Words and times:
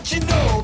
What 0.00 0.12
you 0.12 0.20
know 0.20 0.59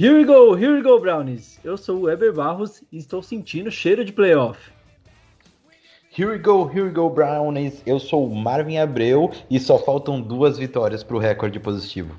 Here 0.00 0.16
we 0.16 0.24
go, 0.24 0.54
here 0.54 0.74
we 0.74 0.80
go, 0.80 0.98
Brownies. 0.98 1.60
Eu 1.62 1.76
sou 1.76 1.98
o 1.98 2.02
Weber 2.04 2.32
Barros 2.32 2.82
e 2.90 2.96
estou 2.96 3.22
sentindo 3.22 3.70
cheiro 3.70 4.02
de 4.02 4.10
playoff. 4.10 4.58
Here 6.16 6.26
we 6.26 6.38
go, 6.38 6.66
here 6.70 6.84
we 6.84 6.90
go, 6.90 7.10
Brownies. 7.10 7.82
Eu 7.84 8.00
sou 8.00 8.26
o 8.26 8.34
Marvin 8.34 8.78
Abreu 8.78 9.30
e 9.50 9.60
só 9.60 9.78
faltam 9.78 10.18
duas 10.18 10.56
vitórias 10.56 11.04
pro 11.04 11.18
recorde 11.18 11.60
positivo. 11.60 12.14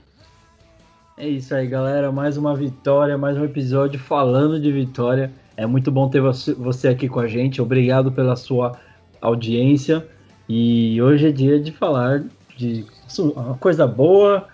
É 1.17 1.27
isso 1.27 1.55
aí, 1.55 1.65
galera. 1.65 2.11
Mais 2.11 2.37
uma 2.37 2.55
vitória, 2.55 3.17
mais 3.17 3.35
um 3.35 3.45
episódio 3.45 3.99
falando 3.99 4.59
de 4.59 4.71
vitória. 4.71 5.31
É 5.57 5.65
muito 5.65 5.91
bom 5.91 6.07
ter 6.07 6.21
você 6.21 6.87
aqui 6.87 7.09
com 7.09 7.19
a 7.19 7.27
gente. 7.27 7.63
Obrigado 7.63 8.11
pela 8.11 8.35
sua 8.35 8.77
audiência. 9.19 10.07
E 10.47 11.01
hoje 11.01 11.29
é 11.29 11.31
dia 11.31 11.59
de 11.59 11.71
falar 11.71 12.25
de 12.55 12.85
uma 13.17 13.57
coisa 13.57 13.87
boa. 13.87 14.47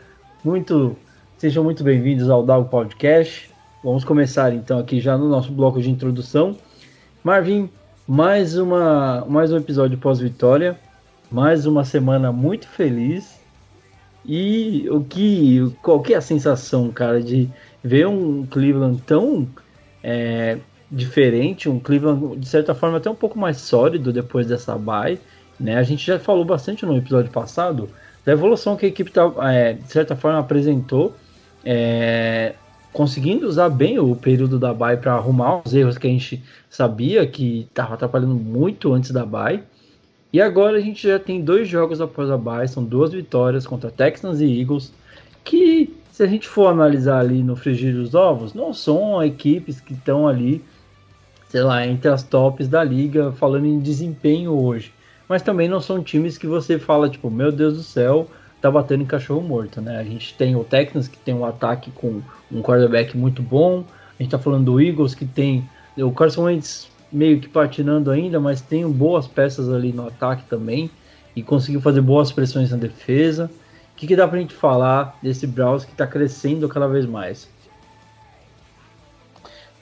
Muito, 0.46 0.96
sejam 1.38 1.64
muito 1.64 1.84
bem-vindos 1.84 2.32
ao 2.32 2.44
Dog 2.44 2.68
Podcast. 2.68 3.52
Vamos 3.84 4.04
começar 4.04 4.52
então 4.56 4.80
aqui 4.80 5.00
já 5.00 5.16
no 5.16 5.30
nosso 5.30 5.52
bloco 5.52 5.80
de 5.80 5.88
introdução. 5.88 6.58
Marvin, 7.24 7.70
mais 8.08 8.58
uma 8.58 9.24
mais 9.30 9.54
um 9.54 9.58
episódio 9.58 10.00
pós-vitória, 10.00 10.76
mais 11.32 11.68
uma 11.68 11.86
semana 11.86 12.32
muito 12.32 12.68
feliz. 12.68 13.40
E 14.26 14.88
o 14.90 15.02
que, 15.02 15.72
qual 15.84 16.02
que 16.02 16.16
é 16.16 16.18
a 16.18 16.22
sensação, 16.22 16.90
cara, 16.90 17.22
de 17.22 17.48
ver 17.84 18.08
um 18.08 18.44
Cleveland 18.48 19.00
tão 19.06 19.48
é, 20.04 20.58
diferente, 20.92 21.70
um 21.70 21.80
Cleveland 21.80 22.36
de 22.38 22.48
certa 22.48 22.74
forma 22.74 22.98
até 22.98 23.12
um 23.12 23.16
pouco 23.16 23.38
mais 23.38 23.58
sólido 23.58 24.12
depois 24.12 24.48
dessa 24.48 24.76
bye, 24.76 25.20
né? 25.60 25.78
A 25.78 25.84
gente 25.84 26.04
já 26.04 26.18
falou 26.18 26.44
bastante 26.44 26.84
no 26.84 26.98
episódio 26.98 27.32
passado 27.32 27.88
da 28.26 28.32
evolução 28.32 28.76
que 28.76 28.88
a 28.88 28.90
equipe 28.90 29.12
tá, 29.12 29.32
é, 29.54 29.74
de 29.74 29.90
certa 29.90 30.16
forma 30.16 30.40
apresentou, 30.40 31.16
é, 31.64 32.54
conseguindo 32.94 33.48
usar 33.48 33.70
bem 33.70 34.00
o 34.00 34.16
período 34.16 34.58
da 34.58 34.74
bye 34.74 34.98
para 34.98 35.14
arrumar 35.14 35.62
os 35.66 35.74
erros 35.74 35.98
que 35.98 36.08
a 36.08 36.10
gente 36.10 36.44
sabia 36.70 37.26
que 37.28 37.68
estava 37.70 37.94
atrapalhando 37.94 38.36
muito 38.36 38.94
antes 38.94 39.12
da 39.12 39.26
bye. 39.26 39.64
E 40.34 40.42
agora 40.42 40.78
a 40.78 40.82
gente 40.82 41.08
já 41.08 41.20
tem 41.20 41.42
dois 41.42 41.68
jogos 41.68 42.02
após 42.02 42.30
a 42.30 42.38
bye, 42.38 42.68
são 42.68 42.84
duas 42.84 43.12
vitórias 43.12 43.66
contra 43.66 43.92
Texans 43.92 44.42
e 44.42 44.60
Eagles, 44.60 44.94
que 45.44 45.96
se 46.12 46.24
a 46.24 46.28
gente 46.28 46.48
for 46.48 46.68
analisar 46.68 47.20
ali 47.20 47.44
no 47.44 47.56
frigir 47.56 47.94
dos 47.94 48.16
ovos, 48.16 48.56
não 48.56 48.74
são 48.74 49.24
equipes 49.24 49.80
que 49.80 49.94
estão 49.94 50.28
ali, 50.28 50.64
sei 51.48 51.62
lá, 51.62 51.86
entre 51.86 52.10
as 52.10 52.24
tops 52.24 52.68
da 52.68 52.84
liga, 52.84 53.32
falando 53.34 53.68
em 53.68 53.80
desempenho 53.80 54.52
hoje. 54.52 54.92
Mas 55.30 55.44
também 55.44 55.70
não 55.70 55.80
são 55.80 56.02
times 56.02 56.36
que 56.36 56.48
você 56.48 56.80
fala, 56.80 57.08
tipo, 57.08 57.30
meu 57.30 57.52
Deus 57.52 57.76
do 57.78 57.84
céu, 57.84 58.28
tá 58.68 58.72
batendo 58.72 59.04
em 59.04 59.06
cachorro 59.06 59.42
morto, 59.42 59.80
né? 59.82 59.98
A 59.98 60.04
gente 60.04 60.34
tem 60.34 60.56
o 60.56 60.64
Texans 60.64 61.08
que 61.08 61.18
tem 61.18 61.34
um 61.34 61.46
ataque 61.46 61.90
com 61.92 62.22
um 62.52 62.62
quarterback 62.62 63.18
muito 63.18 63.42
bom, 63.42 63.84
a 64.20 64.22
gente 64.22 64.32
tá 64.32 64.38
falando 64.38 64.66
do 64.66 64.82
Eagles 64.82 65.16
que 65.16 65.26
tem 65.26 65.68
o 65.98 66.12
Carson 66.12 66.44
Wentz 66.44 66.90
meio 67.12 67.40
que 67.40 67.48
patinando 67.48 68.12
ainda, 68.12 68.40
mas 68.40 68.60
tem 68.60 68.88
boas 68.90 69.26
peças 69.26 69.70
ali 69.70 69.94
no 69.94 70.06
ataque 70.06 70.44
também 70.50 70.92
e 71.36 71.42
conseguiu 71.42 71.80
fazer 71.80 72.02
boas 72.02 72.32
pressões 72.32 72.72
na 72.72 72.78
defesa. 72.78 73.50
O 73.94 73.96
que, 73.96 74.06
que 74.06 74.16
dá 74.16 74.28
pra 74.28 74.40
gente 74.40 74.54
falar 74.54 75.18
desse 75.24 75.48
Browns 75.48 75.86
que 75.86 75.96
tá 75.96 76.06
crescendo 76.06 76.68
cada 76.68 76.88
vez 76.88 77.06
mais? 77.06 77.50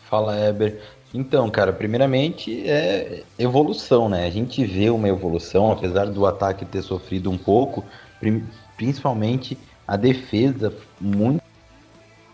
Fala, 0.07 0.40
Eber. 0.40 0.79
Então, 1.13 1.50
cara, 1.50 1.74
primeiramente 1.74 2.69
é 2.69 3.24
evolução, 3.40 4.07
né? 4.07 4.28
A 4.28 4.29
gente 4.29 4.63
vê 4.63 4.90
uma 4.90 5.07
evolução, 5.07 5.72
apesar 5.72 6.06
do 6.06 6.25
ataque 6.25 6.66
ter 6.66 6.81
sofrido 6.81 7.31
um 7.31 7.38
pouco, 7.38 7.84
principalmente 8.75 9.58
a 9.88 9.96
defesa 9.96 10.74
muito 11.00 11.41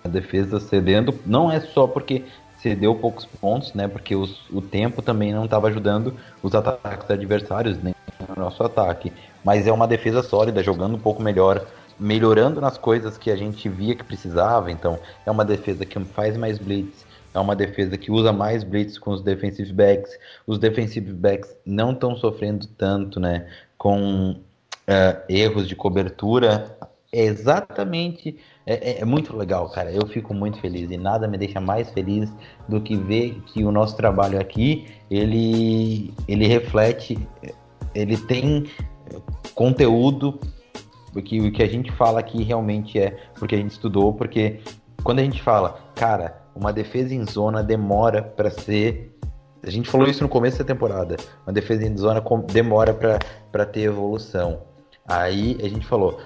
a 0.04 0.08
defesa 0.08 0.60
cedendo, 0.60 1.14
não 1.26 1.52
é 1.52 1.60
só 1.60 1.86
porque 1.86 2.26
cedeu 2.58 2.96
poucos 2.96 3.26
pontos, 3.26 3.74
né? 3.74 3.88
Porque 3.88 4.16
os- 4.16 4.50
o 4.50 4.62
tempo 4.62 5.02
também 5.02 5.34
não 5.34 5.46
estava 5.46 5.68
ajudando 5.68 6.16
os 6.42 6.54
ataques 6.56 7.10
adversários, 7.10 7.82
nem 7.82 7.94
o 8.36 8.40
nosso 8.40 8.64
ataque. 8.64 9.12
Mas 9.44 9.68
é 9.68 9.72
uma 9.72 9.88
defesa 9.88 10.24
sólida, 10.24 10.64
jogando 10.64 10.96
um 10.96 11.00
pouco 11.00 11.22
melhor, 11.22 11.68
melhorando 12.00 12.62
nas 12.62 12.78
coisas 12.78 13.18
que 13.18 13.30
a 13.32 13.36
gente 13.36 13.68
via 13.70 13.96
que 13.96 14.04
precisava. 14.04 14.72
Então, 14.72 15.00
é 15.26 15.32
uma 15.32 15.46
defesa 15.46 15.86
que 15.86 16.00
faz 16.06 16.38
mais 16.38 16.58
blitz, 16.58 17.06
é 17.34 17.40
uma 17.40 17.56
defesa 17.56 17.98
que 17.98 18.12
usa 18.12 18.32
mais 18.32 18.64
blitz 18.64 18.98
com 18.98 19.12
os 19.12 19.22
defensive 19.22 19.72
backs. 19.72 20.18
Os 20.46 20.60
defensive 20.60 21.14
backs 21.14 21.56
não 21.66 21.92
estão 21.92 22.16
sofrendo 22.16 22.68
tanto, 22.68 23.20
né? 23.20 23.48
Com 23.78 24.36
eh, 24.92 25.24
erros 25.30 25.68
de 25.68 25.76
cobertura. 25.76 26.78
É 27.14 27.24
exatamente. 27.24 28.38
É, 28.66 28.92
é- 28.92 29.02
é 29.02 29.06
muito 29.06 29.36
legal, 29.36 29.70
cara. 29.70 29.92
Eu 29.92 30.06
fico 30.08 30.34
muito 30.34 30.60
feliz 30.60 30.90
e 30.92 30.98
nada 30.98 31.28
me 31.28 31.38
deixa 31.38 31.60
mais 31.60 31.90
feliz 31.92 32.32
do 32.68 32.80
que 32.82 32.96
ver 32.96 33.42
que 33.48 33.64
o 33.64 33.72
nosso 33.72 33.96
trabalho 33.96 34.40
aqui 34.40 34.88
ele, 35.10 36.14
ele 36.28 36.48
reflete, 36.48 37.18
ele 37.94 38.18
tem 38.18 38.66
conteúdo 39.54 40.40
porque 41.12 41.40
o 41.42 41.52
que 41.52 41.62
a 41.62 41.68
gente 41.68 41.92
fala 41.92 42.20
aqui 42.20 42.42
realmente 42.44 42.98
é 42.98 43.18
porque 43.36 43.56
a 43.56 43.58
gente 43.58 43.72
estudou, 43.72 44.14
porque 44.14 44.62
quando 45.04 45.20
a 45.20 45.24
gente 45.24 45.42
fala, 45.42 45.80
cara, 45.96 46.42
uma 46.56 46.72
defesa 46.72 47.14
em 47.14 47.26
zona 47.26 47.64
demora 47.64 48.22
para 48.22 48.50
ser. 48.50 49.18
A 49.64 49.70
gente 49.70 49.90
falou 49.90 50.08
isso 50.08 50.24
no 50.24 50.30
começo 50.30 50.58
da 50.58 50.64
temporada. 50.64 51.18
Uma 51.46 51.54
defesa 51.54 51.86
em 51.86 51.96
zona 51.96 52.24
demora 52.52 52.94
para 53.52 53.66
ter 53.66 53.82
evolução. 53.82 54.71
Aí 55.08 55.58
a 55.62 55.68
gente 55.68 55.86
falou, 55.86 56.20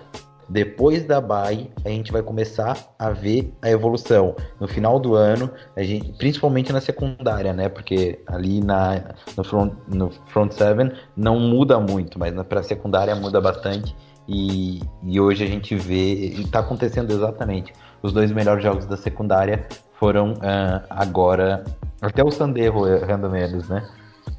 depois 0.47 1.03
da 1.05 1.19
bye, 1.19 1.71
a 1.83 1.89
gente 1.89 2.11
vai 2.11 2.21
começar 2.21 2.77
a 2.99 3.09
ver 3.09 3.51
a 3.61 3.69
evolução. 3.69 4.35
No 4.59 4.67
final 4.67 4.99
do 4.99 5.15
ano, 5.15 5.49
a 5.75 5.81
gente, 5.81 6.11
principalmente 6.13 6.71
na 6.71 6.79
secundária, 6.79 7.51
né? 7.51 7.67
Porque 7.67 8.19
ali 8.27 8.61
na, 8.61 9.15
no, 9.35 9.43
front, 9.43 9.73
no 9.87 10.11
front 10.27 10.51
seven 10.51 10.91
não 11.17 11.39
muda 11.39 11.79
muito, 11.79 12.19
mas 12.19 12.33
para 12.43 12.59
a 12.59 12.63
secundária 12.63 13.15
muda 13.15 13.41
bastante. 13.41 13.95
E, 14.27 14.81
e 15.03 15.19
hoje 15.19 15.43
a 15.43 15.47
gente 15.47 15.75
vê, 15.75 16.13
e 16.13 16.47
tá 16.47 16.59
acontecendo 16.59 17.11
exatamente. 17.11 17.73
Os 18.01 18.13
dois 18.13 18.31
melhores 18.31 18.63
jogos 18.63 18.85
da 18.85 18.97
secundária 18.97 19.67
foram 19.99 20.33
ah, 20.41 20.83
agora, 20.89 21.63
até 22.01 22.23
o 22.23 22.29
Sanderro 22.29 22.87
errando 22.87 23.29
menos, 23.29 23.67
né? 23.67 23.87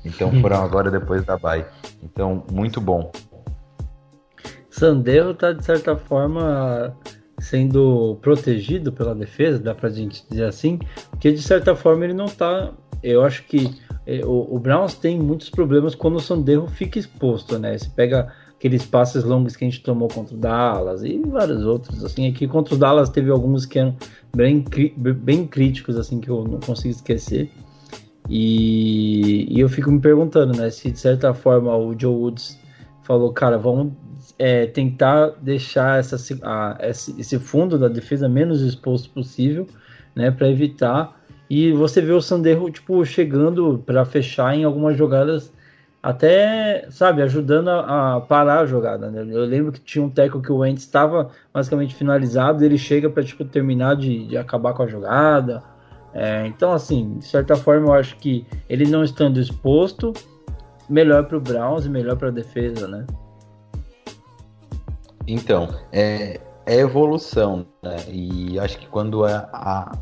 Então 0.04 0.30
foram 0.40 0.62
agora 0.62 0.88
depois 0.90 1.24
da 1.24 1.36
bye. 1.36 1.66
Então, 2.02 2.44
muito 2.52 2.80
bom. 2.80 3.10
Sandero 4.76 5.32
tá 5.32 5.52
de 5.52 5.64
certa 5.64 5.96
forma 5.96 6.94
sendo 7.38 8.18
protegido 8.20 8.92
pela 8.92 9.14
defesa, 9.14 9.58
dá 9.58 9.74
pra 9.74 9.88
gente 9.88 10.22
dizer 10.28 10.44
assim, 10.44 10.78
porque 11.10 11.32
de 11.32 11.40
certa 11.40 11.74
forma 11.74 12.04
ele 12.04 12.12
não 12.12 12.26
tá. 12.26 12.72
Eu 13.02 13.24
acho 13.24 13.44
que 13.44 13.74
eh, 14.06 14.20
o, 14.24 14.54
o 14.54 14.58
Browns 14.58 14.94
tem 14.94 15.18
muitos 15.18 15.48
problemas 15.48 15.94
quando 15.94 16.16
o 16.16 16.20
Sandero 16.20 16.66
fica 16.66 16.98
exposto, 16.98 17.58
né? 17.58 17.76
Você 17.76 17.88
pega 17.88 18.30
aqueles 18.54 18.84
passes 18.84 19.24
longos 19.24 19.56
que 19.56 19.64
a 19.64 19.68
gente 19.68 19.82
tomou 19.82 20.08
contra 20.08 20.34
o 20.34 20.38
Dallas 20.38 21.02
e 21.02 21.22
vários 21.26 21.64
outros. 21.64 22.04
Assim, 22.04 22.28
aqui 22.28 22.46
contra 22.46 22.74
o 22.74 22.78
Dallas 22.78 23.08
teve 23.08 23.30
alguns 23.30 23.64
que 23.64 23.78
eram 23.78 23.96
bem, 24.34 24.62
bem 24.96 25.46
críticos, 25.46 25.96
assim, 25.96 26.20
que 26.20 26.28
eu 26.28 26.44
não 26.44 26.60
consigo 26.60 26.94
esquecer. 26.94 27.50
E, 28.28 29.46
e 29.56 29.58
eu 29.58 29.70
fico 29.70 29.90
me 29.90 30.00
perguntando, 30.00 30.54
né, 30.54 30.68
se 30.68 30.90
de 30.90 30.98
certa 30.98 31.32
forma 31.32 31.74
o 31.76 31.98
Joe 31.98 32.14
Woods 32.14 32.58
falou, 33.04 33.32
cara, 33.32 33.56
vamos 33.56 33.92
é, 34.38 34.66
tentar 34.66 35.32
deixar 35.40 35.98
essa, 35.98 36.16
a, 36.42 36.78
esse, 36.82 37.38
fundo 37.38 37.78
da 37.78 37.88
defesa 37.88 38.28
menos 38.28 38.60
exposto 38.60 39.10
possível, 39.10 39.66
né, 40.14 40.30
para 40.30 40.48
evitar. 40.48 41.18
E 41.48 41.72
você 41.72 42.00
vê 42.00 42.12
o 42.12 42.20
Sandero 42.20 42.70
tipo 42.70 43.04
chegando 43.04 43.82
para 43.86 44.04
fechar 44.04 44.54
em 44.54 44.64
algumas 44.64 44.96
jogadas 44.96 45.52
até, 46.02 46.86
sabe, 46.90 47.22
ajudando 47.22 47.68
a, 47.68 48.16
a, 48.16 48.20
parar 48.20 48.60
a 48.60 48.66
jogada. 48.66 49.10
Né? 49.10 49.26
Eu 49.28 49.44
lembro 49.44 49.72
que 49.72 49.80
tinha 49.80 50.04
um 50.04 50.10
teco 50.10 50.40
que 50.40 50.52
o 50.52 50.58
Wentz 50.58 50.82
estava 50.82 51.30
basicamente 51.52 51.94
finalizado, 51.94 52.64
ele 52.64 52.78
chega 52.78 53.10
para 53.10 53.24
tipo 53.24 53.44
terminar 53.44 53.96
de, 53.96 54.26
de, 54.26 54.36
acabar 54.36 54.72
com 54.74 54.82
a 54.82 54.86
jogada. 54.86 55.62
É, 56.14 56.46
então, 56.46 56.72
assim, 56.72 57.18
de 57.18 57.26
certa 57.26 57.56
forma, 57.56 57.88
eu 57.88 57.92
acho 57.92 58.16
que 58.18 58.46
ele 58.68 58.86
não 58.86 59.02
estando 59.02 59.40
exposto, 59.40 60.12
melhor 60.88 61.24
para 61.24 61.36
o 61.36 61.40
Browns 61.40 61.86
e 61.86 61.90
melhor 61.90 62.16
para 62.16 62.28
a 62.28 62.32
defesa, 62.32 62.86
né? 62.86 63.04
Então, 65.26 65.68
é, 65.92 66.40
é 66.64 66.76
evolução, 66.76 67.66
né? 67.82 67.96
E 68.08 68.58
acho 68.58 68.78
que 68.78 68.86
quando 68.86 69.24
a, 69.24 69.48
a 69.52 69.92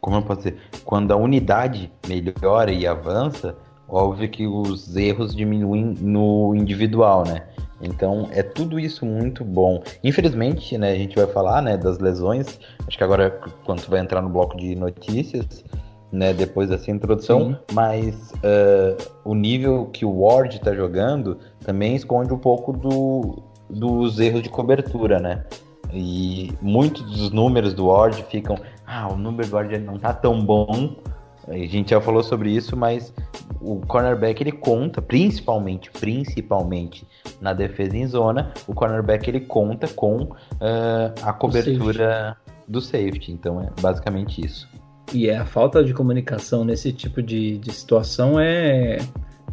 como 0.00 0.16
eu 0.16 0.22
posso 0.22 0.40
dizer, 0.40 0.58
quando 0.84 1.12
a 1.12 1.16
unidade 1.16 1.92
melhora 2.08 2.72
e 2.72 2.86
avança, 2.86 3.54
óbvio 3.88 4.28
que 4.28 4.46
os 4.46 4.96
erros 4.96 5.34
diminuem 5.34 5.94
no 6.00 6.54
individual, 6.54 7.24
né? 7.24 7.46
Então 7.82 8.28
é 8.32 8.42
tudo 8.42 8.78
isso 8.78 9.04
muito 9.06 9.44
bom. 9.44 9.82
Infelizmente, 10.04 10.76
né, 10.76 10.92
a 10.92 10.96
gente 10.96 11.16
vai 11.16 11.26
falar, 11.26 11.62
né, 11.62 11.76
das 11.76 11.98
lesões. 11.98 12.58
Acho 12.86 12.96
que 12.96 13.04
agora 13.04 13.30
quando 13.64 13.82
tu 13.82 13.90
vai 13.90 14.00
entrar 14.00 14.20
no 14.20 14.28
bloco 14.28 14.56
de 14.56 14.74
notícias, 14.74 15.64
né, 16.12 16.34
depois 16.34 16.68
dessa 16.68 16.90
introdução, 16.90 17.50
Sim. 17.50 17.56
mas 17.72 18.32
uh, 18.32 19.10
o 19.24 19.34
nível 19.34 19.86
que 19.92 20.04
o 20.04 20.22
Ward 20.22 20.56
está 20.56 20.74
jogando 20.74 21.38
também 21.64 21.94
esconde 21.94 22.32
um 22.32 22.38
pouco 22.38 22.72
do, 22.72 23.42
dos 23.70 24.18
erros 24.18 24.42
de 24.42 24.48
cobertura, 24.48 25.18
né? 25.18 25.44
E 25.92 26.52
muitos 26.60 27.02
dos 27.02 27.30
números 27.30 27.74
do 27.74 27.86
Ward 27.86 28.22
ficam, 28.24 28.56
ah, 28.86 29.08
o 29.12 29.16
número 29.16 29.48
do 29.48 29.54
Ward 29.54 29.78
não 29.78 29.98
tá 29.98 30.12
tão 30.12 30.40
bom. 30.44 30.96
A 31.48 31.54
gente 31.54 31.90
já 31.90 32.00
falou 32.00 32.22
sobre 32.22 32.50
isso, 32.50 32.76
mas 32.76 33.12
o 33.60 33.80
cornerback 33.86 34.42
ele 34.42 34.52
conta, 34.52 35.02
principalmente, 35.02 35.90
principalmente 35.90 37.06
na 37.40 37.52
defesa 37.52 37.96
em 37.96 38.06
zona, 38.06 38.52
o 38.68 38.74
cornerback 38.74 39.28
ele 39.28 39.40
conta 39.40 39.88
com 39.88 40.22
uh, 40.22 41.12
a 41.22 41.32
cobertura 41.32 42.36
safety. 42.36 42.64
do 42.68 42.80
safety. 42.80 43.32
Então 43.32 43.60
é 43.60 43.68
basicamente 43.80 44.44
isso. 44.44 44.68
E 45.12 45.28
é, 45.28 45.36
a 45.36 45.44
falta 45.44 45.82
de 45.82 45.92
comunicação 45.92 46.64
nesse 46.64 46.92
tipo 46.92 47.20
de, 47.20 47.58
de 47.58 47.72
situação 47.72 48.38
é 48.38 48.98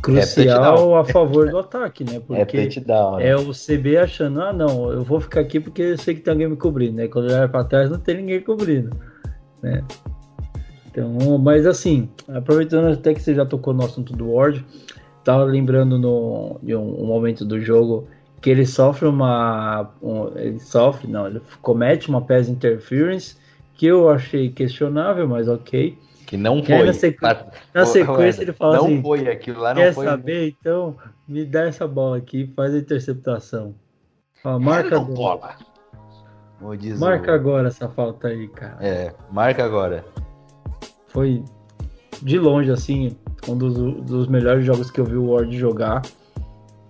crucial 0.01 0.97
é 0.97 0.99
a 1.01 1.03
favor 1.05 1.49
do 1.49 1.57
ataque, 1.57 2.03
né? 2.03 2.15
É 2.15 2.19
porque 2.19 2.57
é, 2.57 2.79
down, 2.81 3.17
né? 3.17 3.27
é 3.27 3.35
o 3.35 3.51
CB 3.51 3.97
achando, 3.97 4.41
ah 4.41 4.53
não, 4.53 4.91
eu 4.91 5.03
vou 5.03 5.19
ficar 5.19 5.41
aqui 5.41 5.59
porque 5.59 5.81
eu 5.81 5.97
sei 5.97 6.15
que 6.15 6.21
tem 6.21 6.31
alguém 6.31 6.47
me 6.47 6.55
cobrindo, 6.55 6.95
né? 6.95 7.07
Quando 7.07 7.25
olhar 7.25 7.49
para 7.49 7.63
trás 7.63 7.89
não 7.89 7.99
tem 7.99 8.17
ninguém 8.17 8.41
cobrindo, 8.41 8.95
né? 9.61 9.83
Então, 10.89 11.38
mas 11.38 11.65
assim, 11.65 12.09
aproveitando 12.27 12.91
até 12.91 13.13
que 13.13 13.21
você 13.21 13.35
já 13.35 13.45
tocou 13.45 13.73
no 13.73 13.85
assunto 13.85 14.13
do 14.13 14.31
Ward, 14.31 14.65
tava 15.23 15.44
lembrando 15.44 16.00
no, 16.00 16.59
de 16.63 16.75
um, 16.75 17.03
um 17.03 17.05
momento 17.05 17.45
do 17.45 17.59
jogo 17.59 18.07
que 18.41 18.50
ele 18.50 18.65
sofre 18.65 19.07
uma. 19.07 19.91
Um, 20.01 20.27
ele 20.38 20.59
sofre, 20.59 21.07
não, 21.07 21.27
ele 21.27 21.41
comete 21.61 22.09
uma 22.09 22.21
pass 22.21 22.47
interference 22.47 23.35
que 23.75 23.85
eu 23.85 24.09
achei 24.09 24.50
questionável, 24.50 25.27
mas 25.27 25.47
ok. 25.47 25.97
Que 26.27 26.35
não 26.35 26.62
foi. 26.62 26.85
Na, 26.85 26.94
sequ... 26.94 27.21
na 27.74 27.85
sequência 27.85 28.41
ele 28.41 28.51
fala 28.51 28.75
não 28.75 28.85
assim: 28.85 28.95
Não 28.95 29.01
foi 29.01 29.27
aquilo 29.29 29.62
lá, 29.62 29.74
não 29.74 29.81
quer 29.81 29.94
foi. 29.94 30.06
Quer 30.06 30.12
saber? 30.12 30.56
Então 30.59 30.95
me 31.25 31.45
dá 31.45 31.65
essa 31.65 31.88
bola 31.88 32.18
aqui, 32.18 32.51
faz 32.53 32.75
a 32.75 32.77
interceptação. 32.77 33.74
Fala, 34.44 34.59
marca 34.59 34.97
agora. 34.97 35.15
Bola. 35.15 35.56
Marca 37.00 37.33
agora 37.33 37.69
essa 37.69 37.88
falta 37.88 38.27
aí, 38.27 38.47
cara. 38.50 38.77
É, 38.81 39.13
marca 39.31 39.63
agora. 39.63 40.03
Foi 41.07 41.44
de 42.21 42.38
longe, 42.38 42.71
assim, 42.71 43.15
um 43.47 43.57
dos, 43.57 43.75
dos 44.03 44.27
melhores 44.27 44.65
jogos 44.65 44.91
que 44.91 45.00
eu 45.00 45.06
vi 45.06 45.15
o 45.15 45.31
Ward 45.31 45.57
jogar 45.57 46.01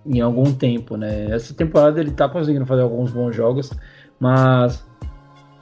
em 0.04 0.20
algum 0.20 0.52
tempo, 0.52 0.96
né? 0.96 1.30
Essa 1.30 1.54
temporada 1.54 2.00
ele 2.00 2.10
tá 2.10 2.28
conseguindo 2.28 2.66
fazer 2.66 2.82
alguns 2.82 3.12
bons 3.12 3.36
jogos, 3.36 3.70
mas 4.18 4.84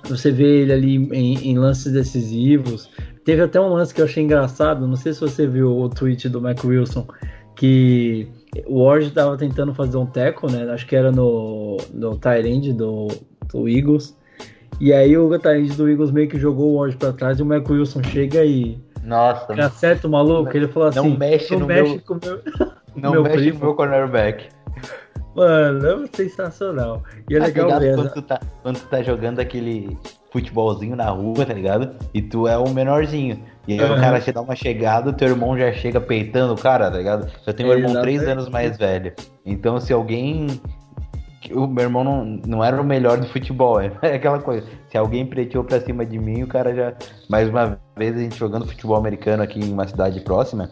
você 0.05 0.31
vê 0.31 0.63
ele 0.63 0.73
ali 0.73 0.97
em, 0.97 1.51
em 1.51 1.59
lances 1.59 1.93
decisivos, 1.93 2.89
Teve 3.27 3.43
até 3.43 3.61
um 3.61 3.75
lance 3.75 3.93
que 3.93 4.01
eu 4.01 4.05
achei 4.05 4.23
engraçado, 4.23 4.87
não 4.87 4.95
sei 4.95 5.13
se 5.13 5.21
você 5.21 5.49
viu 5.49 5.77
o 5.77 5.89
tweet 5.89 6.29
do 6.29 6.41
Mac 6.41 6.63
Wilson, 6.63 7.05
que 7.57 8.29
o 8.67 8.85
Ward 8.85 9.09
estava 9.09 9.37
tentando 9.37 9.75
fazer 9.75 9.97
um 9.97 10.07
teco, 10.07 10.49
né? 10.49 10.63
Acho 10.73 10.87
que 10.87 10.95
era 10.95 11.11
no, 11.11 11.77
no 11.93 12.17
Tyrande 12.17 12.73
do, 12.73 13.09
do 13.53 13.69
Eagles. 13.69 14.17
E 14.81 14.93
aí 14.93 15.19
o 15.19 15.37
Tyrande 15.41 15.73
do 15.73 15.91
Eagles 15.91 16.13
meio 16.13 16.29
que 16.29 16.39
jogou 16.39 16.75
o 16.75 16.77
Ward 16.77 16.97
para 16.97 17.13
trás 17.13 17.41
e 17.41 17.43
o 17.43 17.47
Mac 17.47 17.69
Wilson 17.69 18.01
chega 18.05 18.45
e. 18.45 18.79
Nossa. 19.03 19.55
Acerta 19.55 20.07
o 20.07 20.11
maluco, 20.11 20.57
ele 20.57 20.69
falou 20.69 20.89
assim: 20.89 21.01
não 21.01 21.19
mexe 21.19 21.53
não 21.53 21.61
no 21.61 21.67
mexe 21.67 21.91
meu... 21.95 22.01
com 22.03 22.15
o 22.15 22.21
meu. 22.25 22.41
Não 22.97 23.11
meu 23.11 23.23
mexe 23.25 23.37
primo. 23.37 23.59
no 23.59 23.65
meu 23.67 23.75
cornerback. 23.75 24.49
Mano, 25.35 26.05
é 26.05 26.17
sensacional. 26.17 27.03
E 27.29 27.37
é 27.37 27.41
tá 27.41 27.47
legal 27.47 27.79
ver. 27.79 27.95
Quando 27.95 28.23
tá, 28.23 28.41
quando 28.63 28.79
tu 28.79 28.87
tá 28.87 29.03
jogando 29.03 29.39
aquele 29.39 29.99
futebolzinho 30.37 30.95
na 30.95 31.09
rua, 31.09 31.47
tá 31.47 31.55
ligado? 31.55 31.97
E 32.13 32.21
tu 32.21 32.47
é 32.47 32.59
o 32.59 32.69
menorzinho. 32.69 33.43
E 33.67 33.73
aí 33.73 33.81
uhum. 33.81 33.97
o 33.97 34.01
cara 34.01 34.21
te 34.21 34.31
dá 34.31 34.41
uma 34.41 34.55
chegada, 34.55 35.11
o 35.11 35.13
teu 35.13 35.29
irmão 35.29 35.59
já 35.59 35.73
chega 35.73 36.01
peitando 36.01 36.53
o 36.53 36.57
cara, 36.57 36.91
tá 36.91 36.99
ligado? 36.99 37.31
Eu 37.47 37.55
tenho 37.55 37.71
um 37.71 37.73
irmão 37.73 38.01
três 38.03 38.23
anos 38.29 38.49
mais 38.49 38.77
velho. 38.77 39.13
Então 39.45 39.81
se 39.81 39.93
alguém. 39.93 40.61
O 41.53 41.67
meu 41.67 41.85
irmão 41.85 42.03
não, 42.03 42.25
não 42.25 42.65
era 42.65 42.81
o 42.81 42.85
melhor 42.85 43.19
do 43.19 43.27
futebol, 43.29 43.81
é 43.81 43.91
aquela 44.15 44.41
coisa. 44.41 44.67
Se 44.91 44.99
alguém 44.99 45.25
preteou 45.25 45.63
pra 45.63 45.81
cima 45.81 46.05
de 46.05 46.19
mim, 46.19 46.43
o 46.43 46.47
cara 46.47 46.75
já. 46.75 46.93
Mais 47.29 47.49
uma 47.49 47.79
vez 47.97 48.17
a 48.17 48.21
gente 48.21 48.37
jogando 48.37 48.67
futebol 48.67 48.97
americano 48.97 49.43
aqui 49.43 49.61
em 49.61 49.73
uma 49.73 49.87
cidade 49.87 50.21
próxima, 50.21 50.71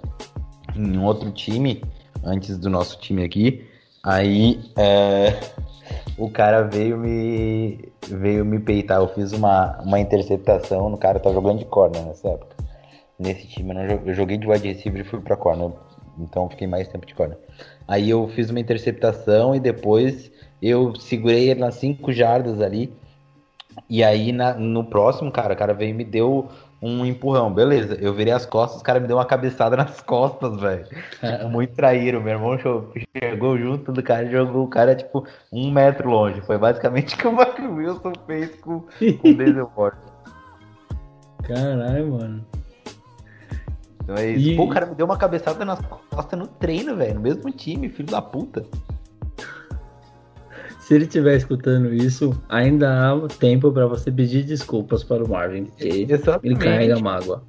em 0.75 0.99
um 0.99 1.05
outro 1.05 1.31
time, 1.31 1.83
antes 2.25 2.59
do 2.59 2.69
nosso 2.69 2.99
time 2.99 3.25
aqui. 3.25 3.65
Aí 4.05 4.61
é, 4.77 5.41
o 6.17 6.31
cara 6.31 6.63
veio 6.63 6.97
me 6.97 7.93
veio 8.09 8.44
me 8.44 8.61
peitar. 8.61 9.01
Eu 9.01 9.09
fiz 9.09 9.33
uma, 9.33 9.81
uma 9.83 9.99
interceptação 9.99 10.89
no 10.89 10.99
cara 10.99 11.19
tá 11.19 11.33
jogando 11.33 11.59
de 11.59 11.65
corner 11.65 12.03
nessa 12.03 12.29
época. 12.29 12.56
Nesse 13.19 13.47
time 13.47 13.71
eu, 13.71 13.75
não, 13.75 13.83
eu 14.06 14.15
joguei 14.15 14.37
de 14.37 14.47
wide 14.47 14.73
receiver 14.73 15.01
e 15.01 15.09
fui 15.09 15.21
pra 15.21 15.37
corner. 15.37 15.71
Então 16.19 16.49
fiquei 16.49 16.67
mais 16.67 16.89
tempo 16.89 17.06
de 17.06 17.15
corner. 17.15 17.39
Aí 17.87 18.09
eu 18.09 18.29
fiz 18.29 18.51
uma 18.51 18.61
interceptação 18.61 19.55
e 19.55 19.61
depois 19.61 20.31
eu 20.63 20.94
segurei 20.97 21.51
ele 21.51 21.61
nas 21.61 21.75
5 21.77 22.13
jardas 22.13 22.61
ali. 22.61 22.93
E 23.91 24.05
aí 24.05 24.31
na, 24.33 24.55
no 24.55 24.85
próximo, 24.85 25.33
cara, 25.33 25.55
o 25.55 25.56
cara 25.56 25.75
veio 25.75 25.91
e 25.91 25.94
me 25.94 26.05
deu 26.05 26.49
um 26.84 27.06
empurrão. 27.06 27.50
Beleza, 27.50 27.96
eu 27.98 28.12
virei 28.12 28.32
as 28.32 28.44
costas, 28.44 28.82
o 28.82 28.84
cara 28.84 29.00
me 29.00 29.06
deu 29.06 29.17
uma 29.17 29.24
cabeçada 29.24 29.74
nas 29.74 30.03
costas, 30.03 30.60
velho. 30.60 30.86
É. 31.22 31.44
Muito 31.46 31.74
traíram. 31.74 32.20
Meu 32.20 32.34
irmão 32.34 32.58
chegou 32.58 33.56
junto 33.58 33.91
do 33.91 34.03
cara 34.03 34.24
e 34.24 34.31
jogou 34.31 34.64
o 34.64 34.69
cara, 34.69 34.94
tipo, 34.94 35.26
um 35.50 35.70
metro 35.70 36.10
longe. 36.10 36.43
Foi 36.43 36.58
basicamente 36.58 37.14
o 37.14 37.19
que 37.19 37.26
o 37.26 37.32
Mark 37.32 37.58
Wilson 37.58 38.12
fez 38.26 38.55
com, 38.56 38.81
com 38.81 39.29
o 39.29 39.34
Denzel 39.34 39.72
Ward. 39.74 39.96
Caralho, 41.43 42.12
mano. 42.12 42.46
Então 44.03 44.17
é 44.17 44.26
isso. 44.32 44.50
E... 44.50 44.56
Pô, 44.56 44.64
o 44.64 44.69
cara 44.69 44.84
me 44.84 44.94
deu 44.94 45.06
uma 45.06 45.17
cabeçada 45.17 45.64
nas 45.64 45.81
costas 45.81 46.38
no 46.38 46.46
treino, 46.46 46.94
velho. 46.96 47.14
No 47.14 47.20
mesmo 47.20 47.50
time, 47.50 47.88
filho 47.88 48.10
da 48.10 48.20
puta 48.20 48.67
se 50.84 50.93
ele 50.93 51.05
estiver 51.05 51.34
escutando 51.34 51.94
isso, 51.94 52.38
ainda 52.46 53.10
há 53.10 53.29
tempo 53.38 53.72
para 53.72 53.86
você 53.86 54.12
pedir 54.12 54.44
desculpas 54.44 55.03
para 55.03 55.24
o 55.24 55.29
Marvin, 55.31 55.64
porque 55.64 56.06
ele 56.43 56.56
carrega 56.56 56.98
mágoa. 56.98 57.43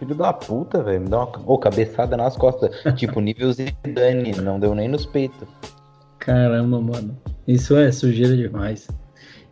Filho 0.00 0.16
da 0.16 0.32
puta, 0.32 0.82
velho. 0.82 1.02
Me 1.02 1.08
dá 1.08 1.18
uma 1.18 1.40
oh, 1.46 1.56
cabeçada 1.56 2.16
nas 2.16 2.36
costas. 2.36 2.74
tipo, 2.98 3.20
nível 3.20 3.52
Zidane, 3.52 4.32
não 4.42 4.58
deu 4.58 4.74
nem 4.74 4.88
nos 4.88 5.06
peitos. 5.06 5.46
Caramba, 6.18 6.80
mano. 6.80 7.16
Isso 7.46 7.76
é 7.76 7.92
sujeira 7.92 8.36
demais. 8.36 8.88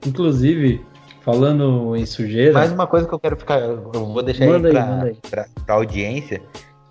Inclusive, 0.05 0.85
falando 1.21 1.95
em 1.95 2.05
sujeira. 2.05 2.55
Mais 2.55 2.73
uma 2.73 2.89
coisa 2.89 3.07
que 3.07 3.15
eu 3.15 3.21
quero 3.21 3.37
ficar. 3.37 3.61
Eu 3.61 3.85
vou 3.85 4.21
deixar 4.25 4.53
aí, 4.53 4.61
pra, 4.61 5.01
aí. 5.01 5.17
Pra, 5.31 5.47
pra 5.65 5.75
audiência 5.77 6.43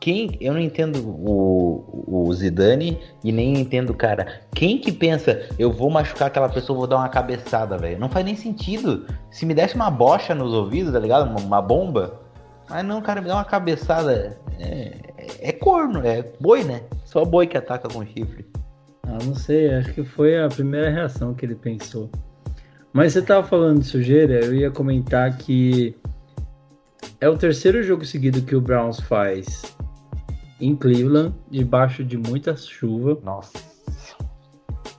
quem, 0.02 0.36
eu 0.42 0.52
não 0.52 0.60
entendo 0.60 0.98
o, 0.98 2.26
o 2.28 2.34
Zidane 2.34 3.00
e 3.24 3.32
nem 3.32 3.54
entendo, 3.54 3.94
cara. 3.94 4.42
Quem 4.52 4.80
que 4.80 4.92
pensa, 4.92 5.48
eu 5.60 5.72
vou 5.72 5.92
machucar 5.92 6.28
aquela 6.28 6.50
pessoa, 6.50 6.76
vou 6.76 6.88
dar 6.88 6.98
uma 6.98 7.08
cabeçada, 7.08 7.78
velho? 7.78 8.00
Não 8.00 8.10
faz 8.10 8.26
nem 8.26 8.36
sentido. 8.36 9.06
Se 9.30 9.46
me 9.46 9.54
desse 9.54 9.76
uma 9.76 9.92
bocha 9.92 10.34
nos 10.34 10.54
ouvidos, 10.54 10.92
tá 10.92 10.98
ligado? 10.98 11.30
Uma, 11.30 11.40
uma 11.40 11.62
bomba. 11.62 12.20
Mas 12.68 12.84
não, 12.84 13.00
cara, 13.00 13.22
me 13.22 13.28
dá 13.28 13.36
uma 13.36 13.46
cabeçada. 13.46 14.40
É, 14.60 14.66
é, 15.18 15.50
é 15.50 15.52
corno, 15.52 16.02
é 16.04 16.24
boi, 16.40 16.64
né? 16.64 16.82
Só 17.06 17.24
boi 17.24 17.46
que 17.46 17.56
ataca 17.56 17.88
com 17.88 18.04
chifre. 18.04 18.50
Ah, 19.04 19.20
não 19.24 19.36
sei, 19.36 19.72
acho 19.76 19.94
que 19.94 20.04
foi 20.04 20.42
a 20.42 20.48
primeira 20.48 20.90
reação 20.90 21.36
que 21.36 21.46
ele 21.46 21.56
pensou. 21.56 22.10
Mas 22.92 23.14
você 23.14 23.22
tava 23.22 23.46
falando 23.46 23.82
de 23.82 23.86
sujeira, 23.86 24.44
eu 24.44 24.56
ia 24.56 24.72
comentar 24.72 25.38
que 25.38 25.96
é 27.20 27.30
o 27.30 27.38
terceiro 27.38 27.84
jogo 27.84 28.04
seguido 28.04 28.42
que 28.42 28.56
o 28.56 28.62
Browns 28.62 29.00
faz 29.00 29.62
em 30.62 30.76
Cleveland, 30.76 31.34
debaixo 31.50 32.04
de 32.04 32.18
muita 32.18 32.56
chuva. 32.56 33.18
Nossa. 33.24 33.52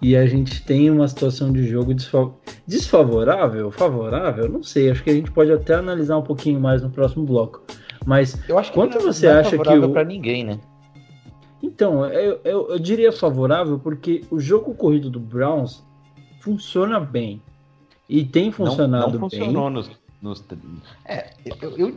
E 0.00 0.16
a 0.16 0.26
gente 0.26 0.64
tem 0.64 0.90
uma 0.90 1.06
situação 1.06 1.52
de 1.52 1.66
jogo 1.66 1.94
desfa- 1.94 2.32
desfavorável, 2.66 3.70
favorável, 3.70 4.48
não 4.48 4.62
sei. 4.62 4.90
Acho 4.90 5.02
que 5.04 5.10
a 5.10 5.14
gente 5.14 5.30
pode 5.30 5.52
até 5.52 5.74
analisar 5.74 6.18
um 6.18 6.22
pouquinho 6.22 6.60
mais 6.60 6.82
no 6.82 6.90
próximo 6.90 7.24
bloco. 7.24 7.62
Mas 8.04 8.36
Eu 8.48 8.58
acho 8.58 8.70
que 8.70 8.74
Quanto 8.76 8.94
não 8.98 9.08
é- 9.08 9.12
você 9.12 9.28
não 9.28 9.36
é 9.36 9.40
acha 9.40 9.50
que 9.50 9.56
favorável 9.58 9.88
o- 9.88 9.92
pra 9.92 10.04
ninguém, 10.04 10.42
né? 10.44 10.58
Então, 11.62 12.04
eu, 12.06 12.40
eu, 12.44 12.68
eu 12.70 12.78
diria 12.80 13.12
favorável 13.12 13.78
porque 13.78 14.24
o 14.28 14.40
jogo 14.40 14.74
corrido 14.74 15.08
do 15.08 15.20
Browns 15.20 15.84
funciona 16.40 16.98
bem. 16.98 17.40
E 18.08 18.24
tem 18.24 18.50
funcionado 18.50 19.12
não, 19.12 19.20
não 19.20 19.28
bem. 19.28 19.38
funcionou 19.40 19.70
nos, 19.70 19.88
nos. 20.20 20.44
É, 21.04 21.30
eu, 21.44 21.56
eu, 21.70 21.78
eu, 21.78 21.94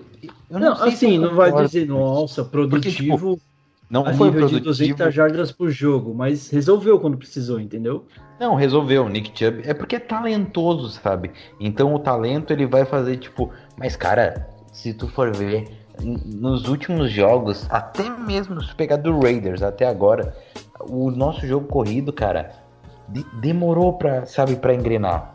Não, 0.51 0.60
não, 0.60 0.74
assim, 0.84 1.17
não 1.17 1.34
vai 1.34 1.51
dizer, 1.51 1.88
nossa, 1.88 2.45
produtivo 2.45 3.39
Não 3.89 4.01
a 4.05 4.13
foi 4.13 4.27
nível 4.31 4.47
de 4.47 4.59
produtivo. 4.61 4.95
200 4.97 5.13
jardas 5.13 5.51
por 5.51 5.69
jogo, 5.69 6.13
mas 6.13 6.49
resolveu 6.49 6.99
quando 6.99 7.17
precisou, 7.17 7.59
entendeu? 7.59 8.05
Não, 8.39 8.55
resolveu. 8.55 9.05
O 9.05 9.09
Nick 9.09 9.31
Chubb 9.37 9.61
é 9.63 9.73
porque 9.73 9.97
é 9.97 9.99
talentoso, 9.99 10.89
sabe? 10.89 11.31
Então 11.59 11.93
o 11.93 11.99
talento 11.99 12.51
ele 12.51 12.65
vai 12.65 12.83
fazer 12.85 13.17
tipo. 13.17 13.51
Mas 13.77 13.95
cara, 13.95 14.49
se 14.73 14.93
tu 14.93 15.07
for 15.07 15.35
ver 15.35 15.67
nos 16.03 16.67
últimos 16.67 17.11
jogos, 17.11 17.67
até 17.69 18.09
mesmo 18.09 18.61
se 18.61 18.73
pegar 18.75 18.97
do 18.97 19.17
Raiders 19.19 19.61
até 19.61 19.85
agora, 19.87 20.35
o 20.89 21.09
nosso 21.11 21.45
jogo 21.47 21.67
corrido, 21.67 22.11
cara, 22.11 22.51
de- 23.07 23.25
demorou 23.39 23.93
pra, 23.93 24.25
sabe, 24.25 24.55
para 24.55 24.73
engrenar. 24.73 25.33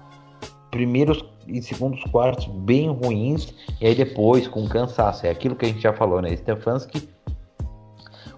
Primeiros 0.70 1.24
e 1.48 1.62
segundos 1.62 2.02
quartos 2.12 2.46
bem 2.46 2.90
ruins, 2.90 3.54
e 3.80 3.86
aí 3.86 3.94
depois 3.94 4.46
com 4.46 4.68
cansaço. 4.68 5.26
É 5.26 5.30
aquilo 5.30 5.56
que 5.56 5.64
a 5.64 5.68
gente 5.68 5.80
já 5.80 5.92
falou, 5.92 6.20
né? 6.20 6.36
Stefanski. 6.36 7.08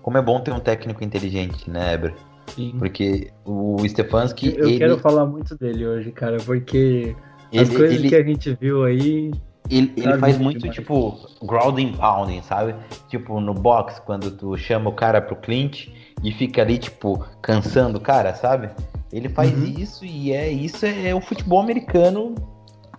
Como 0.03 0.19
é 0.19 0.23
bom 0.23 0.41
ter 0.41 0.53
um 0.53 0.61
técnico 0.61 1.03
inteligente, 1.05 1.71
né, 1.71 1.95
Eber? 1.95 2.15
Sim. 2.55 2.75
Porque 2.79 3.31
o 3.45 3.77
Stefanski, 3.89 4.55
Eu 4.59 4.69
ele, 4.69 4.79
quero 4.79 4.99
falar 4.99 5.25
muito 5.27 5.57
dele 5.57 5.87
hoje, 5.87 6.11
cara, 6.11 6.39
porque 6.45 7.15
as 7.55 7.69
ele, 7.69 7.77
coisas 7.77 7.99
ele- 7.99 8.09
que 8.09 8.17
a 8.17 8.23
gente 8.25 8.59
viu 8.61 8.85
aí. 8.85 9.33
Ele, 9.71 9.93
ele 9.97 10.07
Sabe, 10.07 10.19
faz 10.21 10.39
muito, 10.39 10.59
demais. 10.59 10.75
tipo, 10.77 11.19
grounding 11.43 11.93
pounding, 11.93 12.43
sabe? 12.43 12.75
Tipo, 13.09 13.41
no 13.41 13.55
box, 13.55 14.03
quando 14.05 14.31
tu 14.33 14.57
chama 14.59 14.91
o 14.91 14.93
cara 14.93 15.23
pro 15.23 15.37
clinch 15.37 15.91
e 16.23 16.33
fica 16.33 16.61
ali, 16.63 16.77
tipo, 16.79 17.25
cansando 17.41 17.99
o 17.99 18.01
cara, 18.01 18.35
sabe? 18.35 18.69
Ele 19.13 19.29
faz 19.29 19.53
Uhum. 19.53 19.65
isso 19.79 20.05
e 20.05 20.33
é 20.33 20.51
isso 20.51 20.85
é, 20.85 21.15
o 21.15 21.21
futebol 21.21 21.61
americano 21.61 22.35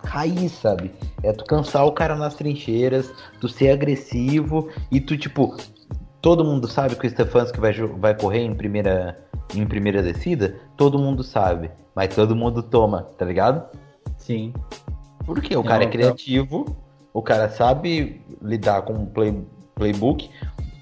raiz, 0.02 0.52
sabe? 0.52 0.90
É 1.22 1.32
tu 1.32 1.44
cansar 1.44 1.84
o 1.86 1.92
cara 1.92 2.16
nas 2.16 2.34
trincheiras, 2.34 3.12
tu 3.40 3.48
ser 3.48 3.70
agressivo 3.70 4.68
e 4.90 5.00
tu, 5.00 5.16
tipo, 5.18 5.56
todo 6.24 6.42
mundo 6.42 6.66
sabe 6.66 6.96
que 6.96 7.06
o 7.06 7.10
Stefanski 7.10 7.60
vai, 7.60 7.74
vai 7.74 8.16
correr 8.16 8.40
em 8.40 8.54
primeira, 8.54 9.14
em 9.54 9.66
primeira 9.66 10.02
descida? 10.02 10.56
Todo 10.74 10.98
mundo 10.98 11.22
sabe, 11.22 11.70
mas 11.94 12.14
todo 12.14 12.34
mundo 12.34 12.62
toma, 12.62 13.02
tá 13.18 13.26
ligado? 13.26 13.62
Sim. 14.16 14.54
Porque 15.26 15.54
o 15.54 15.62
cara 15.62 15.84
é 15.84 15.86
então- 15.86 15.92
criativo, 15.92 16.64
o 17.12 17.20
cara 17.20 17.50
sabe 17.50 18.22
lidar 18.40 18.80
com 18.82 18.94
o 18.94 19.06
play, 19.06 19.38
playbook. 19.74 20.30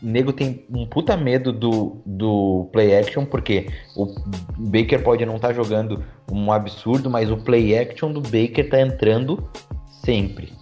O 0.00 0.06
nego 0.06 0.32
tem 0.32 0.64
um 0.72 0.86
puta 0.86 1.16
medo 1.16 1.52
do, 1.52 1.96
do 2.06 2.68
play 2.72 2.96
action, 2.96 3.24
porque 3.24 3.68
o 3.96 4.14
Baker 4.56 5.02
pode 5.02 5.26
não 5.26 5.34
estar 5.34 5.52
jogando 5.52 6.04
um 6.30 6.52
absurdo, 6.52 7.10
mas 7.10 7.32
o 7.32 7.36
play 7.36 7.76
action 7.76 8.12
do 8.12 8.20
Baker 8.20 8.70
tá 8.70 8.80
entrando 8.80 9.42
sempre. 10.04 10.52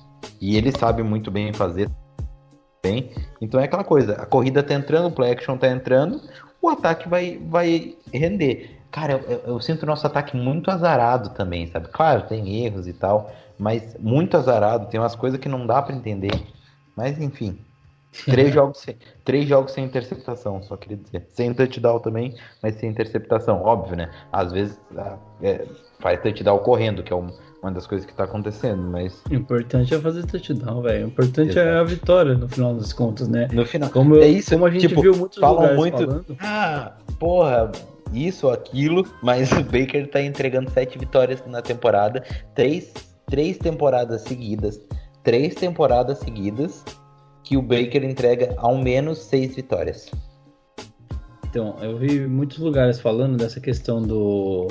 E 0.40 0.56
ele 0.56 0.72
sabe 0.72 1.02
muito 1.02 1.30
bem 1.30 1.52
fazer 1.52 1.86
bem. 2.82 3.10
Então 3.40 3.60
é 3.60 3.64
aquela 3.64 3.84
coisa, 3.84 4.14
a 4.14 4.26
corrida 4.26 4.62
tá 4.62 4.74
entrando, 4.74 5.08
o 5.08 5.12
play 5.12 5.32
action 5.32 5.56
tá 5.56 5.68
entrando, 5.68 6.20
o 6.60 6.68
ataque 6.68 7.08
vai, 7.08 7.38
vai 7.38 7.96
render. 8.12 8.78
Cara, 8.90 9.12
eu, 9.28 9.40
eu- 9.54 9.60
sinto 9.60 9.84
o 9.84 9.86
nosso 9.86 10.06
ataque 10.06 10.36
muito 10.36 10.70
azarado 10.70 11.30
também, 11.30 11.66
sabe? 11.68 11.88
Claro, 11.88 12.26
tem 12.26 12.64
erros 12.64 12.86
e 12.88 12.92
tal, 12.92 13.30
mas 13.58 13.96
muito 13.98 14.36
azarado, 14.36 14.88
tem 14.88 14.98
umas 14.98 15.14
coisas 15.14 15.38
que 15.38 15.48
não 15.48 15.66
dá 15.66 15.80
pra 15.80 15.94
entender. 15.94 16.30
Mas 16.96 17.20
enfim, 17.20 17.58
três 18.24 18.50
jogos 18.52 18.78
sem, 18.80 18.96
três 19.24 19.46
jogos 19.48 19.72
sem 19.72 19.84
interceptação, 19.84 20.62
só 20.62 20.76
queria 20.76 20.96
dizer. 20.96 21.26
Sem 21.30 21.54
touchdown 21.54 22.00
também, 22.00 22.34
mas 22.62 22.74
sem 22.76 22.90
interceptação, 22.90 23.62
óbvio, 23.62 23.96
né? 23.96 24.10
Às 24.32 24.50
vezes 24.52 24.78
ah, 24.98 25.16
é, 25.40 25.66
faz 26.00 26.20
touchdown 26.20 26.58
correndo, 26.58 27.02
que 27.04 27.12
é 27.12 27.16
um- 27.16 27.32
uma 27.62 27.70
das 27.72 27.86
coisas 27.86 28.06
que 28.06 28.14
tá 28.14 28.24
acontecendo, 28.24 28.82
mas 28.82 29.22
O 29.30 29.34
importante 29.34 29.94
é 29.94 29.98
fazer 30.00 30.24
touchdown, 30.26 30.80
velho. 30.82 31.04
O 31.06 31.08
importante 31.08 31.58
é 31.58 31.76
a 31.76 31.82
vitória 31.84 32.34
no 32.34 32.48
final 32.48 32.74
das 32.74 32.92
contas, 32.92 33.28
né? 33.28 33.48
no 33.52 33.66
final. 33.66 33.90
Como, 33.90 34.14
eu- 34.16 34.22
é 34.22 34.28
isso, 34.28 34.50
como 34.52 34.64
a 34.66 34.70
gente 34.70 34.88
tipo, 34.88 35.02
viu 35.02 35.14
muitos 35.16 35.38
falam 35.38 35.56
lugares 35.74 35.78
muito- 35.78 35.96
falando. 35.98 36.36
ah, 36.40 36.92
porra, 37.18 37.70
isso 38.12 38.46
ou 38.46 38.52
aquilo, 38.52 39.04
mas 39.22 39.50
o 39.52 39.62
Baker 39.62 40.08
tá 40.10 40.22
entregando 40.22 40.70
sete 40.70 40.98
vitórias 40.98 41.42
na 41.46 41.60
temporada, 41.60 42.24
três, 42.54 42.92
três 43.28 43.58
temporadas 43.58 44.22
seguidas, 44.22 44.80
três 45.22 45.54
temporadas 45.54 46.18
seguidas 46.18 46.82
que 47.44 47.56
o 47.58 47.62
Baker 47.62 48.04
entrega 48.04 48.54
ao 48.56 48.76
menos 48.78 49.18
seis 49.18 49.54
vitórias. 49.54 50.10
Então, 51.48 51.76
eu 51.82 51.96
vi 51.98 52.26
muitos 52.26 52.58
lugares 52.58 53.00
falando 53.00 53.36
dessa 53.36 53.60
questão 53.60 54.00
do. 54.00 54.68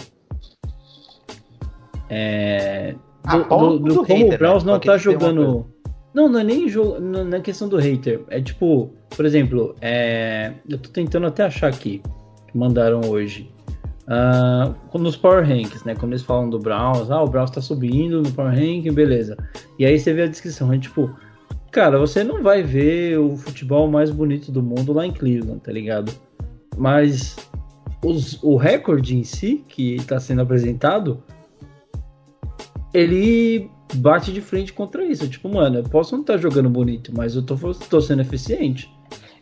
É, 2.10 2.96
do, 3.32 3.44
do- 3.44 3.80
do 3.80 3.90
do 3.96 4.06
como 4.06 4.08
hater, 4.20 4.36
o 4.36 4.38
Browns 4.38 4.64
né? 4.64 4.72
não 4.74 4.80
tá 4.80 4.98
jogando. 4.98 5.66
Não, 6.14 6.28
não 6.28 6.40
é 6.40 6.44
nem 6.44 6.68
jogo, 6.68 7.00
não 7.00 7.38
é 7.38 7.40
questão 7.40 7.68
do 7.70 7.78
hater. 7.78 8.22
É 8.30 8.42
tipo, 8.42 8.92
por 9.16 9.26
exemplo, 9.26 9.76
é, 9.80 10.54
eu 10.68 10.78
tô 10.78 10.90
tentando 10.90 11.28
até 11.28 11.44
achar 11.44 11.68
aqui, 11.68 12.02
que 12.52 12.58
mandaram 12.58 13.02
hoje. 13.08 13.50
Ah, 14.08 14.74
nos 14.96 15.16
Power 15.16 15.46
Rankings, 15.48 15.86
né? 15.86 15.94
Quando 15.94 16.14
eles 16.14 16.24
falam 16.24 16.50
do 16.50 16.58
Browns, 16.58 17.12
ah, 17.12 17.22
o 17.22 17.28
Browns 17.28 17.52
tá 17.52 17.62
subindo 17.62 18.24
no 18.24 18.32
Power 18.32 18.52
Ranking, 18.54 18.92
beleza. 18.92 19.38
E 19.78 19.86
aí 19.86 20.00
você 20.00 20.12
vê 20.14 20.24
a 20.24 20.28
descrição, 20.28 20.74
é 20.74 20.80
tipo, 20.80 21.12
cara, 21.72 22.00
você 22.00 22.24
não 22.24 22.42
vai 22.42 22.64
ver 22.64 23.20
o 23.20 23.38
futebol 23.38 23.88
mais 23.88 24.10
bonito 24.10 24.52
do 24.52 24.64
mundo 24.64 24.94
lá 24.94 25.06
em 25.06 25.12
Cleveland, 25.12 25.60
tá 25.60 25.72
ligado? 25.72 26.12
Mas 26.76 27.36
os- 28.04 28.42
o 28.42 28.56
recorde 28.56 29.16
em 29.16 29.24
si, 29.24 29.64
que 29.68 29.98
está 29.98 30.20
sendo 30.20 30.42
apresentado, 30.42 31.22
ele 32.94 33.70
bate 33.96 34.32
de 34.32 34.42
frente 34.42 34.74
contra 34.74 35.04
isso. 35.06 35.28
Tipo, 35.28 35.50
mano, 35.50 35.80
eu 35.80 35.84
posso 35.84 36.16
não 36.16 36.22
estar 36.22 36.38
jogando 36.38 36.70
bonito, 36.70 37.12
mas 37.16 37.36
eu 37.36 37.44
tô, 37.44 37.56
tô 37.56 38.02
sendo 38.02 38.22
eficiente. 38.22 38.92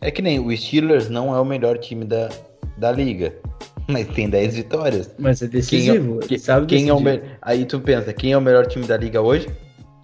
É 0.01 0.11
que 0.11 0.21
nem 0.21 0.39
o 0.39 0.55
Steelers 0.55 1.09
não 1.09 1.35
é 1.35 1.39
o 1.39 1.45
melhor 1.45 1.77
time 1.77 2.05
da, 2.05 2.29
da 2.77 2.91
liga, 2.91 3.35
mas 3.87 4.07
tem 4.07 4.29
10 4.29 4.55
vitórias. 4.55 5.15
Mas 5.17 5.41
é 5.41 5.47
decisivo, 5.47 6.19
Quem, 6.19 6.27
ele 6.29 6.39
sabe 6.39 6.67
quem 6.67 6.89
é 6.89 6.93
o 6.93 6.99
me... 6.99 7.21
Aí 7.41 7.65
tu 7.65 7.79
pensa, 7.79 8.13
quem 8.13 8.33
é 8.33 8.37
o 8.37 8.41
melhor 8.41 8.67
time 8.67 8.85
da 8.85 8.97
liga 8.97 9.21
hoje? 9.21 9.47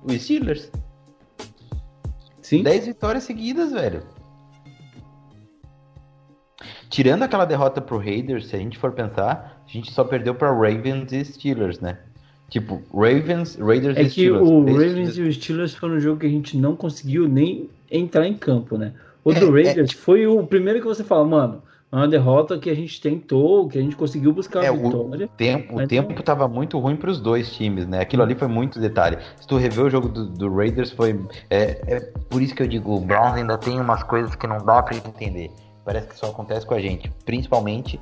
O 0.04 0.12
Steelers. 0.12 0.72
Sim, 2.42 2.64
10 2.64 2.88
vitórias 2.88 3.24
seguidas, 3.24 3.72
velho. 3.72 4.04
Tirando 6.90 7.24
aquela 7.24 7.46
derrota 7.46 7.82
pro 7.82 7.98
Raiders, 7.98 8.48
se 8.48 8.56
a 8.56 8.60
gente 8.60 8.78
for 8.78 8.92
pensar, 8.92 9.64
a 9.66 9.72
gente 9.72 9.92
só 9.92 10.04
perdeu 10.04 10.36
pra 10.36 10.52
Ravens 10.52 11.12
e 11.12 11.26
Steelers, 11.26 11.80
né? 11.80 11.98
Tipo, 12.54 12.84
Ravens, 12.94 13.56
Raiders 13.60 13.98
é 13.98 14.02
e 14.02 14.06
que 14.06 14.12
Steelers. 14.12 14.48
o 14.48 14.64
Três 14.64 14.78
Ravens 14.78 15.14
times- 15.16 15.18
e 15.18 15.22
o 15.24 15.34
Steelers 15.34 15.74
foram 15.74 15.96
um 15.96 16.00
jogo 16.00 16.20
que 16.20 16.28
a 16.28 16.30
gente 16.30 16.56
não 16.56 16.76
conseguiu 16.76 17.28
nem 17.28 17.68
entrar 17.92 18.28
em 18.28 18.36
campo, 18.36 18.78
né? 18.78 18.94
O 19.26 19.32
É, 19.32 19.40
do 19.40 19.58
é. 19.58 19.64
Raiders 19.64 19.92
foi 19.94 20.28
o 20.28 20.46
primeiro 20.46 20.80
que 20.80 20.86
você 20.86 21.04
fala, 21.04 21.26
mano, 21.26 21.64
é 21.92 21.96
uma 21.96 22.08
derrota 22.08 22.60
que 22.60 22.70
a 22.70 22.76
gente 22.76 23.02
tentou, 23.02 23.68
que 23.68 23.80
a 23.80 23.82
gente 23.82 23.96
conseguiu 23.96 24.32
buscar 24.32 24.64
É, 24.64 24.68
a 24.68 24.72
o 24.72 24.78
vitória. 24.84 25.28
tempo, 25.36 25.82
o 25.82 25.88
tempo 25.88 26.22
tava 26.22 26.48
muito 26.48 26.78
ruim 26.78 26.96
pros 26.96 27.20
dois 27.20 27.52
times, 27.56 27.88
né? 27.88 28.02
Aquilo 28.02 28.22
ali 28.22 28.36
foi 28.36 28.48
muito 28.48 28.80
detalhe. 28.80 29.18
Se 29.42 29.48
tu 29.48 29.58
rever 29.58 29.86
o 29.86 29.90
jogo 29.90 30.08
do, 30.08 30.28
do 30.28 30.54
Raiders, 30.56 30.92
foi. 30.92 31.20
É, 31.50 31.82
é 31.88 32.00
por 32.30 32.40
isso 32.40 32.54
que 32.54 32.62
eu 32.62 32.68
digo, 32.68 32.96
o 32.96 33.00
Browns 33.00 33.34
ainda 33.34 33.58
tem 33.58 33.80
umas 33.82 34.04
coisas 34.04 34.36
que 34.36 34.46
não 34.46 34.60
dá 34.64 34.84
pra 34.84 34.96
entender. 34.96 35.50
Parece 35.84 36.08
que 36.08 36.16
só 36.20 36.28
acontece 36.28 36.68
com 36.68 36.76
a 36.76 36.80
gente. 36.80 37.12
Principalmente. 37.26 38.00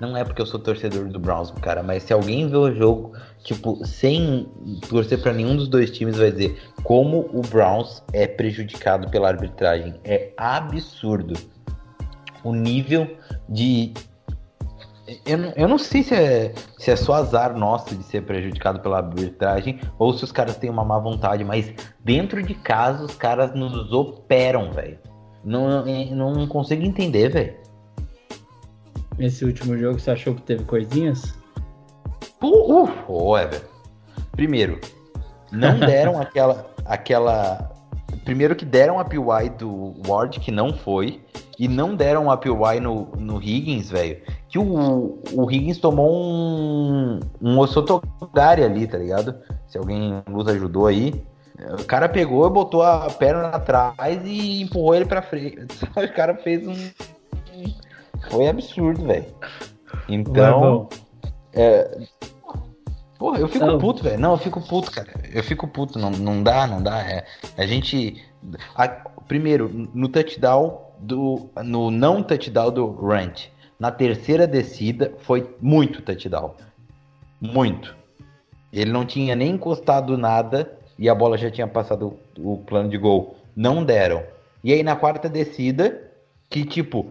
Não 0.00 0.16
é 0.16 0.24
porque 0.24 0.40
eu 0.40 0.46
sou 0.46 0.58
torcedor 0.58 1.08
do 1.08 1.20
Browns, 1.20 1.50
cara, 1.60 1.82
mas 1.82 2.04
se 2.04 2.12
alguém 2.12 2.48
vê 2.48 2.56
o 2.56 2.74
jogo, 2.74 3.12
tipo, 3.44 3.84
sem 3.84 4.48
torcer 4.88 5.20
pra 5.20 5.32
nenhum 5.32 5.56
dos 5.56 5.68
dois 5.68 5.90
times, 5.90 6.16
vai 6.16 6.32
dizer 6.32 6.58
como 6.82 7.28
o 7.32 7.42
Browns 7.42 8.02
é 8.12 8.26
prejudicado 8.26 9.10
pela 9.10 9.28
arbitragem. 9.28 10.00
É 10.02 10.32
absurdo. 10.38 11.34
O 12.42 12.54
nível 12.54 13.14
de 13.46 13.92
eu 15.26 15.36
não, 15.36 15.52
eu 15.56 15.68
não 15.68 15.78
sei 15.78 16.02
se 16.02 16.14
é, 16.14 16.54
se 16.78 16.90
é 16.90 16.96
só 16.96 17.14
azar 17.14 17.56
nosso 17.56 17.94
de 17.94 18.04
ser 18.04 18.22
prejudicado 18.22 18.80
pela 18.80 18.98
arbitragem 18.98 19.80
ou 19.98 20.12
se 20.12 20.22
os 20.24 20.30
caras 20.30 20.56
têm 20.56 20.70
uma 20.70 20.84
má 20.84 20.98
vontade, 20.98 21.44
mas 21.44 21.74
dentro 22.04 22.42
de 22.42 22.54
casa 22.54 23.04
os 23.04 23.14
caras 23.14 23.52
nos 23.54 23.92
operam, 23.92 24.72
velho. 24.72 24.98
Não, 25.44 25.84
não 26.14 26.46
consigo 26.46 26.84
entender, 26.84 27.30
velho. 27.30 27.69
Nesse 29.20 29.44
último 29.44 29.76
jogo, 29.76 30.00
você 30.00 30.12
achou 30.12 30.34
que 30.34 30.40
teve 30.40 30.64
coisinhas? 30.64 31.34
Pô, 32.40 32.84
uh, 32.86 32.90
ô, 33.06 33.36
Ever. 33.36 33.60
Primeiro, 34.32 34.80
não 35.52 35.76
deram 35.78 36.18
aquela, 36.18 36.74
aquela. 36.86 37.70
Primeiro 38.24 38.56
que 38.56 38.64
deram 38.64 38.98
a 38.98 39.04
PY 39.04 39.50
do 39.58 39.94
Ward, 40.08 40.40
que 40.40 40.50
não 40.50 40.72
foi. 40.72 41.20
E 41.58 41.68
não 41.68 41.94
deram 41.94 42.30
a 42.30 42.38
PY 42.38 42.80
no, 42.80 43.10
no 43.18 43.42
Higgins, 43.42 43.90
velho. 43.90 44.22
Que 44.48 44.58
o, 44.58 45.22
o 45.34 45.50
Higgins 45.50 45.76
tomou 45.76 46.10
um, 46.10 47.20
um 47.42 47.58
Osotogari 47.58 48.64
ali, 48.64 48.86
tá 48.86 48.96
ligado? 48.96 49.38
Se 49.68 49.76
alguém 49.76 50.22
nos 50.26 50.48
ajudou 50.48 50.86
aí. 50.86 51.22
O 51.78 51.84
cara 51.84 52.08
pegou 52.08 52.46
e 52.46 52.50
botou 52.50 52.82
a 52.82 53.10
perna 53.10 53.48
atrás 53.48 54.22
e 54.24 54.62
empurrou 54.62 54.94
ele 54.94 55.04
pra 55.04 55.20
frente. 55.20 55.66
O 55.94 56.14
cara 56.14 56.34
fez 56.36 56.66
um. 56.66 56.74
Foi 58.28 58.48
absurdo, 58.48 59.04
velho. 59.04 59.26
Então. 60.08 60.88
É... 61.52 61.98
Porra, 63.18 63.38
eu 63.38 63.48
fico 63.48 63.66
Não. 63.66 63.78
puto, 63.78 64.02
velho. 64.02 64.18
Não, 64.18 64.32
eu 64.32 64.38
fico 64.38 64.60
puto, 64.66 64.90
cara. 64.90 65.08
Eu 65.32 65.42
fico 65.42 65.68
puto. 65.68 65.98
Não, 65.98 66.10
não 66.10 66.42
dá, 66.42 66.66
não 66.66 66.82
dá. 66.82 67.00
É, 67.00 67.26
a 67.56 67.66
gente. 67.66 68.22
a- 68.74 68.88
primeiro, 69.28 69.70
no 69.94 70.08
touchdown 70.08 70.80
do. 70.98 71.50
No 71.62 71.90
não 71.90 72.22
touchdown 72.22 72.70
do 72.70 72.90
Rant. 72.92 73.48
Na 73.78 73.90
terceira 73.90 74.46
descida 74.46 75.12
foi 75.18 75.54
muito 75.60 76.02
touchdown. 76.02 76.54
Muito. 77.40 77.96
Ele 78.72 78.90
não 78.92 79.04
tinha 79.04 79.34
nem 79.34 79.52
encostado 79.52 80.16
nada 80.16 80.78
e 80.98 81.08
a 81.08 81.14
bola 81.14 81.36
já 81.36 81.50
tinha 81.50 81.66
passado 81.66 82.18
o 82.38 82.58
plano 82.58 82.88
de 82.88 82.96
gol. 82.98 83.36
Não 83.56 83.84
deram. 83.84 84.22
E 84.62 84.72
aí 84.72 84.82
na 84.82 84.94
quarta 84.96 85.28
descida, 85.28 86.10
que 86.48 86.64
tipo, 86.64 87.06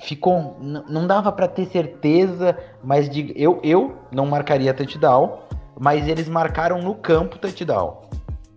ficou. 0.00 0.56
Não 0.60 1.06
dava 1.06 1.30
pra 1.32 1.46
ter 1.48 1.66
certeza, 1.66 2.56
mas 2.82 3.08
de, 3.08 3.32
eu, 3.36 3.60
eu 3.62 3.96
não 4.10 4.26
marcaria 4.26 4.72
touchdown, 4.72 5.40
mas 5.78 6.06
eles 6.08 6.28
marcaram 6.28 6.80
no 6.80 6.94
campo 6.94 7.38
touchdown. 7.38 8.02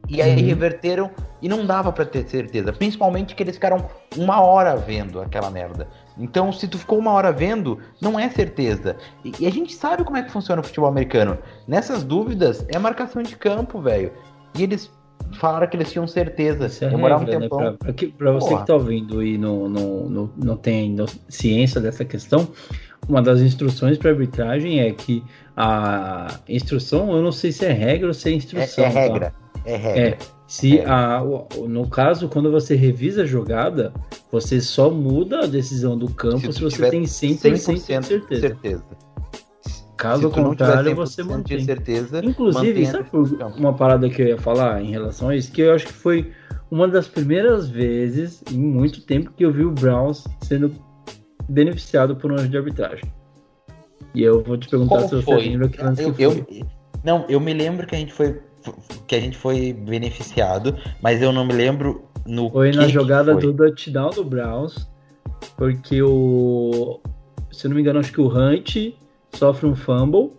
E 0.07 0.21
aí 0.21 0.39
Uhum. 0.39 0.45
reverteram 0.47 1.11
e 1.41 1.49
não 1.49 1.65
dava 1.65 1.91
pra 1.91 2.05
ter 2.05 2.27
certeza. 2.27 2.71
Principalmente 2.71 3.33
que 3.33 3.41
eles 3.41 3.55
ficaram 3.55 3.85
uma 4.15 4.39
hora 4.39 4.75
vendo 4.77 5.19
aquela 5.19 5.49
merda. 5.49 5.87
Então, 6.17 6.51
se 6.51 6.67
tu 6.67 6.77
ficou 6.77 6.97
uma 6.99 7.11
hora 7.11 7.31
vendo, 7.31 7.79
não 7.99 8.17
é 8.19 8.29
certeza. 8.29 8.95
E, 9.23 9.31
e 9.39 9.47
a 9.47 9.51
gente 9.51 9.73
sabe 9.73 10.03
como 10.03 10.15
é 10.17 10.23
que 10.23 10.31
funciona 10.31 10.61
o 10.61 10.63
futebol 10.63 10.89
americano. 10.89 11.37
Nessas 11.67 12.03
dúvidas, 12.03 12.65
é 12.69 12.77
marcação 12.77 13.21
de 13.23 13.35
campo, 13.35 13.81
velho. 13.81 14.13
E 14.57 14.63
eles 14.63 14.89
falaram 15.39 15.67
que 15.67 15.75
eles 15.77 15.91
tinham 15.91 16.07
certeza. 16.07 16.67
Isso 16.67 16.85
é 16.85 16.89
Demoraram 16.89 17.25
regra, 17.25 17.37
um 17.37 17.39
né? 17.39 17.45
tempão. 17.49 17.59
Pra, 17.77 17.93
pra 17.93 18.07
pra 18.17 18.31
você 18.31 18.49
Porra. 18.49 18.61
que 18.61 18.67
tá 18.67 18.73
ouvindo 18.73 19.23
e 19.23 19.37
não, 19.37 19.67
não, 19.69 20.09
não, 20.09 20.29
não 20.37 20.57
tem 20.57 20.95
ciência 21.29 21.81
dessa 21.81 22.03
questão, 22.05 22.47
uma 23.07 23.21
das 23.21 23.39
instruções 23.41 23.97
para 23.97 24.11
arbitragem 24.11 24.79
é 24.79 24.91
que 24.91 25.23
a 25.55 26.39
instrução, 26.49 27.11
eu 27.15 27.21
não 27.21 27.31
sei 27.31 27.51
se 27.51 27.65
é 27.65 27.71
regra 27.71 28.07
ou 28.07 28.13
se 28.13 28.29
é 28.29 28.31
É, 28.31 28.35
instrução. 28.35 28.83
é 28.85 28.89
tá? 28.91 28.99
regra. 28.99 29.33
É 29.65 29.75
regra. 29.75 30.01
É, 30.01 30.17
se 30.47 30.79
É. 30.79 30.85
a, 30.85 31.21
no 31.67 31.87
caso, 31.87 32.29
quando 32.29 32.51
você 32.51 32.75
revisa 32.75 33.23
a 33.23 33.25
jogada, 33.25 33.91
você 34.31 34.59
só 34.61 34.89
muda 34.91 35.39
a 35.43 35.45
decisão 35.47 35.97
do 35.97 36.07
campo 36.09 36.51
se, 36.51 36.53
Se 36.53 36.61
você 36.61 36.89
tem 36.89 37.03
100%, 37.03 37.51
de 37.51 37.79
certeza. 37.79 38.41
certeza. 38.41 38.83
Caso 39.97 40.29
contrário, 40.29 40.93
você 40.95 41.23
100% 41.23 41.25
mantém. 41.27 41.59
certeza, 41.63 42.21
Inclusive, 42.23 42.85
sabe 42.85 43.07
uma 43.57 43.73
parada 43.73 44.09
que 44.09 44.21
eu 44.21 44.27
ia 44.27 44.37
falar 44.37 44.81
em 44.81 44.91
relação 44.91 45.29
a 45.29 45.35
isso? 45.35 45.51
Que 45.51 45.61
eu 45.61 45.73
acho 45.73 45.85
que 45.87 45.93
foi 45.93 46.31
uma 46.69 46.87
das 46.87 47.07
primeiras 47.07 47.69
vezes 47.69 48.43
em 48.51 48.57
muito 48.57 49.01
tempo 49.01 49.31
que 49.31 49.45
eu 49.45 49.51
vi 49.53 49.63
o 49.63 49.71
Browns 49.71 50.25
sendo 50.43 50.71
beneficiado 51.47 52.15
por 52.15 52.31
um 52.31 52.35
erro 52.37 52.47
de 52.49 52.57
arbitragem. 52.57 53.03
E 54.13 54.21
eu 54.23 54.43
vou 54.43 54.57
te 54.57 54.67
perguntar 54.67 54.95
Como 54.97 55.07
se 55.09 55.15
você 55.15 55.21
foi? 55.23 55.37
lembra 55.49 55.69
que 55.69 55.81
lance 55.81 56.03
Eu, 56.03 56.13
que 56.13 56.23
eu- 56.23 56.31
foi. 56.31 56.63
não, 57.03 57.25
eu 57.29 57.39
me 57.39 57.53
lembro 57.53 57.85
que 57.87 57.95
a 57.95 57.97
gente 57.99 58.13
foi 58.13 58.39
que 59.07 59.15
a 59.15 59.19
gente 59.19 59.37
foi 59.37 59.73
beneficiado, 59.73 60.75
mas 60.99 61.21
eu 61.21 61.31
não 61.31 61.45
me 61.45 61.53
lembro 61.53 62.03
no 62.25 62.49
Foi 62.49 62.71
que 62.71 62.77
na 62.77 62.85
que 62.87 62.91
jogada 62.91 63.33
foi. 63.33 63.41
do 63.43 63.53
touchdown 63.53 64.09
do 64.09 64.23
Browns, 64.23 64.89
porque 65.55 66.01
o. 66.01 66.99
Se 67.51 67.67
eu 67.67 67.69
não 67.69 67.75
me 67.75 67.81
engano, 67.81 67.99
acho 67.99 68.11
que 68.11 68.19
o 68.19 68.27
Hunt 68.27 68.75
sofre 69.35 69.67
um 69.67 69.75
fumble. 69.75 70.31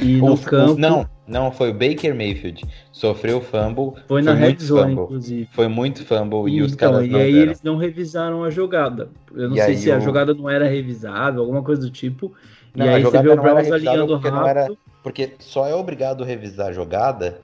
E 0.00 0.16
no 0.18 0.26
O- 0.30 0.34
o- 0.34 0.38
campo. 0.40 0.78
não, 0.78 1.08
não 1.26 1.50
foi 1.50 1.70
o 1.70 1.74
Baker 1.74 2.14
Mayfield. 2.14 2.64
Sofreu 2.92 3.40
fumble, 3.40 4.00
foi 4.06 4.22
na 4.22 4.32
red 4.32 4.56
zone, 4.60 4.90
fumble. 4.94 5.04
inclusive. 5.04 5.48
Foi 5.52 5.66
muito 5.66 6.04
fumble 6.04 6.48
e 6.52 6.62
os 6.62 6.72
Então, 6.72 6.92
caras 6.92 7.06
e 7.06 7.10
não 7.10 7.18
aí 7.18 7.32
deram. 7.32 7.46
eles 7.46 7.62
não 7.64 7.76
revisaram 7.76 8.44
a 8.44 8.50
jogada. 8.50 9.08
Eu 9.34 9.48
não 9.50 9.56
E 9.56 9.60
sei 9.62 9.74
se 9.76 9.90
a 9.90 9.98
o- 9.98 10.00
jogada 10.00 10.32
não 10.34 10.48
era 10.48 10.68
revisável, 10.68 11.40
alguma 11.40 11.62
coisa 11.62 11.82
do 11.82 11.90
tipo. 11.90 12.32
Não, 12.76 12.86
e 12.86 12.88
a 12.88 12.94
aí 12.96 13.02
você 13.02 13.20
vê 13.20 13.28
o 13.30 13.36
Browns 13.36 13.70
alinhando 13.72 14.06
porque 14.14 14.28
rápido. 14.28 14.48
era- 14.48 14.68
Porque 15.02 15.34
só 15.40 15.66
é 15.66 15.74
obrigado 15.74 16.22
a 16.22 16.26
revisar 16.26 16.68
a 16.68 16.72
jogada, 16.72 17.40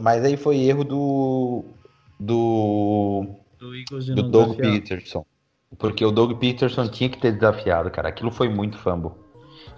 mas 0.00 0.22
aí 0.24 0.36
foi 0.36 0.58
erro 0.58 0.84
do 0.84 1.64
do 2.20 3.26
do 3.58 3.74
Eagles 3.74 4.04
de 4.04 4.14
do 4.14 4.22
Doug 4.22 4.50
desafiar. 4.56 4.72
Peterson. 4.72 5.26
Porque 5.78 6.04
o 6.04 6.10
Doug 6.10 6.38
Peterson 6.38 6.86
tinha 6.88 7.08
que 7.08 7.18
ter 7.18 7.32
desafiado, 7.32 7.90
cara. 7.90 8.08
Aquilo 8.08 8.30
foi 8.30 8.48
muito 8.48 8.76
fumble. 8.78 9.12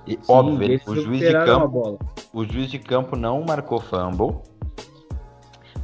E, 0.07 0.13
Sim, 0.13 0.19
óbvio, 0.29 0.81
o 0.87 0.95
juiz 0.97 1.19
de 1.21 1.33
campo, 1.33 1.99
o 2.33 2.45
juiz 2.45 2.71
de 2.71 2.79
campo 2.79 3.17
não 3.17 3.43
marcou 3.45 3.81
fumble. 3.81 4.37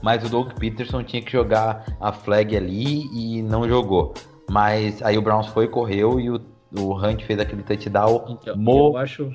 Mas 0.03 0.25
o 0.25 0.29
Doug 0.29 0.53
Peterson 0.59 1.03
tinha 1.03 1.23
que 1.23 1.31
jogar 1.31 1.85
a 2.01 2.13
flag 2.13 2.57
ali 2.57 3.07
e 3.13 3.43
não 3.43 3.69
jogou. 3.69 4.15
Mas 4.51 5.01
aí 5.03 5.17
o 5.17 5.23
Browns 5.23 5.47
foi, 5.47 5.69
correu 5.69 6.19
e 6.19 6.29
o, 6.31 6.41
o 6.77 6.95
Hunt 6.97 7.23
fez 7.23 7.39
aquele 7.39 7.63
touchdown 7.63 8.25
Então, 8.29 8.57
eu, 8.67 8.97
acho, 8.97 9.31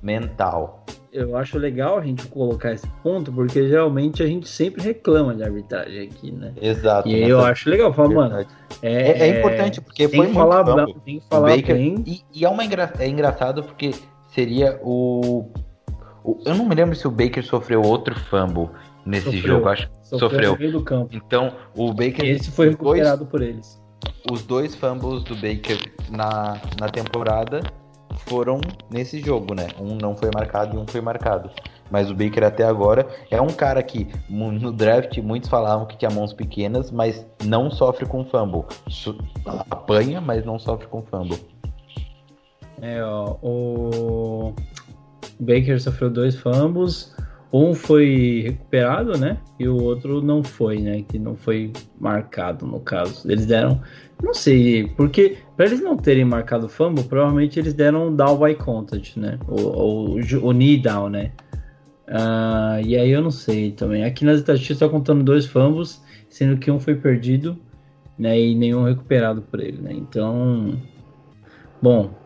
mental. 0.00 0.86
eu 1.12 1.36
acho 1.36 1.58
legal 1.58 1.98
a 1.98 2.02
gente 2.02 2.26
colocar 2.28 2.72
esse 2.72 2.86
ponto, 3.02 3.32
porque 3.32 3.68
geralmente 3.68 4.22
a 4.22 4.26
gente 4.26 4.48
sempre 4.48 4.80
reclama 4.82 5.34
de 5.34 5.42
arbitragem 5.42 6.02
aqui, 6.08 6.30
né? 6.30 6.52
Exato. 6.60 7.08
E 7.08 7.28
eu 7.28 7.40
acho 7.44 7.68
legal, 7.68 7.92
falar, 7.92 8.14
mano, 8.14 8.46
é, 8.80 8.92
É, 8.92 9.18
é 9.28 9.38
importante 9.40 9.80
porque 9.80 10.06
tem 10.06 10.20
foi 10.20 10.28
que 10.28 10.32
muito 10.32 10.48
falar, 10.50 10.62
bra- 10.62 10.86
tem 11.04 11.18
que 11.18 11.26
falar 11.28 11.48
Baker- 11.56 11.74
bem. 11.76 12.04
E, 12.06 12.22
e 12.32 12.44
é, 12.44 12.48
uma 12.48 12.64
engra- 12.64 12.92
é 12.98 13.08
engraçado 13.08 13.64
porque 13.64 13.92
seria 14.34 14.78
o, 14.82 15.50
o- 16.24 16.38
Eu 16.44 16.54
não 16.54 16.66
me 16.66 16.74
lembro 16.74 16.94
se 16.96 17.06
o 17.06 17.10
Baker 17.10 17.44
sofreu 17.44 17.82
outro 17.82 18.18
fumble 18.18 18.68
nesse 19.06 19.24
Sofreu. 19.26 19.40
jogo. 19.56 19.68
Acho 19.68 19.88
que 19.88 19.94
Sofreu 20.08 20.30
sofreu. 20.30 20.58
meio 20.58 20.72
do 20.72 20.82
campo. 20.84 21.08
Então, 21.14 21.52
o 21.76 21.92
Baker. 21.92 22.24
Esse 22.24 22.50
foi 22.50 22.68
os 22.68 22.76
dois- 22.76 22.98
recuperado 22.98 23.26
por 23.26 23.42
eles. 23.42 23.80
os 24.30 24.42
dois 24.42 24.74
fumbles 24.74 25.22
do 25.24 25.34
Baker 25.34 25.78
na, 26.10 26.58
na 26.80 26.88
temporada 26.88 27.60
foram 28.26 28.60
nesse 28.90 29.20
jogo, 29.20 29.54
né? 29.54 29.68
Um 29.80 29.96
não 30.00 30.14
foi 30.16 30.30
marcado 30.34 30.76
e 30.76 30.78
um 30.78 30.86
foi 30.86 31.00
marcado. 31.00 31.50
Mas 31.90 32.10
o 32.10 32.14
Baker 32.14 32.44
até 32.44 32.64
agora 32.64 33.06
é 33.30 33.40
um 33.40 33.48
cara 33.48 33.82
que 33.82 34.08
no 34.30 34.72
draft 34.72 35.18
muitos 35.18 35.48
falavam 35.50 35.84
que 35.86 35.96
tinha 35.96 36.10
mãos 36.10 36.32
pequenas, 36.32 36.90
mas 36.90 37.26
não 37.44 37.70
sofre 37.70 38.06
com 38.06 38.24
fumble. 38.24 38.64
Apanha, 39.70 40.20
mas 40.20 40.44
não 40.44 40.58
sofre 40.58 40.86
com 40.86 41.02
fumble. 41.02 41.38
É, 42.82 43.00
ó, 43.00 43.36
o 43.40 44.54
Baker 45.38 45.80
sofreu 45.80 46.10
dois 46.10 46.34
fumbles, 46.34 47.14
um 47.52 47.74
foi 47.74 48.42
recuperado, 48.44 49.16
né? 49.16 49.38
E 49.56 49.68
o 49.68 49.80
outro 49.80 50.20
não 50.20 50.42
foi, 50.42 50.78
né? 50.78 51.02
Que 51.02 51.16
não 51.16 51.36
foi 51.36 51.72
marcado 52.00 52.66
no 52.66 52.80
caso. 52.80 53.30
Eles 53.30 53.46
deram, 53.46 53.80
não 54.20 54.34
sei, 54.34 54.88
porque 54.96 55.36
para 55.56 55.66
eles 55.66 55.80
não 55.80 55.96
terem 55.96 56.24
marcado 56.24 56.68
fumble, 56.68 57.04
provavelmente 57.04 57.56
eles 57.60 57.72
deram 57.72 58.12
down 58.16 58.36
by 58.36 58.56
contact, 58.56 59.16
né? 59.16 59.38
O, 59.46 60.16
o, 60.42 60.52
knee 60.52 60.76
down, 60.76 61.08
né? 61.08 61.30
Ah, 62.08 62.80
e 62.84 62.96
aí 62.96 63.10
eu 63.10 63.22
não 63.22 63.30
sei 63.30 63.70
também. 63.70 64.02
Aqui 64.02 64.24
nas 64.24 64.40
estatísticas 64.40 64.78
está 64.78 64.88
contando 64.88 65.22
dois 65.22 65.46
fumbles, 65.46 66.02
sendo 66.28 66.56
que 66.56 66.68
um 66.68 66.80
foi 66.80 66.96
perdido, 66.96 67.56
né? 68.18 68.40
E 68.40 68.56
nenhum 68.56 68.82
recuperado 68.82 69.40
por 69.40 69.60
ele, 69.60 69.80
né? 69.80 69.92
Então, 69.92 70.80
bom, 71.80 72.21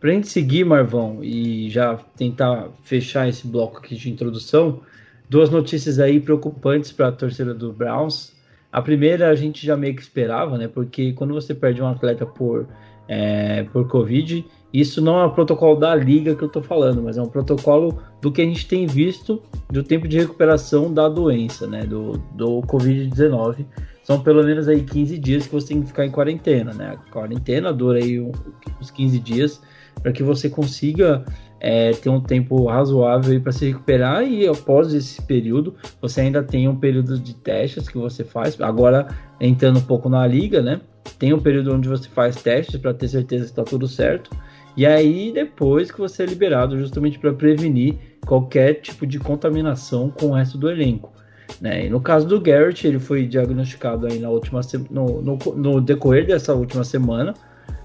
Pra 0.00 0.10
gente 0.10 0.28
seguir, 0.28 0.64
Marvão, 0.64 1.22
e 1.22 1.68
já 1.68 1.94
tentar 2.16 2.68
fechar 2.82 3.28
esse 3.28 3.46
bloco 3.46 3.76
aqui 3.76 3.94
de 3.94 4.10
introdução, 4.10 4.80
duas 5.28 5.50
notícias 5.50 5.98
aí 5.98 6.18
preocupantes 6.18 6.90
para 6.90 7.08
a 7.08 7.12
torcida 7.12 7.52
do 7.52 7.70
Browns. 7.70 8.32
A 8.72 8.80
primeira 8.80 9.28
a 9.28 9.34
gente 9.34 9.66
já 9.66 9.76
meio 9.76 9.94
que 9.94 10.00
esperava, 10.00 10.56
né? 10.56 10.68
Porque 10.68 11.12
quando 11.12 11.34
você 11.34 11.54
perde 11.54 11.82
um 11.82 11.86
atleta 11.86 12.24
por, 12.24 12.66
é, 13.06 13.64
por 13.64 13.86
Covid, 13.88 14.42
isso 14.72 15.02
não 15.02 15.20
é 15.20 15.26
um 15.26 15.30
protocolo 15.30 15.78
da 15.78 15.94
liga 15.94 16.34
que 16.34 16.42
eu 16.42 16.48
tô 16.48 16.62
falando, 16.62 17.02
mas 17.02 17.18
é 17.18 17.22
um 17.22 17.28
protocolo 17.28 18.00
do 18.22 18.32
que 18.32 18.40
a 18.40 18.44
gente 18.44 18.66
tem 18.66 18.86
visto 18.86 19.42
do 19.68 19.82
tempo 19.82 20.08
de 20.08 20.18
recuperação 20.18 20.90
da 20.90 21.10
doença, 21.10 21.66
né? 21.66 21.84
Do, 21.84 22.12
do 22.34 22.62
Covid-19. 22.62 23.66
São 24.02 24.18
pelo 24.18 24.42
menos 24.42 24.66
aí 24.66 24.82
15 24.82 25.18
dias 25.18 25.46
que 25.46 25.52
você 25.52 25.68
tem 25.68 25.82
que 25.82 25.88
ficar 25.88 26.06
em 26.06 26.10
quarentena, 26.10 26.72
né? 26.72 26.94
A 26.94 27.10
quarentena 27.12 27.70
dura 27.70 27.98
aí 27.98 28.18
uns 28.18 28.90
15 28.90 29.18
dias 29.18 29.60
para 30.02 30.12
que 30.12 30.22
você 30.22 30.48
consiga 30.48 31.24
é, 31.60 31.92
ter 31.92 32.08
um 32.08 32.20
tempo 32.20 32.66
razoável 32.66 33.40
para 33.40 33.52
se 33.52 33.66
recuperar 33.66 34.24
e 34.24 34.46
após 34.48 34.94
esse 34.94 35.20
período 35.22 35.74
você 36.00 36.22
ainda 36.22 36.42
tem 36.42 36.68
um 36.68 36.76
período 36.76 37.18
de 37.18 37.34
testes 37.34 37.88
que 37.88 37.98
você 37.98 38.24
faz. 38.24 38.60
Agora 38.60 39.08
entrando 39.40 39.78
um 39.78 39.82
pouco 39.82 40.08
na 40.08 40.26
liga, 40.26 40.62
né? 40.62 40.80
tem 41.18 41.32
um 41.32 41.40
período 41.40 41.74
onde 41.74 41.88
você 41.88 42.08
faz 42.08 42.36
testes 42.36 42.80
para 42.80 42.94
ter 42.94 43.08
certeza 43.08 43.44
que 43.44 43.50
está 43.50 43.62
tudo 43.62 43.86
certo. 43.88 44.30
E 44.76 44.86
aí 44.86 45.32
depois 45.32 45.90
que 45.90 45.98
você 45.98 46.22
é 46.22 46.26
liberado 46.26 46.78
justamente 46.78 47.18
para 47.18 47.32
prevenir 47.32 47.96
qualquer 48.26 48.74
tipo 48.74 49.06
de 49.06 49.18
contaminação 49.18 50.10
com 50.10 50.26
o 50.26 50.32
resto 50.32 50.56
do 50.56 50.70
elenco. 50.70 51.12
Né? 51.60 51.88
No 51.88 52.00
caso 52.00 52.26
do 52.26 52.40
Garrett, 52.40 52.86
ele 52.86 52.98
foi 52.98 53.26
diagnosticado 53.26 54.06
aí 54.06 54.18
na 54.18 54.30
última 54.30 54.60
no, 54.88 55.20
no, 55.20 55.38
no 55.56 55.80
decorrer 55.80 56.26
dessa 56.26 56.54
última 56.54 56.84
semana, 56.84 57.34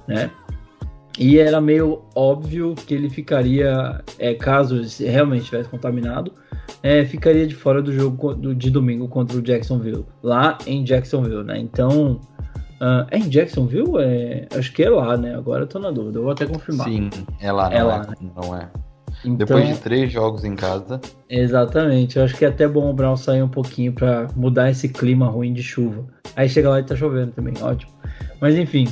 né? 0.08 0.30
E 1.18 1.40
era 1.40 1.62
meio 1.62 2.02
óbvio 2.14 2.76
que 2.76 2.94
ele 2.94 3.10
ficaria, 3.10 4.04
é, 4.20 4.34
caso 4.34 4.82
realmente 5.00 5.44
estivesse 5.44 5.70
contaminado, 5.70 6.32
é, 6.84 7.06
ficaria 7.06 7.48
de 7.48 7.56
fora 7.56 7.82
do 7.82 7.94
jogo 7.94 8.36
de 8.54 8.70
domingo 8.70 9.08
contra 9.08 9.38
o 9.38 9.42
Jacksonville, 9.42 10.06
lá 10.22 10.58
em 10.68 10.84
Jacksonville, 10.84 11.44
né? 11.44 11.58
Então, 11.58 12.20
uh, 12.82 13.08
é 13.12 13.18
em 13.18 13.30
Jacksonville? 13.30 13.98
É, 14.00 14.48
acho 14.58 14.74
que 14.74 14.84
é 14.84 14.90
lá, 14.90 15.16
né? 15.16 15.36
Agora 15.36 15.64
eu 15.64 15.68
tô 15.68 15.80
na 15.80 15.90
dúvida, 15.90 16.20
eu 16.20 16.24
vou 16.24 16.32
até 16.32 16.46
confirmar. 16.46 16.88
Sim, 16.88 17.10
é 17.40 17.52
lá, 17.52 17.74
É 17.74 17.80
não 17.80 17.88
lá, 17.88 17.96
é, 17.96 18.24
né? 18.24 18.32
não 18.36 18.56
é. 18.56 18.70
Então, 19.24 19.36
Depois 19.38 19.68
de 19.68 19.76
três 19.78 20.12
jogos 20.12 20.44
em 20.44 20.56
casa, 20.56 21.00
Exatamente, 21.30 22.18
eu 22.18 22.26
acho 22.26 22.36
que 22.36 22.44
é 22.44 22.50
até 22.50 22.68
bom 22.68 22.90
o 22.90 22.94
Brown 22.94 23.16
sair 23.16 23.42
um 23.42 23.48
pouquinho 23.48 23.94
para 23.94 24.28
mudar 24.36 24.70
esse 24.70 24.90
clima 24.90 25.28
ruim 25.28 25.54
de 25.54 25.64
chuva. 25.64 26.06
Aí 26.36 26.50
chega 26.50 26.70
lá 26.70 26.80
e 26.80 26.84
tá 26.84 26.96
chovendo 26.96 27.32
também, 27.32 27.54
ótimo. 27.62 27.92
Mas 28.42 28.56
enfim, 28.56 28.88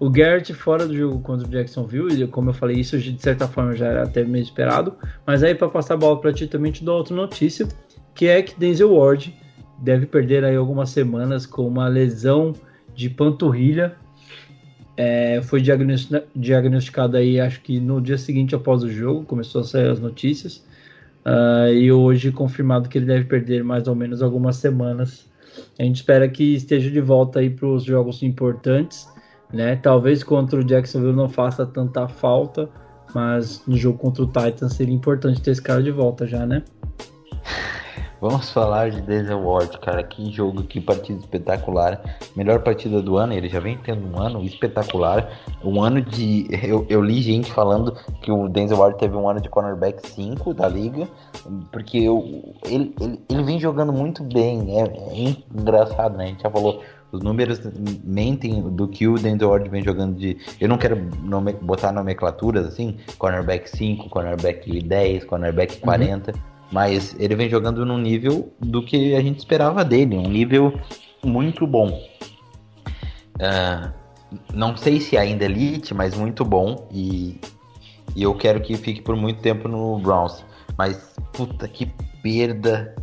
o 0.00 0.08
Garrett 0.08 0.52
fora 0.54 0.86
do 0.86 0.96
jogo 0.96 1.20
contra 1.20 1.46
o 1.46 1.50
Jacksonville, 1.50 2.26
como 2.28 2.50
eu 2.50 2.54
falei, 2.54 2.76
isso 2.76 2.98
de 2.98 3.20
certa 3.20 3.48
forma 3.48 3.74
já 3.74 3.86
era 3.86 4.02
até 4.04 4.24
meio 4.24 4.42
esperado. 4.42 4.94
Mas 5.26 5.42
aí 5.42 5.54
para 5.54 5.68
passar 5.68 5.94
a 5.94 5.96
bola 5.96 6.20
para 6.20 6.32
ti 6.32 6.46
também 6.46 6.70
te 6.70 6.84
dou 6.84 6.96
outra 6.96 7.14
notícia, 7.14 7.66
que 8.14 8.26
é 8.26 8.42
que 8.42 8.58
Denzel 8.58 8.94
Ward 8.94 9.34
deve 9.78 10.06
perder 10.06 10.44
aí 10.44 10.56
algumas 10.56 10.90
semanas 10.90 11.46
com 11.46 11.66
uma 11.66 11.88
lesão 11.88 12.52
de 12.94 13.10
panturrilha. 13.10 13.96
É, 14.96 15.40
foi 15.42 15.60
diagnosti- 15.60 16.22
diagnosticado 16.34 17.16
aí, 17.16 17.40
acho 17.40 17.60
que 17.60 17.78
no 17.78 18.00
dia 18.00 18.18
seguinte 18.18 18.54
após 18.54 18.82
o 18.82 18.90
jogo, 18.90 19.24
começou 19.24 19.60
a 19.60 19.64
sair 19.64 19.88
as 19.88 20.00
notícias. 20.00 20.64
Ah, 21.24 21.70
e 21.70 21.92
hoje 21.92 22.32
confirmado 22.32 22.88
que 22.88 22.98
ele 22.98 23.06
deve 23.06 23.24
perder 23.24 23.62
mais 23.62 23.86
ou 23.86 23.94
menos 23.94 24.22
algumas 24.22 24.56
semanas. 24.56 25.26
A 25.78 25.82
gente 25.82 25.96
espera 25.96 26.28
que 26.28 26.54
esteja 26.54 26.90
de 26.90 27.00
volta 27.00 27.40
aí 27.40 27.50
para 27.50 27.66
os 27.68 27.84
jogos 27.84 28.22
importantes, 28.22 29.06
né? 29.52 29.76
Talvez 29.76 30.22
contra 30.22 30.60
o 30.60 30.64
Jacksonville 30.64 31.14
não 31.14 31.28
faça 31.28 31.66
tanta 31.66 32.08
falta, 32.08 32.68
mas 33.14 33.62
no 33.66 33.76
jogo 33.76 33.98
contra 33.98 34.22
o 34.22 34.26
Titans 34.26 34.74
seria 34.74 34.94
importante 34.94 35.40
ter 35.40 35.52
esse 35.52 35.62
cara 35.62 35.82
de 35.82 35.90
volta 35.90 36.26
já, 36.26 36.44
né? 36.46 36.62
vamos 38.20 38.50
falar 38.50 38.90
de 38.90 39.00
Denzel 39.00 39.40
Ward, 39.40 39.78
cara. 39.78 40.02
Que 40.02 40.30
jogo, 40.30 40.62
que 40.62 40.80
partida 40.80 41.18
espetacular. 41.18 42.00
Melhor 42.36 42.60
partida 42.60 43.00
do 43.00 43.16
ano, 43.16 43.32
ele 43.32 43.48
já 43.48 43.60
vem 43.60 43.78
tendo 43.78 44.06
um 44.06 44.20
ano 44.20 44.42
espetacular. 44.44 45.30
Um 45.64 45.82
ano 45.82 46.00
de. 46.00 46.46
Eu, 46.68 46.84
eu 46.88 47.02
li 47.02 47.22
gente 47.22 47.50
falando 47.50 47.94
que 48.20 48.30
o 48.30 48.48
Denzel 48.48 48.78
Ward 48.78 48.98
teve 48.98 49.16
um 49.16 49.28
ano 49.28 49.40
de 49.40 49.48
cornerback 49.48 50.06
5 50.06 50.52
da 50.52 50.68
liga, 50.68 51.08
porque 51.72 51.98
eu, 51.98 52.54
ele, 52.66 52.94
ele, 53.00 53.20
ele 53.28 53.42
vem 53.42 53.58
jogando 53.58 53.92
muito 53.92 54.22
bem. 54.22 54.78
É, 54.78 54.82
é 54.82 55.36
engraçado, 55.54 56.16
né? 56.16 56.24
A 56.24 56.26
gente 56.28 56.42
já 56.42 56.50
falou. 56.50 56.82
Os 57.10 57.22
números 57.22 57.60
mentem 58.04 58.60
do 58.60 58.86
que 58.86 59.08
o 59.08 59.14
Denzel 59.14 59.48
Ward 59.48 59.68
vem 59.70 59.82
jogando 59.82 60.16
de. 60.18 60.36
Eu 60.60 60.68
não 60.68 60.76
quero 60.76 60.96
nome, 61.22 61.54
botar 61.54 61.90
nomenclaturas 61.92 62.66
assim, 62.66 62.98
cornerback 63.16 63.68
5, 63.70 64.08
cornerback 64.10 64.82
10, 64.82 65.24
cornerback 65.24 65.78
40, 65.78 66.32
mas 66.70 67.16
ele 67.18 67.34
vem 67.34 67.48
jogando 67.48 67.86
num 67.86 67.96
nível 67.96 68.52
do 68.60 68.84
que 68.84 69.14
a 69.14 69.22
gente 69.22 69.38
esperava 69.38 69.82
dele, 69.84 70.16
um 70.16 70.28
nível 70.28 70.78
muito 71.24 71.66
bom. 71.66 71.98
Ah, 73.40 73.92
não 74.52 74.76
sei 74.76 75.00
se 75.00 75.16
ainda 75.16 75.44
é 75.44 75.48
elite, 75.48 75.94
mas 75.94 76.14
muito 76.14 76.44
bom 76.44 76.88
e, 76.92 77.40
e 78.14 78.22
eu 78.22 78.34
quero 78.34 78.60
que 78.60 78.76
fique 78.76 79.00
por 79.00 79.16
muito 79.16 79.40
tempo 79.40 79.68
no 79.68 79.98
Browns. 79.98 80.44
Mas 80.76 81.14
puta 81.32 81.66
que 81.66 81.86
perda 82.22 82.94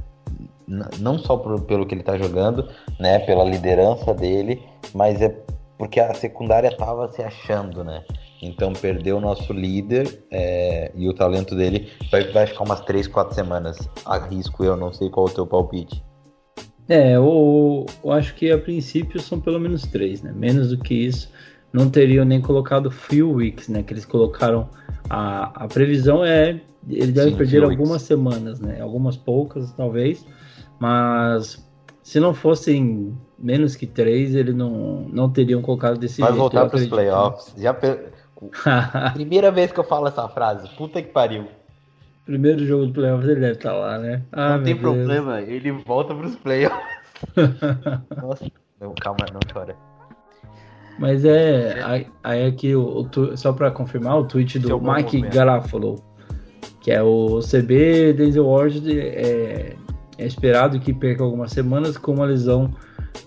n- 0.68 0.86
não 1.00 1.18
só 1.18 1.36
por- 1.38 1.62
pelo 1.62 1.86
que 1.86 1.96
ele 1.96 2.04
tá 2.04 2.18
jogando, 2.18 2.70
né, 3.00 3.20
pela 3.20 3.44
liderança 3.44 4.14
dele, 4.14 4.62
mas 4.94 5.22
é 5.22 5.36
porque 5.78 6.00
a 6.00 6.14
secundária 6.14 6.76
tava 6.76 7.12
se 7.12 7.22
achando, 7.22 7.84
né? 7.84 8.04
Então 8.42 8.74
perdeu 8.74 9.18
o 9.18 9.22
nosso 9.22 9.52
líder 9.52 10.24
é, 10.32 10.92
e 10.96 11.08
o 11.08 11.14
talento 11.14 11.56
dele 11.56 11.90
vai, 12.12 12.32
vai 12.32 12.48
ficar 12.48 12.64
umas 12.64 12.82
3, 12.82 13.08
4 13.08 13.34
semanas. 13.34 13.78
Arrisco 14.06 14.64
eu, 14.64 14.78
não 14.78 14.94
sei 14.94 15.10
qual 15.10 15.28
é 15.28 15.32
o 15.32 15.34
teu 15.34 15.48
palpite. 15.48 16.04
É, 16.88 17.16
eu, 17.16 17.86
eu 18.04 18.12
acho 18.12 18.36
que 18.36 18.52
a 18.52 18.58
princípio 18.58 19.20
são 19.20 19.40
pelo 19.40 19.60
menos 19.60 19.84
três, 19.84 20.22
né? 20.22 20.32
Menos 20.36 20.70
do 20.70 20.78
que 20.78 20.94
isso, 20.94 21.32
não 21.74 21.90
teriam 21.90 22.24
nem 22.24 22.40
colocado 22.40 22.92
few 22.92 23.32
weeks, 23.34 23.68
né? 23.68 23.82
Que 23.82 23.94
eles 23.94 24.06
colocaram. 24.06 24.70
A, 25.10 25.64
a 25.66 25.68
previsão 25.68 26.24
é. 26.24 26.62
Ele 26.88 27.12
deve 27.12 27.32
Sim, 27.32 27.38
perder 27.38 27.64
algumas 27.64 27.90
weeks. 27.90 28.02
semanas, 28.04 28.60
né? 28.60 28.80
Algumas 28.80 29.18
poucas, 29.18 29.74
talvez. 29.74 30.24
Mas 30.80 31.65
se 32.06 32.20
não 32.20 32.36
fossem 32.36 33.18
menos 33.38 33.76
que 33.76 33.88
três, 33.88 34.36
ele 34.36 34.54
não, 34.54 35.08
não 35.12 35.28
teriam 35.28 35.60
colocado 35.60 35.98
desse 35.98 36.22
Vai 36.22 36.30
jeito. 36.30 36.40
voltar 36.40 36.60
eu 36.62 36.70
pros 36.70 36.84
acredito. 36.84 36.94
playoffs. 36.96 37.54
Já 37.58 37.74
pe- 37.74 38.00
Primeira 39.16 39.50
vez 39.52 39.72
que 39.72 39.80
eu 39.80 39.84
falo 39.84 40.08
essa 40.08 40.28
frase. 40.30 40.70
Puta 40.78 41.02
que 41.02 41.10
pariu. 41.12 41.46
Primeiro 42.26 42.64
jogo 42.64 42.86
do 42.86 42.94
playoffs 42.94 43.28
ele 43.28 43.40
deve 43.40 43.54
estar 43.54 43.74
lá, 43.74 43.98
né? 43.98 44.22
Ah, 44.32 44.58
não 44.58 44.64
tem 44.64 44.76
Deus. 44.76 44.82
problema, 44.82 45.42
ele 45.42 45.72
volta 45.72 46.14
pros 46.14 46.36
playoffs. 46.36 46.80
Nossa, 48.22 48.46
não, 48.80 48.94
calma, 49.02 49.26
não 49.34 49.40
chora. 49.52 49.76
Mas 51.00 51.26
é. 51.26 51.82
Aí, 52.24 52.46
aqui, 52.48 52.76
o, 52.76 52.84
o 53.00 53.04
tu- 53.10 53.36
só 53.36 53.52
pra 53.52 53.72
confirmar, 53.72 54.18
o 54.20 54.26
tweet 54.26 54.58
é 54.58 54.62
do 54.62 54.78
o 54.78 54.94
Mike. 54.94 55.22
Garafolo, 55.22 56.04
que 56.82 56.92
é 56.92 57.02
o 57.02 57.40
CB 57.42 58.14
Denzel 58.14 58.46
Ward, 58.48 59.00
é, 59.00 59.76
é 60.18 60.26
esperado 60.26 60.80
que 60.80 60.94
perca 60.94 61.24
algumas 61.24 61.52
semanas 61.52 61.98
com 61.98 62.14
uma 62.14 62.26
lesão 62.26 62.74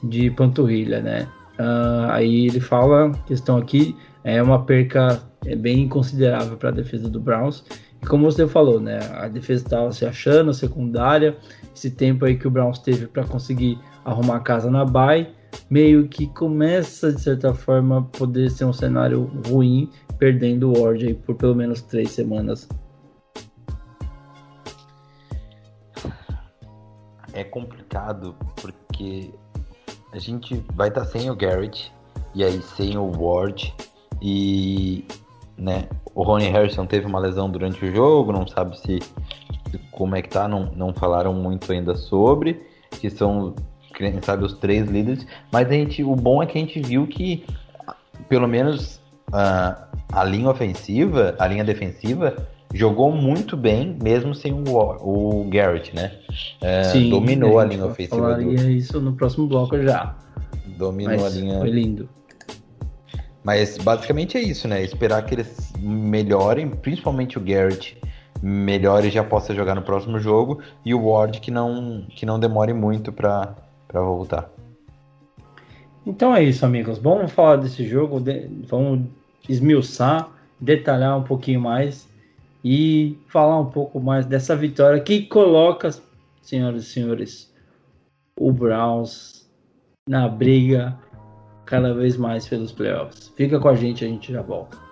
de 0.03 0.31
panturrilha, 0.31 1.01
né? 1.01 1.29
Ah, 1.59 2.09
aí 2.13 2.47
ele 2.47 2.61
fala, 2.61 3.13
questão 3.27 3.57
aqui, 3.57 3.97
é 4.23 4.43
uma 4.43 4.65
perca 4.65 5.23
é, 5.45 5.57
bem 5.57 5.89
considerável 5.89 6.57
para 6.57 6.69
a 6.69 6.73
defesa 6.73 7.09
do 7.09 7.21
Browns. 7.21 7.65
E 8.01 8.07
como 8.07 8.31
você 8.31 8.47
falou, 8.47 8.79
né? 8.81 8.99
A 9.15 9.29
defesa 9.29 9.65
estava 9.65 9.93
se 9.93 10.07
achando, 10.07 10.55
secundária, 10.55 11.37
esse 11.75 11.91
tempo 11.91 12.25
aí 12.25 12.37
que 12.37 12.47
o 12.47 12.51
Browns 12.51 12.79
teve 12.79 13.07
para 13.07 13.25
conseguir 13.25 13.79
arrumar 14.05 14.37
a 14.37 14.41
casa 14.41 14.71
na 14.71 14.85
bye, 14.85 15.29
meio 15.69 16.09
que 16.09 16.27
começa 16.29 17.13
de 17.13 17.21
certa 17.21 17.53
forma 17.53 18.03
poder 18.03 18.51
ser 18.51 18.65
um 18.65 18.73
cenário 18.73 19.31
ruim, 19.49 19.91
perdendo 20.19 20.71
o 20.71 20.83
Ward 20.83 21.07
aí 21.07 21.15
por 21.15 21.35
pelo 21.35 21.55
menos 21.55 21.83
três 21.83 22.11
semanas. 22.11 22.69
É 27.39 27.45
complicado 27.45 28.35
porque 28.61 29.31
a 30.13 30.19
gente 30.19 30.61
vai 30.75 30.89
estar 30.89 31.05
sem 31.05 31.31
o 31.31 31.37
Garrett 31.37 31.93
e 32.35 32.43
aí 32.43 32.61
sem 32.61 32.99
o 32.99 33.13
Ward 33.17 33.73
e 34.21 35.05
né, 35.57 35.89
o 36.17 36.25
Ronnie 36.25 36.49
Harrison 36.49 36.85
teve 36.85 37.07
uma 37.07 37.21
lesão 37.21 37.49
durante 37.49 37.85
o 37.85 37.95
jogo, 37.95 38.33
não 38.33 38.45
sabe 38.45 38.77
se 38.81 38.99
como 39.93 40.17
é 40.17 40.23
que 40.23 40.29
tá, 40.29 40.49
não, 40.49 40.65
não 40.75 40.93
falaram 40.93 41.33
muito 41.33 41.71
ainda 41.71 41.95
sobre, 41.95 42.61
que 42.91 43.09
são 43.09 43.55
quem 43.95 44.21
sabe 44.21 44.45
os 44.45 44.55
três 44.55 44.89
líderes, 44.89 45.25
mas 45.53 45.69
a 45.69 45.73
gente, 45.73 46.03
o 46.03 46.17
bom 46.17 46.43
é 46.43 46.47
que 46.47 46.59
a 46.59 46.61
gente 46.61 46.81
viu 46.81 47.07
que 47.07 47.47
pelo 48.29 48.49
menos 48.49 49.01
ah, 49.33 49.87
a 50.13 50.25
linha 50.25 50.51
ofensiva, 50.51 51.37
a 51.39 51.47
linha 51.47 51.63
defensiva 51.63 52.35
jogou 52.75 53.11
muito 53.13 53.57
bem, 53.57 53.97
mesmo 54.03 54.35
sem 54.35 54.53
o, 54.53 54.63
o 54.69 55.45
Garrett, 55.49 55.95
né? 55.95 56.13
É, 56.61 56.83
dominou 57.09 57.59
a 57.59 57.65
gente 57.65 57.77
linha 57.77 57.87
ofensiva 57.87 58.17
Falaria 58.17 58.59
do, 58.59 58.71
isso 58.71 59.01
no 59.01 59.13
próximo 59.15 59.47
bloco 59.47 59.81
já. 59.83 60.15
dominou 60.77 61.17
Mas 61.17 61.37
a 61.37 61.41
linha 61.41 61.59
foi 61.59 61.71
lindo. 61.71 62.09
Mas 63.43 63.79
basicamente 63.79 64.37
é 64.37 64.43
isso, 64.43 64.69
né? 64.69 64.83
Esperar 64.83 65.23
que 65.25 65.35
eles 65.35 65.73
melhorem, 65.79 66.69
principalmente 66.69 67.39
o 67.39 67.41
Garrett 67.41 67.97
melhore 68.43 69.09
e 69.09 69.11
já 69.11 69.25
possa 69.25 69.55
jogar 69.55 69.75
no 69.75 69.83
próximo 69.83 70.19
jogo 70.21 70.61
e 70.85 70.95
o 70.95 71.07
Ward 71.09 71.41
que 71.41 71.51
não 71.51 72.05
que 72.09 72.25
não 72.27 72.39
demore 72.39 72.73
muito 72.73 73.13
pra 73.13 73.55
pra 73.89 74.01
voltar. 74.03 74.51
Então 76.07 76.35
é 76.35 76.43
isso, 76.43 76.65
amigos. 76.65 76.99
Vamos 76.99 77.33
falar 77.33 77.57
desse 77.57 77.87
jogo, 77.87 78.21
de- 78.21 78.49
vamos 78.69 79.07
esmiuçar, 79.49 80.29
detalhar 80.61 81.19
um 81.19 81.23
pouquinho 81.23 81.61
mais 81.61 82.07
e 82.65 83.19
falar 83.29 83.61
um 83.61 83.71
pouco 83.71 84.01
mais 84.01 84.27
dessa 84.27 84.57
vitória 84.57 85.01
que 85.01 85.23
coloca, 85.23 85.91
senhoras 86.43 86.85
e 86.85 86.87
senhores, 86.87 87.55
o 88.39 88.53
Browns 88.53 89.49
na 90.09 90.29
briga 90.29 90.99
cada 91.65 91.93
vez 91.93 92.17
mais 92.17 92.49
pelos 92.49 92.73
playoffs. 92.73 93.33
Fica 93.37 93.61
com 93.61 93.69
a 93.69 93.75
gente, 93.75 94.05
a 94.05 94.09
gente 94.09 94.33
já 94.33 94.43
volta. 94.43 94.88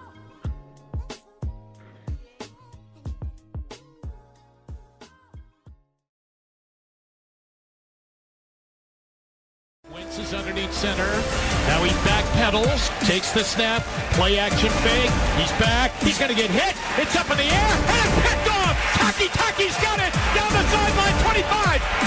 The 13.37 13.44
snap, 13.44 13.83
play 14.16 14.38
action 14.38 14.70
fake. 14.81 15.12
He's 15.37 15.53
back. 15.61 15.92
He's 16.01 16.16
going 16.18 16.31
to 16.31 16.35
get 16.35 16.49
hit. 16.49 16.72
It's 16.96 17.14
up 17.16 17.29
in 17.29 17.37
the 17.37 17.44
air, 17.44 17.72
and 17.92 18.09
it's 18.09 18.16
picked 18.25 18.49
off. 18.49 18.72
Taki 18.96 19.29
Taki's 19.29 19.77
got 19.85 20.01
it 20.01 20.09
down 20.33 20.49
the 20.57 20.64
sideline. 20.72 21.12
25, 21.20 21.44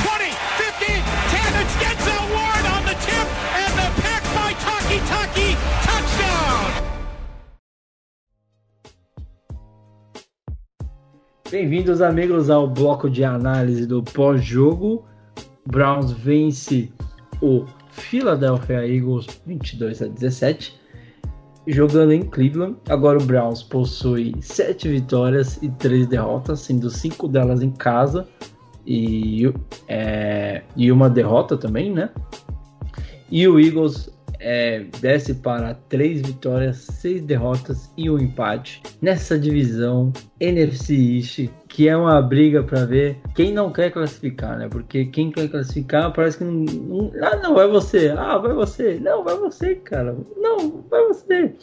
20, 0.09 0.33
15, 0.57 0.89
10. 0.89 1.61
It's 1.61 1.75
Denzel 1.77 2.25
Ward 2.33 2.65
on 2.73 2.81
the 2.81 2.97
tip, 3.05 3.27
and 3.61 3.73
the 3.77 3.89
pick 4.01 4.23
by 4.33 4.57
Taki 4.57 4.97
Taki. 5.05 5.53
Touchdown. 5.85 6.65
Bem-vindos, 11.51 12.01
amigos, 12.01 12.49
ao 12.49 12.67
bloco 12.67 13.07
de 13.07 13.23
análise 13.23 13.85
do 13.85 14.01
pós-jogo. 14.01 15.05
Browns 15.63 16.11
vence 16.11 16.91
o 17.39 17.67
Philadelphia 17.91 18.83
Eagles 18.87 19.27
22 19.45 20.01
a 20.01 20.07
17, 20.07 20.78
jogando 21.71 22.11
em 22.11 22.23
Cleveland. 22.23 22.75
Agora 22.89 23.17
o 23.17 23.23
Browns 23.23 23.61
possui 23.61 24.35
7 24.41 24.89
vitórias 24.89 25.61
e 25.61 25.69
3 25.69 26.07
derrotas, 26.07 26.61
sendo 26.61 26.89
5 26.89 27.27
delas 27.27 27.61
em 27.61 27.71
casa 27.71 28.27
e, 28.85 29.51
é, 29.87 30.63
e 30.75 30.91
uma 30.91 31.09
derrota 31.09 31.55
também, 31.55 31.93
né? 31.93 32.09
E 33.31 33.47
o 33.47 33.59
Eagles 33.59 34.09
é, 34.39 34.85
desce 35.01 35.33
para 35.35 35.73
três 35.89 36.21
vitórias, 36.21 36.77
seis 36.77 37.21
derrotas 37.21 37.91
e 37.97 38.09
um 38.09 38.17
empate 38.17 38.81
nessa 39.01 39.37
divisão 39.37 40.13
NFC 40.39 40.93
East, 40.95 41.49
que 41.67 41.89
é 41.89 41.95
uma 41.95 42.21
briga 42.21 42.63
para 42.63 42.85
ver 42.85 43.17
quem 43.35 43.53
não 43.53 43.71
quer 43.71 43.91
classificar, 43.91 44.57
né? 44.57 44.69
Porque 44.69 45.05
quem 45.05 45.29
quer 45.31 45.49
classificar 45.49 46.13
parece 46.13 46.37
que 46.37 46.43
não, 46.45 46.53
não, 46.53 47.11
ah, 47.21 47.35
não 47.35 47.53
vai 47.53 47.67
você, 47.67 48.13
ah, 48.17 48.37
vai 48.37 48.53
você, 48.53 48.99
não, 48.99 49.23
vai 49.23 49.35
você, 49.35 49.75
cara, 49.75 50.15
não, 50.37 50.83
vai 50.89 51.05
você. 51.07 51.53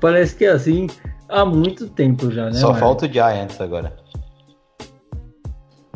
Parece 0.00 0.34
que 0.36 0.44
é 0.44 0.50
assim 0.50 0.86
há 1.28 1.44
muito 1.44 1.88
tempo 1.88 2.30
já, 2.30 2.46
né? 2.46 2.54
Só 2.54 2.68
Mário? 2.68 2.80
falta 2.80 3.06
o 3.06 3.12
Giants 3.12 3.60
agora. 3.60 3.94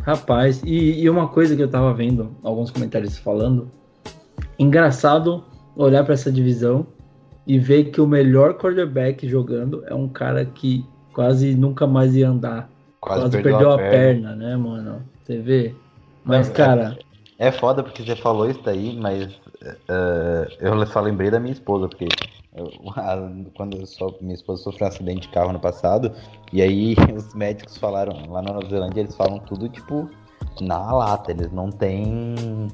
Rapaz, 0.03 0.61
e, 0.65 1.01
e 1.01 1.09
uma 1.09 1.29
coisa 1.29 1.55
que 1.55 1.63
eu 1.63 1.71
tava 1.71 1.95
vendo 1.95 2.37
alguns 2.43 2.73
comentários 2.73 3.17
falando, 3.17 3.71
engraçado 4.59 5.45
olhar 5.77 6.05
para 6.05 6.15
essa 6.15 6.31
divisão 6.31 6.87
e 7.47 7.59
ver 7.59 7.85
que 7.91 8.01
o 8.01 8.07
melhor 8.07 8.55
quarterback 8.55 9.29
jogando 9.29 9.83
é 9.87 9.95
um 9.95 10.09
cara 10.09 10.45
que 10.45 10.85
quase 11.13 11.55
nunca 11.55 11.87
mais 11.87 12.15
ia 12.15 12.29
andar. 12.29 12.71
Quase, 13.01 13.23
Quase, 13.23 13.33
perdeu, 13.33 13.53
perdeu, 13.59 13.73
a, 13.73 13.77
perna. 13.79 14.29
perna. 14.31 14.37
né, 14.37 14.57
mano? 14.57 15.03
Você 15.23 15.39
vê? 15.39 15.75
Mas, 16.25 16.49
é- 16.49 16.53
cara, 16.53 16.99
É 17.39 17.51
foda 17.51 17.83
porque 17.83 18.05
você 18.05 18.15
falou 18.15 18.49
isso 18.49 18.61
daí, 18.63 18.97
mas 18.97 19.29
eh, 19.89 20.57
eu 20.61 20.87
só 20.87 21.01
lembrei 21.01 21.31
da 21.31 21.41
minha 21.41 21.53
esposa, 21.53 21.89
porque 21.89 22.07
eu- 22.55 22.71
quando 23.55 23.77
eu 23.79 23.87
só, 23.87 24.15
minha 24.21 24.35
esposa 24.35 24.63
sofreu 24.63 24.87
um 24.87 24.89
acidente 24.91 25.23
de 25.23 25.29
carro 25.29 25.53
no 25.53 25.59
passado, 25.59 26.13
e 26.53 26.63
aí 26.63 26.95
os 27.17 27.35
médicos 27.35 27.77
falaram, 27.77 28.31
lá 28.31 28.43
na 28.43 28.53
Nova 28.53 28.69
Zelândia, 28.69 29.01
eles 29.01 29.17
falam 29.17 29.41
tudo, 29.41 29.69
tipo, 29.69 30.09
na 30.61 30.93
lata, 30.93 31.33
eles 31.33 31.51
não 31.51 31.71
têm. 31.71 32.69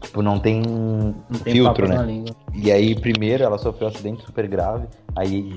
Tipo, 0.00 0.22
não 0.22 0.38
tem, 0.38 0.62
não 0.62 1.38
tem 1.44 1.54
filtro, 1.54 1.88
né? 1.88 2.24
E 2.54 2.72
aí, 2.72 2.94
primeiro, 2.94 3.44
ela 3.44 3.58
sofreu 3.58 3.88
um 3.88 3.90
acidente 3.90 4.24
super 4.24 4.46
grave. 4.46 4.86
Aí, 5.16 5.54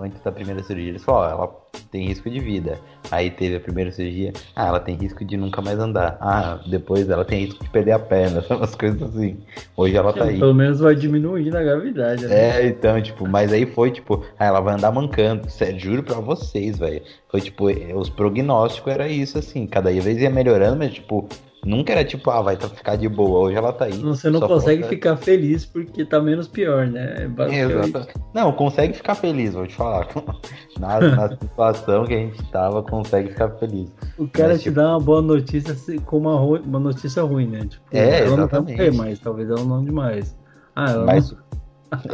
antes 0.00 0.20
da 0.22 0.32
primeira 0.32 0.62
cirurgia, 0.62 0.90
eles 0.90 1.04
falaram, 1.04 1.38
ó, 1.38 1.42
ela 1.42 1.56
tem 1.90 2.06
risco 2.08 2.28
de 2.28 2.40
vida. 2.40 2.78
Aí 3.10 3.30
teve 3.30 3.56
a 3.56 3.60
primeira 3.60 3.90
cirurgia, 3.92 4.32
ah, 4.54 4.66
ela 4.68 4.80
tem 4.80 4.96
risco 4.96 5.24
de 5.24 5.36
nunca 5.36 5.62
mais 5.62 5.78
andar. 5.78 6.16
Ah, 6.20 6.58
depois 6.66 7.08
ela 7.08 7.24
tem 7.24 7.44
risco 7.44 7.62
de 7.62 7.70
perder 7.70 7.92
a 7.92 7.98
perna, 7.98 8.44
umas 8.50 8.74
coisas 8.74 9.02
assim. 9.02 9.38
Hoje 9.76 9.96
ela 9.96 10.12
tá 10.12 10.24
aí. 10.24 10.38
Pelo 10.38 10.54
menos 10.54 10.80
vai 10.80 10.94
diminuir 10.94 11.50
na 11.50 11.62
gravidade. 11.62 12.26
né? 12.26 12.60
É, 12.60 12.66
então, 12.66 13.00
tipo, 13.00 13.28
mas 13.28 13.52
aí 13.52 13.66
foi, 13.66 13.90
tipo, 13.90 14.24
ah, 14.38 14.44
ela 14.46 14.60
vai 14.60 14.74
andar 14.74 14.90
mancando. 14.92 15.48
Sério, 15.50 15.78
juro 15.78 16.02
pra 16.02 16.16
vocês, 16.16 16.78
velho. 16.78 17.02
Foi, 17.28 17.40
tipo, 17.40 17.66
os 17.96 18.10
prognósticos 18.10 18.92
era 18.92 19.08
isso, 19.08 19.38
assim. 19.38 19.66
Cada 19.66 19.90
vez 19.90 20.18
ia 20.18 20.30
melhorando, 20.30 20.76
mas, 20.76 20.94
tipo, 20.94 21.28
nunca 21.66 21.92
era 21.92 22.04
tipo, 22.04 22.30
ah, 22.30 22.40
vai 22.40 22.56
tá- 22.56 22.68
ficar 22.68 22.96
de 22.96 23.08
boa. 23.08 23.40
Hoje 23.40 23.56
ela 23.56 23.72
tá 23.72 23.84
aí. 23.86 23.98
Você 23.98 24.30
não 24.30 24.40
consegue 24.40 24.82
falta- 24.82 24.94
ficar 24.96 25.16
feliz 25.16 25.66
porque 25.66 26.04
tá 26.04 26.20
menos 26.20 26.48
pior, 26.48 26.86
né? 26.86 27.24
É 27.24 27.28
basicamente- 27.28 27.88
Exato. 27.88 28.20
Não, 28.32 28.52
consegue 28.52 28.94
ficar 28.94 29.14
feliz, 29.14 29.52
vou 29.54 29.66
te 29.66 29.74
falar. 29.74 30.06
Na, 30.78 31.00
na 31.00 31.28
situação 31.30 32.04
que 32.04 32.14
a 32.14 32.18
gente 32.18 32.42
tava, 32.50 32.82
consegue 32.82 33.30
ficar 33.30 33.50
feliz. 33.58 33.90
O 34.18 34.28
cara 34.28 34.50
Mas, 34.50 34.58
te 34.58 34.64
tipo- 34.64 34.76
dá 34.76 34.90
uma 34.90 35.00
boa 35.00 35.22
notícia 35.22 35.74
com 36.04 36.18
uma, 36.18 36.38
ru- 36.38 36.60
uma 36.64 36.78
notícia 36.78 37.22
ruim, 37.22 37.46
né? 37.48 37.60
Tipo, 37.68 37.82
É, 37.92 38.20
ela 38.20 38.36
não 38.36 38.46
vai 38.46 38.60
exatamente. 38.60 38.96
mais, 38.96 39.18
talvez 39.18 39.48
ela 39.50 39.64
não 39.64 39.82
demais. 39.82 40.36
Ah, 40.74 40.90
ela 40.90 41.04
Mas 41.06 41.30
não... 41.32 41.38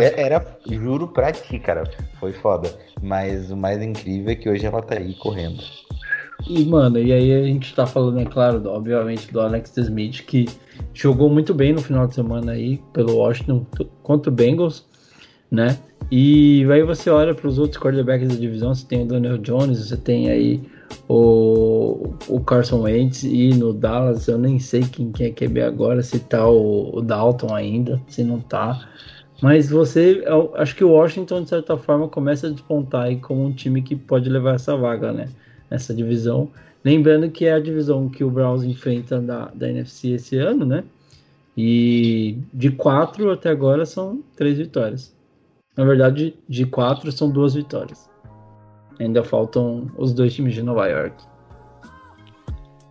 é- 0.00 0.20
era, 0.22 0.44
juro 0.70 1.08
pra 1.08 1.32
ti, 1.32 1.58
cara, 1.58 1.82
foi 2.20 2.32
foda. 2.32 2.70
Mas 3.02 3.50
o 3.50 3.56
mais 3.56 3.82
incrível 3.82 4.30
é 4.30 4.36
que 4.36 4.48
hoje 4.48 4.64
ela 4.64 4.80
tá 4.80 4.94
aí 4.96 5.14
correndo. 5.14 5.60
E, 6.46 6.64
mano, 6.64 6.98
e 6.98 7.12
aí 7.12 7.32
a 7.32 7.44
gente 7.44 7.74
tá 7.74 7.86
falando, 7.86 8.18
é 8.20 8.24
claro, 8.24 8.62
obviamente, 8.68 9.32
do 9.32 9.40
Alex 9.40 9.76
Smith, 9.76 10.24
que 10.26 10.46
jogou 10.92 11.28
muito 11.28 11.54
bem 11.54 11.72
no 11.72 11.80
final 11.80 12.06
de 12.06 12.14
semana 12.14 12.52
aí 12.52 12.80
pelo 12.92 13.16
Washington 13.16 13.66
contra 14.02 14.30
o 14.30 14.34
Bengals, 14.34 14.84
né? 15.50 15.78
E 16.10 16.66
aí 16.70 16.82
você 16.82 17.08
olha 17.10 17.34
para 17.34 17.48
os 17.48 17.58
outros 17.58 17.80
quarterbacks 17.80 18.28
da 18.28 18.34
divisão, 18.34 18.74
você 18.74 18.86
tem 18.86 19.02
o 19.02 19.06
Daniel 19.06 19.38
Jones, 19.38 19.78
você 19.78 19.96
tem 19.96 20.30
aí 20.30 20.60
o, 21.08 22.14
o 22.28 22.40
Carson 22.40 22.82
Wentz 22.82 23.22
e 23.22 23.50
no 23.50 23.72
Dallas, 23.72 24.28
eu 24.28 24.38
nem 24.38 24.58
sei 24.58 24.82
quem, 24.82 25.10
quem 25.12 25.26
é 25.26 25.30
QB 25.30 25.62
agora, 25.62 26.02
se 26.02 26.18
tá 26.18 26.46
o, 26.46 26.96
o 26.96 27.00
Dalton 27.00 27.54
ainda, 27.54 28.00
se 28.08 28.22
não 28.22 28.40
tá. 28.40 28.88
Mas 29.40 29.70
você, 29.70 30.22
eu 30.24 30.52
acho 30.54 30.76
que 30.76 30.84
o 30.84 30.90
Washington, 30.90 31.42
de 31.42 31.48
certa 31.48 31.76
forma, 31.76 32.08
começa 32.08 32.46
a 32.46 32.50
despontar 32.50 33.04
aí 33.04 33.16
como 33.16 33.44
um 33.44 33.52
time 33.52 33.82
que 33.82 33.96
pode 33.96 34.28
levar 34.28 34.54
essa 34.54 34.76
vaga, 34.76 35.12
né? 35.12 35.28
Nessa 35.72 35.94
divisão. 35.94 36.50
Lembrando 36.84 37.30
que 37.30 37.46
é 37.46 37.54
a 37.54 37.60
divisão 37.60 38.10
que 38.10 38.22
o 38.22 38.30
Browns 38.30 38.62
enfrenta 38.62 39.18
da, 39.20 39.50
da 39.54 39.70
NFC 39.70 40.10
esse 40.10 40.36
ano, 40.36 40.66
né? 40.66 40.84
E 41.56 42.36
de 42.52 42.70
quatro 42.70 43.30
até 43.30 43.48
agora 43.48 43.86
são 43.86 44.22
três 44.36 44.58
vitórias. 44.58 45.14
Na 45.74 45.84
verdade, 45.84 46.34
de 46.46 46.66
quatro 46.66 47.10
são 47.10 47.30
duas 47.30 47.54
vitórias. 47.54 48.10
Ainda 49.00 49.24
faltam 49.24 49.90
os 49.96 50.12
dois 50.12 50.34
times 50.34 50.52
de 50.52 50.62
Nova 50.62 50.86
York. 50.88 51.24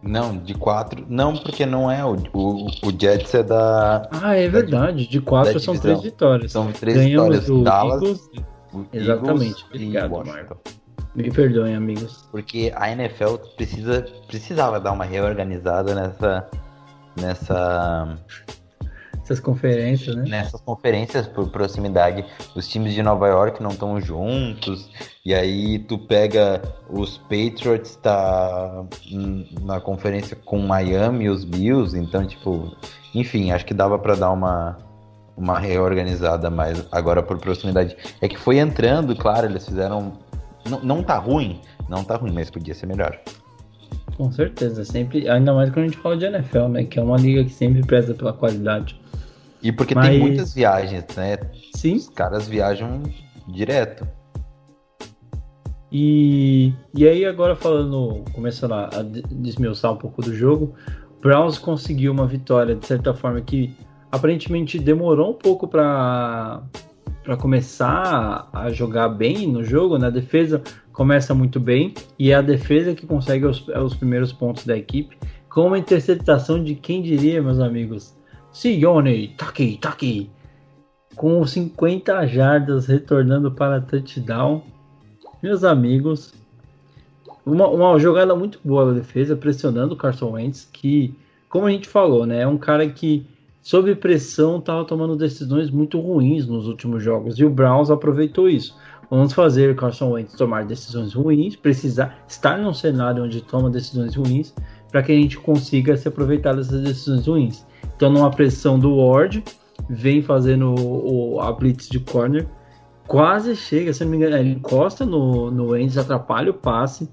Não, 0.01 0.35
de 0.37 0.55
quatro. 0.55 1.05
Não, 1.07 1.37
porque 1.37 1.63
não 1.63 1.89
é. 1.91 2.03
O, 2.03 2.15
o, 2.33 2.65
o 2.65 2.99
Jets 2.99 3.35
é 3.35 3.43
da. 3.43 4.09
Ah, 4.11 4.35
é 4.35 4.49
verdade. 4.49 5.07
De 5.07 5.21
quatro 5.21 5.53
da 5.53 5.59
são 5.59 5.77
três 5.77 6.01
vitórias. 6.01 6.51
São 6.51 6.71
três 6.71 6.97
Ganhamos 6.97 7.39
vitórias. 7.39 7.45
do 7.45 7.63
Dallas, 7.63 8.01
Eagles. 8.01 8.29
Exatamente. 8.91 9.65
Obrigado, 9.69 10.11
Washington. 10.11 10.57
Me 11.15 11.29
perdoem, 11.29 11.75
amigos. 11.75 12.27
Porque 12.31 12.71
a 12.75 12.89
NFL 12.91 13.35
precisa, 13.55 14.05
precisava 14.27 14.79
dar 14.79 14.91
uma 14.91 15.05
reorganizada 15.05 15.93
nessa. 15.93 16.49
Nessa. 17.19 18.17
Essas 19.21 19.39
conferências, 19.39 20.15
né? 20.15 20.23
Nessas 20.27 20.61
conferências 20.61 21.27
por 21.27 21.49
proximidade. 21.49 22.25
Os 22.55 22.67
times 22.67 22.93
de 22.93 23.03
Nova 23.03 23.27
York 23.27 23.61
não 23.61 23.71
estão 23.71 23.99
juntos. 23.99 24.89
E 25.25 25.33
aí 25.33 25.79
tu 25.79 25.97
pega 25.97 26.61
os 26.89 27.17
Patriots 27.17 27.95
tá 27.97 28.85
na 29.61 29.79
conferência 29.79 30.35
com 30.35 30.59
Miami 30.59 31.25
e 31.25 31.29
os 31.29 31.43
Bills. 31.43 31.97
Então, 31.97 32.25
tipo, 32.25 32.75
enfim, 33.13 33.51
acho 33.51 33.65
que 33.65 33.73
dava 33.73 33.99
pra 33.99 34.15
dar 34.15 34.31
uma 34.31 34.77
uma 35.37 35.57
reorganizada 35.57 36.49
mais 36.49 36.85
agora 36.91 37.23
por 37.23 37.37
proximidade. 37.37 37.95
É 38.21 38.27
que 38.27 38.37
foi 38.37 38.59
entrando, 38.59 39.15
claro, 39.15 39.47
eles 39.47 39.65
fizeram 39.65 40.13
não, 40.69 40.79
não 40.81 41.03
tá 41.03 41.17
ruim, 41.17 41.59
não 41.89 42.03
tá 42.03 42.15
ruim, 42.15 42.31
mas 42.31 42.49
podia 42.49 42.73
ser 42.73 42.85
melhor. 42.85 43.19
Com 44.17 44.31
certeza. 44.31 44.83
Sempre, 44.85 45.27
ainda 45.29 45.53
mais 45.53 45.69
quando 45.69 45.85
a 45.85 45.87
gente 45.87 45.97
fala 45.97 46.17
de 46.17 46.25
NFL, 46.25 46.67
né? 46.67 46.83
Que 46.83 46.99
é 46.99 47.03
uma 47.03 47.17
liga 47.17 47.43
que 47.43 47.49
sempre 47.51 47.81
preza 47.81 48.13
pela 48.13 48.33
qualidade. 48.33 48.99
E 49.63 49.71
porque 49.71 49.93
Mas- 49.95 50.09
tem 50.09 50.19
muitas 50.19 50.53
viagens, 50.53 51.05
né? 51.15 51.37
Sim, 51.75 51.95
Os 51.95 52.09
caras 52.09 52.47
viajam 52.47 53.01
direto. 53.47 54.07
E, 55.91 56.73
e 56.95 57.07
aí 57.07 57.25
agora 57.25 57.55
falando, 57.55 58.23
começando 58.31 58.73
a, 58.73 58.85
a 58.87 59.03
de- 59.03 59.21
desmiuçar 59.23 59.91
um 59.91 59.97
pouco 59.97 60.21
do 60.21 60.33
jogo, 60.33 60.73
Browns 61.21 61.57
conseguiu 61.57 62.11
uma 62.13 62.25
vitória 62.25 62.75
de 62.75 62.85
certa 62.85 63.13
forma 63.13 63.41
que 63.41 63.75
aparentemente 64.11 64.79
demorou 64.79 65.31
um 65.31 65.33
pouco 65.37 65.67
para 65.67 66.63
para 67.23 67.37
começar 67.37 68.49
a 68.51 68.71
jogar 68.71 69.09
bem 69.09 69.47
no 69.47 69.63
jogo, 69.63 69.97
né? 69.97 70.07
A 70.07 70.11
defesa 70.11 70.61
começa 70.91 71.33
muito 71.33 71.59
bem 71.59 71.93
e 72.17 72.31
é 72.31 72.35
a 72.35 72.41
defesa 72.41 72.93
que 72.93 73.05
consegue 73.05 73.45
os, 73.45 73.67
os 73.67 73.95
primeiros 73.95 74.31
pontos 74.33 74.65
da 74.65 74.77
equipe 74.77 75.17
com 75.49 75.67
uma 75.67 75.77
interceptação 75.77 76.63
de 76.63 76.75
quem 76.75 77.01
diria, 77.01 77.41
meus 77.41 77.59
amigos, 77.59 78.15
Sione, 78.51 79.29
Taki, 79.37 79.77
Taki, 79.77 80.29
com 81.15 81.45
50 81.45 82.25
jardas 82.27 82.87
retornando 82.87 83.51
para 83.51 83.81
touchdown. 83.81 84.63
Meus 85.43 85.63
amigos, 85.63 86.33
uma, 87.45 87.67
uma 87.67 87.99
jogada 87.99 88.35
muito 88.35 88.59
boa 88.63 88.85
da 88.87 88.93
defesa, 88.93 89.35
pressionando 89.35 89.93
o 89.93 89.97
Carson 89.97 90.31
Wentz, 90.31 90.69
que, 90.71 91.13
como 91.49 91.65
a 91.65 91.71
gente 91.71 91.87
falou, 91.87 92.25
né, 92.25 92.41
é 92.41 92.47
um 92.47 92.57
cara 92.57 92.87
que 92.87 93.25
sob 93.61 93.93
pressão, 93.95 94.57
estava 94.57 94.83
tomando 94.85 95.15
decisões 95.15 95.69
muito 95.69 95.99
ruins 95.99 96.47
nos 96.47 96.67
últimos 96.67 97.03
jogos. 97.03 97.37
E 97.37 97.45
o 97.45 97.49
Browns 97.49 97.89
aproveitou 97.89 98.49
isso. 98.49 98.75
Vamos 99.09 99.33
fazer 99.33 99.69
o 99.69 99.75
Carson 99.75 100.11
Wentz 100.11 100.33
tomar 100.33 100.65
decisões 100.65 101.13
ruins, 101.13 101.55
precisar 101.55 102.23
estar 102.27 102.57
num 102.57 102.73
cenário 102.73 103.23
onde 103.23 103.41
toma 103.41 103.69
decisões 103.69 104.15
ruins, 104.15 104.53
para 104.89 105.03
que 105.03 105.11
a 105.11 105.15
gente 105.15 105.37
consiga 105.37 105.97
se 105.97 106.07
aproveitar 106.07 106.55
dessas 106.55 106.81
decisões 106.81 107.27
ruins. 107.27 107.65
Então, 107.95 108.09
numa 108.09 108.31
pressão 108.31 108.79
do 108.79 108.95
Ward, 108.95 109.43
vem 109.89 110.21
fazendo 110.21 110.73
o, 110.73 111.35
o, 111.35 111.41
a 111.41 111.51
blitz 111.51 111.89
de 111.89 111.99
corner, 111.99 112.47
quase 113.05 113.55
chega, 113.55 113.91
se 113.91 114.03
não 114.03 114.11
me 114.11 114.17
engano, 114.17 114.37
ele 114.37 114.51
encosta 114.51 115.05
no, 115.05 115.51
no 115.51 115.71
Wentz, 115.71 115.97
atrapalha 115.97 116.51
o 116.51 116.53
passe, 116.53 117.09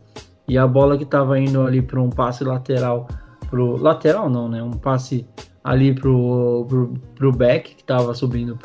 e 0.46 0.56
a 0.56 0.66
bola 0.66 0.96
que 0.96 1.02
estava 1.02 1.38
indo 1.38 1.60
ali 1.62 1.82
para 1.82 2.00
um 2.00 2.08
passe 2.08 2.44
lateral, 2.44 3.08
pro 3.50 3.76
lateral 3.76 4.30
não, 4.30 4.48
né? 4.48 4.62
Um 4.62 4.70
passe 4.70 5.26
ali 5.62 5.94
pro, 5.94 6.66
pro, 6.68 6.94
pro 7.14 7.32
back 7.32 7.74
que 7.74 7.82
estava 7.82 8.14
subindo 8.14 8.58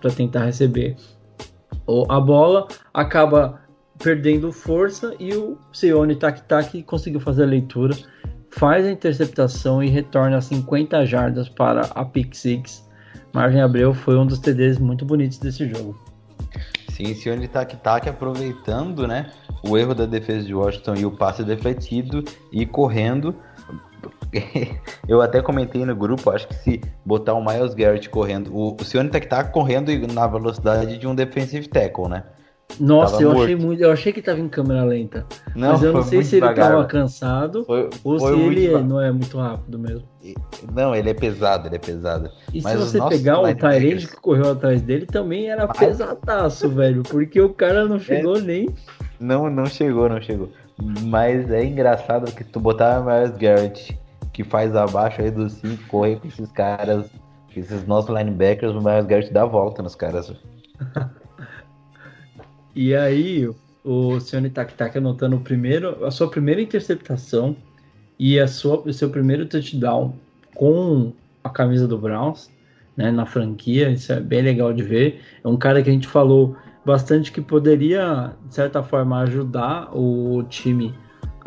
para 0.00 0.10
tentar 0.10 0.44
receber 0.44 0.96
a 2.08 2.20
bola, 2.20 2.68
acaba 2.92 3.60
perdendo 3.98 4.52
força 4.52 5.14
e 5.18 5.34
o 5.34 5.58
Sione 5.72 6.14
Tak 6.14 6.42
Tak 6.42 6.82
conseguiu 6.82 7.20
fazer 7.20 7.44
a 7.44 7.46
leitura, 7.46 7.96
faz 8.50 8.86
a 8.86 8.90
interceptação 8.90 9.82
e 9.82 9.88
retorna 9.88 10.40
50 10.40 11.04
jardas 11.06 11.48
para 11.48 11.82
a 11.94 12.04
pick 12.04 12.34
six. 12.34 12.86
Marvin 13.32 13.60
Abreu 13.60 13.92
foi 13.92 14.16
um 14.16 14.26
dos 14.26 14.38
TDs 14.38 14.78
muito 14.78 15.04
bonitos 15.04 15.38
desse 15.38 15.68
jogo. 15.68 15.98
Sim, 16.90 17.14
Sione 17.14 17.48
Tak 17.48 17.76
Tak 17.76 18.08
aproveitando, 18.08 19.06
né, 19.06 19.30
o 19.62 19.76
erro 19.76 19.94
da 19.94 20.06
defesa 20.06 20.46
de 20.46 20.54
Washington 20.54 20.94
e 20.96 21.06
o 21.06 21.10
passe 21.10 21.44
defletido 21.44 22.24
e 22.52 22.66
correndo 22.66 23.34
eu 25.08 25.20
até 25.20 25.40
comentei 25.40 25.84
no 25.84 25.94
grupo, 25.94 26.30
acho 26.30 26.48
que 26.48 26.54
se 26.54 26.80
botar 27.04 27.34
o 27.34 27.44
Miles 27.44 27.74
Garrett 27.74 28.08
correndo, 28.08 28.54
o, 28.54 28.76
o 28.78 28.84
Sione 28.84 29.08
tá, 29.08 29.20
tá 29.20 29.44
correndo 29.44 29.90
na 30.12 30.26
velocidade 30.26 30.98
de 30.98 31.06
um 31.06 31.14
defensive 31.14 31.68
tackle, 31.68 32.08
né? 32.08 32.24
Nossa, 32.78 33.12
tava 33.12 33.22
eu 33.22 33.28
morto. 33.30 33.42
achei 33.44 33.56
muito, 33.56 33.82
eu 33.82 33.90
achei 33.90 34.12
que 34.12 34.20
tava 34.20 34.40
em 34.40 34.48
câmera 34.48 34.84
lenta. 34.84 35.26
Não, 35.56 35.72
mas 35.72 35.82
eu 35.82 35.92
não 35.92 36.02
sei 36.02 36.22
se 36.22 36.36
devagar. 36.36 36.66
ele 36.66 36.76
tava 36.76 36.84
cansado 36.86 37.64
foi, 37.64 37.88
ou 38.04 38.18
foi 38.18 38.34
se 38.34 38.40
ele 38.40 38.82
não 38.82 39.00
é 39.00 39.10
muito 39.10 39.38
rápido 39.38 39.78
mesmo. 39.78 40.06
Não, 40.72 40.94
ele 40.94 41.10
é 41.10 41.14
pesado, 41.14 41.66
ele 41.66 41.76
é 41.76 41.78
pesado. 41.78 42.30
E 42.52 42.60
mas 42.60 42.72
se 42.72 42.78
você 42.78 43.08
pegar 43.08 43.40
o 43.40 43.54
Tyrande 43.54 44.06
que 44.06 44.16
correu 44.16 44.52
atrás 44.52 44.82
dele, 44.82 45.06
também 45.06 45.48
era 45.48 45.66
pesadaço, 45.66 46.68
velho, 46.70 47.02
porque 47.02 47.40
o 47.40 47.48
cara 47.48 47.86
não 47.86 47.98
chegou 47.98 48.36
é... 48.36 48.40
nem. 48.42 48.68
Não, 49.18 49.50
não 49.50 49.66
chegou, 49.66 50.08
não 50.08 50.20
chegou. 50.20 50.50
Mas 51.04 51.50
é 51.50 51.64
engraçado 51.64 52.30
que 52.30 52.44
tu 52.44 52.60
botar 52.60 53.00
Miles 53.00 53.36
Garrett 53.36 53.98
que 54.38 54.44
faz 54.44 54.76
abaixo 54.76 55.20
aí 55.20 55.32
dos 55.32 55.54
5, 55.54 55.88
correr 55.88 56.20
com 56.20 56.28
esses 56.28 56.48
caras, 56.52 57.10
esses 57.56 57.84
nossos 57.88 58.16
linebackers, 58.16 58.72
o 58.72 58.80
Miles 58.80 59.04
Garrett 59.04 59.32
dá 59.32 59.44
volta 59.44 59.82
nos 59.82 59.96
caras. 59.96 60.32
e 62.72 62.94
aí, 62.94 63.50
o 63.82 64.20
Sione 64.20 64.48
Tak 64.48 64.74
Tak 64.74 64.96
anotando 64.96 65.34
o 65.34 65.40
primeiro, 65.40 66.04
a 66.04 66.12
sua 66.12 66.30
primeira 66.30 66.62
interceptação 66.62 67.56
e 68.16 68.38
a 68.38 68.46
sua, 68.46 68.78
o 68.78 68.92
seu 68.92 69.10
primeiro 69.10 69.44
touchdown 69.44 70.14
com 70.54 71.12
a 71.42 71.50
camisa 71.50 71.88
do 71.88 71.98
Browns, 71.98 72.48
né, 72.96 73.10
na 73.10 73.26
franquia, 73.26 73.90
isso 73.90 74.12
é 74.12 74.20
bem 74.20 74.42
legal 74.42 74.72
de 74.72 74.84
ver. 74.84 75.20
É 75.42 75.48
um 75.48 75.56
cara 75.56 75.82
que 75.82 75.90
a 75.90 75.92
gente 75.92 76.06
falou 76.06 76.56
bastante 76.86 77.32
que 77.32 77.40
poderia, 77.40 78.36
de 78.46 78.54
certa 78.54 78.84
forma, 78.84 79.20
ajudar 79.22 79.90
o 79.92 80.44
time 80.44 80.94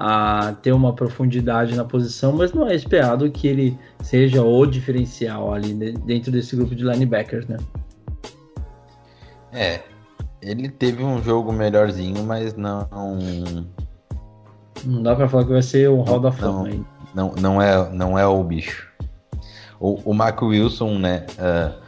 a 0.04 0.56
ter 0.64 0.72
uma 0.72 0.94
profundidade 0.94 1.76
na 1.76 1.86
posição, 1.86 2.34
mas 2.34 2.52
não 2.54 2.68
é 2.68 2.74
esperado 2.74 3.30
que 3.30 3.48
ele 3.48 3.78
seja 4.02 4.42
o 4.42 4.66
diferencial 4.66 5.54
ali 5.54 5.76
dentro 5.76 6.32
desse 6.32 6.56
grupo 6.56 6.74
de 6.74 6.84
linebackers, 6.84 7.46
né? 7.46 7.58
É, 9.54 9.82
ele 10.42 10.70
teve 10.70 11.04
um 11.04 11.22
jogo 11.22 11.54
melhorzinho, 11.54 12.24
mas 12.24 12.56
não. 12.56 12.90
Não 14.84 15.04
dá 15.04 15.16
pra 15.16 15.30
falar 15.30 15.44
que 15.44 15.52
vai 15.52 15.62
ser 15.62 15.88
o 15.88 16.02
Hall 16.02 16.20
da 16.20 16.32
Fama 16.32 16.68
não, 16.68 16.86
não, 17.14 17.36
não, 17.36 17.62
é, 17.62 17.90
não 17.92 18.18
é 18.18 18.26
o 18.26 18.44
bicho. 18.44 18.90
O, 19.80 20.10
o 20.10 20.14
Mark 20.16 20.42
Wilson, 20.42 20.98
né? 20.98 21.28
Uh, 21.34 21.80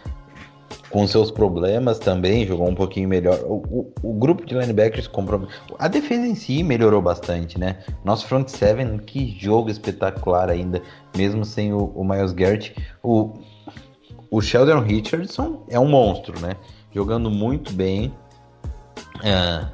com 0.94 1.08
seus 1.08 1.32
problemas 1.32 1.98
também, 1.98 2.46
jogou 2.46 2.70
um 2.70 2.76
pouquinho 2.76 3.10
melhor. 3.10 3.40
O, 3.46 3.56
o, 4.04 4.12
o 4.12 4.14
grupo 4.14 4.46
de 4.46 4.54
linebackers 4.54 5.08
comprou. 5.08 5.48
A 5.80 5.88
defesa 5.88 6.28
em 6.28 6.36
si 6.36 6.62
melhorou 6.62 7.02
bastante, 7.02 7.60
né? 7.60 7.84
Nosso 8.06 8.28
front 8.28 8.48
seven, 8.48 9.00
que 9.00 9.36
jogo 9.40 9.72
espetacular 9.72 10.52
ainda, 10.52 10.84
mesmo 11.18 11.44
sem 11.44 11.74
o, 11.74 11.86
o 11.96 12.04
Miles 12.04 12.32
Garrett. 12.32 12.76
O, 13.02 13.34
o 14.30 14.40
Sheldon 14.40 14.82
Richardson 14.82 15.66
é 15.68 15.80
um 15.80 15.88
monstro, 15.88 16.40
né? 16.40 16.52
Jogando 16.94 17.32
muito 17.32 17.74
bem. 17.74 18.14
Uh, 19.16 19.68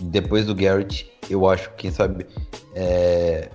depois 0.00 0.44
do 0.44 0.56
Garrett, 0.56 1.08
eu 1.30 1.48
acho 1.48 1.72
que, 1.74 1.88
sabe. 1.92 2.26
É... 2.74 3.48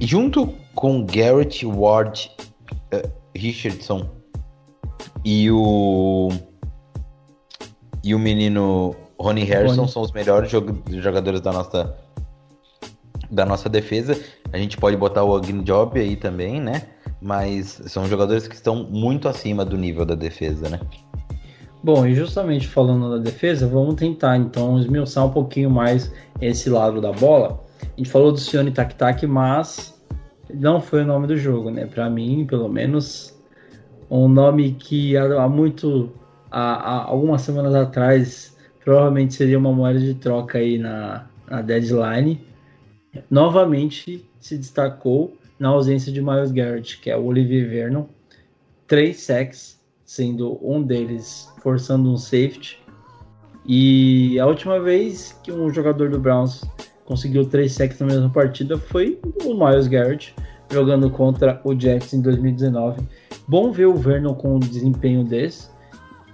junto 0.00 0.52
com 0.74 1.06
Garrett, 1.06 1.64
Ward, 1.64 2.28
uh, 2.92 3.08
Richardson 3.36 4.21
e 5.24 5.50
o. 5.50 6.30
E 8.04 8.14
o 8.14 8.18
menino 8.18 8.96
Ronnie 9.18 9.44
Harrison 9.44 9.82
Rony. 9.82 9.88
são 9.88 10.02
os 10.02 10.12
melhores 10.12 10.50
jogadores 10.50 11.40
da 11.40 11.52
nossa, 11.52 11.96
da 13.30 13.46
nossa 13.46 13.68
defesa. 13.68 14.18
A 14.52 14.58
gente 14.58 14.76
pode 14.76 14.96
botar 14.96 15.22
o 15.22 15.40
Job 15.40 16.00
aí 16.00 16.16
também, 16.16 16.60
né? 16.60 16.82
Mas 17.20 17.80
são 17.86 18.06
jogadores 18.08 18.48
que 18.48 18.54
estão 18.56 18.82
muito 18.90 19.28
acima 19.28 19.64
do 19.64 19.78
nível 19.78 20.04
da 20.04 20.16
defesa, 20.16 20.68
né? 20.68 20.80
Bom, 21.84 22.06
e 22.06 22.14
justamente 22.14 22.68
falando 22.68 23.10
da 23.10 23.18
defesa, 23.18 23.66
vamos 23.66 23.94
tentar 23.96 24.36
então 24.36 24.78
esmiuçar 24.78 25.26
um 25.26 25.30
pouquinho 25.30 25.70
mais 25.70 26.12
esse 26.40 26.68
lado 26.68 27.00
da 27.00 27.12
bola. 27.12 27.60
A 27.80 27.96
gente 27.96 28.10
falou 28.10 28.32
do 28.32 28.38
Sione 28.38 28.70
Tak 28.70 28.94
Tak, 28.94 29.26
mas 29.26 29.92
não 30.52 30.80
foi 30.80 31.02
o 31.02 31.06
nome 31.06 31.26
do 31.26 31.36
jogo, 31.36 31.70
né? 31.70 31.86
Para 31.86 32.08
mim, 32.08 32.46
pelo 32.46 32.68
menos, 32.68 33.36
um 34.20 34.28
nome 34.28 34.72
que 34.72 35.16
há 35.16 35.48
muito 35.48 36.12
há, 36.50 36.74
há, 36.74 37.04
algumas 37.04 37.40
semanas 37.40 37.74
atrás 37.74 38.56
provavelmente 38.84 39.32
seria 39.32 39.58
uma 39.58 39.72
moeda 39.72 39.98
de 39.98 40.14
troca 40.14 40.58
aí 40.58 40.76
na, 40.76 41.26
na 41.48 41.62
deadline. 41.62 42.40
Novamente 43.30 44.28
se 44.38 44.58
destacou 44.58 45.36
na 45.58 45.68
ausência 45.68 46.12
de 46.12 46.20
Miles 46.20 46.52
Garrett 46.52 47.00
que 47.00 47.10
é 47.10 47.16
o 47.16 47.24
Olivier 47.24 47.68
Vernon. 47.68 48.04
Três 48.86 49.20
sacks 49.20 49.80
sendo 50.04 50.58
um 50.62 50.82
deles 50.82 51.50
forçando 51.62 52.12
um 52.12 52.18
safety. 52.18 52.78
E 53.64 54.38
a 54.38 54.46
última 54.46 54.78
vez 54.78 55.38
que 55.42 55.50
um 55.50 55.72
jogador 55.72 56.10
do 56.10 56.18
Browns 56.18 56.64
conseguiu 57.06 57.46
três 57.46 57.72
sacks 57.72 57.98
na 57.98 58.06
mesma 58.06 58.28
partida 58.28 58.76
foi 58.76 59.18
o 59.44 59.54
Miles 59.54 59.86
Garrett 59.86 60.34
jogando 60.72 61.10
contra 61.10 61.60
o 61.64 61.78
Jets 61.78 62.14
em 62.14 62.20
2019 62.20 63.02
Bom 63.46 63.72
ver 63.72 63.86
o 63.86 63.94
Vernon 63.94 64.34
com 64.34 64.56
um 64.56 64.58
desempenho 64.58 65.24
desse. 65.24 65.70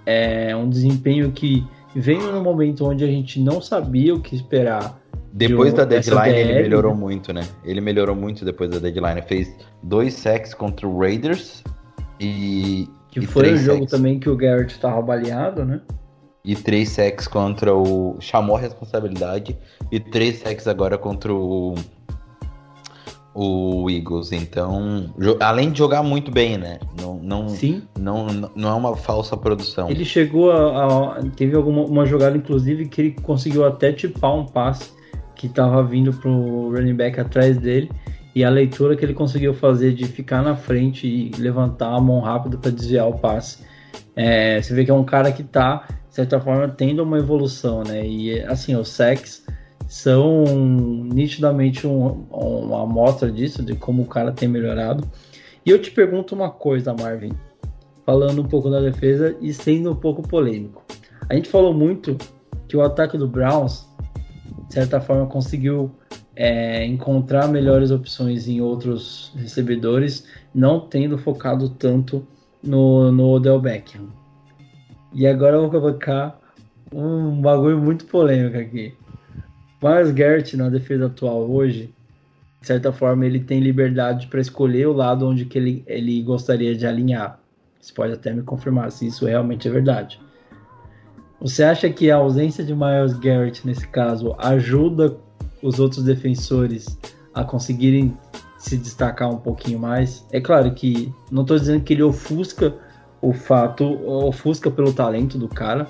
É 0.05 0.55
um 0.55 0.69
desempenho 0.69 1.31
que 1.31 1.65
veio 1.95 2.31
no 2.31 2.41
momento 2.41 2.85
onde 2.85 3.03
a 3.03 3.07
gente 3.07 3.39
não 3.39 3.61
sabia 3.61 4.13
o 4.13 4.21
que 4.21 4.35
esperar. 4.35 4.99
Depois 5.31 5.71
de 5.71 5.77
da 5.77 5.85
deadline 5.85 6.37
ele 6.37 6.61
melhorou 6.63 6.95
muito, 6.95 7.31
né? 7.31 7.41
Ele 7.63 7.81
melhorou 7.81 8.15
muito 8.15 8.43
depois 8.43 8.69
da 8.69 8.79
deadline. 8.79 9.21
Fez 9.23 9.55
dois 9.83 10.13
sacks 10.13 10.53
contra 10.53 10.87
o 10.87 10.99
Raiders 10.99 11.63
e. 12.19 12.87
Que 13.09 13.19
e 13.19 13.25
foi 13.25 13.53
o 13.53 13.57
jogo 13.57 13.79
sacks. 13.79 13.91
também 13.91 14.19
que 14.19 14.29
o 14.29 14.35
Garrett 14.35 14.71
estava 14.71 15.01
baleado, 15.01 15.65
né? 15.65 15.81
E 16.43 16.55
três 16.55 16.89
sacks 16.89 17.27
contra 17.27 17.75
o. 17.75 18.15
Chamou 18.19 18.55
a 18.55 18.59
responsabilidade. 18.59 19.57
E 19.91 19.99
três 19.99 20.39
sacks 20.39 20.67
agora 20.67 20.97
contra 20.97 21.33
o 21.33 21.75
o 23.41 23.89
Eagles. 23.89 24.33
Então, 24.33 25.13
além 25.39 25.71
de 25.71 25.77
jogar 25.77 26.03
muito 26.03 26.29
bem, 26.29 26.57
né? 26.57 26.77
Não, 26.99 27.15
não, 27.15 27.47
Sim. 27.47 27.83
não, 27.97 28.27
não 28.53 28.69
é 28.69 28.73
uma 28.73 28.97
falsa 28.97 29.37
produção. 29.37 29.89
Ele 29.89 30.03
chegou 30.03 30.51
a, 30.51 31.19
a 31.19 31.23
teve 31.37 31.55
alguma 31.55 31.83
uma 31.83 32.05
jogada 32.05 32.35
inclusive 32.35 32.89
que 32.89 32.99
ele 32.99 33.11
conseguiu 33.11 33.65
até 33.65 33.93
tipar 33.93 34.35
um 34.35 34.45
passe 34.45 34.91
que 35.35 35.47
estava 35.47 35.81
vindo 35.81 36.11
pro 36.11 36.69
running 36.69 36.93
back 36.93 37.17
atrás 37.17 37.57
dele 37.57 37.89
e 38.35 38.43
a 38.43 38.49
leitura 38.49 38.95
que 38.97 39.05
ele 39.05 39.13
conseguiu 39.13 39.53
fazer 39.53 39.93
de 39.93 40.05
ficar 40.05 40.43
na 40.43 40.55
frente 40.57 41.07
e 41.07 41.31
levantar 41.41 41.95
a 41.95 42.01
mão 42.01 42.19
rápido 42.19 42.57
para 42.57 42.71
desviar 42.71 43.07
o 43.07 43.17
passe. 43.17 43.63
É, 44.17 44.61
você 44.61 44.73
vê 44.73 44.83
que 44.83 44.91
é 44.91 44.93
um 44.93 45.05
cara 45.05 45.31
que 45.31 45.43
está 45.43 45.87
de 46.09 46.15
certa 46.15 46.41
forma 46.41 46.67
tendo 46.67 47.03
uma 47.03 47.17
evolução, 47.17 47.83
né? 47.83 48.05
E 48.05 48.41
assim, 48.41 48.75
o 48.75 48.83
Sex 48.83 49.45
são 49.89 50.43
nitidamente 51.11 51.87
um, 51.87 52.27
uma 52.31 52.83
amostra 52.83 53.31
disso, 53.31 53.63
de 53.63 53.75
como 53.75 54.03
o 54.03 54.05
cara 54.05 54.31
tem 54.31 54.47
melhorado. 54.47 55.03
E 55.65 55.71
eu 55.71 55.81
te 55.81 55.89
pergunto 55.89 56.35
uma 56.35 56.51
coisa, 56.51 56.93
Marvin, 56.93 57.31
falando 58.05 58.39
um 58.43 58.47
pouco 58.47 58.69
da 58.69 58.79
defesa 58.79 59.35
e 59.41 59.51
sendo 59.51 59.91
um 59.91 59.95
pouco 59.95 60.21
polêmico. 60.21 60.83
A 61.27 61.33
gente 61.33 61.49
falou 61.49 61.73
muito 61.73 62.15
que 62.67 62.77
o 62.77 62.83
ataque 62.83 63.17
do 63.17 63.27
Browns, 63.27 63.87
de 64.67 64.75
certa 64.75 65.01
forma, 65.01 65.25
conseguiu 65.25 65.91
é, 66.35 66.85
encontrar 66.85 67.47
melhores 67.47 67.89
opções 67.89 68.47
em 68.47 68.61
outros 68.61 69.33
recebedores, 69.35 70.23
não 70.53 70.81
tendo 70.81 71.17
focado 71.17 71.67
tanto 71.67 72.25
no, 72.61 73.11
no 73.11 73.27
Odell 73.27 73.59
Beckham. 73.59 74.07
E 75.15 75.25
agora 75.25 75.55
eu 75.55 75.61
vou 75.61 75.81
colocar 75.81 76.39
um 76.93 77.41
bagulho 77.41 77.79
muito 77.79 78.05
polêmico 78.05 78.55
aqui. 78.55 78.93
Miles 79.81 80.11
Garrett 80.11 80.57
na 80.57 80.69
defesa 80.69 81.05
atual 81.05 81.49
hoje, 81.49 81.93
de 82.61 82.67
certa 82.67 82.91
forma, 82.91 83.25
ele 83.25 83.39
tem 83.39 83.61
liberdade 83.61 84.27
para 84.27 84.41
escolher 84.41 84.87
o 84.87 84.93
lado 84.93 85.27
onde 85.27 85.45
que 85.45 85.57
ele, 85.57 85.83
ele 85.87 86.21
gostaria 86.21 86.75
de 86.75 86.85
alinhar. 86.85 87.39
Você 87.79 87.93
pode 87.93 88.13
até 88.13 88.33
me 88.33 88.43
confirmar 88.43 88.91
se 88.91 89.07
isso 89.07 89.25
realmente 89.25 89.67
é 89.67 89.71
verdade. 89.71 90.19
Você 91.39 91.63
acha 91.63 91.89
que 91.89 92.11
a 92.11 92.17
ausência 92.17 92.63
de 92.63 92.75
Miles 92.75 93.13
Garrett 93.13 93.65
nesse 93.65 93.87
caso 93.87 94.35
ajuda 94.37 95.15
os 95.63 95.79
outros 95.79 96.03
defensores 96.03 96.99
a 97.33 97.45
conseguirem 97.45 98.17
se 98.57 98.75
destacar 98.75 99.29
um 99.29 99.37
pouquinho 99.37 99.79
mais? 99.79 100.25
É 100.31 100.41
claro 100.41 100.73
que 100.73 101.13
não 101.31 101.43
estou 101.43 101.57
dizendo 101.57 101.81
que 101.81 101.93
ele 101.93 102.03
ofusca 102.03 102.75
o 103.21 103.31
fato, 103.31 103.85
ofusca 104.05 104.69
pelo 104.69 104.91
talento 104.91 105.37
do 105.37 105.47
cara, 105.47 105.87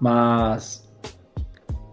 mas 0.00 0.85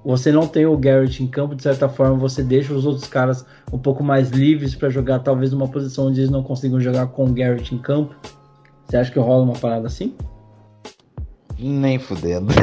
você 0.04 0.32
não 0.32 0.48
tem 0.48 0.66
o 0.66 0.78
Garrett 0.78 1.24
em 1.24 1.28
campo, 1.28 1.56
de 1.56 1.64
certa 1.64 1.88
forma 1.88 2.16
você 2.16 2.44
deixa 2.44 2.74
os 2.74 2.86
outros 2.86 3.08
caras 3.08 3.46
um 3.72 3.78
pouco 3.78 4.04
mais 4.04 4.30
livres 4.30 4.76
para 4.76 4.90
jogar 4.90 5.20
talvez 5.20 5.52
numa 5.52 5.68
posição 5.68 6.08
onde 6.08 6.20
eles 6.20 6.30
não 6.30 6.44
consigam 6.44 6.80
jogar 6.80 7.08
com 7.08 7.26
o 7.26 7.34
Garrett 7.34 7.74
em 7.74 7.78
campo. 7.78 8.14
Você 8.86 8.98
acha 8.98 9.12
que 9.12 9.20
rola 9.20 9.44
uma 9.44 9.54
parada 9.54 9.88
assim? 9.88 10.14
Nem 11.58 11.98
fudendo. 11.98 12.54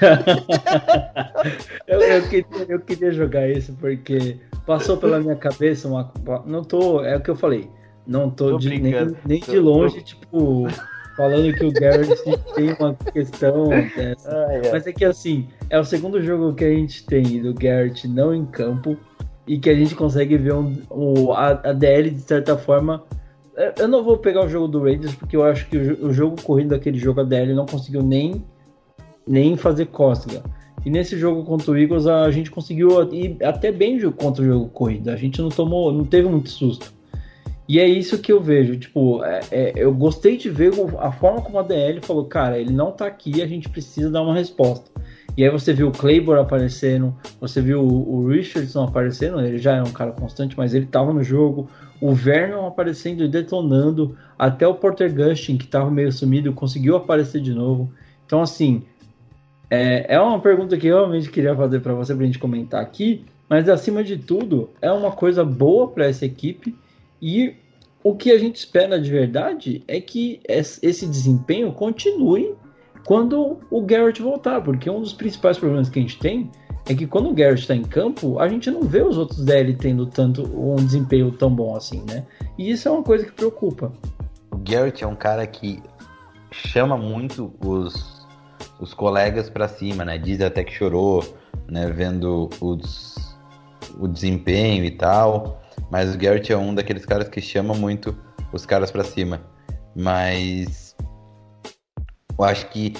eu, 1.86 2.00
eu, 2.00 2.28
queria, 2.28 2.66
eu, 2.68 2.80
queria, 2.80 3.12
jogar 3.12 3.48
isso 3.50 3.72
porque 3.80 4.38
passou 4.64 4.96
pela 4.96 5.18
minha 5.18 5.36
cabeça 5.36 5.88
uma. 5.88 6.12
Não 6.44 6.62
tô. 6.62 7.02
É 7.02 7.16
o 7.16 7.20
que 7.20 7.30
eu 7.30 7.36
falei. 7.36 7.68
Não 8.06 8.30
tô, 8.30 8.50
tô 8.50 8.58
de, 8.58 8.68
nem, 8.68 9.16
nem 9.24 9.40
de 9.40 9.58
longe, 9.58 10.00
tipo, 10.02 10.68
falando 11.16 11.52
que 11.54 11.64
o 11.64 11.72
Garrett 11.72 12.14
tem 12.54 12.72
uma 12.78 12.94
questão 13.12 13.68
dessa. 13.68 14.30
É. 14.30 14.70
Mas 14.70 14.86
é 14.86 14.92
que 14.92 15.04
assim, 15.04 15.48
é 15.70 15.78
o 15.78 15.84
segundo 15.84 16.22
jogo 16.22 16.54
que 16.54 16.64
a 16.64 16.70
gente 16.70 17.04
tem 17.06 17.40
do 17.40 17.54
Garrett 17.54 18.06
não 18.06 18.34
em 18.34 18.44
campo 18.44 18.96
e 19.46 19.58
que 19.58 19.70
a 19.70 19.74
gente 19.74 19.94
consegue 19.94 20.36
ver 20.36 20.54
um, 20.54 20.76
um 20.90 21.32
a, 21.32 21.48
a 21.48 21.72
DL 21.72 22.10
de 22.10 22.20
certa 22.20 22.56
forma. 22.56 23.02
Eu 23.78 23.88
não 23.88 24.04
vou 24.04 24.18
pegar 24.18 24.44
o 24.44 24.48
jogo 24.48 24.68
do 24.68 24.82
Raiders 24.82 25.14
porque 25.14 25.34
eu 25.34 25.42
acho 25.42 25.66
que 25.68 25.78
o, 25.78 26.08
o 26.08 26.12
jogo 26.12 26.40
corrido 26.42 26.70
daquele 26.70 26.98
jogo 26.98 27.20
a 27.20 27.24
DL 27.24 27.54
não 27.54 27.64
conseguiu 27.64 28.02
nem 28.02 28.44
nem 29.26 29.56
fazer 29.56 29.86
cócega. 29.86 30.42
E 30.84 30.90
nesse 30.90 31.18
jogo 31.18 31.42
contra 31.44 31.72
o 31.72 31.76
Eagles 31.76 32.06
a 32.06 32.30
gente 32.30 32.50
conseguiu 32.50 33.12
ir 33.12 33.38
até 33.42 33.72
bem 33.72 33.98
contra 34.12 34.42
o 34.42 34.46
jogo 34.46 34.68
corrido. 34.68 35.10
A 35.10 35.16
gente 35.16 35.40
não 35.40 35.48
tomou, 35.48 35.92
não 35.92 36.04
teve 36.04 36.28
muito 36.28 36.50
susto. 36.50 36.94
E 37.68 37.80
é 37.80 37.86
isso 37.86 38.18
que 38.18 38.32
eu 38.32 38.40
vejo. 38.40 38.76
Tipo, 38.76 39.24
é, 39.24 39.40
é, 39.50 39.72
eu 39.76 39.92
gostei 39.92 40.36
de 40.36 40.48
ver 40.48 40.72
a 40.98 41.10
forma 41.10 41.42
como 41.42 41.58
a 41.58 41.62
DL 41.62 42.00
falou, 42.00 42.24
cara, 42.24 42.58
ele 42.58 42.72
não 42.72 42.92
tá 42.92 43.06
aqui, 43.06 43.42
a 43.42 43.46
gente 43.46 43.68
precisa 43.68 44.10
dar 44.10 44.22
uma 44.22 44.34
resposta. 44.34 44.90
E 45.36 45.44
aí 45.44 45.50
você 45.50 45.72
viu 45.72 45.88
o 45.88 45.92
Claybor 45.92 46.38
aparecendo, 46.38 47.14
você 47.40 47.60
viu 47.60 47.82
o, 47.82 48.16
o 48.16 48.28
Richardson 48.28 48.84
aparecendo, 48.84 49.40
ele 49.40 49.58
já 49.58 49.76
é 49.76 49.82
um 49.82 49.92
cara 49.92 50.12
constante, 50.12 50.56
mas 50.56 50.74
ele 50.74 50.86
tava 50.86 51.12
no 51.12 51.22
jogo. 51.22 51.68
O 52.00 52.14
Vernon 52.14 52.66
aparecendo 52.66 53.24
e 53.24 53.28
detonando, 53.28 54.16
até 54.38 54.66
o 54.66 54.74
Porter 54.74 55.12
Gustin, 55.14 55.56
que 55.56 55.66
tava 55.66 55.90
meio 55.90 56.12
sumido, 56.12 56.52
conseguiu 56.52 56.96
aparecer 56.96 57.40
de 57.40 57.52
novo. 57.52 57.90
Então, 58.24 58.42
assim, 58.42 58.82
é, 59.70 60.14
é 60.14 60.20
uma 60.20 60.38
pergunta 60.38 60.76
que 60.76 60.86
eu 60.86 60.96
realmente 60.96 61.30
queria 61.30 61.54
fazer 61.54 61.80
para 61.80 61.94
você, 61.94 62.14
para 62.14 62.22
a 62.22 62.26
gente 62.26 62.38
comentar 62.38 62.80
aqui, 62.80 63.24
mas 63.48 63.68
acima 63.68 64.04
de 64.04 64.16
tudo, 64.16 64.70
é 64.80 64.90
uma 64.90 65.10
coisa 65.10 65.44
boa 65.44 65.88
para 65.88 66.06
essa 66.06 66.24
equipe 66.24 66.74
e 67.20 67.54
o 68.02 68.14
que 68.14 68.30
a 68.30 68.38
gente 68.38 68.56
espera 68.56 69.00
de 69.00 69.10
verdade 69.10 69.82
é 69.88 70.00
que 70.00 70.40
esse 70.48 71.06
desempenho 71.06 71.72
continue 71.72 72.54
quando 73.04 73.58
o 73.70 73.82
Garrett 73.82 74.20
voltar, 74.22 74.60
porque 74.60 74.88
um 74.90 75.00
dos 75.00 75.12
principais 75.12 75.58
problemas 75.58 75.88
que 75.88 75.98
a 75.98 76.02
gente 76.02 76.18
tem 76.18 76.50
é 76.88 76.94
que 76.94 77.06
quando 77.06 77.30
o 77.30 77.34
Garrett 77.34 77.62
está 77.62 77.74
em 77.74 77.82
campo, 77.82 78.38
a 78.38 78.48
gente 78.48 78.70
não 78.70 78.82
vê 78.82 79.02
os 79.02 79.18
outros 79.18 79.44
DL 79.44 79.74
tendo 79.74 80.06
tanto 80.06 80.42
um 80.42 80.76
desempenho 80.76 81.32
tão 81.32 81.50
bom 81.50 81.74
assim, 81.74 82.04
né? 82.08 82.24
E 82.56 82.70
isso 82.70 82.88
é 82.88 82.92
uma 82.92 83.02
coisa 83.02 83.24
que 83.24 83.32
preocupa. 83.32 83.92
O 84.52 84.56
Garrett 84.58 85.02
é 85.02 85.06
um 85.06 85.16
cara 85.16 85.46
que 85.46 85.82
chama 86.52 86.96
muito 86.96 87.52
os 87.60 88.16
os 88.78 88.92
colegas 88.92 89.48
para 89.48 89.68
cima, 89.68 90.04
né? 90.04 90.18
Diz 90.18 90.40
até 90.40 90.62
que 90.62 90.72
chorou, 90.72 91.24
né? 91.68 91.90
Vendo 91.90 92.48
os, 92.60 93.36
o 93.98 94.06
desempenho 94.06 94.84
e 94.84 94.90
tal. 94.90 95.60
Mas 95.90 96.14
o 96.14 96.18
Garrett 96.18 96.52
é 96.52 96.56
um 96.56 96.74
daqueles 96.74 97.04
caras 97.04 97.28
que 97.28 97.40
chama 97.40 97.74
muito 97.74 98.16
os 98.52 98.66
caras 98.66 98.90
para 98.90 99.04
cima. 99.04 99.40
Mas 99.94 100.94
eu 102.38 102.44
acho 102.44 102.68
que 102.68 102.94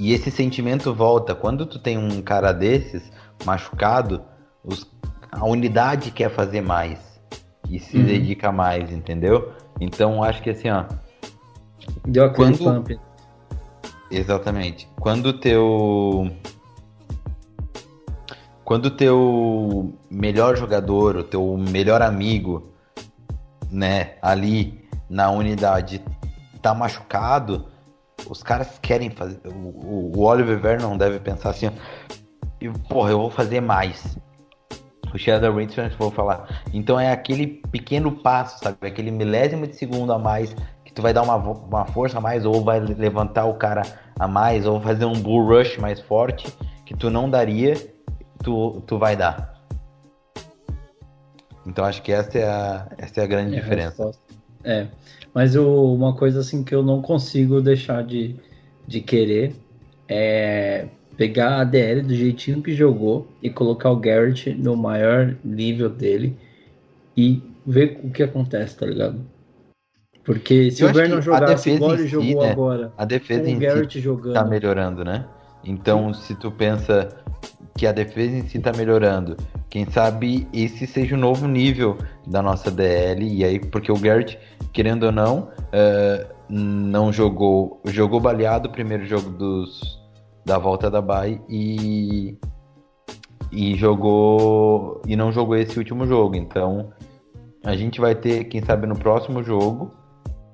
e 0.00 0.14
esse 0.14 0.30
sentimento 0.30 0.94
volta 0.94 1.34
quando 1.34 1.66
tu 1.66 1.78
tem 1.78 1.98
um 1.98 2.22
cara 2.22 2.52
desses 2.52 3.12
machucado, 3.44 4.22
os, 4.64 4.90
a 5.30 5.44
unidade 5.44 6.10
quer 6.10 6.30
fazer 6.30 6.62
mais 6.62 7.20
e 7.68 7.78
se 7.78 7.98
uhum. 7.98 8.06
dedica 8.06 8.50
mais, 8.50 8.90
entendeu? 8.90 9.52
Então 9.78 10.22
acho 10.22 10.42
que 10.42 10.50
assim, 10.50 10.70
ó. 10.70 10.86
Deu 12.06 12.24
aquele 12.24 12.56
quando, 12.56 12.82
pump. 12.82 13.00
Exatamente. 14.10 14.88
Quando 14.98 15.26
o 15.26 15.32
teu. 15.34 16.30
Quando 18.70 18.86
o 18.86 18.90
teu 18.92 19.92
melhor 20.08 20.56
jogador, 20.56 21.16
o 21.16 21.24
teu 21.24 21.56
melhor 21.56 22.00
amigo, 22.02 22.70
né, 23.68 24.12
ali 24.22 24.88
na 25.08 25.28
unidade 25.28 26.00
tá 26.62 26.72
machucado, 26.72 27.66
os 28.28 28.44
caras 28.44 28.78
querem 28.80 29.10
fazer. 29.10 29.40
O, 29.44 30.16
o 30.16 30.20
Oliver 30.20 30.56
Vernon 30.60 30.96
deve 30.96 31.18
pensar 31.18 31.50
assim: 31.50 31.68
porra, 32.88 33.10
eu 33.10 33.18
vou 33.18 33.28
fazer 33.28 33.60
mais. 33.60 34.16
O 35.12 35.18
Shadow 35.18 35.52
Richards 35.52 35.98
vou 35.98 36.12
falar. 36.12 36.62
Então 36.72 37.00
é 37.00 37.10
aquele 37.10 37.48
pequeno 37.72 38.12
passo, 38.12 38.62
sabe? 38.62 38.86
Aquele 38.86 39.10
milésimo 39.10 39.66
de 39.66 39.74
segundo 39.74 40.12
a 40.12 40.18
mais 40.18 40.54
que 40.84 40.92
tu 40.92 41.02
vai 41.02 41.12
dar 41.12 41.22
uma, 41.22 41.34
uma 41.34 41.86
força 41.86 42.18
a 42.18 42.20
mais, 42.20 42.46
ou 42.46 42.62
vai 42.62 42.78
levantar 42.78 43.46
o 43.46 43.54
cara 43.54 43.82
a 44.16 44.28
mais, 44.28 44.64
ou 44.64 44.80
fazer 44.80 45.06
um 45.06 45.20
bull 45.20 45.44
rush 45.44 45.76
mais 45.78 46.00
forte, 46.00 46.46
que 46.86 46.94
tu 46.94 47.10
não 47.10 47.28
daria, 47.28 47.74
tu, 48.42 48.82
tu 48.86 48.98
vai 48.98 49.16
dar. 49.16 49.60
Então 51.66 51.84
acho 51.84 52.02
que 52.02 52.12
essa 52.12 52.38
é 52.38 52.48
a, 52.48 52.86
essa 52.98 53.20
é 53.20 53.24
a 53.24 53.26
grande 53.26 53.56
é 53.56 53.60
diferença. 53.60 54.10
É, 54.64 54.86
mas 55.32 55.54
eu, 55.54 55.92
uma 55.92 56.14
coisa 56.14 56.40
assim 56.40 56.64
que 56.64 56.74
eu 56.74 56.82
não 56.82 57.00
consigo 57.00 57.60
deixar 57.60 58.02
de, 58.04 58.36
de 58.86 59.00
querer 59.00 59.54
é 60.08 60.88
pegar 61.16 61.60
a 61.60 61.64
DL 61.64 62.02
do 62.02 62.14
jeitinho 62.14 62.62
que 62.62 62.74
jogou 62.74 63.28
e 63.42 63.50
colocar 63.50 63.90
o 63.90 63.96
Garrett 63.96 64.54
no 64.54 64.74
maior 64.74 65.36
nível 65.44 65.90
dele 65.90 66.36
e 67.16 67.42
ver 67.66 68.00
o 68.02 68.10
que 68.10 68.22
acontece, 68.22 68.76
tá 68.76 68.86
ligado? 68.86 69.20
Porque 70.24 70.70
se 70.70 70.82
eu 70.82 70.88
o 70.88 70.92
Vernon 70.92 71.20
jogasse 71.20 71.70
igual 71.70 71.94
ele 71.94 72.06
jogou 72.06 72.26
si, 72.26 72.34
né? 72.34 72.50
agora, 72.50 72.92
a 72.96 73.04
defesa 73.04 73.50
o 73.50 73.58
Garrett 73.58 73.92
si 73.92 74.00
jogando... 74.00 74.32
tá 74.32 74.44
melhorando, 74.44 75.04
né? 75.04 75.26
Então, 75.62 76.14
se 76.14 76.34
tu 76.34 76.50
pensa 76.50 77.08
que 77.76 77.86
a 77.86 77.92
defesa 77.92 78.36
em 78.36 78.46
si 78.46 78.58
tá 78.58 78.72
melhorando, 78.72 79.36
quem 79.68 79.88
sabe 79.90 80.46
esse 80.52 80.86
seja 80.86 81.14
o 81.14 81.18
novo 81.18 81.46
nível 81.46 81.96
da 82.26 82.42
nossa 82.42 82.70
DL, 82.70 83.26
e 83.26 83.44
aí, 83.44 83.58
porque 83.58 83.90
o 83.90 83.98
Garrett, 83.98 84.38
querendo 84.72 85.04
ou 85.04 85.12
não, 85.12 85.48
uh, 85.72 86.34
não 86.48 87.12
jogou, 87.12 87.80
jogou 87.86 88.20
baleado 88.20 88.68
o 88.68 88.72
primeiro 88.72 89.06
jogo 89.06 89.30
dos, 89.30 89.98
da 90.44 90.58
volta 90.58 90.90
da 90.90 91.00
Bay 91.00 91.40
e 91.48 92.36
e 93.52 93.74
jogou 93.74 95.02
e 95.06 95.16
não 95.16 95.32
jogou 95.32 95.56
esse 95.56 95.76
último 95.78 96.06
jogo. 96.06 96.36
Então, 96.36 96.92
a 97.64 97.74
gente 97.76 98.00
vai 98.00 98.14
ter, 98.14 98.44
quem 98.44 98.62
sabe 98.62 98.86
no 98.86 98.96
próximo 98.96 99.42
jogo, 99.42 99.90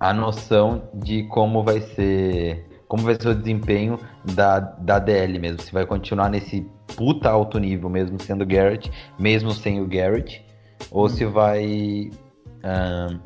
a 0.01 0.13
noção 0.13 0.83
de 0.95 1.25
como 1.25 1.63
vai 1.63 1.81
ser 1.81 2.65
como 2.89 3.03
vai 3.03 3.17
ser 3.17 3.29
o 3.29 3.35
desempenho 3.35 3.99
da, 4.35 4.61
da 4.61 4.99
DL 4.99 5.39
mesmo, 5.39 5.61
se 5.61 5.73
vai 5.73 5.87
continuar 5.87 6.29
nesse 6.29 6.67
puta 6.97 7.31
alto 7.31 7.59
nível 7.59 7.89
mesmo 7.89 8.21
sendo 8.21 8.47
Garrett, 8.47 8.91
mesmo 9.19 9.53
sem 9.53 9.81
o 9.81 9.87
Garrett, 9.87 10.45
ou 10.91 11.09
se 11.09 11.25
vai 11.25 12.11
um, 12.65 13.19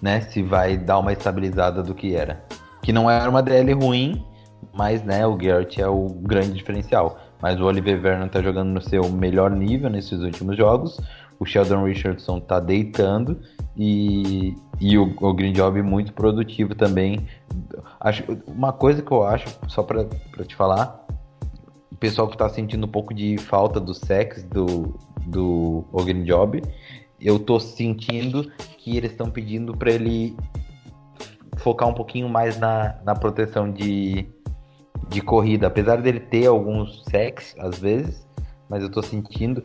né, 0.00 0.20
se 0.20 0.42
vai 0.42 0.76
dar 0.76 0.98
uma 0.98 1.12
estabilizada 1.12 1.82
do 1.82 1.94
que 1.94 2.14
era. 2.14 2.44
Que 2.82 2.92
não 2.92 3.10
era 3.10 3.28
uma 3.28 3.42
DL 3.42 3.72
ruim, 3.72 4.24
mas 4.72 5.02
né, 5.02 5.26
o 5.26 5.34
Garrett 5.36 5.80
é 5.80 5.88
o 5.88 6.08
grande 6.08 6.52
diferencial. 6.52 7.18
Mas 7.40 7.60
o 7.60 7.64
Oliver 7.64 8.00
Vernon 8.00 8.28
tá 8.28 8.40
jogando 8.40 8.68
no 8.68 8.80
seu 8.80 9.08
melhor 9.08 9.50
nível 9.50 9.90
nesses 9.90 10.20
últimos 10.20 10.56
jogos. 10.56 10.98
O 11.38 11.44
Sheldon 11.44 11.84
Richardson 11.84 12.40
tá 12.40 12.60
deitando 12.60 13.40
e, 13.76 14.54
e 14.80 14.96
o, 14.96 15.14
o 15.20 15.34
Green 15.34 15.52
Job 15.52 15.82
muito 15.82 16.12
produtivo 16.12 16.74
também. 16.74 17.26
Acho, 18.00 18.24
uma 18.46 18.72
coisa 18.72 19.02
que 19.02 19.10
eu 19.10 19.24
acho, 19.24 19.46
só 19.68 19.82
para 19.82 20.04
te 20.46 20.54
falar, 20.54 21.04
o 21.90 21.96
pessoal 21.96 22.28
que 22.28 22.34
está 22.34 22.48
sentindo 22.48 22.86
um 22.86 22.90
pouco 22.90 23.12
de 23.14 23.38
falta 23.38 23.80
do 23.80 23.94
sex 23.94 24.42
do, 24.44 24.98
do 25.26 25.84
Job, 26.24 26.62
eu 27.20 27.38
tô 27.38 27.58
sentindo 27.58 28.50
que 28.78 28.96
eles 28.96 29.12
estão 29.12 29.30
pedindo 29.30 29.76
para 29.76 29.92
ele 29.92 30.36
focar 31.58 31.88
um 31.88 31.94
pouquinho 31.94 32.28
mais 32.28 32.58
na, 32.58 32.96
na 33.04 33.14
proteção 33.14 33.70
de, 33.70 34.26
de 35.08 35.20
corrida. 35.22 35.66
Apesar 35.66 36.02
dele 36.02 36.20
ter 36.20 36.46
alguns 36.46 37.02
sacks, 37.04 37.54
às 37.58 37.78
vezes, 37.78 38.23
mas 38.68 38.82
eu 38.82 38.90
tô 38.90 39.02
sentindo. 39.02 39.62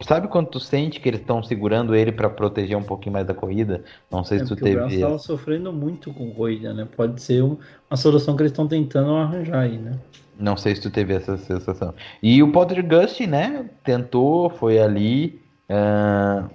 Sabe 0.00 0.28
quando 0.28 0.48
tu 0.48 0.60
sente 0.60 1.00
que 1.00 1.08
eles 1.08 1.20
estão 1.20 1.42
segurando 1.42 1.94
ele 1.94 2.12
para 2.12 2.28
proteger 2.28 2.76
um 2.76 2.82
pouquinho 2.82 3.12
mais 3.12 3.26
da 3.26 3.34
corrida? 3.34 3.84
Não 4.10 4.24
sei 4.24 4.38
é 4.38 4.40
se 4.40 4.46
tu 4.46 4.56
teve. 4.56 4.72
O 4.72 4.78
Browns 4.78 4.92
estava 4.92 5.18
sofrendo 5.18 5.72
muito 5.72 6.12
com 6.12 6.30
corrida, 6.32 6.74
né? 6.74 6.86
Pode 6.96 7.20
ser 7.22 7.42
uma 7.42 7.96
solução 7.96 8.36
que 8.36 8.42
eles 8.42 8.52
estão 8.52 8.66
tentando 8.66 9.14
arranjar 9.14 9.60
aí, 9.60 9.78
né? 9.78 9.98
Não 10.38 10.56
sei 10.56 10.74
se 10.74 10.80
tu 10.80 10.90
teve 10.90 11.12
essa 11.14 11.36
sensação. 11.36 11.94
E 12.22 12.42
o 12.42 12.50
Potter 12.50 12.84
Gust, 12.86 13.20
né? 13.20 13.68
Tentou, 13.84 14.48
foi 14.50 14.78
ali. 14.78 15.40
Uh, 15.70 16.50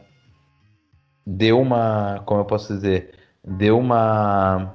deu 1.26 1.62
uma. 1.62 2.22
Como 2.26 2.42
eu 2.42 2.46
posso 2.46 2.74
dizer? 2.74 3.12
Deu 3.44 3.78
uma. 3.80 4.74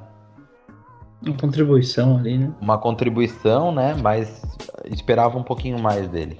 Uma 1.26 1.36
contribuição 1.36 2.16
ali, 2.16 2.38
né? 2.38 2.52
Uma 2.62 2.78
contribuição, 2.78 3.72
né? 3.72 3.94
Mas 4.00 4.42
esperava 4.86 5.36
um 5.36 5.42
pouquinho 5.42 5.78
mais 5.78 6.08
dele. 6.08 6.38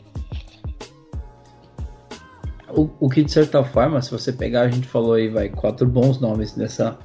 O, 2.75 2.91
o 3.01 3.09
que 3.09 3.23
de 3.23 3.33
certa 3.33 3.63
forma, 3.65 4.01
se 4.03 4.11
você 4.11 4.33
pegar, 4.33 4.63
a 4.63 4.69
gente 4.69 4.87
falou 4.87 5.15
aí, 5.15 5.29
vai, 5.29 5.49
quatro 5.49 5.87
bons 5.87 6.21
nomes 6.21 6.57
nessa 6.57 6.99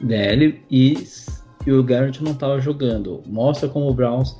DL 0.00 0.62
e, 0.70 1.06
e 1.66 1.72
o 1.72 1.82
Garrett 1.82 2.22
não 2.22 2.32
estava 2.32 2.60
jogando. 2.60 3.22
Mostra 3.26 3.68
como 3.68 3.88
o 3.88 3.94
Browns 3.94 4.36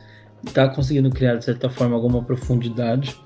está 0.46 0.68
conseguindo 0.68 1.10
criar 1.10 1.36
de 1.36 1.44
certa 1.44 1.70
forma 1.70 1.94
alguma 1.94 2.22
profundidade 2.22 3.16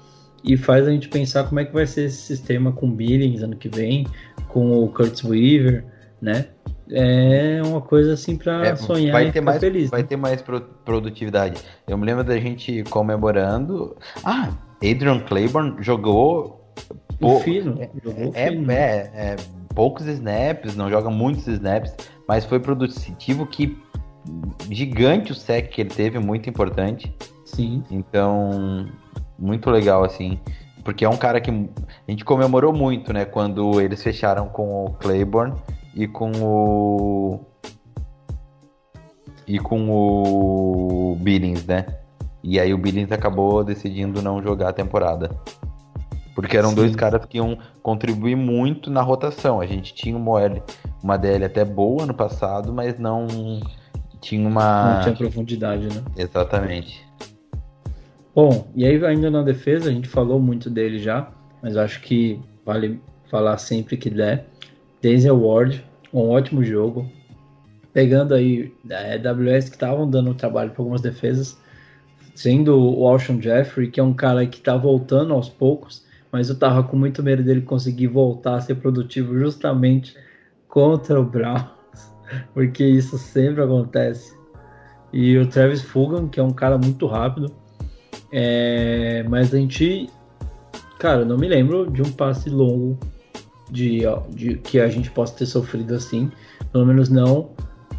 e 0.45 0.57
faz 0.57 0.87
a 0.87 0.91
gente 0.91 1.09
pensar 1.09 1.45
como 1.45 1.61
é 1.61 1.64
que 1.64 1.72
vai 1.72 1.87
ser 1.87 2.05
esse 2.05 2.18
sistema 2.18 2.72
com 2.72 2.91
Billings 2.91 3.43
ano 3.43 3.57
que 3.57 3.68
vem, 3.68 4.07
com 4.49 4.84
o 4.84 4.89
Curtis 4.89 5.24
Weaver, 5.24 5.84
né? 6.20 6.47
É 6.89 7.61
uma 7.64 7.80
coisa 7.80 8.12
assim 8.12 8.37
para 8.37 8.64
é, 8.64 8.76
sonhar 8.76 9.12
vai 9.12 9.32
ter 9.32 9.41
mais, 9.41 9.59
feliz. 9.59 9.91
Vai 9.91 10.03
né? 10.03 10.07
ter 10.07 10.16
mais 10.16 10.45
produtividade. 10.84 11.61
Eu 11.87 11.99
me 11.99 12.07
lembro 12.07 12.22
da 12.22 12.39
gente 12.39 12.84
comemorando. 12.84 13.97
Ah, 14.24 14.51
Adrian 14.76 15.20
Claiborne 15.20 15.76
jogou. 15.80 16.55
O 17.21 17.41
fino, 17.41 17.81
é, 17.81 17.91
é, 18.35 18.51
fino. 18.51 18.71
É, 18.71 19.11
é, 19.14 19.37
poucos 19.75 20.07
snaps, 20.07 20.77
não 20.77 20.91
joga 20.91 21.11
muitos 21.11 21.47
snaps, 21.47 21.95
mas 22.29 22.45
foi 22.45 22.61
produtivo 22.61 23.47
que 23.47 23.79
gigante 24.71 25.33
o 25.33 25.35
sec 25.35 25.71
que 25.71 25.81
ele 25.81 25.91
teve, 25.91 26.19
muito 26.19 26.49
importante. 26.49 27.14
Sim. 27.45 27.83
Então, 27.91 28.87
muito 29.39 29.71
legal, 29.71 30.05
assim. 30.05 30.39
Porque 30.85 31.05
é 31.05 31.09
um 31.09 31.17
cara 31.17 31.41
que 31.41 31.51
a 31.51 32.11
gente 32.11 32.25
comemorou 32.25 32.73
muito, 32.73 33.12
né? 33.12 33.25
Quando 33.25 33.81
eles 33.81 34.03
fecharam 34.03 34.49
com 34.49 34.85
o 34.85 34.91
Claiborne 34.93 35.55
e 35.95 36.07
com 36.07 36.31
o. 36.41 37.41
E 39.47 39.59
com 39.59 39.89
o 39.89 41.17
Billings, 41.21 41.67
né? 41.67 41.87
E 42.43 42.59
aí 42.61 42.73
o 42.75 42.79
Billings 42.79 43.12
acabou 43.12 43.64
decidindo 43.64 44.23
não 44.23 44.43
jogar 44.43 44.71
a 44.71 44.73
temporada. 44.73 45.31
Porque 46.37 46.55
eram 46.55 46.68
Sim. 46.68 46.74
dois 46.74 46.95
caras 46.95 47.24
que 47.24 47.39
iam 47.39 47.59
contribuir 47.82 48.37
muito 48.37 48.91
na 48.91 49.01
rotação. 49.01 49.59
A 49.59 49.66
gente 49.66 49.95
tinha 49.95 50.14
uma, 50.14 50.32
OL, 50.32 50.62
uma 51.03 51.16
DL 51.16 51.47
até 51.47 51.64
boa 51.64 52.05
no 52.05 52.12
passado, 52.12 52.74
mas 52.74 52.99
não 52.99 53.26
tinha 54.20 54.47
uma. 54.47 54.97
Não 54.97 55.03
tinha 55.03 55.16
profundidade, 55.16 55.87
né? 55.87 56.05
Exatamente. 56.14 57.03
Bom, 58.34 58.68
e 58.76 58.84
aí 58.84 59.03
ainda 59.07 59.30
na 59.30 59.43
defesa, 59.43 59.89
a 59.89 59.93
gente 59.93 60.09
falou 60.09 60.39
muito 60.39 60.68
dele 60.68 60.99
já, 60.99 61.26
mas 61.62 61.74
acho 61.74 62.03
que 62.03 62.39
vale 62.66 63.01
falar 63.30 63.57
sempre 63.57 63.97
que 63.97 64.11
der. 64.11 64.45
Denzel 65.01 65.41
Ward, 65.43 65.82
um 66.12 66.28
ótimo 66.28 66.62
jogo. 66.62 67.11
Pegando 67.95 68.34
aí 68.34 68.74
a 68.91 69.30
AWS 69.30 69.70
que 69.70 69.76
estavam 69.76 70.09
dando 70.11 70.34
trabalho 70.34 70.70
para 70.70 70.82
algumas 70.82 71.01
defesas, 71.01 71.57
sendo 72.34 72.78
o 72.78 73.09
Alshon 73.09 73.41
Jeffrey, 73.41 73.91
que 73.91 73.99
é 73.99 74.03
um 74.03 74.12
cara 74.12 74.47
que 74.47 74.59
está 74.59 74.76
voltando 74.76 75.32
aos 75.32 75.49
poucos, 75.49 76.05
mas 76.37 76.51
eu 76.51 76.55
tava 76.55 76.82
com 76.82 76.99
muito 76.99 77.22
medo 77.22 77.43
dele 77.43 77.62
conseguir 77.62 78.09
voltar 78.09 78.57
a 78.57 78.61
ser 78.61 78.74
produtivo 78.74 79.39
justamente 79.39 80.14
contra 80.68 81.18
o 81.18 81.24
Brown 81.24 81.64
porque 82.53 82.84
isso 82.84 83.16
sempre 83.16 83.62
acontece. 83.62 84.37
E 85.14 85.39
o 85.39 85.49
Travis 85.49 85.80
Fulgham, 85.80 86.28
que 86.28 86.39
é 86.39 86.43
um 86.43 86.51
cara 86.51 86.76
muito 86.76 87.07
rápido, 87.07 87.51
é... 88.30 89.24
mas 89.30 89.55
a 89.55 89.57
gente, 89.57 90.11
cara, 90.99 91.24
não 91.24 91.39
me 91.39 91.49
lembro 91.49 91.91
de 91.91 92.03
um 92.03 92.12
passe 92.12 92.51
longo 92.51 92.99
de, 93.70 94.01
de 94.28 94.57
que 94.59 94.78
a 94.78 94.89
gente 94.89 95.11
possa 95.11 95.39
ter 95.39 95.47
sofrido 95.47 95.95
assim, 95.95 96.30
pelo 96.70 96.84
menos 96.84 97.09
não 97.09 97.49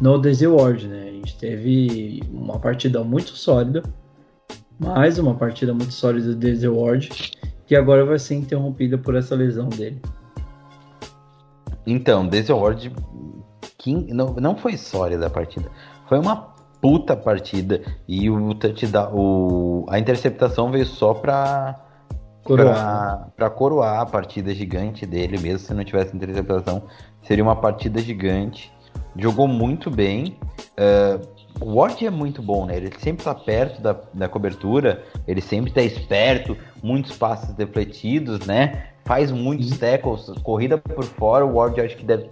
no 0.00 0.16
Daisy 0.16 0.46
Ward, 0.46 0.86
né? 0.86 1.08
A 1.08 1.12
gente 1.12 1.36
teve 1.38 2.22
uma 2.32 2.60
partida 2.60 3.02
muito 3.02 3.30
sólida, 3.30 3.82
mais 4.78 5.18
uma 5.18 5.34
partida 5.34 5.74
muito 5.74 5.92
sólida 5.92 6.28
do 6.28 6.36
Daisy 6.36 6.68
Ward, 6.68 7.32
que 7.68 7.76
agora 7.76 8.02
vai 8.02 8.18
ser 8.18 8.34
interrompida 8.34 8.96
por 8.96 9.14
essa 9.14 9.34
lesão 9.34 9.68
dele. 9.68 10.00
Então, 11.86 12.26
Daisy 12.26 12.50
Ward 12.50 12.90
não, 14.08 14.34
não 14.34 14.56
foi 14.56 14.76
sólida 14.76 15.26
a 15.26 15.30
partida. 15.30 15.70
Foi 16.08 16.18
uma 16.18 16.54
puta 16.80 17.14
partida. 17.14 17.82
E 18.08 18.30
o 18.30 18.54
touchdown, 18.54 19.10
o, 19.14 19.86
a 19.88 19.98
interceptação 19.98 20.70
veio 20.70 20.86
só 20.86 21.12
pra 21.12 21.78
coroar. 22.42 23.30
Pra, 23.36 23.50
coroar 23.50 24.00
a 24.00 24.06
partida 24.06 24.54
gigante 24.54 25.04
dele, 25.04 25.38
mesmo 25.38 25.58
se 25.58 25.74
não 25.74 25.84
tivesse 25.84 26.16
interceptação. 26.16 26.82
Seria 27.22 27.44
uma 27.44 27.56
partida 27.56 28.00
gigante. 28.00 28.72
Jogou 29.14 29.46
muito 29.46 29.90
bem. 29.90 30.38
Uh, 30.72 31.37
o 31.60 31.74
Ward 31.74 32.04
é 32.06 32.10
muito 32.10 32.40
bom, 32.40 32.66
né? 32.66 32.76
Ele 32.76 32.90
sempre 32.98 33.24
tá 33.24 33.34
perto 33.34 33.82
da, 33.82 33.96
da 34.14 34.28
cobertura, 34.28 35.04
ele 35.26 35.40
sempre 35.40 35.72
tá 35.72 35.82
esperto, 35.82 36.56
muitos 36.82 37.16
passes 37.16 37.52
defletidos, 37.54 38.46
né? 38.46 38.90
Faz 39.04 39.32
muitos 39.32 39.76
tackles, 39.78 40.26
corrida 40.42 40.78
por 40.78 41.04
fora. 41.04 41.44
O 41.44 41.56
Ward 41.56 41.80
acho 41.80 41.96
que 41.96 42.04
deve 42.04 42.28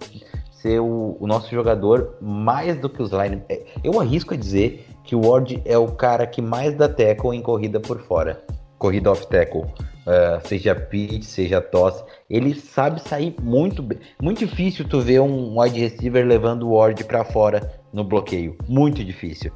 ser 0.51 0.79
o, 0.79 1.17
o, 1.19 1.27
nosso 1.27 1.49
jogador 1.51 2.15
mais 2.21 2.79
do 2.79 2.89
que 2.89 3.01
os 3.01 3.11
line. 3.11 3.41
É, 3.49 3.65
eu 3.83 3.99
arrisco 3.99 4.33
a 4.33 4.37
dizer 4.37 4.87
que 5.03 5.15
o 5.15 5.27
Ward 5.27 5.61
é 5.65 5.77
o 5.77 5.87
cara 5.87 6.25
que 6.25 6.41
mais 6.41 6.75
dá 6.75 6.87
tackle 6.87 7.35
em 7.35 7.41
corrida 7.41 7.79
por 7.79 7.99
fora. 8.01 8.43
Corrida 8.77 9.11
off 9.11 9.27
tackle. 9.27 9.63
Uh, 10.07 10.47
seja 10.47 10.73
pitch, 10.73 11.23
seja 11.23 11.59
toss. 11.59 12.01
Ele 12.29 12.55
sabe 12.55 13.01
sair 13.01 13.35
muito 13.41 13.83
bem. 13.83 13.99
Muito 14.21 14.39
difícil 14.39 14.87
tu 14.87 15.01
ver 15.01 15.19
um 15.19 15.59
wide 15.59 15.79
receiver 15.79 16.25
levando 16.25 16.63
o 16.63 16.75
Ward 16.75 17.03
para 17.03 17.25
fora 17.25 17.69
no 17.91 18.03
bloqueio. 18.03 18.57
Muito 18.67 19.03
difícil. 19.03 19.51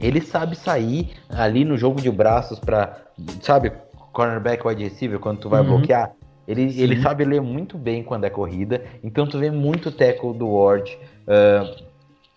Ele 0.00 0.20
sabe 0.20 0.56
sair 0.56 1.10
ali 1.28 1.64
no 1.64 1.76
jogo 1.76 2.00
de 2.00 2.10
braços 2.10 2.58
para, 2.58 3.00
sabe, 3.40 3.72
cornerback 4.12 4.66
wide 4.66 4.84
receiver 4.84 5.18
quando 5.18 5.40
tu 5.40 5.48
vai 5.48 5.60
uhum. 5.60 5.78
bloquear 5.78 6.12
ele, 6.46 6.80
ele 6.80 7.02
sabe 7.02 7.24
ler 7.24 7.40
muito 7.40 7.76
bem 7.76 8.04
quando 8.04 8.24
é 8.24 8.30
corrida, 8.30 8.84
então 9.02 9.26
tu 9.26 9.38
vê 9.38 9.50
muito 9.50 9.90
tackle 9.90 10.32
do 10.32 10.48
Ward 10.48 10.96
uh, 11.26 11.84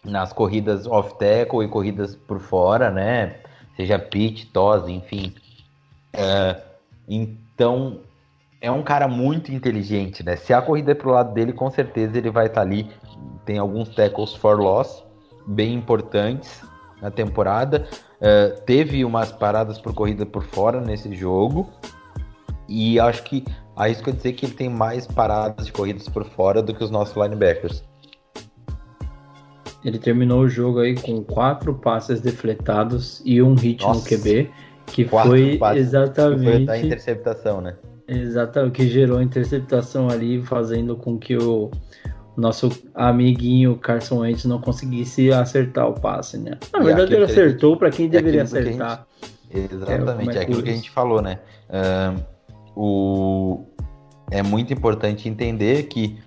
nas 0.04 0.34
corridas 0.34 0.88
off 0.88 1.18
tackle 1.20 1.64
e 1.64 1.68
corridas 1.68 2.16
por 2.16 2.40
fora, 2.40 2.90
né? 2.90 3.36
Seja 3.76 4.00
pitch, 4.00 4.46
toss, 4.52 4.88
enfim. 4.90 5.34
Uh, 6.16 6.60
então 7.08 8.00
é 8.60 8.72
um 8.72 8.82
cara 8.82 9.08
muito 9.08 9.52
inteligente, 9.52 10.24
né? 10.24 10.36
Se 10.36 10.54
a 10.54 10.62
corrida 10.62 10.92
é 10.92 10.96
pro 10.96 11.12
lado 11.12 11.32
dele, 11.34 11.54
com 11.54 11.70
certeza 11.70 12.18
ele 12.18 12.32
vai 12.32 12.48
estar 12.48 12.62
tá 12.62 12.68
ali. 12.68 12.90
Tem 13.46 13.60
alguns 13.60 13.90
tackles 13.90 14.34
for 14.34 14.60
loss 14.60 15.04
bem 15.50 15.74
importantes 15.74 16.62
na 17.02 17.10
temporada. 17.10 17.88
Uh, 18.22 18.62
teve 18.66 19.04
umas 19.04 19.32
paradas 19.32 19.80
por 19.80 19.94
corrida 19.94 20.26
por 20.26 20.44
fora 20.44 20.80
nesse 20.80 21.14
jogo. 21.16 21.70
E 22.68 23.00
acho 23.00 23.24
que 23.24 23.44
isso 23.90 24.04
quer 24.04 24.14
dizer 24.14 24.34
que 24.34 24.46
ele 24.46 24.54
tem 24.54 24.70
mais 24.70 25.08
paradas 25.08 25.66
de 25.66 25.72
corridas 25.72 26.08
por 26.08 26.24
fora 26.24 26.62
do 26.62 26.74
que 26.74 26.84
os 26.84 26.92
nossos 26.92 27.16
linebackers. 27.16 27.84
Ele 29.84 29.98
terminou 29.98 30.42
o 30.42 30.50
jogo 30.50 30.80
aí 30.80 30.94
com 30.96 31.24
quatro 31.24 31.74
passes 31.74 32.22
defletados 32.22 33.22
e 33.26 33.42
um 33.42 33.56
hit 33.56 33.82
Nossa, 33.82 34.02
no 34.02 34.06
QB, 34.06 34.52
que 34.86 35.06
foi 35.06 35.60
exatamente. 35.76 36.40
Que 36.40 36.52
foi 36.52 36.66
da 36.66 36.78
interceptação, 36.78 37.62
né? 37.62 37.76
Exatamente, 38.08 38.74
que 38.74 38.88
gerou 38.88 39.20
a 39.20 39.24
interceptação 39.24 40.10
ali, 40.10 40.44
fazendo 40.44 40.96
com 40.96 41.18
que 41.18 41.38
o 41.38 41.72
nosso 42.40 42.70
amiguinho 42.96 43.76
Carson 43.78 44.20
Wentz 44.20 44.46
não 44.46 44.60
conseguisse 44.60 45.32
acertar 45.32 45.88
o 45.88 45.94
passe, 45.94 46.38
né? 46.38 46.58
Na 46.74 46.80
verdade, 46.80 47.14
ele 47.14 47.26
acertou 47.26 47.78
para 47.78 47.90
quem 47.90 48.06
é 48.06 48.10
deveria 48.10 48.44
acertar. 48.44 49.06
Gente... 49.52 49.74
Exatamente, 49.74 50.38
é, 50.38 50.40
é 50.40 50.44
aquilo 50.44 50.62
que 50.62 50.70
a 50.70 50.74
gente 50.74 50.92
falou, 50.92 51.22
né? 51.22 51.40
Uh, 51.70 52.24
o, 52.76 53.66
é 54.32 54.44
muito 54.44 54.72
importante 54.72 55.28
entender 55.28 55.84
que 55.84 56.20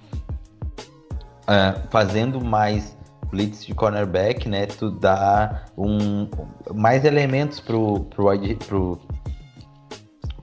uh, 1.42 1.80
fazendo 1.90 2.44
mais 2.44 2.96
blitz 3.30 3.64
de 3.64 3.74
cornerback, 3.74 4.48
né, 4.48 4.66
tu 4.66 4.90
dá 4.90 5.64
um, 5.76 6.28
mais 6.74 7.04
elementos 7.04 7.60
pro, 7.60 8.00
pro, 8.04 8.26
pro, 8.66 9.00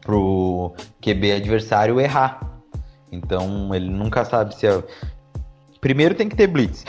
pro 0.02 0.74
QB 1.00 1.34
adversário 1.34 2.00
errar. 2.00 2.40
Então 3.12 3.74
ele 3.74 3.90
nunca 3.90 4.26
sabe 4.26 4.56
se 4.56 4.68
é. 4.68 4.84
Primeiro 5.82 6.16
tem 6.16 6.28
que 6.28 6.36
ter 6.36 6.48
blitz. 6.48 6.84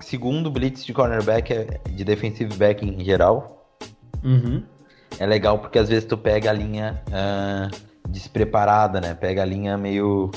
Segundo, 0.00 0.50
blitz 0.50 0.84
de 0.84 0.92
cornerback, 0.92 1.52
é- 1.52 1.80
de 1.90 2.04
defensive 2.04 2.54
back 2.56 2.84
em 2.86 3.04
geral, 3.04 3.66
Uhum. 4.24 4.62
é 5.18 5.26
legal 5.26 5.58
porque 5.58 5.78
às 5.78 5.88
vezes 5.88 6.04
tu 6.04 6.16
pega 6.16 6.50
a 6.50 6.52
linha 6.52 7.02
ah, 7.12 7.68
despreparada, 8.08 9.00
né? 9.00 9.14
Pega 9.14 9.42
a 9.42 9.44
linha 9.44 9.76
meio. 9.76 10.30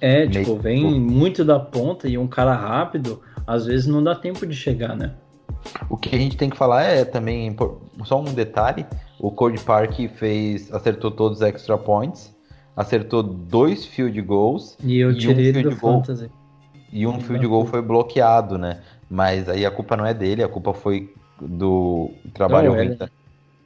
É, 0.00 0.26
Meio- 0.26 0.44
tipo, 0.44 0.56
vem 0.56 1.00
muito 1.00 1.44
da 1.44 1.58
ponta 1.58 2.06
e 2.08 2.16
um 2.16 2.28
cara 2.28 2.54
rápido, 2.54 3.20
às 3.46 3.66
vezes 3.66 3.86
não 3.86 4.02
dá 4.02 4.14
tempo 4.14 4.46
de 4.46 4.54
chegar, 4.54 4.94
né? 4.96 5.14
O 5.90 5.96
que 5.96 6.14
a 6.14 6.18
gente 6.18 6.36
tem 6.36 6.48
que 6.48 6.56
falar 6.56 6.84
é 6.84 7.04
também 7.04 7.54
só 8.04 8.20
um 8.20 8.24
detalhe: 8.32 8.86
o 9.18 9.30
Cody 9.32 9.58
Park 9.60 9.98
fez 10.14 10.72
acertou 10.72 11.10
todos 11.10 11.38
os 11.38 11.42
extra 11.42 11.76
points, 11.76 12.32
acertou 12.76 13.24
dois 13.24 13.84
field 13.84 14.20
goals 14.22 14.76
E 14.84 15.00
eu 15.00 15.10
E 15.10 15.14
um 15.14 15.18
tirei 15.18 15.46
ele 15.46 15.62
do 15.64 15.70
field 15.72 15.80
goal. 15.80 16.02
E 16.92 17.06
um 17.06 17.20
field 17.20 17.46
goal 17.46 17.66
foi 17.66 17.82
bloqueado, 17.82 18.56
né? 18.58 18.80
Mas 19.10 19.48
aí 19.48 19.64
a 19.64 19.70
culpa 19.70 19.96
não 19.96 20.04
é 20.06 20.12
dele, 20.14 20.42
a 20.42 20.48
culpa 20.48 20.72
foi 20.74 21.12
do 21.40 22.10
trabalho 22.34 22.72
Da 22.96 23.08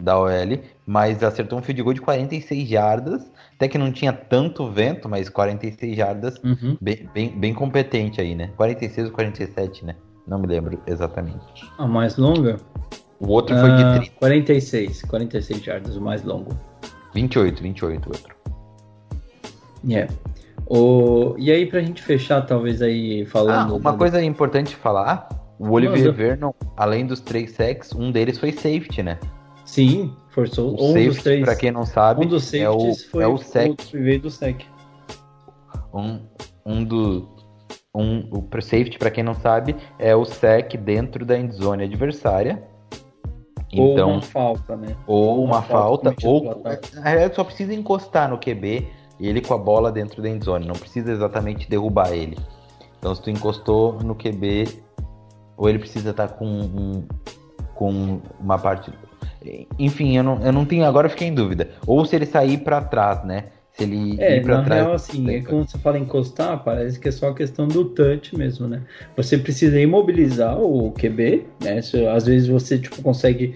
da, 0.00 0.18
OL. 0.18 0.58
Mas 0.86 1.22
acertou 1.22 1.58
um 1.58 1.62
field 1.62 1.82
goal 1.82 1.94
de 1.94 2.00
46 2.00 2.68
jardas, 2.68 3.30
até 3.54 3.68
que 3.68 3.78
não 3.78 3.92
tinha 3.92 4.12
tanto 4.12 4.68
vento, 4.68 5.08
mas 5.08 5.28
46 5.28 5.96
jardas, 5.96 6.40
Uhum. 6.42 6.76
bem, 6.80 7.08
bem, 7.14 7.28
bem 7.30 7.54
competente 7.54 8.20
aí, 8.20 8.34
né? 8.34 8.50
46 8.56 9.08
ou 9.08 9.12
47, 9.14 9.84
né? 9.84 9.94
Não 10.26 10.38
me 10.38 10.46
lembro 10.46 10.80
exatamente. 10.86 11.38
A 11.78 11.86
mais 11.86 12.16
longa? 12.16 12.56
O 13.20 13.28
outro 13.28 13.56
foi 13.56 13.70
de 13.76 13.84
Ah, 13.84 13.92
30, 14.00 14.10
46. 14.18 15.02
46 15.02 15.62
jardas, 15.62 15.96
o 15.96 16.00
mais 16.00 16.24
longo. 16.24 16.56
28, 17.14 17.62
28 17.62 18.06
o 18.06 18.12
outro. 18.12 18.34
É. 19.90 20.08
O... 20.66 21.34
E 21.38 21.50
aí, 21.50 21.66
pra 21.66 21.80
gente 21.80 22.02
fechar, 22.02 22.42
talvez 22.42 22.80
aí 22.82 23.22
Ah, 23.22 23.30
falando. 23.30 23.76
uma 23.76 23.92
do- 23.92 23.98
coisa 23.98 24.22
importante 24.22 24.74
falar, 24.76 25.28
o 25.58 25.70
Olivier 25.70 25.98
Manda. 26.06 26.12
Vernon, 26.12 26.52
além 26.76 27.06
dos 27.06 27.20
três 27.20 27.52
sacks, 27.52 27.92
um 27.94 28.10
deles 28.10 28.38
foi 28.38 28.52
safety, 28.52 29.02
né? 29.02 29.18
Sim, 29.64 30.12
forçou. 30.30 30.70
O 30.70 30.74
um 30.74 30.92
safety, 30.92 31.08
dos 31.08 31.22
três. 31.22 31.44
pra 31.44 31.54
quem 31.56 31.70
não 31.70 31.84
sabe, 31.86 32.24
um 32.24 32.28
dos 32.28 32.52
é 32.54 32.68
o, 32.68 32.72
safeties 32.80 33.04
foi 33.04 33.22
é 33.24 33.26
o 33.26 33.38
sec. 33.38 33.80
veio 33.92 34.20
do 34.20 34.30
sec. 34.30 34.62
Um, 35.94 36.20
um 36.64 36.84
do. 36.84 37.28
Um, 37.94 38.28
o 38.32 38.62
safety, 38.62 38.98
pra 38.98 39.10
quem 39.10 39.22
não 39.22 39.34
sabe, 39.34 39.76
é 39.98 40.16
o 40.16 40.24
sec 40.24 40.74
dentro 40.78 41.24
da 41.26 41.38
endzone 41.38 41.84
adversária. 41.84 42.62
Ou 43.76 43.92
Então, 43.92 44.12
uma 44.12 44.22
falta, 44.22 44.76
né? 44.76 44.96
ou 45.06 45.44
uma 45.44 45.56
uma 45.56 45.62
falta 45.62 46.10
falta, 46.12 46.26
ou 46.26 46.62
na 46.94 47.02
realidade 47.02 47.34
só 47.34 47.44
precisa 47.44 47.72
encostar 47.72 48.28
no 48.28 48.36
QB 48.38 48.86
ele 49.26 49.40
com 49.40 49.54
a 49.54 49.58
bola 49.58 49.90
dentro 49.92 50.22
da 50.22 50.28
endzone, 50.28 50.66
não 50.66 50.74
precisa 50.74 51.12
exatamente 51.12 51.68
derrubar 51.68 52.12
ele. 52.12 52.36
Então 52.98 53.14
se 53.14 53.22
tu 53.22 53.30
encostou 53.30 53.94
no 54.02 54.14
QB, 54.14 54.68
ou 55.56 55.68
ele 55.68 55.78
precisa 55.78 56.10
estar 56.10 56.28
com 56.28 56.46
um, 56.46 57.04
com 57.74 58.20
uma 58.40 58.58
parte. 58.58 58.90
Enfim, 59.78 60.16
eu 60.16 60.22
não, 60.22 60.40
eu 60.42 60.52
não 60.52 60.64
tenho. 60.64 60.84
Agora 60.84 61.06
eu 61.06 61.10
fiquei 61.10 61.28
em 61.28 61.34
dúvida. 61.34 61.70
Ou 61.86 62.04
se 62.04 62.14
ele 62.16 62.26
sair 62.26 62.58
pra 62.58 62.80
trás, 62.80 63.24
né? 63.24 63.46
Se 63.72 63.84
ele 63.84 64.20
É, 64.20 64.36
ir 64.36 64.42
pra 64.42 64.58
na 64.58 64.64
trás. 64.64 64.82
real, 64.82 64.94
assim, 64.94 65.30
é 65.30 65.40
quando 65.40 65.68
você 65.68 65.78
fala 65.78 65.98
encostar, 65.98 66.62
parece 66.62 67.00
que 67.00 67.08
é 67.08 67.12
só 67.12 67.30
a 67.30 67.34
questão 67.34 67.66
do 67.66 67.86
touch 67.86 68.36
mesmo, 68.36 68.68
né? 68.68 68.82
Você 69.16 69.38
precisa 69.38 69.80
imobilizar 69.80 70.60
o 70.60 70.92
QB, 70.92 71.44
né? 71.62 71.80
Às 72.14 72.26
vezes 72.26 72.48
você, 72.48 72.78
tipo, 72.78 73.00
consegue 73.02 73.54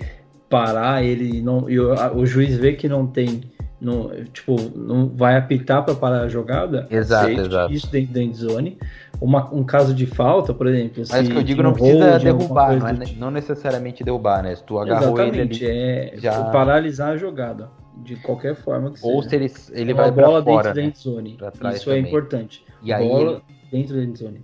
parar 0.48 1.02
ele 1.02 1.40
não, 1.42 1.68
e 1.68 1.78
o, 1.78 1.92
a- 1.92 2.12
o 2.12 2.24
juiz 2.26 2.56
vê 2.56 2.72
que 2.74 2.88
não 2.88 3.06
tem, 3.06 3.42
não, 3.80 4.10
tipo, 4.32 4.56
não 4.76 5.08
vai 5.08 5.36
apitar 5.36 5.84
para 5.84 5.94
parar 5.94 6.20
a 6.22 6.28
jogada. 6.28 6.86
Exato, 6.90 7.24
aceite 7.26 7.40
exato. 7.40 7.72
Isso 7.72 7.86
dentro 7.90 8.14
da 8.14 8.22
endzone. 8.22 8.78
Uma, 9.20 9.52
um 9.52 9.64
caso 9.64 9.94
de 9.94 10.04
falta, 10.06 10.52
por 10.52 10.66
exemplo. 10.66 11.02
Mas 11.10 11.26
que 11.28 11.34
eu 11.36 11.42
digo 11.42 11.62
não 11.62 11.72
precisa 11.72 12.18
derrubar, 12.18 12.76
não, 12.76 12.86
é 12.88 12.94
tipo. 13.06 13.18
não 13.20 13.30
necessariamente 13.30 14.04
derrubar, 14.04 14.42
né? 14.42 14.54
Se 14.54 14.62
tu 14.62 14.78
agarrou 14.78 15.18
ele 15.20 15.28
Exatamente, 15.40 15.64
ali. 15.64 15.74
é 15.74 16.12
já- 16.18 16.44
paralisar 16.50 17.12
a 17.12 17.16
jogada, 17.16 17.70
de 18.04 18.16
qualquer 18.16 18.54
forma 18.54 18.90
que 18.90 19.00
Ou 19.02 19.22
seja. 19.22 19.48
se 19.48 19.72
ele, 19.72 19.80
ele 19.82 19.92
Uma 19.94 20.02
vai 20.02 20.12
pra 20.12 20.26
bola 20.26 20.42
fora, 20.44 20.72
dentro 20.72 20.74
da 20.74 20.82
né? 20.82 20.88
endzone. 20.88 21.30
Pra 21.38 21.50
trás 21.50 21.76
Isso 21.76 21.90
é 21.90 21.96
também. 21.96 22.08
importante. 22.10 22.64
E 22.82 22.92
aí 22.92 23.08
bola 23.08 23.30
ele- 23.32 23.42
dentro 23.72 23.96
da 23.96 24.04
endzone. 24.04 24.40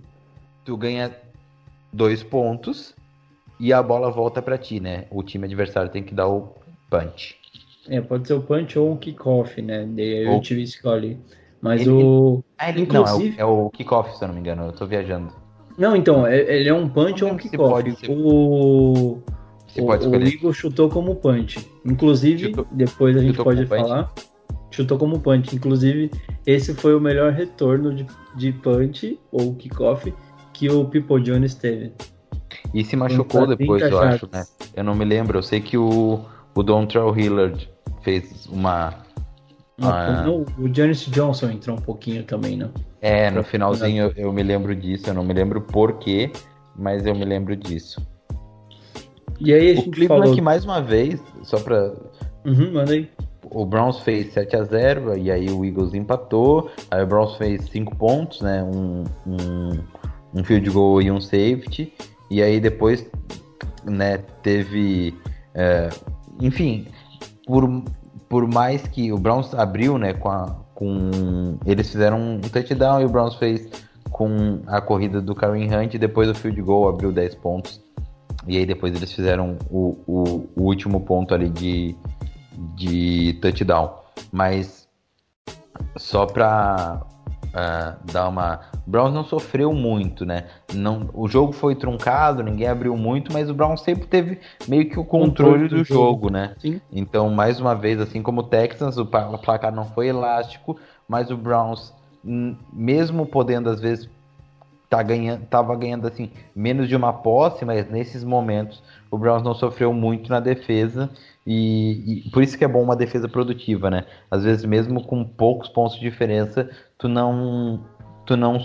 tu 0.65 0.75
ganha 0.75 1.11
dois 1.91 2.23
pontos 2.23 2.95
e 3.67 3.71
a 3.73 3.81
bola 3.81 4.11
volta 4.11 4.41
pra 4.41 4.57
ti, 4.57 4.79
né? 4.79 5.05
O 5.09 5.23
time 5.23 5.45
adversário 5.45 5.89
tem 5.89 6.03
que 6.03 6.13
dar 6.13 6.27
o 6.27 6.53
punch. 6.89 7.35
É, 7.89 8.01
pode 8.01 8.27
ser 8.27 8.33
o 8.33 8.41
punch 8.41 8.77
ou 8.77 8.93
o 8.93 8.97
kickoff, 8.97 9.61
né? 9.61 9.85
Daí 9.85 10.25
Ou- 10.27 10.37
o 10.37 10.41
time 10.41 10.63
escolhe. 10.63 11.17
Mas 11.61 11.81
Ele- 11.81 11.91
o. 11.91 12.43
Ah, 12.57 12.69
ele, 12.69 12.81
Inclusive- 12.81 13.37
Não, 13.37 13.39
é 13.39 13.45
o, 13.45 13.49
é 13.61 13.65
o 13.65 13.69
kickoff, 13.69 14.17
se 14.17 14.23
eu 14.23 14.27
não 14.27 14.35
me 14.35 14.41
engano. 14.41 14.65
Eu 14.65 14.71
tô 14.73 14.85
viajando. 14.85 15.33
Não, 15.77 15.95
então, 15.95 16.27
é- 16.27 16.59
ele 16.59 16.67
é 16.69 16.73
um 16.73 16.87
punch 16.89 17.23
ou 17.23 17.31
um 17.31 17.37
kickoff. 17.37 17.91
ser- 17.95 18.11
O. 18.11 19.19
Você 19.67 19.81
o, 19.81 19.85
pode 19.85 20.03
o 20.05 20.09
escolher. 20.09 20.33
Eagle 20.33 20.53
chutou 20.53 20.89
como 20.89 21.15
punch. 21.15 21.65
Inclusive, 21.85 22.47
Chutou- 22.49 22.67
depois 22.71 23.15
a 23.15 23.19
gente 23.21 23.29
chutou 23.31 23.45
pode 23.45 23.65
como 23.65 23.69
punch? 23.81 23.89
falar. 23.89 24.13
Chutou 24.71 24.97
como 24.97 25.19
punch. 25.19 25.55
Inclusive, 25.55 26.11
esse 26.45 26.73
foi 26.73 26.93
o 26.95 26.99
melhor 26.99 27.31
retorno 27.31 27.93
de, 27.95 28.05
de 28.35 28.51
punch 28.51 29.17
ou 29.31 29.55
kickoff 29.55 30.13
que 30.51 30.69
o 30.69 30.85
People 30.85 31.21
Jones 31.21 31.55
teve. 31.55 31.91
E 32.73 32.83
se 32.83 32.95
machucou 32.95 33.45
depois, 33.47 33.81
30 33.81 33.95
eu 33.95 33.99
acho, 34.01 34.29
né? 34.31 34.43
Eu 34.75 34.83
não 34.83 34.95
me 34.95 35.05
lembro. 35.05 35.37
Eu 35.39 35.43
sei 35.43 35.59
que 35.61 35.77
o, 35.77 36.19
o 36.55 36.63
Dontrell 36.63 37.17
Hillard 37.17 37.69
fez 38.01 38.45
uma. 38.47 38.93
Uma- 39.77 40.21
não, 40.23 40.45
o 40.57 40.73
Janis 40.73 41.01
Johnson 41.07 41.49
entrou 41.49 41.77
um 41.77 41.81
pouquinho 41.81 42.23
também, 42.23 42.55
né? 42.57 42.69
É, 43.01 43.29
no 43.31 43.43
finalzinho 43.43 44.05
eu, 44.15 44.25
eu 44.27 44.33
me 44.33 44.43
lembro 44.43 44.75
disso. 44.75 45.09
Eu 45.09 45.13
não 45.13 45.23
me 45.23 45.33
lembro 45.33 45.59
por 45.61 45.93
quê, 45.99 46.31
mas 46.75 47.05
eu 47.05 47.13
me 47.15 47.25
lembro 47.25 47.55
disso. 47.55 47.99
E 49.39 49.53
aí 49.53 49.69
a 49.71 49.73
O 49.73 49.75
gente 49.77 49.89
Cleveland 49.91 50.21
falou. 50.23 50.35
que 50.35 50.41
mais 50.41 50.63
uma 50.63 50.81
vez, 50.81 51.21
só 51.43 51.59
pra 51.59 51.91
Uhum, 52.45 52.73
manda 52.73 52.93
aí. 52.93 53.09
o 53.51 53.65
Browns 53.65 53.99
fez 53.99 54.31
7 54.33 54.55
a 54.55 54.63
0 54.63 55.17
e 55.17 55.31
aí 55.31 55.49
o 55.49 55.65
Eagles 55.65 55.93
empatou. 55.93 56.69
Aí 56.91 57.03
o 57.03 57.07
Browns 57.07 57.35
fez 57.37 57.63
5 57.69 57.95
pontos, 57.95 58.41
né? 58.41 58.63
Um, 58.63 59.03
um, 59.25 59.69
um 60.35 60.43
field 60.43 60.69
goal 60.69 61.01
e 61.01 61.09
um 61.11 61.19
safety. 61.19 61.91
E 62.33 62.41
aí 62.41 62.59
depois, 62.59 63.05
né, 63.85 64.17
teve. 64.41 65.15
é, 65.53 65.87
enfim, 66.41 66.87
por, 67.45 67.83
por 68.27 68.51
mais 68.51 68.87
que 68.87 69.13
o 69.13 69.19
Browns 69.19 69.53
abriu, 69.53 69.99
né, 69.99 70.13
com, 70.13 70.29
a, 70.29 70.47
com. 70.73 71.59
Eles 71.63 71.91
fizeram 71.91 72.19
um 72.19 72.41
touchdown 72.41 73.01
e 73.01 73.05
o 73.05 73.09
Browns 73.09 73.35
fez 73.35 73.69
com 74.09 74.61
a 74.65 74.81
corrida 74.81 75.21
do 75.21 75.35
Karen 75.35 75.67
Hunt. 75.67 75.93
E 75.93 75.99
depois 75.99 76.27
o 76.27 76.33
field 76.33 76.59
goal 76.63 76.89
abriu 76.89 77.11
10 77.11 77.35
pontos. 77.35 77.79
E 78.47 78.57
aí 78.57 78.65
depois 78.65 78.95
eles 78.95 79.13
fizeram 79.13 79.55
o, 79.69 79.95
o, 80.07 80.49
o 80.55 80.63
último 80.63 81.01
ponto 81.01 81.35
ali 81.35 81.51
de, 81.51 81.95
de 82.75 83.37
touchdown. 83.43 83.93
Mas 84.31 84.87
só 85.97 86.25
pra 86.25 86.99
ah, 87.53 87.95
dar 88.11 88.27
uma. 88.29 88.61
O 88.85 88.89
Browns 88.89 89.13
não 89.13 89.23
sofreu 89.23 89.71
muito, 89.73 90.25
né? 90.25 90.45
Não, 90.73 91.09
o 91.13 91.27
jogo 91.27 91.53
foi 91.53 91.75
truncado, 91.75 92.41
ninguém 92.43 92.67
abriu 92.67 92.97
muito, 92.97 93.31
mas 93.31 93.49
o 93.49 93.53
Browns 93.53 93.81
sempre 93.81 94.07
teve 94.07 94.39
meio 94.67 94.89
que 94.89 94.99
o 94.99 95.05
controle, 95.05 95.51
Controle 95.53 95.69
do 95.69 95.77
do 95.77 95.83
jogo. 95.83 96.01
jogo, 96.01 96.29
né? 96.31 96.55
Sim. 96.59 96.81
Então, 96.91 97.29
mais 97.29 97.59
uma 97.59 97.75
vez, 97.75 98.01
assim 98.01 98.21
como 98.21 98.41
o 98.41 98.43
Texans, 98.43 98.97
o 98.97 99.05
placar 99.05 99.73
não 99.73 99.85
foi 99.85 100.07
elástico, 100.07 100.77
mas 101.07 101.29
o 101.29 101.37
Browns, 101.37 101.93
hum, 102.25 102.55
mesmo 102.71 103.25
podendo 103.25 103.69
às 103.69 103.79
vezes 103.79 104.09
tá 104.89 105.01
ganhando, 105.01 105.45
tava 105.45 105.75
ganhando 105.75 106.07
assim 106.07 106.31
menos 106.55 106.87
de 106.87 106.95
uma 106.95 107.11
posse, 107.11 107.65
mas 107.65 107.89
nesses 107.89 108.23
momentos 108.23 108.83
o 109.13 109.17
Browns 109.17 109.43
não 109.43 109.53
sofreu 109.53 109.93
muito 109.93 110.27
na 110.27 110.39
defesa 110.39 111.07
e, 111.45 112.23
e 112.25 112.29
por 112.31 112.41
isso 112.41 112.57
que 112.57 112.65
é 112.65 112.67
bom 112.67 112.81
uma 112.81 112.95
defesa 112.95 113.29
produtiva, 113.29 113.87
né? 113.87 114.05
Às 114.31 114.43
vezes 114.43 114.65
mesmo 114.65 115.03
com 115.03 115.23
poucos 115.23 115.69
pontos 115.69 115.97
de 115.97 116.01
diferença, 116.01 116.67
tu 116.97 117.07
não, 117.07 117.85
tu 118.25 118.35
não, 118.35 118.59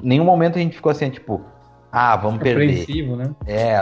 nenhum 0.00 0.24
momento 0.24 0.56
a 0.56 0.60
gente 0.60 0.76
ficou 0.76 0.92
assim 0.92 1.10
tipo, 1.10 1.40
ah, 1.90 2.14
vamos 2.14 2.40
perder. 2.40 2.62
Apreensivo, 2.62 3.16
né? 3.16 3.34
É, 3.44 3.80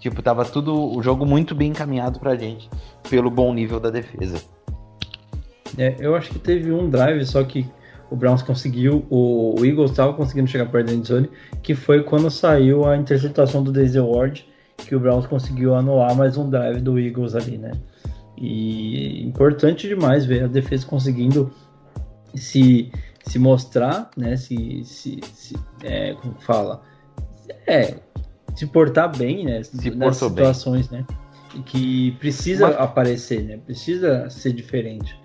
tipo, 0.00 0.20
tava 0.22 0.44
tudo 0.44 0.74
o 0.74 1.00
jogo 1.04 1.24
muito 1.24 1.54
bem 1.54 1.70
encaminhado 1.70 2.18
pra 2.18 2.34
gente 2.34 2.68
pelo 3.08 3.30
bom 3.30 3.54
nível 3.54 3.78
da 3.78 3.90
defesa. 3.90 4.42
É, 5.78 5.94
eu 6.00 6.16
acho 6.16 6.30
que 6.30 6.40
teve 6.40 6.72
um 6.72 6.90
drive 6.90 7.24
só 7.24 7.44
que 7.44 7.64
o 8.10 8.16
Browns 8.16 8.42
conseguiu, 8.42 9.06
o, 9.08 9.54
o 9.56 9.64
Eagles 9.64 9.92
estava 9.92 10.12
conseguindo 10.14 10.50
chegar 10.50 10.66
perto 10.66 10.88
da 10.88 10.94
endzone, 10.94 11.30
que 11.62 11.76
foi 11.76 12.02
quando 12.02 12.28
saiu 12.28 12.84
a 12.84 12.96
interceptação 12.96 13.62
do 13.62 13.70
Daisy 13.70 14.00
Ward, 14.00 14.44
que 14.86 14.94
o 14.94 15.00
Browns 15.00 15.26
conseguiu 15.26 15.74
anular 15.74 16.14
mais 16.16 16.36
um 16.36 16.48
drive 16.48 16.80
do 16.80 16.98
Eagles 16.98 17.34
ali, 17.34 17.58
né? 17.58 17.72
E 18.36 19.24
importante 19.26 19.88
demais 19.88 20.24
ver 20.24 20.44
a 20.44 20.46
defesa 20.46 20.86
conseguindo 20.86 21.50
se, 22.34 22.90
se 23.24 23.38
mostrar, 23.38 24.10
né? 24.16 24.36
Se, 24.36 24.82
se, 24.84 25.20
se 25.34 25.56
é, 25.82 26.14
como 26.14 26.34
que 26.34 26.44
fala? 26.44 26.82
É, 27.66 27.96
se 28.54 28.66
portar 28.66 29.14
bem, 29.16 29.44
né? 29.44 29.62
Se 29.62 29.90
nas 29.90 30.18
portou 30.18 30.30
bem. 30.30 30.44
situações, 30.46 30.90
né? 30.90 31.04
E 31.54 31.58
que 31.60 32.12
precisa 32.12 32.68
Mas- 32.68 32.76
aparecer, 32.78 33.42
né? 33.42 33.58
Precisa 33.64 34.28
ser 34.30 34.52
diferente. 34.52 35.18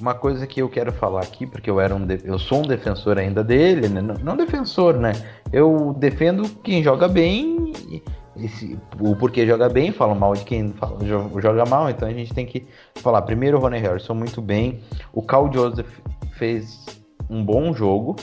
uma 0.00 0.14
coisa 0.14 0.44
que 0.46 0.60
eu 0.60 0.68
quero 0.68 0.90
falar 0.92 1.20
aqui, 1.20 1.46
porque 1.46 1.70
eu 1.70 1.78
era 1.80 1.94
um 1.94 2.04
de- 2.04 2.20
eu 2.24 2.36
sou 2.38 2.58
um 2.60 2.66
defensor 2.66 3.16
ainda 3.18 3.44
dele, 3.44 3.88
né? 3.88 4.00
Não, 4.00 4.14
não 4.16 4.36
defensor, 4.36 4.96
né? 4.98 5.12
Eu 5.52 5.94
defendo 5.98 6.48
quem 6.64 6.82
joga 6.82 7.06
bem, 7.06 7.72
e- 7.90 8.02
e 8.36 8.48
se- 8.48 8.78
o 9.00 9.14
porquê 9.16 9.46
joga 9.46 9.68
bem, 9.68 9.92
falo 9.92 10.14
mal 10.14 10.34
de 10.34 10.44
quem 10.44 10.72
fala- 10.72 10.98
jo- 11.04 11.40
joga 11.40 11.64
mal, 11.66 11.88
então 11.90 12.08
a 12.08 12.12
gente 12.12 12.32
tem 12.34 12.44
que 12.46 12.66
falar. 12.96 13.22
Primeiro, 13.22 13.56
o 13.58 13.60
Ronnie 13.60 13.80
Harrison 13.80 14.14
muito 14.14 14.40
bem, 14.42 14.80
o 15.12 15.22
Cal 15.22 15.52
Joseph 15.52 15.98
fez 16.32 16.84
um 17.30 17.44
bom 17.44 17.72
jogo, 17.72 18.16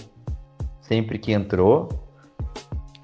sempre 0.82 1.18
que 1.18 1.32
entrou. 1.32 1.90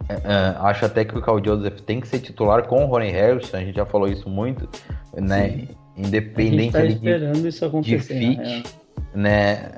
É, 0.10 0.55
acho 0.60 0.86
até 0.86 1.03
que 1.03 1.18
o 1.18 1.22
Cal 1.22 1.43
Joseph 1.43 1.82
tem 1.82 1.99
que 1.99 2.08
ser 2.08 2.20
titular 2.20 2.64
com 2.68 2.86
o 2.86 2.88
Ronnie 2.88 3.12
Harrison, 3.12 3.58
a 3.58 3.60
gente 3.60 3.76
já 3.76 3.86
falou 3.86 4.08
isso 4.08 4.30
muito, 4.30 4.68
né? 5.16 5.49
Sim. 5.49 5.53
A 5.53 5.58
gente 5.60 5.78
Independente 5.97 6.72
tá 6.74 6.80
ali 6.80 6.89
de 6.89 6.93
esperando 6.95 7.47
isso 7.47 7.66
acontecer. 7.66 8.14
fit. 8.20 8.38
na 8.38 8.43
real. 8.43 8.64
né? 9.16 9.72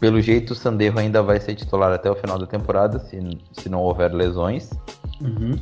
Pelo 0.00 0.20
jeito, 0.20 0.52
o 0.52 0.54
Sanderro 0.54 0.98
ainda 0.98 1.22
vai 1.22 1.38
ser 1.40 1.54
titular 1.56 1.92
até 1.92 2.10
o 2.10 2.14
final 2.16 2.38
da 2.38 2.46
temporada, 2.46 2.98
se, 3.00 3.18
se 3.52 3.68
não 3.68 3.82
houver 3.82 4.12
lesões. 4.12 4.70
Uhum. 5.20 5.56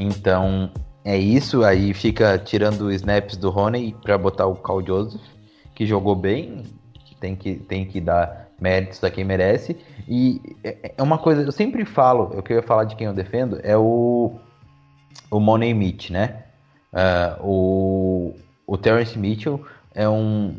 Então, 0.00 0.70
é 1.04 1.18
isso. 1.18 1.62
Aí 1.62 1.92
fica 1.92 2.38
tirando 2.38 2.90
snaps 2.90 3.36
do 3.36 3.50
Rony 3.50 3.94
para 4.02 4.16
botar 4.16 4.46
o 4.46 4.56
Cal 4.56 4.84
Joseph, 4.84 5.20
que 5.74 5.86
jogou 5.86 6.16
bem. 6.16 6.64
Tem 7.20 7.36
que, 7.36 7.56
tem 7.56 7.84
que 7.84 8.00
dar 8.00 8.48
méritos 8.58 9.04
a 9.04 9.10
quem 9.10 9.24
merece. 9.24 9.76
E 10.08 10.40
é 10.64 10.94
é 10.96 11.02
uma 11.02 11.18
coisa, 11.18 11.42
eu 11.42 11.52
sempre 11.52 11.84
falo, 11.84 12.30
eu 12.32 12.42
queria 12.42 12.62
falar 12.62 12.84
de 12.84 12.96
quem 12.96 13.06
eu 13.06 13.12
defendo, 13.12 13.60
é 13.62 13.76
o, 13.76 14.32
o 15.30 15.38
Money 15.38 15.74
Mitch, 15.74 16.10
né? 16.10 16.44
Ah, 16.92 17.38
o, 17.42 18.34
o 18.66 18.78
Terrence 18.78 19.18
Mitchell 19.18 19.62
é 19.94 20.08
um, 20.08 20.56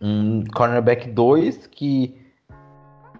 um 0.00 0.42
cornerback 0.54 1.10
2 1.10 1.66
que 1.66 2.18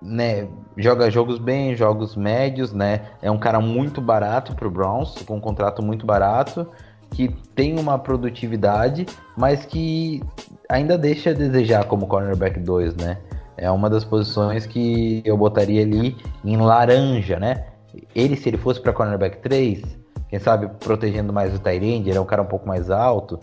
né, 0.01 0.49
joga 0.77 1.11
jogos 1.11 1.39
bem, 1.39 1.75
jogos 1.77 2.17
médios, 2.17 2.73
né? 2.73 3.03
É 3.23 3.31
um 3.31 3.39
cara 3.39 3.61
muito 3.61 4.01
barato 4.01 4.55
pro 4.55 4.71
Browns, 4.71 5.23
com 5.23 5.37
um 5.37 5.41
contrato 5.41 5.83
muito 5.83 6.05
barato, 6.05 6.67
que 7.11 7.29
tem 7.55 7.79
uma 7.79 7.99
produtividade, 7.99 9.07
mas 9.37 9.65
que 9.65 10.23
ainda 10.69 10.99
deixa 10.99 11.31
a 11.31 11.35
desejar 11.35 11.85
como 11.85 12.07
cornerback 12.07 12.59
2, 12.59 12.97
né? 12.97 13.19
É 13.57 13.71
uma 13.71 13.89
das 13.89 14.05
posições 14.05 14.67
que 14.67 15.23
eu 15.25 15.37
botaria 15.37 15.83
ali 15.83 16.17
em 16.45 16.57
laranja, 16.57 17.39
né? 17.39 17.67
Ele, 18.15 18.37
se 18.37 18.49
ele 18.49 18.57
fosse 18.57 18.81
para 18.81 18.93
cornerback 18.93 19.39
3, 19.39 19.83
quem 20.29 20.41
sabe 20.41 20.69
protegendo 20.81 21.33
mais 21.33 21.55
o 21.55 21.61
Tyrande, 21.61 22.11
ele 22.11 22.19
é 22.19 22.21
um 22.21 22.27
cara 22.27 22.43
um 22.43 22.47
pouco 22.47 22.67
mais 22.67 22.91
alto, 22.91 23.39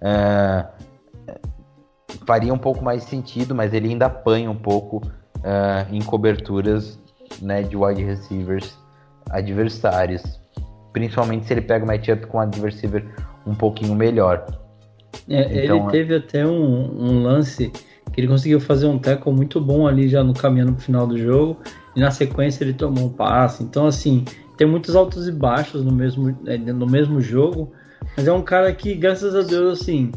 ah, 0.00 0.70
faria 2.26 2.52
um 2.52 2.58
pouco 2.58 2.82
mais 2.82 3.02
sentido, 3.04 3.54
mas 3.54 3.74
ele 3.74 3.90
ainda 3.90 4.06
apanha 4.06 4.50
um 4.50 4.56
pouco 4.56 5.02
ah, 5.44 5.86
em 5.90 6.02
coberturas 6.02 6.98
né, 7.40 7.62
de 7.62 7.76
wide 7.76 8.02
receivers 8.02 8.76
adversários. 9.30 10.22
Principalmente 10.92 11.46
se 11.46 11.54
ele 11.54 11.62
pega 11.62 11.84
o 11.84 11.88
matchup 11.88 12.26
com 12.26 12.38
um 12.38 12.40
adversário 12.40 13.08
um 13.46 13.54
pouquinho 13.54 13.94
melhor. 13.94 14.44
É, 15.28 15.64
Então, 15.64 15.76
ele 15.76 15.90
teve 15.90 16.16
até 16.16 16.46
um, 16.46 16.50
um 16.50 17.22
lance 17.22 17.72
que 18.12 18.20
ele 18.20 18.28
conseguiu 18.28 18.60
fazer 18.60 18.86
um 18.86 18.98
tackle 18.98 19.32
muito 19.32 19.60
bom 19.60 19.86
ali 19.86 20.08
já 20.08 20.22
no 20.24 20.34
caminho 20.34 20.72
pro 20.72 20.82
final 20.82 21.06
do 21.06 21.16
jogo 21.16 21.58
e 21.94 22.00
na 22.00 22.10
sequência 22.10 22.64
ele 22.64 22.72
tomou 22.72 23.06
um 23.06 23.08
passe. 23.08 23.62
Então 23.62 23.86
assim, 23.86 24.24
tem 24.56 24.66
muitos 24.66 24.96
altos 24.96 25.28
e 25.28 25.32
baixos 25.32 25.84
no 25.84 25.92
mesmo, 25.92 26.36
é, 26.46 26.58
no 26.58 26.86
mesmo 26.86 27.20
jogo, 27.20 27.72
mas 28.16 28.26
é 28.26 28.32
um 28.32 28.42
cara 28.42 28.72
que 28.72 28.94
graças 28.94 29.34
a 29.34 29.42
Deus 29.42 29.80
assim, 29.80 30.10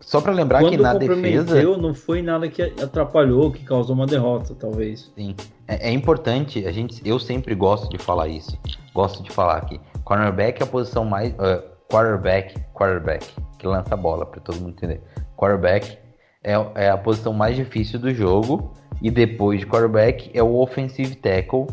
Só 0.00 0.20
para 0.20 0.32
lembrar 0.32 0.60
que 0.60 0.70
quando 0.70 0.82
na 0.82 0.92
comprometeu 0.92 1.44
defesa, 1.44 1.76
não 1.76 1.92
foi 1.94 2.22
nada 2.22 2.48
que 2.48 2.62
atrapalhou, 2.62 3.50
que 3.50 3.64
causou 3.64 3.94
uma 3.94 4.06
derrota 4.06 4.54
talvez. 4.54 5.12
sim, 5.14 5.34
é, 5.66 5.90
é 5.90 5.92
importante, 5.92 6.66
a 6.66 6.72
gente, 6.72 7.06
eu 7.06 7.18
sempre 7.18 7.54
gosto 7.54 7.90
de 7.90 7.98
falar 7.98 8.28
isso. 8.28 8.58
Gosto 8.94 9.22
de 9.22 9.30
falar 9.30 9.60
que 9.66 9.80
cornerback 10.04 10.62
é 10.62 10.64
a 10.64 10.66
posição 10.66 11.04
mais 11.04 11.34
ah, 11.38 11.62
quarterback, 11.90 12.58
quarterback, 12.72 13.26
que 13.58 13.66
lança 13.66 13.94
a 13.94 13.96
bola 13.96 14.24
para 14.24 14.40
todo 14.40 14.56
mundo 14.56 14.70
entender. 14.70 15.02
Quarterback 15.36 15.98
é, 16.42 16.52
é 16.74 16.90
a 16.90 16.96
posição 16.96 17.32
mais 17.32 17.56
difícil 17.56 17.98
do 17.98 18.12
jogo 18.12 18.72
e 19.02 19.10
depois 19.10 19.60
de 19.60 19.66
quarterback 19.66 20.30
é 20.32 20.42
o 20.42 20.56
offensive 20.56 21.14
tackle, 21.16 21.66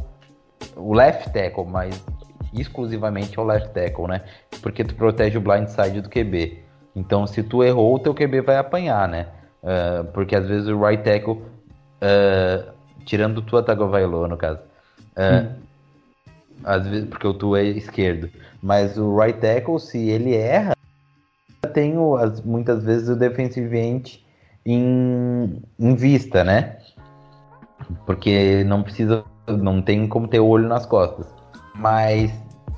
o 0.75 0.93
left 0.93 1.31
tackle, 1.31 1.65
mas 1.65 2.03
exclusivamente 2.53 3.37
é 3.37 3.41
o 3.41 3.45
left 3.45 3.69
tackle, 3.73 4.07
né? 4.07 4.21
Porque 4.61 4.83
tu 4.83 4.95
protege 4.95 5.37
o 5.37 5.41
blind 5.41 5.67
side 5.67 6.01
do 6.01 6.09
QB. 6.09 6.64
Então, 6.95 7.27
se 7.27 7.43
tu 7.43 7.63
errou, 7.63 7.95
o 7.95 7.99
teu 7.99 8.13
QB 8.13 8.41
vai 8.41 8.57
apanhar, 8.57 9.07
né? 9.07 9.27
Ah, 9.63 10.05
porque 10.13 10.35
às 10.35 10.47
vezes 10.47 10.67
o 10.67 10.79
right 10.79 11.03
tackle, 11.03 11.41
ah, 12.01 12.71
tirando 13.05 13.39
o 13.39 13.41
Tua 13.41 13.63
Tagovailoa, 13.63 14.27
no 14.27 14.37
caso, 14.37 14.59
ah, 15.15 15.51
às 16.63 16.87
vezes 16.87 17.09
porque 17.09 17.27
o 17.27 17.33
tu 17.33 17.55
é 17.55 17.63
esquerdo, 17.63 18.29
mas 18.61 18.97
o 18.97 19.15
right 19.17 19.39
tackle, 19.39 19.79
se 19.79 20.09
ele 20.09 20.35
erra, 20.35 20.73
tem 21.73 21.97
o, 21.97 22.15
as- 22.15 22.41
muitas 22.41 22.83
vezes 22.83 23.09
o 23.09 23.15
defensive 23.15 23.77
end 23.77 24.25
em, 24.65 25.61
em 25.79 25.95
vista, 25.95 26.43
né? 26.43 26.77
Porque 28.05 28.63
não 28.63 28.81
precisa, 28.81 29.23
não 29.47 29.81
tem 29.81 30.07
como 30.07 30.27
ter 30.27 30.39
olho 30.39 30.67
nas 30.67 30.85
costas. 30.85 31.27
Mas 31.75 32.31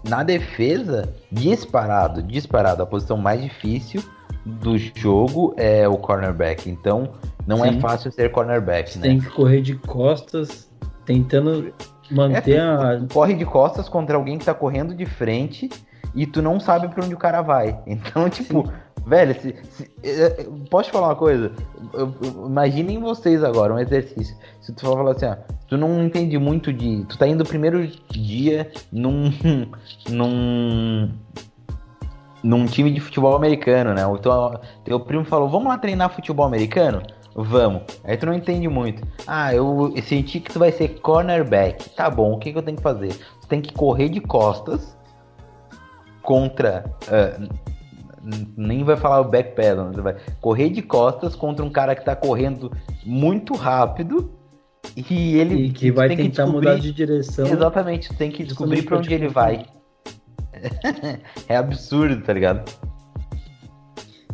na 0.08 0.24
defesa, 0.24 1.14
disparado, 1.32 2.22
disparado, 2.24 2.82
a 2.84 2.86
posição 2.86 3.18
mais 3.18 3.42
difícil 3.42 4.04
do 4.46 4.78
jogo 4.78 5.54
é 5.58 5.88
o 5.88 5.98
cornerback. 5.98 6.70
Então, 6.70 7.10
não 7.46 7.58
Sim. 7.64 7.78
é 7.78 7.80
fácil 7.80 8.12
ser 8.12 8.32
cornerback, 8.32 8.92
Você 8.92 9.00
né? 9.00 9.08
tem 9.10 9.20
que 9.20 9.30
correr 9.30 9.62
de 9.62 9.76
costas, 9.76 10.70
tentando 11.06 11.74
manter 12.10 12.54
É, 12.58 12.60
a. 12.62 13.02
corre 13.12 13.34
de 13.34 13.46
costas 13.46 13.90
contra 13.90 14.16
alguém 14.16 14.38
que 14.38 14.46
tá 14.46 14.54
correndo 14.54 14.96
de 14.96 15.06
frente 15.06 15.70
e 16.16 16.26
tu 16.26 16.42
não 16.42 16.60
sabe 16.60 16.88
pra 16.88 17.04
onde 17.04 17.14
o 17.14 17.18
cara 17.18 17.42
vai. 17.42 17.78
Então, 17.86 18.30
tipo, 18.30 18.72
velho, 19.08 19.34
se, 19.42 19.56
se- 19.72 19.92
eh, 20.04 20.36
eh, 20.40 20.46
posso 20.70 20.90
te 20.90 20.92
falar 20.92 21.08
uma 21.08 21.16
coisa? 21.16 21.52
Eu- 21.94 22.14
eu- 22.22 22.46
Imaginem 22.48 23.00
vocês 23.00 23.44
agora, 23.44 23.74
um 23.74 23.80
exercício. 23.80 24.36
Se 24.62 24.74
tu 24.74 24.82
falar 24.82 25.12
assim, 25.12 25.26
ó, 25.26 25.36
tu 25.68 25.78
não 25.78 26.04
entende 26.04 26.38
muito 26.38 26.72
de. 26.74 27.06
Tu 27.06 27.18
tá 27.18 27.28
indo 27.28 27.42
o 27.44 27.48
primeiro 27.48 27.88
dia 28.10 28.72
num. 28.92 29.32
num. 30.10 31.10
num 32.44 32.66
time 32.66 32.92
de 32.92 33.00
futebol 33.00 33.36
americano, 33.36 33.94
né? 33.94 34.06
O 34.06 34.18
teu, 34.18 34.60
teu 34.84 35.00
primo 35.00 35.26
falou, 35.26 35.50
vamos 35.50 35.68
lá 35.68 35.78
treinar 35.78 36.14
futebol 36.14 36.46
americano? 36.46 37.02
Vamos. 37.36 37.84
Aí 38.04 38.18
tu 38.18 38.26
não 38.26 38.34
entende 38.34 38.68
muito. 38.68 39.06
Ah, 39.28 39.54
eu 39.54 39.94
senti 40.04 40.40
que 40.40 40.52
tu 40.52 40.58
vai 40.60 40.72
ser 40.72 41.00
cornerback. 41.02 41.90
Tá 41.92 42.10
bom, 42.10 42.34
o 42.34 42.40
que, 42.40 42.52
que 42.52 42.58
eu 42.58 42.64
tenho 42.64 42.78
que 42.78 42.84
fazer? 42.84 43.14
Tu 43.42 43.48
tem 43.48 43.62
que 43.62 43.72
correr 43.74 44.10
de 44.10 44.20
costas 44.20 44.98
contra. 46.24 46.86
n- 47.40 47.50
nem 48.58 48.84
vai 48.84 48.98
falar 48.98 49.22
o 49.22 49.26
backpedal, 49.30 49.88
você 49.94 50.02
vai 50.02 50.16
correr 50.42 50.70
de 50.70 50.82
costas 50.82 51.36
contra 51.36 51.64
um 51.64 51.70
cara 51.70 51.96
que 51.96 52.04
tá 52.04 52.16
correndo 52.16 52.72
muito 53.06 53.54
rápido 53.56 54.32
e 54.96 55.38
ele 55.38 55.66
E 55.68 55.72
que 55.72 55.92
vai 55.92 56.10
tentar 56.10 56.44
descobrir- 56.44 56.70
mudar 56.70 56.80
de 56.80 56.92
direção. 56.92 57.48
Exatamente, 57.48 58.14
tem 58.16 58.32
que 58.32 58.44
descobrir 58.44 58.82
pra 58.84 58.98
onde 58.98 59.14
ele 59.14 59.28
vai. 59.28 59.66
é 61.48 61.56
absurdo, 61.56 62.22
tá 62.22 62.34
ligado? 62.34 62.70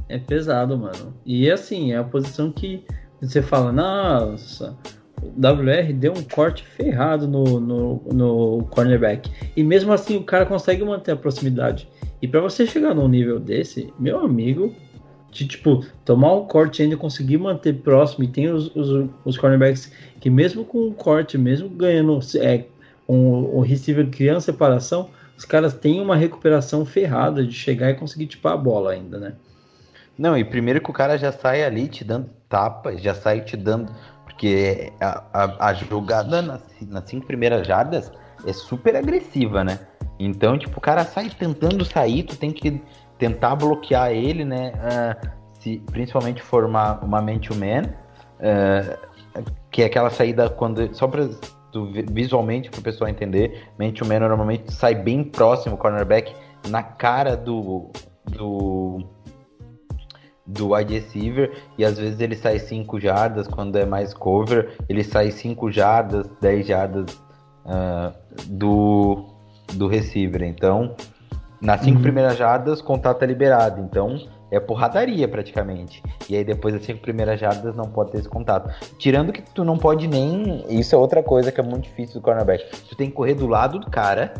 É 0.09 0.17
pesado, 0.17 0.77
mano. 0.77 1.13
E 1.25 1.49
assim, 1.49 1.91
é 1.93 1.97
a 1.97 2.03
posição 2.03 2.51
que 2.51 2.85
você 3.21 3.41
fala, 3.41 3.71
nossa, 3.71 4.77
o 5.21 5.27
WR 5.39 5.93
deu 5.93 6.13
um 6.13 6.23
corte 6.23 6.63
ferrado 6.65 7.27
no, 7.27 7.59
no, 7.59 8.03
no 8.11 8.63
cornerback. 8.69 9.31
E 9.55 9.63
mesmo 9.63 9.91
assim 9.93 10.17
o 10.17 10.23
cara 10.23 10.45
consegue 10.45 10.83
manter 10.83 11.11
a 11.11 11.15
proximidade. 11.15 11.87
E 12.23 12.27
pra 12.27 12.39
você 12.39 12.65
chegar 12.65 12.95
num 12.95 13.09
nível 13.09 13.37
desse, 13.37 13.93
meu 13.99 14.21
amigo, 14.21 14.73
de 15.29 15.45
tipo, 15.45 15.85
tomar 16.05 16.33
um 16.33 16.47
corte 16.47 16.79
e 16.79 16.83
ainda 16.83 16.95
conseguir 16.95 17.37
manter 17.37 17.73
próximo, 17.81 18.23
e 18.23 18.29
tem 18.29 18.47
os, 18.47 18.73
os, 18.73 19.09
os 19.25 19.37
cornerbacks 19.37 19.91
que 20.21 20.29
mesmo 20.29 20.63
com 20.63 20.87
um 20.87 20.93
corte, 20.93 21.37
mesmo 21.37 21.67
ganhando 21.67 22.17
é, 22.39 22.63
um, 23.09 23.57
um 23.57 23.59
receiver 23.59 24.09
criando 24.09 24.39
separação, 24.39 25.09
os 25.37 25.43
caras 25.43 25.73
têm 25.73 25.99
uma 25.99 26.15
recuperação 26.15 26.85
ferrada 26.85 27.45
de 27.45 27.51
chegar 27.51 27.89
e 27.89 27.95
conseguir 27.95 28.27
tipar 28.27 28.53
a 28.53 28.57
bola 28.57 28.93
ainda, 28.93 29.19
né? 29.19 29.33
Não, 30.17 30.37
e 30.37 30.45
primeiro 30.45 30.79
que 30.79 30.89
o 30.89 30.93
cara 30.93 31.17
já 31.17 31.33
sai 31.33 31.61
ali 31.61 31.89
te 31.89 32.05
dando 32.05 32.29
tapa, 32.47 32.95
já 32.95 33.13
sai 33.13 33.41
te 33.41 33.57
dando. 33.57 33.91
Porque 34.23 34.93
a, 35.01 35.25
a, 35.33 35.67
a 35.67 35.73
jogada 35.73 36.41
nas, 36.41 36.61
nas 36.87 37.03
cinco 37.03 37.27
primeiras 37.27 37.67
jardas 37.67 38.09
é 38.45 38.53
super 38.53 38.95
agressiva, 38.95 39.61
né? 39.61 39.79
Então, 40.19 40.57
tipo, 40.57 40.77
o 40.77 40.81
cara 40.81 41.03
sai 41.03 41.29
tentando 41.29 41.83
sair, 41.83 42.23
tu 42.23 42.37
tem 42.37 42.51
que 42.51 42.81
tentar 43.17 43.55
bloquear 43.55 44.11
ele, 44.11 44.45
né? 44.45 44.73
Ah, 44.77 45.17
se 45.59 45.79
principalmente 45.91 46.41
for 46.41 46.65
uma, 46.65 46.99
uma 46.99 47.21
man-to-man, 47.21 47.83
ah, 48.39 48.97
que 49.71 49.81
é 49.81 49.85
aquela 49.85 50.09
saída 50.09 50.49
quando. 50.49 50.93
Só 50.95 51.07
pra 51.07 51.27
tu, 51.71 51.91
visualmente 52.11 52.69
pro 52.69 52.81
pessoal 52.81 53.09
entender, 53.09 53.69
man-to-man 53.79 54.19
normalmente 54.19 54.71
sai 54.71 54.95
bem 54.95 55.23
próximo, 55.23 55.77
cornerback, 55.77 56.35
na 56.69 56.83
cara 56.83 57.35
do. 57.35 57.91
do 58.29 59.03
do 60.45 60.73
wide 60.73 60.93
receiver 60.93 61.53
e 61.77 61.85
às 61.85 61.97
vezes 61.97 62.19
ele 62.19 62.35
sai 62.35 62.59
5 62.59 62.99
jardas 62.99 63.47
quando 63.47 63.77
é 63.77 63.85
mais 63.85 64.13
cover, 64.13 64.75
ele 64.89 65.01
sai 65.01 65.31
5 65.31 65.71
jardas, 65.71 66.27
10 66.41 66.67
jardas 66.67 67.05
uh, 67.65 68.13
do, 68.47 69.32
do 69.73 69.87
receiver. 69.87 70.43
Então, 70.43 70.95
nas 71.61 71.81
5 71.81 71.97
uhum. 71.97 72.01
primeiras 72.01 72.37
jardas, 72.37 72.81
contato 72.81 73.23
é 73.23 73.25
liberado. 73.25 73.81
Então, 73.81 74.17
é 74.53 74.59
porradaria 74.59 75.27
praticamente. 75.27 76.03
E 76.29 76.35
aí 76.35 76.43
depois 76.43 76.75
das 76.75 76.83
cinco 76.85 77.01
primeiras 77.01 77.39
jardas 77.39 77.75
não 77.75 77.85
pode 77.85 78.11
ter 78.11 78.19
esse 78.19 78.29
contato. 78.29 78.69
Tirando 78.99 79.33
que 79.33 79.41
tu 79.41 79.63
não 79.63 79.77
pode 79.77 80.07
nem. 80.07 80.63
Isso 80.69 80.93
é 80.93 80.97
outra 80.97 81.23
coisa 81.23 81.51
que 81.51 81.59
é 81.59 81.63
muito 81.63 81.85
difícil 81.85 82.21
do 82.21 82.23
cornerback. 82.23 82.63
Tu 82.87 82.95
tem 82.95 83.09
que 83.09 83.15
correr 83.15 83.33
do 83.33 83.47
lado 83.47 83.79
do 83.79 83.89
cara, 83.89 84.31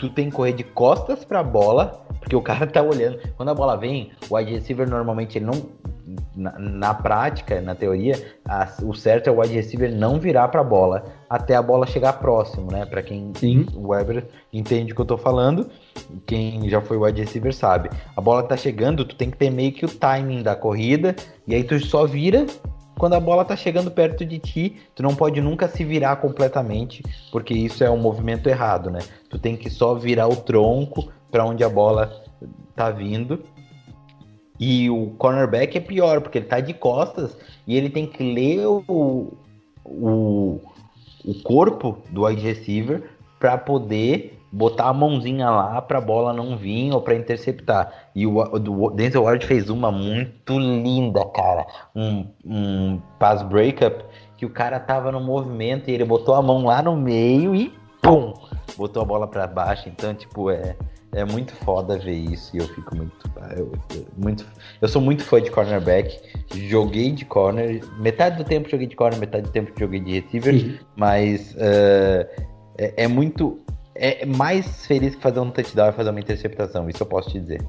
tu 0.00 0.08
tem 0.08 0.30
que 0.30 0.36
correr 0.36 0.52
de 0.52 0.64
costas 0.64 1.24
pra 1.24 1.42
bola, 1.42 2.06
porque 2.18 2.34
o 2.34 2.42
cara 2.42 2.66
tá 2.68 2.82
olhando. 2.82 3.18
Quando 3.36 3.50
a 3.50 3.54
bola 3.54 3.76
vem, 3.76 4.10
o 4.28 4.36
wide 4.36 4.52
receiver 4.52 4.88
normalmente 4.88 5.38
ele 5.38 5.44
não 5.44 5.62
na, 6.34 6.58
na 6.58 6.94
prática, 6.94 7.60
na 7.60 7.74
teoria, 7.74 8.20
a, 8.44 8.68
o 8.82 8.94
certo 8.94 9.28
é 9.28 9.30
o 9.30 9.40
wide 9.40 9.54
receiver 9.54 9.94
não 9.94 10.18
virar 10.18 10.48
para 10.48 10.60
a 10.60 10.64
bola 10.64 11.04
até 11.28 11.54
a 11.54 11.62
bola 11.62 11.86
chegar 11.86 12.14
próximo, 12.14 12.70
né? 12.70 12.84
Para 12.84 13.02
quem 13.02 13.32
Sim. 13.36 13.66
o 13.74 13.88
Weber 13.88 14.26
entende 14.52 14.92
o 14.92 14.94
que 14.94 15.00
eu 15.00 15.06
tô 15.06 15.16
falando, 15.16 15.68
quem 16.26 16.68
já 16.68 16.80
foi 16.80 16.96
wide 16.96 17.20
receiver 17.20 17.54
sabe. 17.54 17.90
A 18.16 18.20
bola 18.20 18.42
tá 18.42 18.56
chegando, 18.56 19.04
tu 19.04 19.14
tem 19.14 19.30
que 19.30 19.36
ter 19.36 19.50
meio 19.50 19.72
que 19.72 19.84
o 19.84 19.88
timing 19.88 20.42
da 20.42 20.56
corrida 20.56 21.14
e 21.46 21.54
aí 21.54 21.62
tu 21.62 21.78
só 21.78 22.06
vira 22.06 22.46
quando 23.00 23.14
a 23.14 23.20
bola 23.20 23.46
tá 23.46 23.56
chegando 23.56 23.90
perto 23.90 24.26
de 24.26 24.38
ti, 24.38 24.76
tu 24.94 25.02
não 25.02 25.14
pode 25.14 25.40
nunca 25.40 25.66
se 25.66 25.82
virar 25.82 26.16
completamente, 26.16 27.02
porque 27.32 27.54
isso 27.54 27.82
é 27.82 27.90
um 27.90 27.96
movimento 27.96 28.46
errado, 28.46 28.90
né? 28.90 28.98
Tu 29.30 29.38
tem 29.38 29.56
que 29.56 29.70
só 29.70 29.94
virar 29.94 30.28
o 30.28 30.36
tronco 30.36 31.10
para 31.30 31.46
onde 31.46 31.64
a 31.64 31.68
bola 31.70 32.12
tá 32.76 32.90
vindo 32.90 33.42
e 34.58 34.90
o 34.90 35.14
cornerback 35.16 35.78
é 35.78 35.80
pior, 35.80 36.20
porque 36.20 36.36
ele 36.36 36.46
tá 36.46 36.60
de 36.60 36.74
costas 36.74 37.34
e 37.66 37.74
ele 37.74 37.88
tem 37.88 38.06
que 38.06 38.22
ler 38.22 38.66
o, 38.66 39.32
o, 39.82 40.60
o 41.24 41.42
corpo 41.42 41.96
do 42.10 42.26
wide 42.26 42.42
receiver 42.42 43.04
para 43.38 43.56
poder 43.56 44.38
botar 44.52 44.88
a 44.88 44.92
mãozinha 44.92 45.48
lá 45.50 45.80
para 45.82 45.98
a 45.98 46.00
bola 46.00 46.32
não 46.32 46.56
vir 46.56 46.92
ou 46.92 47.00
para 47.00 47.14
interceptar. 47.14 48.10
E 48.14 48.26
o, 48.26 48.38
o 48.38 48.90
Denzel 48.90 49.22
Ward 49.22 49.44
fez 49.46 49.70
uma 49.70 49.90
muito 49.90 50.58
linda, 50.58 51.24
cara. 51.26 51.66
Um, 51.94 52.26
um 52.44 53.00
pass 53.18 53.42
breakup 53.42 54.04
que 54.36 54.46
o 54.46 54.50
cara 54.50 54.80
tava 54.80 55.12
no 55.12 55.20
movimento 55.20 55.90
e 55.90 55.92
ele 55.92 56.04
botou 56.04 56.34
a 56.34 56.42
mão 56.42 56.64
lá 56.64 56.82
no 56.82 56.96
meio 56.96 57.54
e 57.54 57.72
pum, 58.00 58.32
botou 58.76 59.02
a 59.02 59.04
bola 59.04 59.26
para 59.26 59.46
baixo. 59.46 59.88
Então, 59.88 60.14
tipo, 60.14 60.50
é 60.50 60.74
é 61.12 61.24
muito 61.24 61.52
foda 61.56 61.98
ver 61.98 62.14
isso 62.14 62.54
e 62.54 62.58
eu 62.58 62.68
fico 62.68 62.96
muito. 62.96 63.12
Eu, 63.56 63.72
eu, 63.94 64.06
muito, 64.16 64.46
eu 64.80 64.88
sou 64.88 65.02
muito 65.02 65.24
fã 65.24 65.40
de 65.42 65.50
cornerback. 65.50 66.20
Joguei 66.54 67.10
de 67.10 67.24
corner. 67.24 67.80
Metade 67.98 68.36
do 68.36 68.44
tempo 68.44 68.68
joguei 68.68 68.86
de 68.86 68.94
corner, 68.94 69.18
metade 69.18 69.44
do 69.44 69.50
tempo 69.50 69.72
joguei 69.76 70.00
de 70.00 70.20
receiver. 70.20 70.54
Uhum. 70.54 70.78
Mas 70.96 71.54
uh, 71.54 72.28
é, 72.78 73.04
é, 73.04 73.08
muito. 73.08 73.58
É 74.02 74.24
mais 74.24 74.86
feliz 74.86 75.14
que 75.14 75.20
fazer 75.20 75.40
um 75.40 75.50
touchdown 75.50 75.90
e 75.90 75.92
fazer 75.92 76.08
uma 76.08 76.20
interceptação. 76.20 76.88
Isso 76.88 77.02
eu 77.02 77.06
posso 77.06 77.30
te 77.30 77.38
dizer. 77.38 77.62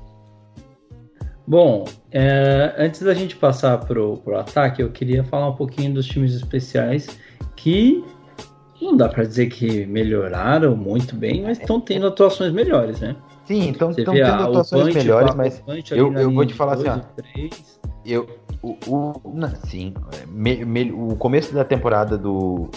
Bom, 1.46 1.84
é, 2.10 2.74
antes 2.78 3.02
da 3.02 3.14
gente 3.14 3.36
passar 3.36 3.78
pro, 3.80 4.16
pro 4.18 4.38
ataque, 4.38 4.82
eu 4.82 4.90
queria 4.90 5.26
falar 5.26 5.50
um 5.50 5.56
pouquinho 5.56 5.94
dos 5.94 6.06
times 6.06 6.34
especiais 6.34 7.20
que 7.58 8.02
não 8.82 8.96
dá 8.96 9.10
para 9.10 9.26
dizer 9.26 9.48
que 9.48 9.86
melhoraram 9.86 10.76
muito 10.76 11.16
bem, 11.16 11.44
mas 11.44 11.60
estão 11.60 11.82
tendo 11.82 12.08
atuações 12.08 12.54
melhores, 12.54 13.02
né? 13.02 13.16
Sim, 13.46 13.72
estão 13.72 13.94
tendo 13.94 14.12
atuações 14.24 14.86
punch, 14.86 14.98
melhores, 14.98 15.36
mas 15.36 15.64
eu, 15.92 16.14
eu 16.14 16.32
vou 16.32 16.46
te 16.46 16.54
falar 16.54 16.76
assim, 16.76 16.88
ó. 16.88 17.02
Eu, 18.06 18.28
o, 18.64 18.78
o, 18.88 19.34
não, 19.36 19.50
sim, 19.66 19.94
é, 20.14 20.26
me, 20.26 20.64
me, 20.64 20.92
o 20.92 21.16
começo 21.18 21.54
da 21.54 21.66
temporada 21.66 22.18
do 22.18 22.70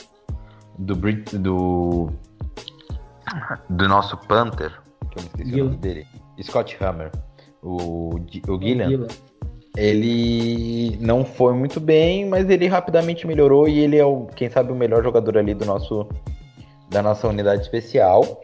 do 0.78 0.96
Brit, 0.96 1.38
do 1.38 2.11
do 3.68 3.89
nosso 3.89 4.16
Panther, 4.16 4.72
que 5.11 5.18
eu 5.18 5.22
me 5.22 5.29
esqueci 5.29 5.51
Gillen. 5.51 5.62
o 5.62 5.64
nome 5.66 5.77
dele, 5.79 6.07
Scott 6.43 6.77
Hammer, 6.81 7.11
o, 7.62 8.16
o 8.16 8.61
Gillian, 8.61 9.07
ele 9.77 10.97
não 11.01 11.25
foi 11.25 11.55
muito 11.55 11.81
bem, 11.81 12.29
mas 12.29 12.49
ele 12.49 12.66
rapidamente 12.66 13.27
melhorou 13.27 13.68
e 13.68 13.79
ele 13.79 13.97
é 13.97 14.05
o, 14.05 14.27
quem 14.27 14.49
sabe 14.51 14.72
o 14.72 14.77
melhor 14.77 15.03
jogador 15.03 15.39
ali 15.39 15.55
do 15.55 15.64
nosso 15.64 16.09
da 16.91 17.03
nossa 17.03 17.27
unidade 17.27 17.62
especial 17.62 18.41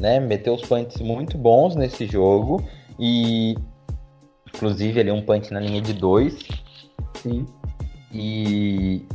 né? 0.00 0.20
Meteu 0.20 0.54
os 0.54 0.62
punts 0.62 1.00
muito 1.00 1.38
bons 1.38 1.74
nesse 1.76 2.06
jogo 2.06 2.64
e 2.98 3.54
inclusive 4.48 5.00
ali 5.00 5.10
um 5.10 5.22
punch 5.22 5.52
na 5.52 5.60
linha 5.60 5.80
de 5.80 5.92
dois. 5.92 6.38
Sim. 7.14 7.46
E 8.12 9.06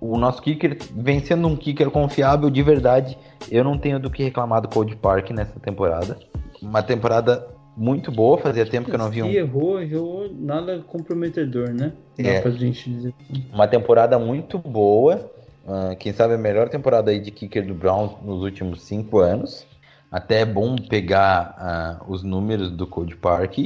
o 0.00 0.16
nosso 0.16 0.40
kicker 0.42 0.76
vem 0.94 1.20
sendo 1.20 1.48
um 1.48 1.56
kicker 1.56 1.90
confiável 1.90 2.50
de 2.50 2.62
verdade. 2.62 3.18
Eu 3.50 3.64
não 3.64 3.78
tenho 3.78 3.98
do 3.98 4.10
que 4.10 4.22
reclamar 4.22 4.62
do 4.62 4.68
Cold 4.68 4.94
Park 4.96 5.30
nessa 5.30 5.58
temporada. 5.60 6.18
Uma 6.62 6.82
temporada 6.82 7.46
muito 7.76 8.10
boa, 8.10 8.38
fazia 8.38 8.66
tempo 8.66 8.88
que 8.88 8.94
eu 8.94 8.98
não 8.98 9.10
vi 9.10 9.22
um. 9.22 9.30
errou, 9.30 9.80
errou 9.80 10.28
nada 10.32 10.80
comprometedor, 10.80 11.72
né? 11.72 11.92
Dá 12.18 12.28
é. 12.28 12.40
pra 12.40 12.50
gente 12.50 12.90
dizer. 12.90 13.14
Uma 13.52 13.68
temporada 13.68 14.18
muito 14.18 14.58
boa. 14.58 15.30
Uh, 15.64 15.94
quem 15.96 16.12
sabe 16.12 16.34
a 16.34 16.38
melhor 16.38 16.68
temporada 16.68 17.10
aí 17.10 17.20
de 17.20 17.30
kicker 17.30 17.66
do 17.66 17.74
Brown 17.74 18.18
nos 18.22 18.42
últimos 18.42 18.82
cinco 18.82 19.18
anos. 19.18 19.66
Até 20.10 20.40
é 20.40 20.44
bom 20.46 20.74
pegar 20.74 22.00
uh, 22.08 22.12
os 22.12 22.22
números 22.22 22.70
do 22.70 22.86
Code 22.86 23.14
Park 23.16 23.58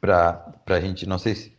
para 0.00 0.52
a 0.66 0.80
gente, 0.80 1.06
não 1.06 1.18
sei 1.18 1.36
se, 1.36 1.52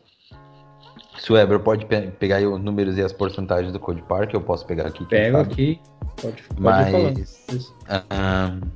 se 1.18 1.32
o 1.32 1.36
Weber 1.36 1.60
pode 1.60 1.86
pe 1.86 2.02
pegar 2.20 2.42
os 2.42 2.62
números 2.62 2.98
e 2.98 3.02
as 3.02 3.14
porcentagens 3.14 3.72
do 3.72 3.80
Code 3.80 4.02
Park, 4.04 4.34
eu 4.34 4.42
posso 4.42 4.66
pegar 4.66 4.88
aqui. 4.88 5.06
Pega 5.06 5.42
aqui, 5.42 5.80
pode, 6.22 6.44
pode 6.44 6.60
Mas 6.60 7.46
uh, 7.90 8.68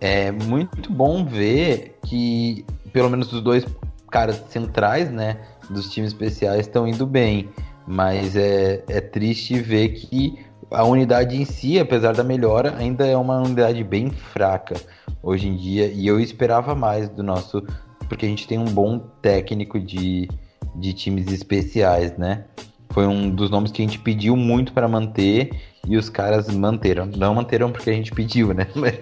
é 0.00 0.30
muito 0.30 0.92
bom 0.92 1.24
ver 1.24 1.98
que 2.04 2.64
pelo 2.92 3.10
menos 3.10 3.32
os 3.32 3.42
dois 3.42 3.66
caras 4.10 4.42
centrais, 4.48 5.10
né, 5.10 5.38
dos 5.68 5.90
times 5.90 6.12
especiais 6.12 6.60
estão 6.60 6.86
indo 6.86 7.06
bem. 7.06 7.48
Mas 7.86 8.36
é, 8.36 8.82
é 8.88 9.00
triste 9.00 9.58
ver 9.58 9.88
que 9.90 10.38
a 10.70 10.84
unidade 10.84 11.36
em 11.36 11.44
si, 11.44 11.78
apesar 11.78 12.14
da 12.14 12.24
melhora, 12.24 12.74
ainda 12.78 13.06
é 13.06 13.16
uma 13.16 13.38
unidade 13.38 13.82
bem 13.84 14.10
fraca 14.10 14.74
hoje 15.22 15.48
em 15.48 15.56
dia. 15.56 15.88
E 15.88 16.06
eu 16.06 16.18
esperava 16.18 16.74
mais 16.74 17.08
do 17.08 17.22
nosso. 17.22 17.62
Porque 18.08 18.26
a 18.26 18.28
gente 18.28 18.46
tem 18.46 18.58
um 18.58 18.66
bom 18.66 18.98
técnico 19.20 19.80
de, 19.80 20.28
de 20.74 20.92
times 20.92 21.30
especiais, 21.30 22.16
né? 22.16 22.44
Foi 22.90 23.06
um 23.06 23.30
dos 23.30 23.50
nomes 23.50 23.72
que 23.72 23.82
a 23.82 23.84
gente 23.84 23.98
pediu 23.98 24.36
muito 24.36 24.72
para 24.72 24.86
manter 24.86 25.50
e 25.86 25.96
os 25.96 26.08
caras 26.08 26.48
manteram. 26.48 27.06
Não 27.06 27.34
manteram 27.34 27.72
porque 27.72 27.90
a 27.90 27.92
gente 27.92 28.12
pediu, 28.12 28.54
né? 28.54 28.68
Mas, 28.74 28.98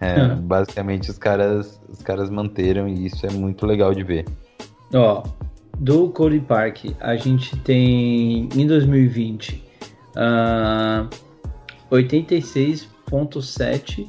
é, 0.00 0.20
uhum. 0.20 0.40
Basicamente 0.40 1.10
os 1.10 1.18
caras, 1.18 1.80
os 1.88 2.02
caras 2.02 2.28
manteram 2.28 2.88
e 2.88 3.06
isso 3.06 3.24
é 3.24 3.30
muito 3.30 3.64
legal 3.64 3.94
de 3.94 4.02
ver. 4.02 4.26
Ó, 4.92 5.22
do 5.78 6.10
Cody 6.10 6.40
Park, 6.40 6.86
a 7.00 7.16
gente 7.16 7.56
tem 7.58 8.48
em 8.54 8.66
2020 8.66 9.62
uh, 10.16 11.08
86,7% 11.90 14.06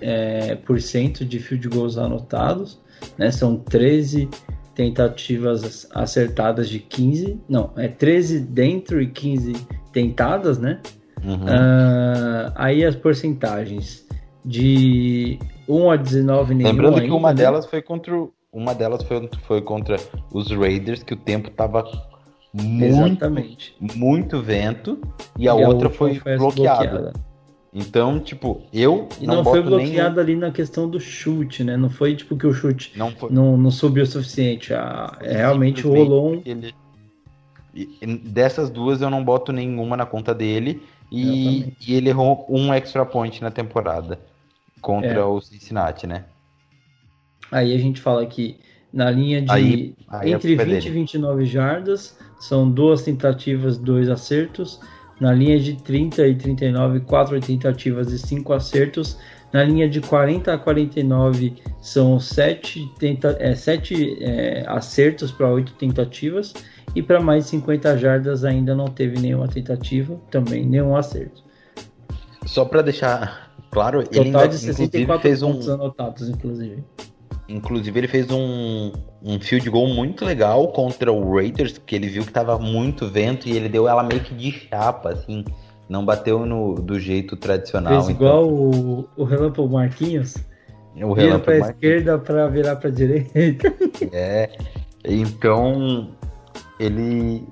é, 0.00 0.54
por 0.56 0.80
cento 0.80 1.24
de 1.24 1.38
field 1.38 1.68
goals 1.68 1.96
anotados, 1.96 2.80
né? 3.16 3.30
São 3.30 3.56
13 3.56 4.28
tentativas 4.74 5.88
acertadas 5.92 6.68
de 6.68 6.78
15, 6.78 7.40
não, 7.48 7.70
é 7.76 7.88
13 7.88 8.40
dentro 8.40 9.00
e 9.00 9.06
15 9.06 9.52
tentadas, 9.92 10.58
né? 10.58 10.80
Uhum. 11.22 11.34
Uh, 11.34 12.52
aí 12.54 12.84
as 12.84 12.96
porcentagens 12.96 14.06
de 14.44 15.38
1 15.68 15.90
a 15.90 15.96
19 15.96 16.54
nenhum 16.54 16.70
Lembrando 16.70 16.94
ainda, 16.94 17.06
que 17.06 17.12
uma 17.12 17.28
né? 17.28 17.34
delas 17.34 17.66
foi 17.66 17.82
contra 17.82 18.14
uma 18.52 18.74
delas 18.74 19.02
foi, 19.04 19.28
foi 19.42 19.62
contra 19.62 19.96
os 20.32 20.50
Raiders, 20.50 21.02
que 21.02 21.14
o 21.14 21.16
tempo 21.16 21.50
tava 21.50 21.84
muito, 22.52 22.84
Exatamente. 22.84 23.76
muito 23.80 24.40
vento, 24.40 25.00
e 25.38 25.48
a, 25.48 25.54
e 25.54 25.64
outra, 25.64 25.88
a 25.88 25.90
foi, 25.90 26.14
foi 26.16 26.36
bloqueada. 26.36 26.88
bloqueada. 26.88 27.29
Então, 27.72 28.18
tipo, 28.18 28.62
eu 28.72 29.08
e 29.20 29.26
não, 29.26 29.36
não 29.36 29.44
foi 29.44 29.62
bloqueada 29.62 30.20
ali 30.20 30.34
na 30.34 30.50
questão 30.50 30.88
do 30.90 30.98
chute, 30.98 31.62
né? 31.62 31.76
Não 31.76 31.88
foi 31.88 32.16
tipo 32.16 32.36
que 32.36 32.46
o 32.46 32.52
chute 32.52 32.92
não, 32.96 33.12
foi... 33.12 33.30
não, 33.30 33.56
não 33.56 33.70
subiu 33.70 34.02
o 34.02 34.06
suficiente. 34.06 34.74
A, 34.74 35.16
é, 35.20 35.36
realmente 35.36 35.82
rolou 35.82 36.32
um. 36.32 36.42
Ele... 36.44 36.74
Dessas 38.24 38.68
duas 38.68 39.00
eu 39.00 39.08
não 39.08 39.22
boto 39.22 39.52
nenhuma 39.52 39.96
na 39.96 40.04
conta 40.04 40.34
dele. 40.34 40.82
E, 41.12 41.72
e 41.86 41.94
ele 41.94 42.08
errou 42.08 42.46
um 42.48 42.72
extra 42.72 43.04
point 43.04 43.42
na 43.42 43.50
temporada 43.50 44.20
contra 44.80 45.10
é. 45.10 45.24
o 45.24 45.40
Cincinnati, 45.40 46.06
né? 46.06 46.24
Aí 47.50 47.74
a 47.74 47.78
gente 47.78 48.00
fala 48.00 48.24
que 48.26 48.58
na 48.92 49.10
linha 49.10 49.42
de 49.42 49.50
aí, 49.50 49.94
aí 50.08 50.32
é 50.32 50.34
entre 50.34 50.54
20 50.56 50.84
e 50.84 50.90
29 50.90 51.44
jardas, 51.46 52.16
são 52.38 52.70
duas 52.70 53.02
tentativas, 53.02 53.76
dois 53.76 54.08
acertos. 54.08 54.80
Na 55.20 55.32
linha 55.32 55.58
de 55.58 55.74
30 55.74 56.26
e 56.26 56.34
39, 56.34 57.00
4 57.00 57.40
tentativas 57.40 58.12
e 58.12 58.18
5 58.18 58.52
acertos. 58.52 59.18
Na 59.52 59.62
linha 59.64 59.88
de 59.88 60.00
40 60.00 60.54
a 60.54 60.58
49 60.58 61.54
são 61.80 62.18
7, 62.18 62.88
tenta 62.98 63.36
é, 63.38 63.54
7 63.54 64.18
é, 64.22 64.64
acertos 64.66 65.30
para 65.30 65.48
8 65.48 65.74
tentativas. 65.74 66.54
E 66.94 67.02
para 67.02 67.20
mais 67.20 67.44
de 67.44 67.50
50 67.50 67.98
jardas 67.98 68.44
ainda 68.44 68.74
não 68.74 68.86
teve 68.86 69.20
nenhuma 69.20 69.46
tentativa, 69.46 70.18
também 70.30 70.66
nenhum 70.66 70.96
acerto. 70.96 71.42
Só 72.46 72.64
para 72.64 72.82
deixar 72.82 73.52
claro, 73.70 74.02
Total 74.02 74.20
ele 74.20 74.32
ainda, 74.32 74.48
de 74.48 74.56
inclusive 74.56 74.90
64 74.90 75.22
fez 75.22 75.40
pontos 75.40 75.68
um, 75.68 75.74
anotados, 75.74 76.28
inclusive. 76.28 76.82
Inclusive 77.50 77.98
ele 77.98 78.08
fez 78.08 78.30
um, 78.30 78.92
um 79.22 79.40
field 79.40 79.68
goal 79.68 79.88
muito 79.88 80.24
legal 80.24 80.68
contra 80.68 81.12
o 81.12 81.34
Raiders, 81.34 81.78
que 81.78 81.94
ele 81.94 82.08
viu 82.08 82.24
que 82.24 82.32
tava 82.32 82.58
muito 82.58 83.08
vento 83.08 83.48
e 83.48 83.56
ele 83.56 83.68
deu 83.68 83.88
ela 83.88 84.02
meio 84.02 84.20
que 84.20 84.34
de 84.34 84.52
chapa, 84.52 85.10
assim, 85.10 85.44
não 85.88 86.04
bateu 86.04 86.46
no 86.46 86.74
do 86.76 86.98
jeito 86.98 87.36
tradicional. 87.36 88.04
Fez 88.04 88.08
igual 88.08 88.48
o, 88.48 89.08
o 89.16 89.24
Relâmpago 89.24 89.68
Marquinhos. 89.68 90.36
então, 90.94 91.10
o 91.10 91.14
Vira 91.14 91.38
para 91.38 91.58
Marquinhos. 91.58 91.68
esquerda 91.68 92.18
para 92.18 92.46
virar 92.48 92.76
para 92.76 92.90
direita. 92.90 93.72
É, 94.12 94.50
então 95.04 96.08
ele, 96.78 97.46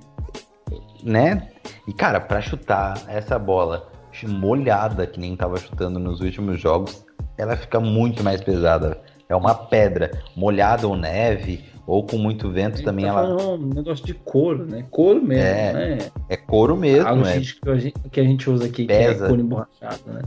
né? 1.03 1.47
E 1.87 1.93
cara, 1.93 2.19
pra 2.19 2.41
chutar 2.41 3.03
essa 3.07 3.37
bola 3.37 3.87
molhada 4.27 5.07
que 5.07 5.19
nem 5.19 5.35
tava 5.35 5.57
chutando 5.57 5.99
nos 5.99 6.19
últimos 6.19 6.59
jogos, 6.59 7.05
ela 7.37 7.55
fica 7.55 7.79
muito 7.79 8.23
mais 8.23 8.41
pesada. 8.41 8.99
É 9.29 9.35
uma 9.35 9.53
pedra, 9.53 10.09
molhada 10.35 10.87
ou 10.87 10.97
neve 10.97 11.63
ou 11.85 12.03
com 12.03 12.17
muito 12.17 12.49
vento 12.49 12.83
também 12.83 13.05
tá 13.05 13.11
ela 13.11 13.53
um 13.53 13.57
negócio 13.57 14.03
de 14.03 14.15
couro, 14.15 14.65
né? 14.65 14.85
Couro 14.89 15.21
mesmo, 15.23 15.43
É, 15.43 15.73
né? 15.73 15.97
é 16.29 16.35
couro 16.35 16.75
mesmo, 16.75 17.07
Algo 17.07 17.21
é. 17.27 17.33
que 17.39 17.69
a 17.69 17.75
gente- 17.75 17.93
que 18.11 18.19
a 18.19 18.23
gente 18.23 18.49
usa 18.49 18.65
aqui, 18.65 18.85
Pesa. 18.85 19.15
que 19.19 19.23
é 19.23 19.27
couro 19.27 19.41
emborrachado, 19.41 19.99
né? 20.07 20.21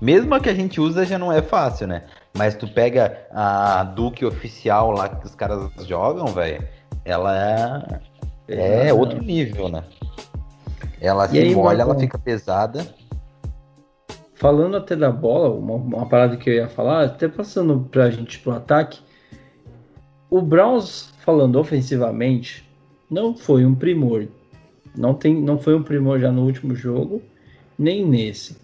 Mesmo 0.00 0.32
a 0.34 0.38
que 0.40 0.48
a 0.48 0.54
gente 0.54 0.80
usa 0.80 1.04
já 1.04 1.18
não 1.18 1.32
é 1.32 1.42
fácil, 1.42 1.88
né? 1.88 2.02
Mas 2.36 2.54
tu 2.54 2.68
pega 2.68 3.26
a 3.32 3.82
Duke 3.82 4.24
oficial 4.24 4.92
lá 4.92 5.08
que 5.08 5.26
os 5.26 5.34
caras 5.34 5.68
jogam, 5.84 6.26
velho, 6.26 6.62
ela 7.04 7.36
é, 7.36 7.98
é 8.48 8.84
Exato. 8.86 8.96
outro 9.00 9.20
nível, 9.22 9.68
né? 9.68 9.82
Ela 11.00 11.26
E 11.26 11.28
se 11.30 11.38
aí, 11.38 11.54
molha, 11.54 11.82
ela 11.82 11.98
fica 11.98 12.16
pesada. 12.16 12.86
Falando 14.42 14.76
até 14.76 14.96
da 14.96 15.08
bola, 15.08 15.50
uma, 15.50 15.74
uma 15.74 16.06
parada 16.06 16.36
que 16.36 16.50
eu 16.50 16.54
ia 16.54 16.68
falar, 16.68 17.04
até 17.04 17.28
passando 17.28 17.86
pra 17.92 18.10
gente 18.10 18.40
pro 18.40 18.50
ataque, 18.50 18.98
o 20.28 20.42
Browns, 20.42 21.14
falando 21.20 21.60
ofensivamente, 21.60 22.68
não 23.08 23.36
foi 23.36 23.64
um 23.64 23.72
primor. 23.72 24.26
Não, 24.98 25.14
tem, 25.14 25.40
não 25.40 25.60
foi 25.60 25.76
um 25.76 25.82
primor 25.84 26.18
já 26.18 26.32
no 26.32 26.42
último 26.42 26.74
jogo, 26.74 27.22
nem 27.78 28.04
nesse. 28.04 28.56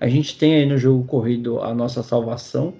A 0.00 0.08
gente 0.08 0.38
tem 0.38 0.54
aí 0.54 0.64
no 0.64 0.78
jogo 0.78 1.04
corrido 1.04 1.60
a 1.60 1.74
nossa 1.74 2.02
salvação. 2.02 2.72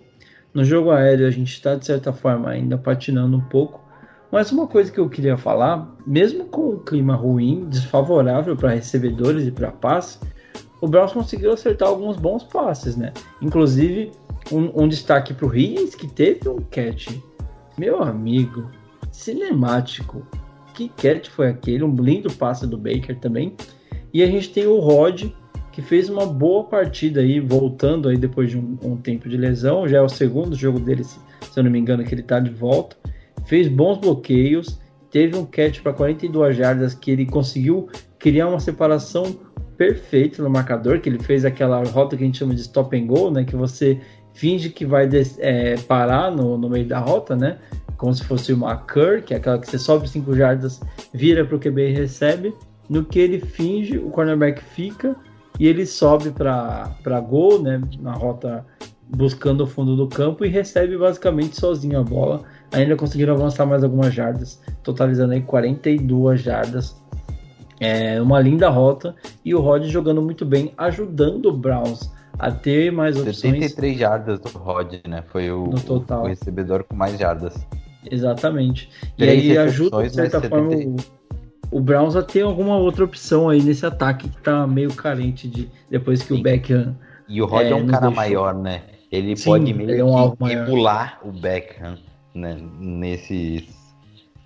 No 0.54 0.64
jogo 0.64 0.90
aéreo 0.92 1.26
a 1.26 1.30
gente 1.30 1.52
está, 1.52 1.74
de 1.74 1.84
certa 1.84 2.10
forma, 2.10 2.48
ainda 2.48 2.78
patinando 2.78 3.36
um 3.36 3.44
pouco. 3.44 3.84
Mas 4.32 4.50
uma 4.50 4.66
coisa 4.66 4.90
que 4.90 4.98
eu 4.98 5.10
queria 5.10 5.36
falar, 5.36 5.94
mesmo 6.06 6.46
com 6.46 6.70
o 6.70 6.78
clima 6.78 7.16
ruim, 7.16 7.66
desfavorável 7.68 8.56
para 8.56 8.70
recebedores 8.70 9.46
e 9.46 9.50
para 9.50 9.70
passe, 9.70 10.18
o 10.80 10.88
Browns 10.88 11.12
conseguiu 11.12 11.52
acertar 11.52 11.88
alguns 11.88 12.16
bons 12.16 12.42
passes, 12.42 12.96
né? 12.96 13.12
Inclusive, 13.40 14.12
um, 14.52 14.84
um 14.84 14.88
destaque 14.88 15.32
para 15.32 15.46
o 15.46 15.56
Higgins, 15.56 15.94
que 15.94 16.06
teve 16.06 16.48
um 16.48 16.58
catch, 16.70 17.08
meu 17.78 18.02
amigo, 18.02 18.70
cinemático. 19.10 20.26
Que 20.74 20.88
catch 20.90 21.28
foi 21.28 21.48
aquele? 21.48 21.82
Um 21.82 21.94
lindo 21.94 22.32
passe 22.32 22.66
do 22.66 22.76
Baker 22.76 23.18
também. 23.18 23.54
E 24.12 24.22
a 24.22 24.26
gente 24.26 24.50
tem 24.50 24.66
o 24.66 24.78
Rod, 24.78 25.24
que 25.72 25.82
fez 25.82 26.08
uma 26.08 26.26
boa 26.26 26.64
partida 26.64 27.20
aí, 27.20 27.40
voltando 27.40 28.08
aí 28.08 28.16
depois 28.16 28.50
de 28.50 28.58
um, 28.58 28.78
um 28.82 28.96
tempo 28.96 29.28
de 29.28 29.36
lesão. 29.36 29.88
Já 29.88 29.98
é 29.98 30.02
o 30.02 30.08
segundo 30.08 30.54
jogo 30.54 30.78
dele, 30.78 31.04
se, 31.04 31.18
se 31.50 31.58
eu 31.58 31.64
não 31.64 31.70
me 31.70 31.78
engano, 31.78 32.04
que 32.04 32.14
ele 32.14 32.22
tá 32.22 32.38
de 32.38 32.50
volta. 32.50 32.96
Fez 33.46 33.68
bons 33.68 33.98
bloqueios, 33.98 34.78
teve 35.10 35.36
um 35.36 35.44
catch 35.46 35.80
para 35.80 35.92
42 35.92 36.56
jardas 36.56 36.94
que 36.94 37.10
ele 37.10 37.24
conseguiu 37.24 37.88
criar 38.18 38.48
uma 38.48 38.60
separação 38.60 39.36
perfeita 39.76 40.42
no 40.42 40.50
marcador, 40.50 41.00
que 41.00 41.08
ele 41.08 41.18
fez 41.18 41.44
aquela 41.44 41.82
rota 41.84 42.16
que 42.16 42.22
a 42.22 42.26
gente 42.26 42.38
chama 42.38 42.54
de 42.54 42.60
stop 42.62 42.96
and 42.96 43.06
go, 43.06 43.30
né? 43.30 43.44
Que 43.44 43.56
você 43.56 44.00
finge 44.34 44.70
que 44.70 44.84
vai 44.84 45.08
é, 45.38 45.76
parar 45.88 46.30
no, 46.30 46.58
no 46.58 46.68
meio 46.68 46.86
da 46.86 46.98
rota, 46.98 47.34
né? 47.34 47.58
Como 47.96 48.12
se 48.14 48.24
fosse 48.24 48.52
uma 48.52 48.76
curl, 48.76 49.22
que 49.22 49.32
é 49.32 49.36
aquela 49.38 49.58
que 49.58 49.68
você 49.68 49.78
sobe 49.78 50.08
5 50.08 50.34
jardas, 50.34 50.80
vira 51.12 51.44
para 51.44 51.56
o 51.56 51.60
QB 51.60 51.90
e 51.90 51.92
recebe. 51.92 52.54
No 52.88 53.04
que 53.04 53.18
ele 53.18 53.40
finge, 53.40 53.98
o 53.98 54.10
cornerback 54.10 54.62
fica 54.62 55.16
e 55.58 55.66
ele 55.66 55.86
sobe 55.86 56.30
para 56.30 57.20
gol, 57.20 57.62
né? 57.62 57.80
Na 58.00 58.12
rota 58.12 58.64
buscando 59.08 59.62
o 59.62 59.66
fundo 59.66 59.96
do 59.96 60.08
campo 60.08 60.44
e 60.44 60.48
recebe 60.48 60.96
basicamente 60.98 61.58
sozinho 61.58 62.00
a 62.00 62.02
bola. 62.02 62.42
Ainda 62.72 62.96
conseguiram 62.96 63.34
avançar 63.34 63.64
mais 63.64 63.84
algumas 63.84 64.12
jardas, 64.12 64.60
totalizando 64.82 65.32
aí 65.32 65.42
42 65.42 66.42
jardas. 66.42 66.96
É 67.78 68.20
uma 68.22 68.40
linda 68.40 68.68
rota 68.68 69.14
e 69.44 69.54
o 69.54 69.60
Rod 69.60 69.84
jogando 69.84 70.22
muito 70.22 70.44
bem, 70.44 70.72
ajudando 70.78 71.46
o 71.46 71.52
Browns 71.52 72.10
a 72.38 72.50
ter 72.50 72.90
mais 72.90 73.16
opções. 73.16 73.36
73 73.40 73.98
jardas 73.98 74.40
do 74.40 74.48
Rod, 74.58 74.94
né? 75.06 75.22
Foi 75.28 75.50
o, 75.50 75.70
o 75.70 76.26
recebedor 76.26 76.84
com 76.84 76.96
mais 76.96 77.18
jardas. 77.18 77.54
Exatamente. 78.10 78.88
E 79.18 79.24
aí 79.24 79.58
ajuda, 79.58 79.96
de 79.98 80.02
recepções, 80.04 80.30
certa 80.30 80.48
forma, 80.48 80.70
70. 80.70 81.02
o, 81.70 81.78
o 81.78 81.80
Browns 81.80 82.16
a 82.16 82.22
ter 82.22 82.42
alguma 82.42 82.76
outra 82.76 83.04
opção 83.04 83.48
aí 83.48 83.62
nesse 83.62 83.84
ataque 83.84 84.28
que 84.28 84.40
tá 84.42 84.66
meio 84.66 84.92
carente 84.94 85.48
de 85.48 85.68
depois 85.90 86.22
que 86.22 86.28
Sim. 86.28 86.40
o 86.40 86.42
Beckham. 86.42 86.96
E 87.28 87.42
o 87.42 87.46
Rod 87.46 87.66
é, 87.66 87.70
É, 87.70 87.74
um 87.74 87.86
cara 87.86 88.06
deixou. 88.06 88.16
maior, 88.16 88.54
né? 88.54 88.82
Ele 89.10 89.36
Sim, 89.36 89.44
pode 89.44 89.74
meio 89.74 89.90
ele 89.90 90.00
é 90.00 90.04
um 90.04 90.30
que 90.30 90.36
maior. 90.40 90.68
emular 90.68 91.20
o 91.24 91.32
Beckham, 91.32 91.98
né? 92.34 92.56
Nesses, 92.78 93.64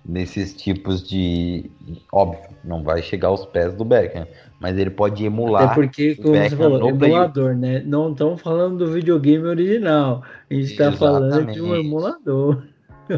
nesses 0.05 0.53
tipos 0.53 1.07
de... 1.07 1.69
Óbvio, 2.11 2.41
não 2.63 2.83
vai 2.83 3.01
chegar 3.01 3.29
aos 3.29 3.45
pés 3.45 3.73
do 3.73 3.85
Beckham, 3.85 4.27
mas 4.59 4.77
ele 4.77 4.89
pode 4.89 5.23
emular 5.23 5.63
Até 5.63 5.75
porque, 5.75 6.11
o 6.19 6.23
como 6.23 6.35
você 6.35 6.55
falou, 6.55 6.89
emulador, 6.89 7.55
né? 7.55 7.81
Não 7.85 8.11
estamos 8.11 8.41
falando 8.41 8.77
do 8.77 8.91
videogame 8.91 9.45
original. 9.45 10.23
A 10.49 10.53
gente 10.53 10.71
está 10.71 10.91
falando 10.91 11.51
de 11.51 11.61
um 11.61 11.75
emulador. 11.75 12.63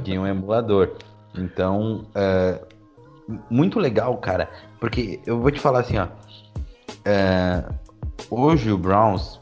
de 0.04 0.18
um 0.18 0.28
emulador. 0.28 0.94
Então, 1.36 2.06
é, 2.16 2.60
muito 3.50 3.80
legal, 3.80 4.18
cara, 4.18 4.50
porque 4.80 5.20
eu 5.26 5.40
vou 5.40 5.52
te 5.52 5.60
falar 5.60 5.80
assim, 5.80 5.98
ó. 5.98 6.08
é, 7.06 7.64
hoje 8.30 8.72
o 8.72 8.78
Browns, 8.78 9.40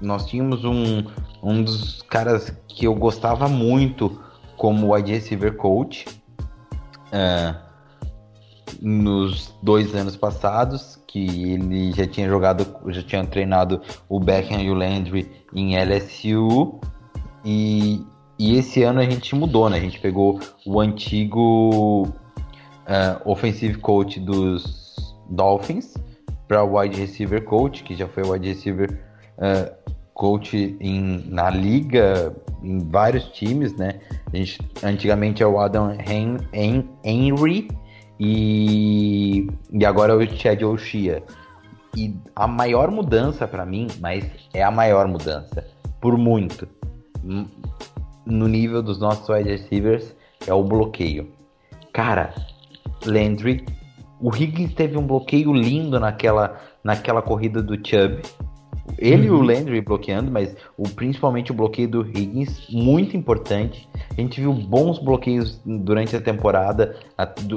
nós 0.00 0.26
tínhamos 0.26 0.64
um, 0.64 1.04
um 1.42 1.62
dos 1.62 2.02
caras 2.02 2.50
que 2.66 2.86
eu 2.86 2.94
gostava 2.94 3.48
muito 3.48 4.20
como 4.56 4.94
wide 4.94 5.12
receiver 5.12 5.54
coach 5.54 6.04
é, 7.12 7.54
nos 8.80 9.54
dois 9.62 9.94
anos 9.94 10.16
passados, 10.16 11.02
que 11.06 11.52
ele 11.52 11.92
já 11.92 12.06
tinha 12.06 12.28
jogado, 12.28 12.66
já 12.88 13.02
tinha 13.02 13.24
treinado 13.24 13.80
o 14.08 14.20
Beckham 14.20 14.60
e 14.60 14.70
o 14.70 14.74
Landry 14.74 15.30
em 15.54 15.76
LSU 15.76 16.78
e, 17.44 18.04
e 18.38 18.56
esse 18.56 18.82
ano 18.82 19.00
a 19.00 19.04
gente 19.04 19.34
mudou, 19.34 19.68
né? 19.70 19.78
A 19.78 19.80
gente 19.80 19.98
pegou 20.00 20.38
o 20.66 20.80
antigo 20.80 22.08
uh, 22.88 23.30
offensive 23.30 23.78
coach 23.78 24.20
dos 24.20 25.16
Dolphins 25.30 25.94
para 26.46 26.64
wide 26.64 26.98
receiver 26.98 27.44
coach, 27.44 27.82
que 27.82 27.94
já 27.94 28.08
foi 28.08 28.22
wide 28.22 28.48
receiver 28.48 29.00
uh, 29.38 29.92
coach 30.18 30.76
em, 30.80 31.24
na 31.28 31.48
liga, 31.48 32.34
em 32.60 32.80
vários 32.80 33.24
times, 33.28 33.74
né? 33.76 34.00
A 34.32 34.36
gente, 34.36 34.58
antigamente 34.82 35.44
é 35.44 35.46
o 35.46 35.60
Adam 35.60 35.92
Hen, 35.92 36.38
Hen, 36.52 36.84
Henry 37.04 37.68
e, 38.18 39.48
e 39.72 39.86
agora 39.86 40.12
é 40.12 40.16
o 40.16 40.36
Chad 40.36 40.60
Oshia. 40.64 41.22
E 41.96 42.14
a 42.34 42.48
maior 42.48 42.90
mudança 42.90 43.46
para 43.46 43.64
mim, 43.64 43.86
mas 44.00 44.28
é 44.52 44.62
a 44.62 44.72
maior 44.72 45.06
mudança, 45.06 45.64
por 46.00 46.18
muito, 46.18 46.68
no 48.26 48.48
nível 48.48 48.82
dos 48.82 48.98
nossos 48.98 49.28
wide 49.28 49.48
receivers, 49.48 50.14
é 50.46 50.52
o 50.52 50.64
bloqueio. 50.64 51.30
Cara, 51.92 52.34
Landry, 53.06 53.64
o 54.20 54.34
Higgins 54.34 54.74
teve 54.74 54.98
um 54.98 55.06
bloqueio 55.06 55.52
lindo 55.52 56.00
naquela, 56.00 56.60
naquela 56.82 57.22
corrida 57.22 57.62
do 57.62 57.74
Chubb. 57.74 58.20
Ele 58.96 59.28
uhum. 59.28 59.36
e 59.36 59.40
o 59.40 59.42
Landry 59.42 59.80
bloqueando, 59.80 60.30
mas 60.30 60.56
o, 60.76 60.88
principalmente 60.88 61.50
o 61.50 61.54
bloqueio 61.54 61.88
do 61.88 62.02
Higgins, 62.02 62.68
muito 62.70 63.16
importante. 63.16 63.88
A 64.16 64.20
gente 64.20 64.40
viu 64.40 64.52
bons 64.52 64.98
bloqueios 64.98 65.60
durante 65.64 66.16
a 66.16 66.20
temporada, 66.20 66.96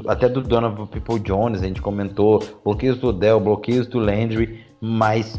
até 0.08 0.28
do 0.28 0.42
Donovan 0.42 0.88
People 0.88 1.20
Jones, 1.20 1.62
a 1.62 1.68
gente 1.68 1.82
comentou, 1.82 2.44
bloqueios 2.64 2.98
do 2.98 3.08
Odell, 3.08 3.40
bloqueios 3.40 3.88
do 3.88 4.00
Landry, 4.00 4.66
mas 4.80 5.36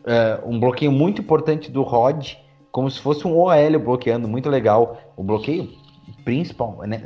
uh, 0.00 0.48
um 0.48 0.58
bloqueio 0.58 0.92
muito 0.92 1.20
importante 1.20 1.70
do 1.70 1.82
Rod, 1.82 2.34
como 2.72 2.90
se 2.90 3.00
fosse 3.00 3.26
um 3.26 3.36
OL 3.36 3.78
bloqueando, 3.82 4.28
muito 4.28 4.48
legal. 4.48 4.98
O 5.16 5.22
bloqueio 5.22 5.68
principal, 6.24 6.78
né? 6.86 7.02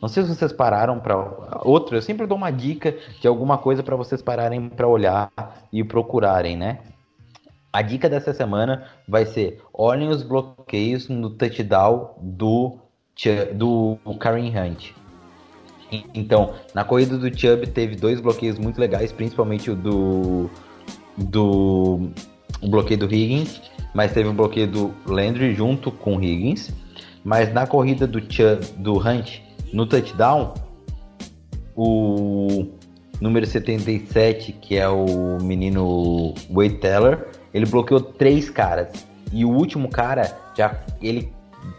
Não 0.00 0.08
sei 0.08 0.22
se 0.22 0.34
vocês 0.34 0.52
pararam 0.52 0.98
para 0.98 1.16
outro. 1.64 1.96
Eu 1.96 2.02
sempre 2.02 2.26
dou 2.26 2.36
uma 2.36 2.50
dica 2.50 2.96
de 3.20 3.26
alguma 3.26 3.58
coisa 3.58 3.82
para 3.82 3.96
vocês 3.96 4.22
pararem 4.22 4.68
para 4.68 4.86
olhar 4.86 5.30
e 5.72 5.82
procurarem, 5.84 6.56
né? 6.56 6.78
A 7.72 7.82
dica 7.82 8.08
dessa 8.08 8.32
semana 8.32 8.84
vai 9.06 9.26
ser: 9.26 9.60
olhem 9.72 10.08
os 10.08 10.22
bloqueios 10.22 11.08
no 11.08 11.30
touchdown 11.30 12.14
do 12.22 12.78
do 13.54 13.98
Karen 14.20 14.48
Hunt. 14.48 14.92
Então, 16.14 16.54
na 16.74 16.84
corrida 16.84 17.18
do 17.18 17.36
Chubb 17.36 17.66
teve 17.66 17.96
dois 17.96 18.20
bloqueios 18.20 18.58
muito 18.58 18.80
legais, 18.80 19.10
principalmente 19.10 19.70
o 19.70 19.76
do 19.76 20.50
do 21.16 22.10
o 22.60 22.68
bloqueio 22.68 23.00
do 23.00 23.06
Higgins, 23.06 23.60
mas 23.94 24.12
teve 24.12 24.28
um 24.28 24.34
bloqueio 24.34 24.66
do 24.66 24.94
Landry 25.06 25.54
junto 25.54 25.90
com 25.90 26.16
o 26.16 26.22
Higgins. 26.22 26.70
Mas 27.24 27.52
na 27.52 27.66
corrida 27.66 28.06
do 28.06 28.20
Chubb, 28.20 28.64
do 28.76 28.98
Hunt 28.98 29.40
no 29.72 29.86
touchdown, 29.86 30.54
o 31.76 32.66
número 33.20 33.46
77, 33.46 34.52
que 34.52 34.76
é 34.76 34.88
o 34.88 35.38
menino 35.42 36.34
Wade 36.50 36.76
Teller, 36.76 37.28
ele 37.52 37.66
bloqueou 37.66 38.00
três 38.00 38.50
caras. 38.50 39.06
E 39.32 39.44
o 39.44 39.50
último 39.50 39.88
cara, 39.88 40.36
já 40.56 40.74
ele 41.00 41.32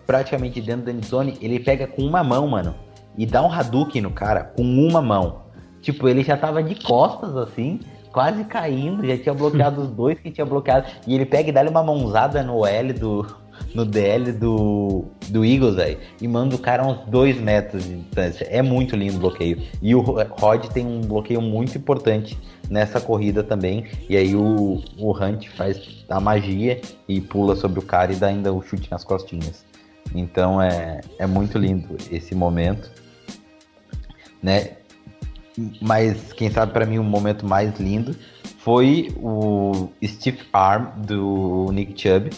praticamente 0.05 0.61
dentro 0.61 0.85
da 0.85 0.91
endzone, 0.91 1.37
ele 1.41 1.59
pega 1.59 1.87
com 1.87 2.01
uma 2.01 2.23
mão, 2.23 2.47
mano, 2.47 2.75
e 3.17 3.25
dá 3.25 3.41
um 3.41 3.51
Hadouken 3.51 4.01
no 4.01 4.11
cara 4.11 4.43
com 4.43 4.63
uma 4.63 5.01
mão. 5.01 5.43
Tipo, 5.81 6.07
ele 6.07 6.23
já 6.23 6.35
tava 6.35 6.61
de 6.61 6.75
costas 6.75 7.35
assim, 7.37 7.79
quase 8.11 8.43
caindo, 8.43 9.05
já 9.05 9.17
tinha 9.17 9.33
bloqueado 9.33 9.81
os 9.83 9.89
dois 9.89 10.19
que 10.19 10.31
tinha 10.31 10.45
bloqueado. 10.45 10.87
E 11.07 11.15
ele 11.15 11.25
pega 11.25 11.49
e 11.49 11.51
dá 11.51 11.61
uma 11.63 11.83
mãozada 11.83 12.43
no 12.43 12.65
L 12.65 12.93
do. 12.93 13.25
No 13.73 13.85
DL 13.85 14.31
do, 14.31 15.05
do 15.29 15.45
Eagles, 15.45 15.75
velho. 15.75 15.97
E 16.21 16.27
manda 16.27 16.55
o 16.55 16.59
cara 16.59 16.85
uns 16.85 16.99
dois 17.07 17.39
metros 17.39 17.83
de 17.83 17.97
distância. 17.97 18.45
É 18.45 18.61
muito 18.61 18.95
lindo 18.95 19.17
o 19.17 19.19
bloqueio. 19.19 19.61
E 19.81 19.93
o 19.93 20.01
Rod 20.01 20.65
tem 20.67 20.85
um 20.85 21.01
bloqueio 21.01 21.41
muito 21.41 21.77
importante 21.77 22.37
nessa 22.69 22.99
corrida 22.99 23.43
também. 23.43 23.85
E 24.09 24.17
aí 24.17 24.35
o, 24.35 24.81
o 24.97 25.11
Hunt 25.11 25.47
faz 25.49 26.05
a 26.09 26.19
magia 26.19 26.81
e 27.07 27.21
pula 27.21 27.55
sobre 27.55 27.79
o 27.79 27.83
cara 27.83 28.11
e 28.11 28.15
dá 28.15 28.27
ainda 28.27 28.51
o 28.53 28.61
chute 28.61 28.89
nas 28.89 29.03
costinhas. 29.03 29.65
Então 30.15 30.61
é, 30.61 31.01
é 31.17 31.27
muito 31.27 31.57
lindo 31.57 31.95
esse 32.11 32.33
momento. 32.33 32.89
Né? 34.41 34.77
mas 35.81 36.31
quem 36.33 36.49
sabe 36.49 36.71
para 36.71 36.85
mim 36.85 36.97
o 36.97 37.03
momento 37.03 37.45
mais 37.45 37.77
lindo 37.79 38.15
foi 38.59 39.13
o 39.17 39.89
stiff 40.03 40.45
arm 40.53 41.01
do 41.01 41.69
Nick 41.71 41.99
Chubb 41.99 42.29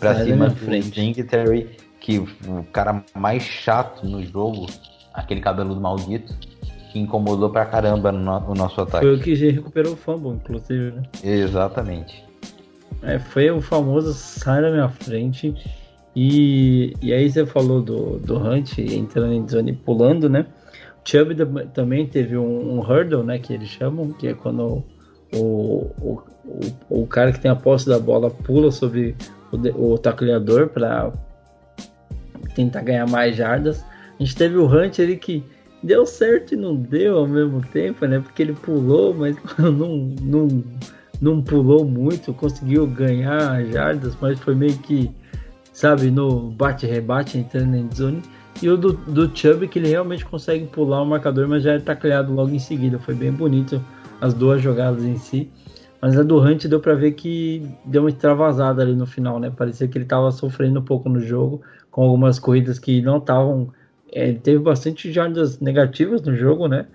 para 0.00 0.24
cima 0.24 0.48
do 0.48 0.82
Singletary, 0.82 1.76
que 2.00 2.18
o 2.18 2.64
cara 2.72 3.04
mais 3.14 3.42
chato 3.42 4.06
no 4.06 4.24
jogo, 4.24 4.66
aquele 5.12 5.40
cabeludo 5.40 5.80
maldito, 5.80 6.34
que 6.90 6.98
incomodou 6.98 7.50
pra 7.50 7.66
caramba 7.66 8.10
no, 8.10 8.40
no 8.40 8.54
nosso 8.54 8.80
ataque. 8.80 9.04
Foi 9.04 9.14
o 9.14 9.20
que 9.20 9.34
recuperou 9.34 9.92
o 9.92 9.96
fumble, 9.96 10.32
inclusive, 10.32 10.92
né? 10.92 11.02
Exatamente. 11.22 12.24
É, 13.02 13.18
foi 13.18 13.50
o 13.50 13.60
famoso 13.60 14.12
sai 14.12 14.62
da 14.62 14.70
minha 14.70 14.88
frente. 14.88 15.54
E, 16.16 16.94
e 17.00 17.12
aí 17.12 17.30
você 17.30 17.46
falou 17.46 17.80
do, 17.80 18.18
do 18.18 18.36
Hunt 18.36 18.78
entrando 18.78 19.32
em 19.32 19.48
zone 19.48 19.72
pulando, 19.72 20.28
né? 20.28 20.46
Chubb 21.04 21.34
também 21.72 22.06
teve 22.06 22.36
um, 22.36 22.74
um, 22.74 22.80
hurdle, 22.80 23.22
né, 23.24 23.38
que 23.38 23.52
eles 23.52 23.68
chamam, 23.68 24.12
que 24.12 24.28
é 24.28 24.34
quando 24.34 24.84
o, 25.34 25.90
o, 25.98 26.22
o, 26.44 27.02
o 27.02 27.06
cara 27.06 27.32
que 27.32 27.40
tem 27.40 27.50
a 27.50 27.56
posse 27.56 27.88
da 27.88 27.98
bola 27.98 28.30
pula 28.30 28.70
sobre 28.70 29.16
o, 29.52 29.92
o 29.92 29.98
tacleador 29.98 30.68
para 30.68 31.12
tentar 32.54 32.82
ganhar 32.82 33.06
mais 33.06 33.36
jardas. 33.36 33.84
A 34.18 34.22
gente 34.22 34.36
teve 34.36 34.56
o 34.56 34.66
Hunt 34.66 34.98
ali 34.98 35.16
que 35.16 35.44
deu 35.82 36.04
certo 36.04 36.54
e 36.54 36.56
não 36.56 36.76
deu 36.76 37.18
ao 37.18 37.26
mesmo 37.26 37.62
tempo, 37.62 38.04
né? 38.06 38.20
Porque 38.20 38.42
ele 38.42 38.52
pulou, 38.52 39.14
mas 39.14 39.36
não, 39.58 40.14
não, 40.20 40.64
não 41.20 41.42
pulou 41.42 41.84
muito, 41.84 42.32
conseguiu 42.34 42.86
ganhar 42.86 43.64
jardas, 43.66 44.16
mas 44.20 44.38
foi 44.38 44.54
meio 44.54 44.76
que, 44.78 45.10
sabe, 45.72 46.10
no 46.10 46.50
bate-rebate 46.50 47.38
entrando 47.38 47.76
na 47.76 47.94
zone. 47.94 48.22
E 48.62 48.68
o 48.68 48.76
do, 48.76 48.92
do 48.92 49.34
Chubb, 49.34 49.68
que 49.68 49.78
ele 49.78 49.88
realmente 49.88 50.24
consegue 50.24 50.66
pular 50.66 51.00
o 51.00 51.06
marcador, 51.06 51.48
mas 51.48 51.62
já 51.62 51.76
está 51.76 51.96
criado 51.96 52.32
logo 52.32 52.50
em 52.50 52.58
seguida. 52.58 52.98
Foi 52.98 53.14
bem 53.14 53.32
bonito 53.32 53.82
as 54.20 54.34
duas 54.34 54.60
jogadas 54.60 55.02
em 55.02 55.16
si. 55.16 55.50
Mas 56.00 56.18
a 56.18 56.22
do 56.22 56.40
Hunt 56.40 56.66
deu 56.66 56.80
para 56.80 56.94
ver 56.94 57.12
que 57.12 57.62
deu 57.84 58.02
uma 58.02 58.08
extravasada 58.08 58.82
ali 58.82 58.94
no 58.94 59.06
final, 59.06 59.38
né? 59.38 59.52
Parecia 59.54 59.86
que 59.86 59.98
ele 59.98 60.04
estava 60.04 60.30
sofrendo 60.30 60.80
um 60.80 60.84
pouco 60.84 61.08
no 61.08 61.20
jogo, 61.20 61.60
com 61.90 62.02
algumas 62.02 62.38
corridas 62.38 62.78
que 62.78 63.02
não 63.02 63.18
estavam. 63.18 63.68
É, 64.12 64.32
teve 64.32 64.58
bastante 64.58 65.12
jardas 65.12 65.60
negativas 65.60 66.22
no 66.22 66.34
jogo, 66.34 66.66
né? 66.66 66.86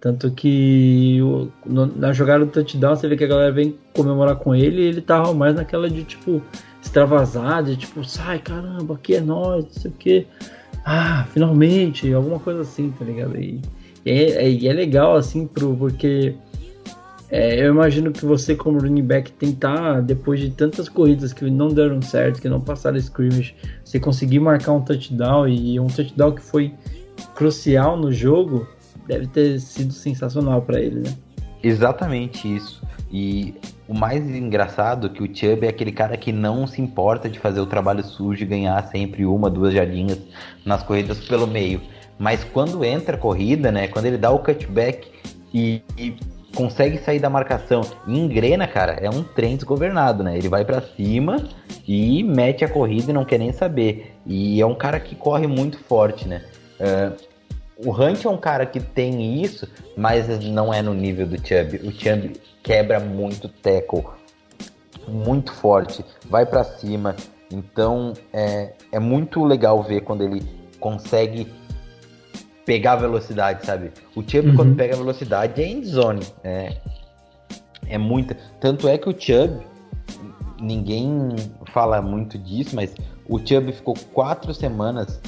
Tanto 0.00 0.30
que 0.30 1.20
o, 1.22 1.50
no, 1.64 1.86
na 1.86 2.12
jogada 2.12 2.44
do 2.44 2.50
touchdown 2.50 2.96
você 2.96 3.08
vê 3.08 3.16
que 3.16 3.24
a 3.24 3.28
galera 3.28 3.52
vem 3.52 3.78
comemorar 3.94 4.36
com 4.36 4.54
ele 4.54 4.82
e 4.82 4.84
ele 4.86 5.00
tava 5.00 5.32
mais 5.34 5.54
naquela 5.54 5.88
de 5.88 6.04
tipo 6.04 6.42
extravasada, 6.82 7.70
de 7.70 7.76
tipo, 7.76 8.04
sai 8.04 8.38
caramba, 8.38 8.94
aqui 8.94 9.16
é 9.16 9.20
nós, 9.20 9.64
não 9.64 9.72
sei 9.72 9.90
o 9.90 9.94
que 9.94 10.26
ah, 10.88 11.26
finalmente, 11.32 12.12
alguma 12.12 12.38
coisa 12.38 12.60
assim, 12.60 12.92
tá 12.96 13.04
ligado? 13.04 13.36
E, 13.36 13.60
e 14.04 14.10
é, 14.10 14.48
é, 14.48 14.66
é, 14.66 14.72
legal, 14.72 15.16
assim, 15.16 15.44
pro, 15.44 15.74
porque 15.76 16.36
é, 17.28 17.60
eu 17.60 17.72
imagino 17.72 18.12
que 18.12 18.24
você, 18.24 18.54
como 18.54 18.78
running 18.78 19.02
back, 19.02 19.32
tentar, 19.32 20.00
depois 20.00 20.38
de 20.38 20.50
tantas 20.50 20.88
corridas 20.88 21.32
que 21.32 21.48
não 21.50 21.68
deram 21.68 22.00
certo, 22.00 22.40
que 22.40 22.48
não 22.48 22.60
passaram 22.60 22.96
scrimmage, 22.96 23.54
você 23.84 23.98
conseguir 23.98 24.38
marcar 24.38 24.72
um 24.72 24.80
touchdown 24.80 25.48
e 25.48 25.80
um 25.80 25.88
touchdown 25.88 26.32
que 26.32 26.42
foi 26.42 26.72
crucial 27.34 27.96
no 27.96 28.12
jogo, 28.12 28.66
deve 29.08 29.26
ter 29.26 29.58
sido 29.60 29.92
sensacional 29.92 30.62
para 30.62 30.80
ele, 30.80 31.00
né? 31.00 31.16
Exatamente 31.62 32.54
isso. 32.54 32.80
E 33.10 33.54
o 33.88 33.94
mais 33.94 34.24
engraçado 34.28 35.08
é 35.08 35.10
que 35.10 35.22
o 35.22 35.26
Chubb 35.26 35.66
é 35.66 35.68
aquele 35.68 35.90
cara 35.90 36.16
que 36.16 36.30
não 36.30 36.66
se 36.66 36.80
importa 36.80 37.28
de 37.28 37.40
fazer 37.40 37.60
o 37.60 37.66
trabalho 37.66 38.04
sujo 38.04 38.42
e 38.42 38.46
ganhar 38.46 38.80
sempre 38.88 39.24
uma, 39.26 39.50
duas 39.50 39.74
jardinhas 39.74 40.18
nas 40.64 40.82
corridas 40.82 41.18
pelo 41.20 41.46
meio. 41.46 41.80
Mas 42.18 42.44
quando 42.44 42.84
entra 42.84 43.16
a 43.16 43.18
corrida, 43.18 43.72
né? 43.72 43.88
Quando 43.88 44.06
ele 44.06 44.18
dá 44.18 44.30
o 44.30 44.38
cutback 44.38 45.08
e, 45.52 45.82
e 45.98 46.16
consegue 46.56 46.98
sair 46.98 47.20
da 47.20 47.28
marcação 47.28 47.82
e 48.06 48.18
engrena, 48.18 48.66
cara, 48.66 48.94
é 48.94 49.10
um 49.10 49.22
trem 49.22 49.56
desgovernado, 49.56 50.24
né? 50.24 50.36
Ele 50.36 50.48
vai 50.48 50.64
para 50.64 50.80
cima 50.80 51.44
e 51.86 52.24
mete 52.24 52.64
a 52.64 52.68
corrida 52.68 53.10
e 53.10 53.14
não 53.14 53.24
quer 53.24 53.38
nem 53.38 53.52
saber. 53.52 54.16
E 54.24 54.60
é 54.60 54.66
um 54.66 54.74
cara 54.74 54.98
que 54.98 55.14
corre 55.14 55.46
muito 55.46 55.78
forte, 55.78 56.26
né? 56.26 56.42
Uh, 56.80 57.36
o 57.86 57.92
Hunt 57.92 58.24
é 58.24 58.28
um 58.28 58.38
cara 58.38 58.64
que 58.64 58.80
tem 58.80 59.42
isso, 59.42 59.68
mas 59.94 60.26
não 60.46 60.72
é 60.72 60.80
no 60.80 60.94
nível 60.94 61.26
do 61.26 61.36
Chubb. 61.36 61.76
O 61.86 61.92
Chubb 61.92 62.40
quebra 62.62 62.98
muito 62.98 63.48
tackle, 63.48 64.04
muito 65.06 65.52
forte, 65.52 66.02
vai 66.24 66.46
para 66.46 66.64
cima. 66.64 67.14
Então 67.52 68.14
é, 68.32 68.72
é 68.90 68.98
muito 68.98 69.44
legal 69.44 69.82
ver 69.82 70.00
quando 70.00 70.24
ele 70.24 70.42
consegue 70.80 71.52
pegar 72.66 72.96
velocidade, 72.96 73.64
sabe? 73.64 73.92
O 74.14 74.20
Chubb 74.20 74.50
uhum. 74.50 74.56
quando 74.56 74.76
pega 74.76 74.94
velocidade 74.94 75.62
é 75.62 75.66
endzone, 75.66 76.26
é, 76.44 76.76
é 77.86 77.96
muita. 77.96 78.36
Tanto 78.60 78.86
é 78.86 78.98
que 78.98 79.08
o 79.08 79.18
Chubb, 79.18 79.64
ninguém 80.60 81.34
fala 81.72 82.02
muito 82.02 82.36
disso, 82.36 82.76
mas 82.76 82.94
o 83.26 83.38
Chubb 83.38 83.72
ficou 83.72 83.94
quatro 84.12 84.52
semanas 84.52 85.18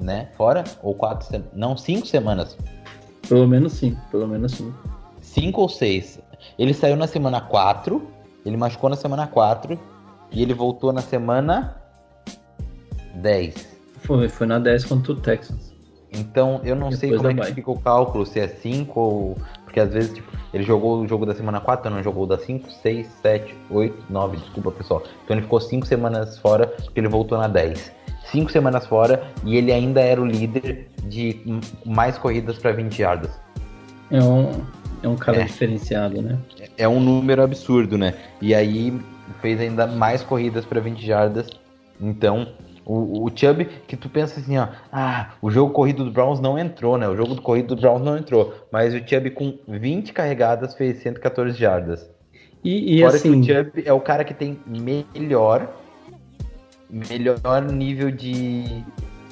né? 0.00 0.28
Fora? 0.36 0.64
Ou 0.82 0.94
quatro 0.94 1.44
Não, 1.52 1.76
cinco 1.76 2.06
semanas. 2.06 2.56
Pelo 3.28 3.46
menos 3.46 3.74
cinco, 3.74 4.00
pelo 4.10 4.26
menos 4.26 4.52
cinco. 4.52 4.78
Cinco 5.20 5.60
ou 5.60 5.68
seis. 5.68 6.20
Ele 6.58 6.72
saiu 6.72 6.96
na 6.96 7.06
semana 7.06 7.40
4, 7.40 8.02
ele 8.44 8.56
machucou 8.56 8.88
na 8.88 8.96
semana 8.96 9.26
4 9.26 9.78
e 10.30 10.42
ele 10.42 10.54
voltou 10.54 10.92
na 10.92 11.02
semana 11.02 11.76
10. 13.16 13.78
Foi, 13.98 14.28
foi 14.28 14.46
na 14.46 14.58
10 14.58 14.84
contra 14.84 15.12
o 15.12 15.16
Texans. 15.16 15.74
Então 16.12 16.60
eu 16.64 16.74
não 16.74 16.88
Depois 16.88 17.00
sei 17.00 17.16
como 17.16 17.28
é 17.28 17.34
que 17.34 17.54
fica 17.54 17.70
o 17.70 17.78
cálculo, 17.78 18.24
se 18.24 18.40
é 18.40 18.48
5 18.48 19.00
ou. 19.00 19.38
Porque 19.64 19.80
às 19.80 19.92
vezes, 19.92 20.14
tipo, 20.14 20.32
ele 20.52 20.64
jogou 20.64 21.00
o 21.00 21.06
jogo 21.06 21.26
da 21.26 21.34
semana 21.34 21.60
4, 21.60 21.90
não 21.90 22.02
jogou 22.02 22.26
da 22.26 22.38
5, 22.38 22.70
6, 22.70 23.06
7, 23.22 23.54
8, 23.70 24.04
9, 24.08 24.36
desculpa 24.38 24.70
pessoal. 24.72 25.02
Então 25.24 25.36
ele 25.36 25.42
ficou 25.42 25.60
5 25.60 25.86
semanas 25.86 26.38
fora 26.38 26.66
porque 26.66 26.98
ele 26.98 27.08
voltou 27.08 27.36
na 27.36 27.48
10 27.48 27.98
cinco 28.30 28.50
semanas 28.50 28.86
fora 28.86 29.22
e 29.44 29.56
ele 29.56 29.72
ainda 29.72 30.00
era 30.00 30.20
o 30.20 30.26
líder 30.26 30.88
de 31.04 31.40
mais 31.84 32.18
corridas 32.18 32.58
para 32.58 32.72
20 32.72 32.98
yardas. 32.98 33.30
É 34.10 34.22
um, 34.22 34.50
é 35.02 35.08
um 35.08 35.16
cara 35.16 35.40
é. 35.40 35.44
diferenciado, 35.44 36.22
né? 36.22 36.38
É 36.76 36.88
um 36.88 37.00
número 37.00 37.42
absurdo, 37.42 37.98
né? 37.98 38.14
E 38.40 38.54
aí 38.54 38.98
fez 39.40 39.60
ainda 39.60 39.86
mais 39.86 40.22
corridas 40.22 40.64
para 40.64 40.80
20 40.80 41.04
jardas. 41.04 41.48
Então, 42.00 42.46
o, 42.88 43.26
o 43.26 43.30
Chubb, 43.34 43.66
que 43.86 43.96
tu 43.96 44.08
pensa 44.08 44.40
assim, 44.40 44.56
ó, 44.56 44.68
ah, 44.90 45.34
o 45.42 45.50
jogo 45.50 45.74
corrido 45.74 46.04
do 46.04 46.10
Browns 46.10 46.40
não 46.40 46.58
entrou, 46.58 46.96
né? 46.96 47.06
O 47.06 47.14
jogo 47.14 47.34
do 47.34 47.42
corrido 47.42 47.74
do 47.74 47.80
Browns 47.80 48.00
não 48.02 48.16
entrou. 48.16 48.54
Mas 48.72 48.94
o 48.94 48.98
Chubb 48.98 49.30
com 49.32 49.58
20 49.68 50.14
carregadas 50.14 50.74
fez 50.74 51.02
114 51.02 51.56
jardas. 51.58 52.10
E, 52.64 52.96
e 52.96 53.02
Fora 53.02 53.14
assim... 53.16 53.42
que 53.42 53.52
o 53.52 53.56
Chubb 53.56 53.82
é 53.84 53.92
o 53.92 54.00
cara 54.00 54.24
que 54.24 54.32
tem 54.32 54.58
melhor 54.66 55.68
melhor 56.90 57.62
nível 57.70 58.10
de 58.10 58.82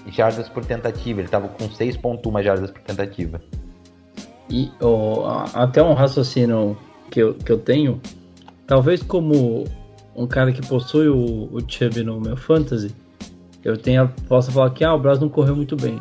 jardas 0.08 0.48
por 0.50 0.62
tentativa. 0.62 1.20
Ele 1.20 1.28
tava 1.28 1.48
com 1.48 1.66
6.1 1.66 2.42
jardas 2.42 2.70
por 2.70 2.82
tentativa. 2.82 3.40
E 4.50 4.70
a- 5.24 5.62
até 5.62 5.82
um 5.82 5.94
raciocínio 5.94 6.76
que 7.10 7.20
eu, 7.20 7.32
que 7.34 7.50
eu 7.50 7.58
tenho, 7.58 8.00
talvez 8.66 9.02
como 9.02 9.64
um 10.14 10.26
cara 10.26 10.52
que 10.52 10.60
possui 10.66 11.08
o, 11.08 11.48
o 11.50 11.60
Chubb 11.66 12.04
no 12.04 12.20
meu 12.20 12.36
fantasy, 12.36 12.94
eu 13.66 13.76
tenha, 13.76 14.06
possa 14.28 14.52
falar 14.52 14.70
que 14.70 14.84
ah, 14.84 14.94
o 14.94 14.98
Browns 14.98 15.18
não 15.18 15.28
correu 15.28 15.56
muito 15.56 15.74
bem. 15.74 16.00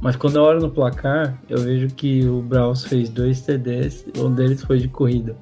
Mas 0.00 0.14
quando 0.14 0.36
eu 0.36 0.42
olho 0.42 0.60
no 0.60 0.70
placar, 0.70 1.36
eu 1.48 1.58
vejo 1.58 1.88
que 1.88 2.24
o 2.24 2.40
Browns 2.40 2.84
fez 2.84 3.08
dois 3.08 3.40
TDs, 3.40 4.06
um 4.16 4.32
deles 4.32 4.62
foi 4.62 4.78
de 4.78 4.86
corrida. 4.86 5.36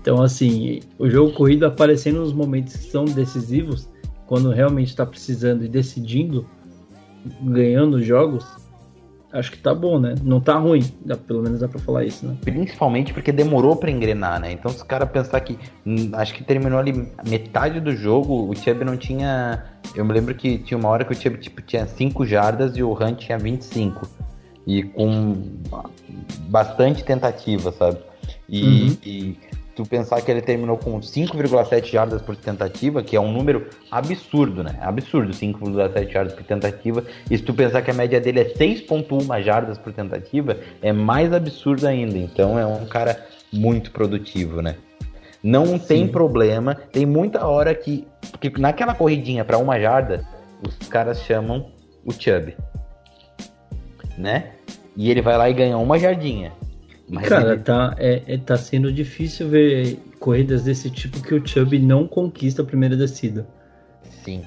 Então, 0.00 0.22
assim, 0.22 0.78
o 1.00 1.10
jogo 1.10 1.32
corrido 1.32 1.66
aparecendo 1.66 2.20
nos 2.20 2.32
momentos 2.32 2.76
que 2.76 2.84
são 2.84 3.04
decisivos, 3.04 3.88
quando 4.26 4.50
realmente 4.50 4.90
está 4.90 5.04
precisando 5.04 5.64
e 5.64 5.68
decidindo, 5.68 6.46
ganhando 7.42 8.00
jogos, 8.00 8.46
acho 9.32 9.50
que 9.50 9.58
tá 9.58 9.74
bom, 9.74 9.98
né? 9.98 10.14
Não 10.22 10.40
tá 10.40 10.54
ruim, 10.58 10.82
dá, 11.04 11.16
pelo 11.16 11.42
menos 11.42 11.60
dá 11.60 11.68
pra 11.68 11.78
falar 11.80 12.04
isso, 12.04 12.26
né? 12.26 12.36
Principalmente 12.42 13.12
porque 13.12 13.32
demorou 13.32 13.74
pra 13.76 13.90
engrenar, 13.90 14.38
né? 14.40 14.52
Então, 14.52 14.70
se 14.70 14.78
os 14.78 14.82
caras 14.82 15.10
pensar 15.10 15.40
que. 15.40 15.58
hum, 15.86 16.10
Acho 16.14 16.34
que 16.34 16.44
terminou 16.44 16.78
ali 16.78 17.08
metade 17.26 17.80
do 17.80 17.94
jogo, 17.96 18.48
o 18.50 18.54
Chubb 18.56 18.84
não 18.84 18.96
tinha. 18.96 19.64
Eu 19.94 20.04
me 20.04 20.12
lembro 20.12 20.34
que 20.34 20.58
tinha 20.58 20.78
uma 20.78 20.88
hora 20.88 21.04
que 21.04 21.12
o 21.12 21.16
Chubb 21.16 21.38
tipo, 21.38 21.60
tinha 21.62 21.86
5 21.86 22.24
jardas 22.26 22.76
e 22.76 22.82
o 22.82 22.92
Hunt 22.92 23.18
tinha 23.18 23.38
25. 23.38 24.08
E 24.66 24.82
com 24.84 25.42
bastante 26.48 27.04
tentativa, 27.04 27.72
sabe? 27.72 27.98
E, 28.48 28.62
Uhum. 28.62 28.96
e 29.04 29.38
tu 29.74 29.84
pensar 29.84 30.20
que 30.20 30.30
ele 30.30 30.42
terminou 30.42 30.76
com 30.76 31.00
5,7 31.00 31.90
jardas 31.90 32.20
por 32.20 32.36
tentativa, 32.36 33.02
que 33.02 33.16
é 33.16 33.20
um 33.20 33.32
número 33.32 33.68
absurdo, 33.90 34.62
né? 34.62 34.78
Absurdo, 34.80 35.32
5,7 35.32 36.10
jardas 36.10 36.34
por 36.34 36.44
tentativa. 36.44 37.04
E 37.30 37.36
se 37.36 37.42
tu 37.42 37.54
pensar 37.54 37.82
que 37.82 37.90
a 37.90 37.94
média 37.94 38.20
dele 38.20 38.40
é 38.40 38.44
6,1 38.44 39.42
jardas 39.42 39.78
por 39.78 39.92
tentativa, 39.92 40.58
é 40.80 40.92
mais 40.92 41.32
absurdo 41.32 41.86
ainda. 41.86 42.18
Então 42.18 42.58
é 42.58 42.66
um 42.66 42.86
cara 42.86 43.24
muito 43.52 43.90
produtivo, 43.90 44.60
né? 44.60 44.76
Não 45.42 45.78
tem 45.78 46.06
problema, 46.06 46.74
tem 46.74 47.04
muita 47.04 47.46
hora 47.46 47.74
que, 47.74 48.06
que 48.40 48.60
naquela 48.60 48.94
corridinha 48.94 49.44
para 49.44 49.58
uma 49.58 49.78
jarda, 49.80 50.24
os 50.64 50.88
caras 50.88 51.20
chamam 51.22 51.72
o 52.04 52.12
Chubb, 52.12 52.56
né? 54.16 54.52
E 54.96 55.10
ele 55.10 55.20
vai 55.20 55.36
lá 55.36 55.50
e 55.50 55.54
ganha 55.54 55.76
uma 55.78 55.98
jardinha. 55.98 56.52
Mas 57.08 57.28
Cara, 57.28 57.52
ele- 57.54 57.62
tá, 57.62 57.94
é, 57.98 58.22
é- 58.26 58.38
tá 58.38 58.56
sendo 58.56 58.92
difícil 58.92 59.48
ver 59.48 59.98
corridas 60.18 60.62
desse 60.64 60.90
tipo 60.90 61.20
que 61.22 61.34
o 61.34 61.46
Chubb 61.46 61.78
não 61.78 62.06
conquista 62.06 62.62
a 62.62 62.64
primeira 62.64 62.96
descida. 62.96 63.46
Sim. 64.24 64.42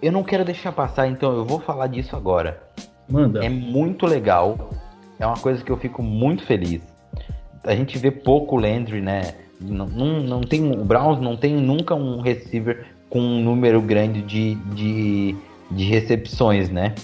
Eu 0.00 0.12
não 0.12 0.22
quero 0.22 0.44
deixar 0.44 0.72
passar, 0.72 1.06
então 1.08 1.32
eu 1.34 1.44
vou 1.44 1.60
falar 1.60 1.86
disso 1.86 2.14
agora. 2.16 2.62
Manda. 3.08 3.44
É 3.44 3.48
muito 3.48 4.06
legal. 4.06 4.70
É 5.18 5.26
uma 5.26 5.36
coisa 5.36 5.62
que 5.64 5.70
eu 5.70 5.76
fico 5.76 6.02
muito 6.02 6.44
feliz. 6.44 6.82
A 7.64 7.74
gente 7.74 7.96
vê 7.98 8.10
pouco 8.10 8.56
o 8.56 8.60
Landry, 8.60 9.00
né? 9.00 9.34
Não, 9.60 9.86
não, 9.86 10.20
não 10.20 10.40
tem, 10.40 10.72
o 10.72 10.84
Browns 10.84 11.20
não 11.20 11.36
tem 11.36 11.54
nunca 11.54 11.94
um 11.94 12.20
receiver 12.20 12.84
com 13.08 13.20
um 13.20 13.42
número 13.42 13.80
grande 13.80 14.22
de, 14.22 14.56
de, 14.74 15.36
de 15.70 15.84
recepções, 15.84 16.68
né? 16.68 16.94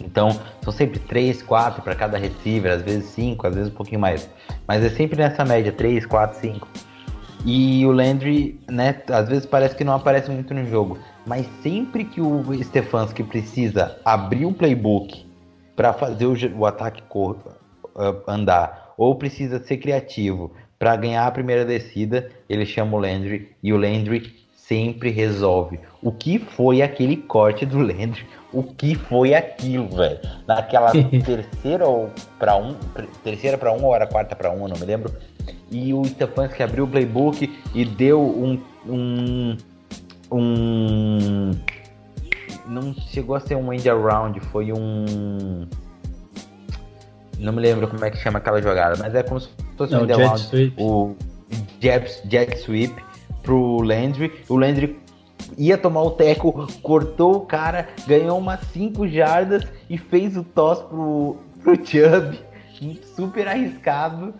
Então, 0.00 0.30
são 0.62 0.72
sempre 0.72 0.98
3, 0.98 1.42
4 1.42 1.82
para 1.82 1.94
cada 1.94 2.18
receiver, 2.18 2.72
às 2.72 2.82
vezes 2.82 3.06
5, 3.10 3.46
às 3.46 3.54
vezes 3.54 3.72
um 3.72 3.76
pouquinho 3.76 4.00
mais. 4.00 4.28
Mas 4.66 4.84
é 4.84 4.88
sempre 4.88 5.18
nessa 5.18 5.44
média, 5.44 5.72
3, 5.72 6.06
4, 6.06 6.40
5. 6.40 6.68
E 7.44 7.86
o 7.86 7.92
Landry, 7.92 8.60
né, 8.68 9.00
às 9.08 9.28
vezes 9.28 9.46
parece 9.46 9.76
que 9.76 9.84
não 9.84 9.94
aparece 9.94 10.30
muito 10.30 10.52
no 10.52 10.64
jogo, 10.66 10.98
mas 11.24 11.46
sempre 11.62 12.04
que 12.04 12.20
o 12.20 12.42
Stefanski 12.64 13.22
precisa 13.22 13.98
abrir 14.04 14.46
o 14.46 14.52
playbook 14.52 15.24
para 15.76 15.92
fazer 15.92 16.26
o, 16.26 16.34
o 16.58 16.66
ataque 16.66 17.02
cor, 17.02 17.36
uh, 17.94 18.22
andar, 18.26 18.94
ou 18.96 19.14
precisa 19.14 19.62
ser 19.62 19.76
criativo 19.76 20.50
para 20.78 20.96
ganhar 20.96 21.26
a 21.26 21.30
primeira 21.30 21.64
descida, 21.64 22.30
ele 22.48 22.66
chama 22.66 22.96
o 22.96 23.00
Landry 23.00 23.50
e 23.62 23.72
o 23.72 23.76
Landry 23.76 24.34
sempre 24.54 25.10
resolve. 25.10 25.78
O 26.06 26.12
que 26.12 26.38
foi 26.38 26.82
aquele 26.82 27.16
corte 27.16 27.66
do 27.66 27.80
Landry? 27.80 28.24
O 28.52 28.62
que 28.62 28.94
foi 28.94 29.34
aquilo, 29.34 29.88
velho? 29.88 30.20
Naquela 30.46 30.92
terceira 31.26 31.84
ou 31.84 32.08
para 32.38 32.56
um, 32.56 32.76
terceira 33.24 33.58
para 33.58 33.72
um 33.72 33.84
ou 33.84 33.92
era 33.92 34.06
quarta 34.06 34.36
para 34.36 34.52
um, 34.52 34.68
não 34.68 34.78
me 34.78 34.86
lembro. 34.86 35.12
E 35.68 35.92
o 35.92 36.04
Stefanski 36.04 36.62
abriu 36.62 36.84
o 36.84 36.86
playbook 36.86 37.52
e 37.74 37.84
deu 37.84 38.22
um 38.22 38.62
um 38.88 39.56
um 40.30 41.50
não 42.68 42.94
chegou 42.94 43.34
a 43.34 43.40
ser 43.40 43.56
um 43.56 43.72
end 43.72 43.90
around, 43.90 44.38
foi 44.52 44.72
um 44.72 45.66
não 47.36 47.52
me 47.52 47.60
lembro 47.60 47.88
como 47.88 48.04
é 48.04 48.12
que 48.12 48.18
chama 48.18 48.38
aquela 48.38 48.62
jogada, 48.62 48.94
mas 48.96 49.12
é 49.12 49.24
como 49.24 49.40
se 49.40 49.48
fosse 49.76 49.92
Não, 49.92 50.02
um 50.02 50.04
end 50.04 50.12
around, 50.12 50.74
o 50.78 51.16
jet, 51.80 52.22
jet 52.30 52.56
sweep 52.58 52.94
pro 53.42 53.82
Landry. 53.82 54.32
O 54.48 54.56
Landry 54.56 55.04
ia 55.56 55.76
tomar 55.78 56.02
o 56.02 56.10
teco, 56.12 56.66
cortou 56.82 57.36
o 57.36 57.40
cara, 57.40 57.88
ganhou 58.06 58.38
umas 58.38 58.60
5 58.72 59.06
jardas 59.08 59.64
e 59.88 59.96
fez 59.98 60.36
o 60.36 60.42
toss 60.44 60.80
pro, 60.82 61.36
pro 61.62 61.74
Chubb. 61.76 62.38
Super 63.14 63.48
arriscado. 63.48 64.34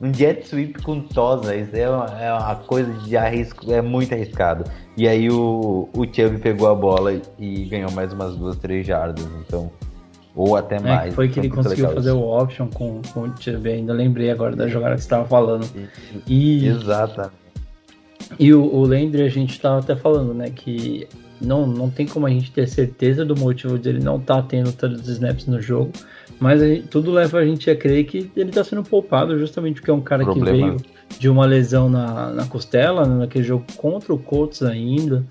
Um 0.00 0.14
jet 0.14 0.46
sweep 0.46 0.80
com 0.82 1.00
tosa, 1.00 1.56
isso 1.56 1.74
é 1.74 1.90
uma, 1.90 2.04
é 2.20 2.32
uma 2.32 2.54
coisa 2.54 2.92
de 2.92 3.16
arrisco, 3.16 3.72
é 3.72 3.82
muito 3.82 4.14
arriscado. 4.14 4.64
E 4.96 5.08
aí 5.08 5.28
o, 5.28 5.88
o 5.92 6.04
Chubb 6.04 6.38
pegou 6.38 6.68
a 6.68 6.74
bola 6.74 7.20
e 7.36 7.64
ganhou 7.64 7.90
mais 7.90 8.12
umas 8.12 8.36
duas, 8.36 8.56
três 8.56 8.86
jardas, 8.86 9.26
então. 9.44 9.70
Ou 10.36 10.54
até 10.56 10.76
É, 10.76 10.80
mais. 10.80 11.14
foi 11.16 11.28
que 11.28 11.40
ele 11.40 11.48
conseguiu 11.50 11.88
fazer 11.92 12.10
isso. 12.10 12.18
o 12.18 12.40
option 12.40 12.68
com, 12.68 13.02
com 13.12 13.22
o 13.22 13.34
Chubb, 13.40 13.68
ainda 13.68 13.92
lembrei 13.92 14.30
agora 14.30 14.54
da 14.54 14.68
jogada 14.68 14.94
que 14.94 15.00
você 15.00 15.06
estava 15.06 15.24
falando. 15.24 15.66
E, 16.24 16.68
Exato. 16.68 17.32
E 18.38 18.52
o, 18.52 18.62
o 18.64 18.82
Landry, 18.86 19.22
a 19.22 19.28
gente 19.28 19.50
estava 19.52 19.78
até 19.78 19.94
falando, 19.94 20.34
né, 20.34 20.50
que 20.50 21.06
não, 21.40 21.66
não 21.66 21.88
tem 21.88 22.06
como 22.06 22.26
a 22.26 22.30
gente 22.30 22.50
ter 22.50 22.66
certeza 22.68 23.24
do 23.24 23.36
motivo 23.36 23.78
dele 23.78 24.00
não 24.02 24.16
estar 24.16 24.42
tendo 24.42 24.72
todos 24.72 25.00
os 25.02 25.08
snaps 25.08 25.46
no 25.46 25.60
jogo, 25.62 25.92
mas 26.40 26.60
gente- 26.60 26.88
tudo 26.88 27.10
leva 27.12 27.38
a 27.38 27.44
gente 27.44 27.70
a 27.70 27.76
crer 27.76 28.04
que 28.06 28.30
ele 28.36 28.50
está 28.50 28.64
sendo 28.64 28.82
poupado 28.82 29.38
justamente 29.38 29.76
porque 29.76 29.90
é 29.90 29.94
um 29.94 30.00
cara 30.00 30.24
Problema. 30.24 30.44
que 30.46 30.52
veio 30.62 30.76
de 31.18 31.28
uma 31.28 31.46
lesão 31.46 31.88
na, 31.88 32.32
na 32.32 32.44
costela, 32.46 33.06
né, 33.06 33.16
naquele 33.18 33.44
jogo 33.44 33.64
contra 33.76 34.12
o 34.12 34.18
Colts 34.18 34.62
ainda. 34.62 35.24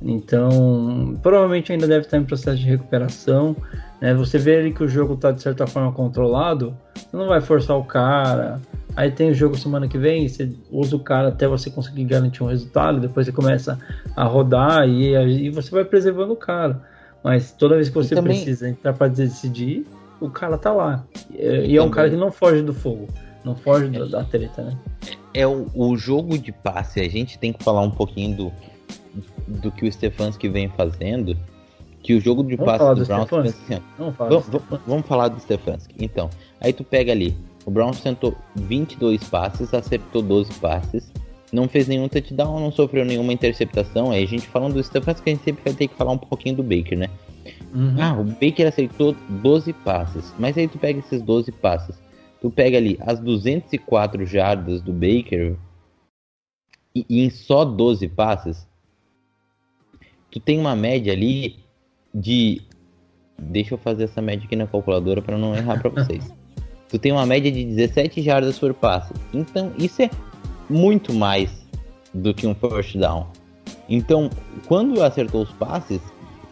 Então, 0.00 1.18
provavelmente 1.22 1.72
ainda 1.72 1.86
deve 1.86 2.06
estar 2.06 2.18
em 2.18 2.24
processo 2.24 2.58
de 2.58 2.66
recuperação. 2.66 3.56
Né? 4.00 4.12
Você 4.14 4.38
vê 4.38 4.56
ali 4.56 4.72
que 4.72 4.82
o 4.82 4.88
jogo 4.88 5.14
está 5.14 5.30
de 5.30 5.40
certa 5.40 5.66
forma 5.66 5.92
controlado, 5.92 6.76
você 6.94 7.16
não 7.16 7.28
vai 7.28 7.40
forçar 7.40 7.76
o 7.76 7.84
cara. 7.84 8.60
Aí 8.96 9.10
tem 9.10 9.30
o 9.30 9.34
jogo 9.34 9.56
semana 9.56 9.88
que 9.88 9.96
vem, 9.96 10.28
você 10.28 10.50
usa 10.70 10.96
o 10.96 11.00
cara 11.00 11.28
até 11.28 11.46
você 11.46 11.70
conseguir 11.70 12.04
garantir 12.04 12.42
um 12.42 12.46
resultado, 12.46 13.00
depois 13.00 13.26
você 13.26 13.32
começa 13.32 13.78
a 14.14 14.24
rodar 14.24 14.86
e 14.88 15.16
aí 15.16 15.50
você 15.50 15.70
vai 15.70 15.84
preservando 15.84 16.32
o 16.32 16.36
cara. 16.36 16.82
Mas 17.22 17.52
toda 17.52 17.76
vez 17.76 17.88
que 17.88 17.94
você 17.94 18.14
também- 18.14 18.34
precisa 18.34 18.68
entrar 18.68 18.92
para 18.92 19.08
decidir, 19.08 19.86
o 20.20 20.28
cara 20.28 20.58
tá 20.58 20.72
lá. 20.72 21.04
E, 21.30 21.72
e 21.72 21.76
é 21.76 21.82
um 21.82 21.90
cara 21.90 22.10
que 22.10 22.16
não 22.16 22.30
foge 22.30 22.62
do 22.62 22.74
fogo, 22.74 23.08
não 23.44 23.54
foge 23.54 23.88
da, 23.88 24.04
da 24.04 24.24
treta, 24.24 24.62
né? 24.62 24.76
É 25.32 25.46
o, 25.46 25.66
o 25.74 25.96
jogo 25.96 26.36
de 26.36 26.52
passe, 26.52 27.00
a 27.00 27.08
gente 27.08 27.38
tem 27.38 27.52
que 27.52 27.64
falar 27.64 27.80
um 27.80 27.90
pouquinho 27.90 28.36
do, 28.36 28.52
do 29.46 29.70
que 29.70 29.86
o 29.86 29.92
Stefanski 29.92 30.48
vem 30.48 30.68
fazendo. 30.68 31.36
Que 32.02 32.14
o 32.14 32.20
jogo 32.20 32.42
de 32.42 32.56
Vamos 32.56 32.72
passe 32.72 32.84
do 32.84 33.00
do 33.00 33.06
Browns 33.06 33.32
assim, 33.32 33.80
Vamos 33.96 34.16
falar 34.16 34.28
vamos, 34.30 34.46
disso. 34.46 34.62
vamos- 34.68 34.86
vamos 34.86 35.06
falar 35.06 35.28
do 35.28 35.40
Stefanski. 35.40 35.94
Então, 36.00 36.28
aí 36.60 36.72
tu 36.72 36.82
pega 36.82 37.12
ali, 37.12 37.32
o 37.64 37.70
Browns 37.70 38.00
tentou 38.00 38.36
22 38.56 39.22
passes, 39.24 39.72
acertou 39.72 40.20
12 40.20 40.52
passes, 40.54 41.12
não 41.52 41.68
fez 41.68 41.86
nenhum 41.86 42.08
touchdown, 42.08 42.58
não 42.58 42.72
sofreu 42.72 43.04
nenhuma 43.04 43.32
interceptação. 43.32 44.10
Aí 44.10 44.24
a 44.24 44.26
gente 44.26 44.48
falando 44.48 44.74
do 44.74 44.82
Stefanski, 44.82 45.30
a 45.30 45.32
gente 45.34 45.44
sempre 45.44 45.62
vai 45.64 45.74
ter 45.74 45.86
que 45.86 45.94
falar 45.94 46.10
um 46.12 46.18
pouquinho 46.18 46.56
do 46.56 46.62
Baker, 46.64 46.98
né? 46.98 47.08
Uhum. 47.72 47.94
Ah, 48.00 48.18
o 48.18 48.24
Baker 48.24 48.66
aceitou 48.66 49.14
12 49.28 49.72
passes. 49.72 50.34
Mas 50.38 50.58
aí 50.58 50.66
tu 50.66 50.78
pega 50.78 50.98
esses 50.98 51.22
12 51.22 51.52
passes. 51.52 51.96
Tu 52.40 52.50
pega 52.50 52.76
ali 52.78 52.98
as 53.00 53.20
204 53.20 54.26
jardas 54.26 54.82
do 54.82 54.92
Baker 54.92 55.54
e, 56.94 57.06
e 57.08 57.24
em 57.24 57.30
só 57.30 57.64
12 57.64 58.08
passes, 58.08 58.66
tu 60.32 60.40
tem 60.40 60.58
uma 60.58 60.74
média 60.74 61.12
ali 61.12 61.56
de. 62.12 62.62
Deixa 63.38 63.74
eu 63.74 63.78
fazer 63.78 64.04
essa 64.04 64.22
média 64.22 64.44
aqui 64.46 64.56
na 64.56 64.66
calculadora 64.66 65.20
para 65.20 65.36
não 65.36 65.54
errar 65.54 65.80
para 65.80 65.90
vocês. 65.90 66.32
tu 66.88 66.98
tem 66.98 67.12
uma 67.12 67.26
média 67.26 67.50
de 67.52 67.64
17 67.64 68.22
jardas 68.22 68.58
por 68.58 68.72
passe. 68.74 69.12
Então, 69.32 69.72
isso 69.78 70.02
é 70.02 70.10
muito 70.68 71.12
mais 71.12 71.66
do 72.14 72.32
que 72.32 72.46
um 72.46 72.54
first 72.54 72.96
down. 72.96 73.26
Então, 73.88 74.30
quando 74.66 75.02
acertou 75.02 75.42
os 75.42 75.52
passes, 75.52 76.00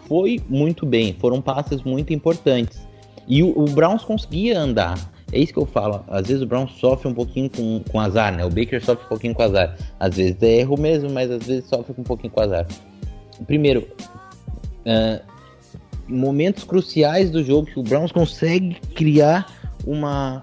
foi 0.06 0.40
muito 0.48 0.84
bem. 0.84 1.14
Foram 1.18 1.40
passes 1.40 1.82
muito 1.82 2.12
importantes. 2.12 2.86
E 3.28 3.42
o, 3.42 3.56
o 3.56 3.64
Browns 3.66 4.04
conseguia 4.04 4.58
andar. 4.58 4.98
É 5.32 5.38
isso 5.38 5.52
que 5.52 5.58
eu 5.58 5.66
falo. 5.66 6.04
Às 6.08 6.26
vezes 6.26 6.42
o 6.42 6.46
Browns 6.46 6.72
sofre 6.72 7.06
um 7.06 7.14
pouquinho 7.14 7.48
com, 7.48 7.80
com 7.88 8.00
azar, 8.00 8.34
né? 8.34 8.44
O 8.44 8.50
Baker 8.50 8.84
sofre 8.84 9.04
um 9.04 9.08
pouquinho 9.08 9.34
com 9.34 9.42
azar. 9.42 9.76
Às 9.98 10.16
vezes 10.16 10.42
é 10.42 10.58
erro 10.58 10.76
mesmo, 10.76 11.08
mas 11.10 11.30
às 11.30 11.46
vezes 11.46 11.66
sofre 11.66 11.94
um 11.96 12.02
pouquinho 12.02 12.32
com 12.32 12.40
azar. 12.40 12.66
Primeiro, 13.46 13.86
ah, 14.86 15.20
momentos 16.08 16.64
cruciais 16.64 17.30
do 17.30 17.44
jogo 17.44 17.66
que 17.66 17.78
o 17.78 17.82
Browns 17.82 18.12
consegue 18.12 18.76
criar 18.94 19.46
uma 19.86 20.42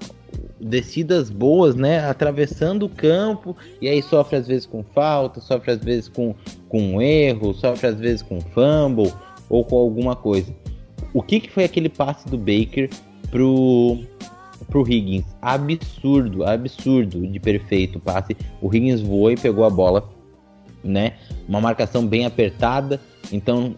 descidas 0.60 1.30
boas, 1.30 1.76
né? 1.76 2.00
Atravessando 2.00 2.84
o 2.86 2.90
campo 2.90 3.56
e 3.82 3.88
aí 3.88 4.02
sofre 4.02 4.38
às 4.38 4.48
vezes 4.48 4.66
com 4.66 4.84
falta, 4.84 5.40
sofre 5.40 5.72
às 5.72 5.80
vezes 5.80 6.10
com, 6.10 6.34
com 6.68 7.02
erro, 7.02 7.54
sofre 7.54 7.88
às 7.88 8.00
vezes 8.00 8.22
com 8.22 8.42
fumble 8.42 9.14
ou 9.50 9.64
com 9.64 9.78
alguma 9.78 10.16
coisa. 10.16 10.54
O 11.14 11.22
que, 11.22 11.40
que 11.40 11.52
foi 11.52 11.64
aquele 11.64 11.90
passe 11.90 12.28
do 12.28 12.38
Baker 12.38 12.90
pro, 13.30 14.00
pro 14.68 14.88
Higgins? 14.88 15.26
Absurdo, 15.42 16.44
absurdo 16.44 17.26
de 17.28 17.40
perfeito 17.40 18.00
passe. 18.00 18.36
O 18.62 18.74
Higgins 18.74 19.02
voou 19.02 19.32
e 19.32 19.38
pegou 19.38 19.64
a 19.64 19.70
bola, 19.70 20.10
né? 20.88 21.14
Uma 21.48 21.60
marcação 21.62 22.06
bem 22.06 22.26
apertada, 22.26 23.00
então 23.32 23.76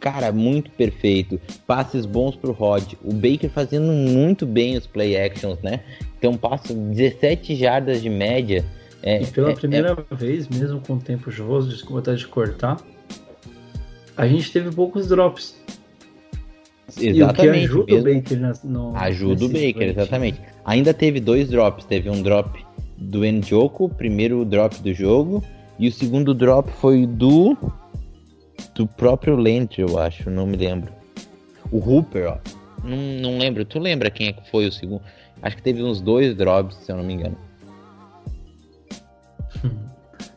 cara, 0.00 0.30
muito 0.32 0.70
perfeito. 0.72 1.40
Passes 1.66 2.04
bons 2.04 2.36
pro 2.36 2.52
Rod. 2.52 2.92
O 3.02 3.12
Baker 3.14 3.48
fazendo 3.48 3.90
muito 3.90 4.44
bem 4.44 4.76
os 4.76 4.86
play 4.86 5.16
actions, 5.18 5.58
né? 5.62 5.80
Então, 6.18 6.36
passo 6.36 6.74
17 6.74 7.56
jardas 7.56 8.02
de 8.02 8.10
média. 8.10 8.62
É, 9.02 9.22
E 9.22 9.26
pela 9.26 9.50
é- 9.52 9.54
primeira 9.54 9.96
vez, 10.10 10.46
mesmo 10.48 10.78
com 10.80 10.94
o 10.94 11.00
tempo 11.00 11.30
chuvoso, 11.30 11.70
desculpa 11.70 12.00
até 12.00 12.14
de 12.14 12.26
cortar, 12.26 12.76
a 14.16 14.26
gente 14.26 14.52
teve 14.52 14.70
poucos 14.74 15.08
drops. 15.08 15.54
é- 16.96 17.02
E 17.06 17.08
o 17.08 17.12
que 17.14 17.18
exatamente. 17.22 17.64
ajuda 17.64 17.94
mesmo- 17.94 18.10
o 18.10 18.14
Baker 18.14 18.40
na, 18.40 18.52
no, 18.64 18.96
Ajuda 18.96 19.44
o 19.46 19.48
Baker, 19.48 19.68
split. 19.68 19.88
exatamente. 19.96 20.40
Ainda 20.64 20.92
teve 20.94 21.18
dois 21.18 21.48
drops. 21.48 21.84
Teve 21.86 22.08
um 22.10 22.22
drop 22.22 22.62
do 22.96 23.24
Njoku, 23.24 23.88
primeiro 23.88 24.44
drop 24.44 24.80
do 24.82 24.92
jogo, 24.94 25.42
e 25.78 25.88
o 25.88 25.92
segundo 25.92 26.32
drop 26.34 26.70
foi 26.80 27.06
do 27.06 27.56
do 28.74 28.86
próprio 28.86 29.36
Landry, 29.36 29.82
eu 29.82 29.98
acho, 29.98 30.28
não 30.30 30.46
me 30.46 30.56
lembro. 30.56 30.92
O 31.70 31.78
Hooper, 31.78 32.32
ó. 32.32 32.38
Não, 32.82 32.96
não 32.96 33.38
lembro. 33.38 33.64
Tu 33.64 33.78
lembra 33.78 34.10
quem 34.10 34.28
é 34.28 34.32
que 34.32 34.50
foi 34.50 34.66
o 34.66 34.72
segundo? 34.72 35.02
Acho 35.42 35.56
que 35.56 35.62
teve 35.62 35.82
uns 35.82 36.00
dois 36.00 36.34
drops, 36.36 36.76
se 36.78 36.90
eu 36.90 36.96
não 36.96 37.04
me 37.04 37.14
engano. 37.14 37.36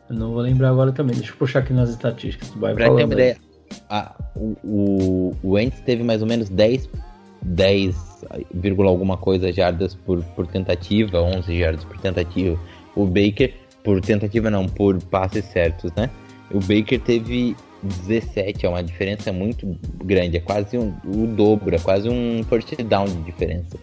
Eu 0.08 0.16
não 0.16 0.32
vou 0.32 0.40
lembrar 0.40 0.70
agora 0.70 0.90
também. 0.90 1.14
Deixa 1.16 1.32
eu 1.32 1.36
puxar 1.36 1.58
aqui 1.58 1.72
nas 1.72 1.90
estatísticas. 1.90 2.48
Vai 2.56 2.72
Pra 2.74 2.86
ter 2.94 3.04
uma 3.04 3.12
ideia, 3.12 3.36
a- 3.90 4.14
o, 4.34 4.56
o, 4.64 5.36
o 5.42 5.50
Wentz 5.50 5.80
teve 5.80 6.02
mais 6.02 6.22
ou 6.22 6.26
menos 6.28 6.48
10, 6.48 6.88
10, 7.42 8.24
vírgula 8.54 8.88
alguma 8.88 9.18
coisa 9.18 9.52
jardas 9.52 9.94
por, 9.94 10.22
por 10.34 10.46
tentativa, 10.46 11.20
11 11.20 11.58
jardas 11.58 11.84
por 11.84 11.98
tentativa. 11.98 12.58
O 12.96 13.04
Baker, 13.04 13.52
por 13.88 14.02
tentativa 14.02 14.50
não, 14.50 14.68
por 14.68 15.02
passes 15.04 15.46
certos, 15.46 15.90
né? 15.94 16.10
O 16.50 16.60
Baker 16.60 17.00
teve 17.00 17.56
17, 17.82 18.66
é 18.66 18.68
uma 18.68 18.82
diferença 18.84 19.32
muito 19.32 19.66
grande, 20.04 20.36
é 20.36 20.40
quase 20.40 20.76
um, 20.76 20.94
o 21.06 21.26
dobro, 21.26 21.74
é 21.74 21.78
quase 21.78 22.06
um 22.06 22.44
first 22.44 22.76
down 22.82 23.06
de 23.06 23.22
diferença. 23.22 23.78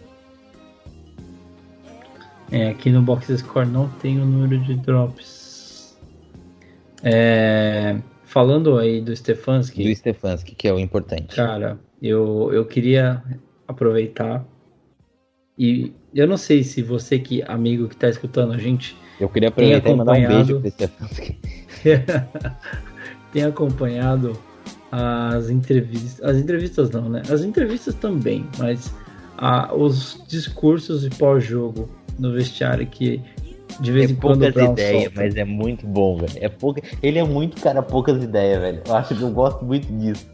É, 2.52 2.68
aqui 2.68 2.88
no 2.88 3.02
box 3.02 3.36
score 3.36 3.66
não 3.66 3.88
tem 4.00 4.20
o 4.20 4.24
número 4.24 4.62
de 4.62 4.76
drops. 4.76 5.98
É, 7.02 7.98
falando 8.22 8.78
aí 8.78 9.00
do 9.00 9.14
Stefanski, 9.14 9.82
Do 9.82 9.92
Stefanski, 9.92 10.54
que 10.54 10.68
é 10.68 10.72
o 10.72 10.78
importante. 10.78 11.34
cara, 11.34 11.80
eu, 12.00 12.52
eu 12.52 12.64
queria 12.64 13.24
aproveitar 13.66 14.46
e 15.58 15.92
eu 16.14 16.28
não 16.28 16.36
sei 16.36 16.62
se 16.62 16.80
você 16.80 17.18
que 17.18 17.42
amigo 17.42 17.88
que 17.88 17.96
tá 17.96 18.08
escutando 18.08 18.52
a 18.52 18.58
gente 18.58 18.96
Eu 19.20 19.28
queria 19.28 19.48
aproveitar 19.48 19.90
e 19.90 19.94
mandar 19.94 20.12
um 20.12 20.26
beijo 20.26 20.60
pro 20.60 20.70
Stefanski. 20.70 21.38
tem 23.32 23.44
acompanhado 23.44 24.38
as 24.90 25.50
entrevistas, 25.50 26.22
as 26.28 26.36
entrevistas 26.36 26.90
não, 26.90 27.08
né? 27.08 27.22
As 27.30 27.42
entrevistas 27.42 27.94
também, 27.94 28.46
mas 28.58 28.92
ah, 29.36 29.74
os 29.74 30.22
discursos 30.28 31.02
de 31.02 31.10
pós-jogo 31.10 31.88
no 32.18 32.32
vestiário 32.32 32.86
que 32.86 33.20
de 33.80 33.92
vez 33.92 34.08
É 34.08 34.12
em 34.12 34.16
quando 34.16 34.40
poucas 34.40 34.70
ideias, 34.70 35.12
mas 35.14 35.36
é 35.36 35.44
muito 35.44 35.86
bom, 35.86 36.16
velho. 36.16 36.32
É 36.36 36.48
pouca... 36.48 36.80
Ele 37.02 37.18
é 37.18 37.24
muito 37.24 37.60
cara, 37.60 37.82
poucas 37.82 38.22
ideias, 38.22 38.60
velho. 38.60 38.82
Eu 38.86 38.94
acho 38.96 39.14
que 39.14 39.20
eu 39.22 39.30
gosto 39.30 39.64
muito 39.64 39.86
disso. 39.98 40.26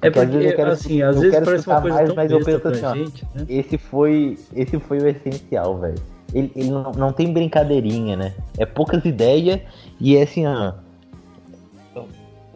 É 0.00 0.08
às 0.08 0.12
porque, 0.14 0.26
vezes 0.26 0.50
eu 0.50 0.56
quero- 0.56 0.70
assim, 0.70 1.02
às 1.02 1.16
eu 1.16 1.20
vezes 1.22 1.34
quero 1.34 1.44
parece 1.46 1.68
uma 1.68 1.80
coisa 1.80 1.96
mais, 1.96 2.06
tão 2.06 2.16
mas 2.16 2.30
eu 2.30 2.40
penso 2.44 2.68
assim, 2.68 2.84
ó, 2.84 2.94
gente, 2.94 3.24
né? 3.34 3.44
Esse 3.48 3.76
foi, 3.76 4.38
esse 4.54 4.78
foi 4.78 4.98
o 4.98 5.08
essencial, 5.08 5.78
velho. 5.78 6.17
Ele, 6.32 6.52
ele 6.54 6.70
não, 6.70 6.92
não 6.92 7.12
tem 7.12 7.32
brincadeirinha, 7.32 8.16
né? 8.16 8.34
É 8.58 8.66
poucas 8.66 9.04
ideias 9.04 9.60
e 10.00 10.16
é 10.16 10.22
assim. 10.22 10.44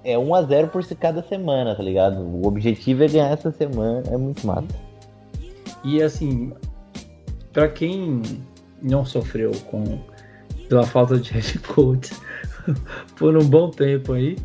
É 0.04 0.18
1 0.18 0.34
a 0.34 0.42
0 0.42 0.68
por 0.68 0.84
cada 0.96 1.22
semana, 1.22 1.74
tá 1.74 1.82
ligado? 1.82 2.20
O 2.20 2.46
objetivo 2.46 3.04
é 3.04 3.08
ganhar 3.08 3.30
essa 3.30 3.50
semana, 3.52 4.02
é 4.10 4.16
muito 4.16 4.46
massa. 4.46 4.66
E 5.84 6.02
assim, 6.02 6.52
pra 7.52 7.68
quem 7.68 8.22
não 8.82 9.04
sofreu 9.04 9.52
com 9.70 9.98
pela 10.68 10.86
falta 10.86 11.18
de 11.18 11.32
head 11.32 11.58
coach 11.60 12.12
por 13.16 13.36
um 13.36 13.44
bom 13.44 13.70
tempo 13.70 14.12
aí, 14.14 14.36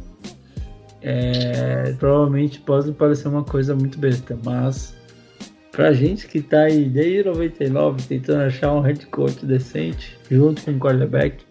é, 1.02 1.94
provavelmente 1.94 2.60
pode 2.60 2.92
parecer 2.92 3.28
uma 3.28 3.44
coisa 3.44 3.76
muito 3.76 3.98
besta, 3.98 4.38
mas 4.44 4.97
pra 5.78 5.94
gente 5.94 6.28
que 6.28 6.42
tá 6.42 6.62
aí 6.62 6.86
desde 6.86 7.26
99 7.26 8.02
tentando 8.02 8.42
achar 8.42 8.74
um 8.74 8.82
head 8.82 9.06
coach 9.06 9.46
decente 9.46 10.18
junto 10.28 10.64
com 10.64 10.72
o 10.72 10.80
quarterback, 10.80 11.46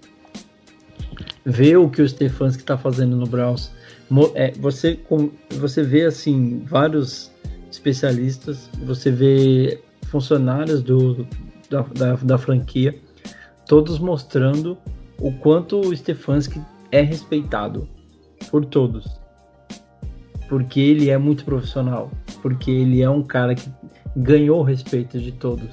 ver 1.44 1.76
o 1.76 1.88
que 1.88 2.02
o 2.02 2.08
Stefanski 2.08 2.64
tá 2.64 2.76
fazendo 2.76 3.14
no 3.14 3.24
Browns, 3.24 3.70
é, 4.34 4.50
você, 4.58 4.98
você 5.50 5.80
vê 5.84 6.06
assim 6.06 6.60
vários 6.66 7.30
especialistas, 7.70 8.68
você 8.84 9.12
vê 9.12 9.80
funcionários 10.08 10.82
do, 10.82 11.24
da, 11.70 11.82
da, 11.82 12.14
da 12.16 12.36
franquia, 12.36 12.98
todos 13.68 14.00
mostrando 14.00 14.76
o 15.20 15.30
quanto 15.34 15.78
o 15.78 15.96
Stefanski 15.96 16.60
é 16.90 17.00
respeitado 17.00 17.88
por 18.50 18.64
todos. 18.64 19.06
Porque 20.48 20.80
ele 20.80 21.10
é 21.10 21.18
muito 21.18 21.44
profissional, 21.44 22.10
porque 22.42 22.72
ele 22.72 23.02
é 23.02 23.10
um 23.10 23.22
cara 23.22 23.54
que 23.54 23.68
ganhou 24.16 24.60
o 24.60 24.62
respeito 24.62 25.18
de 25.18 25.30
todos. 25.32 25.68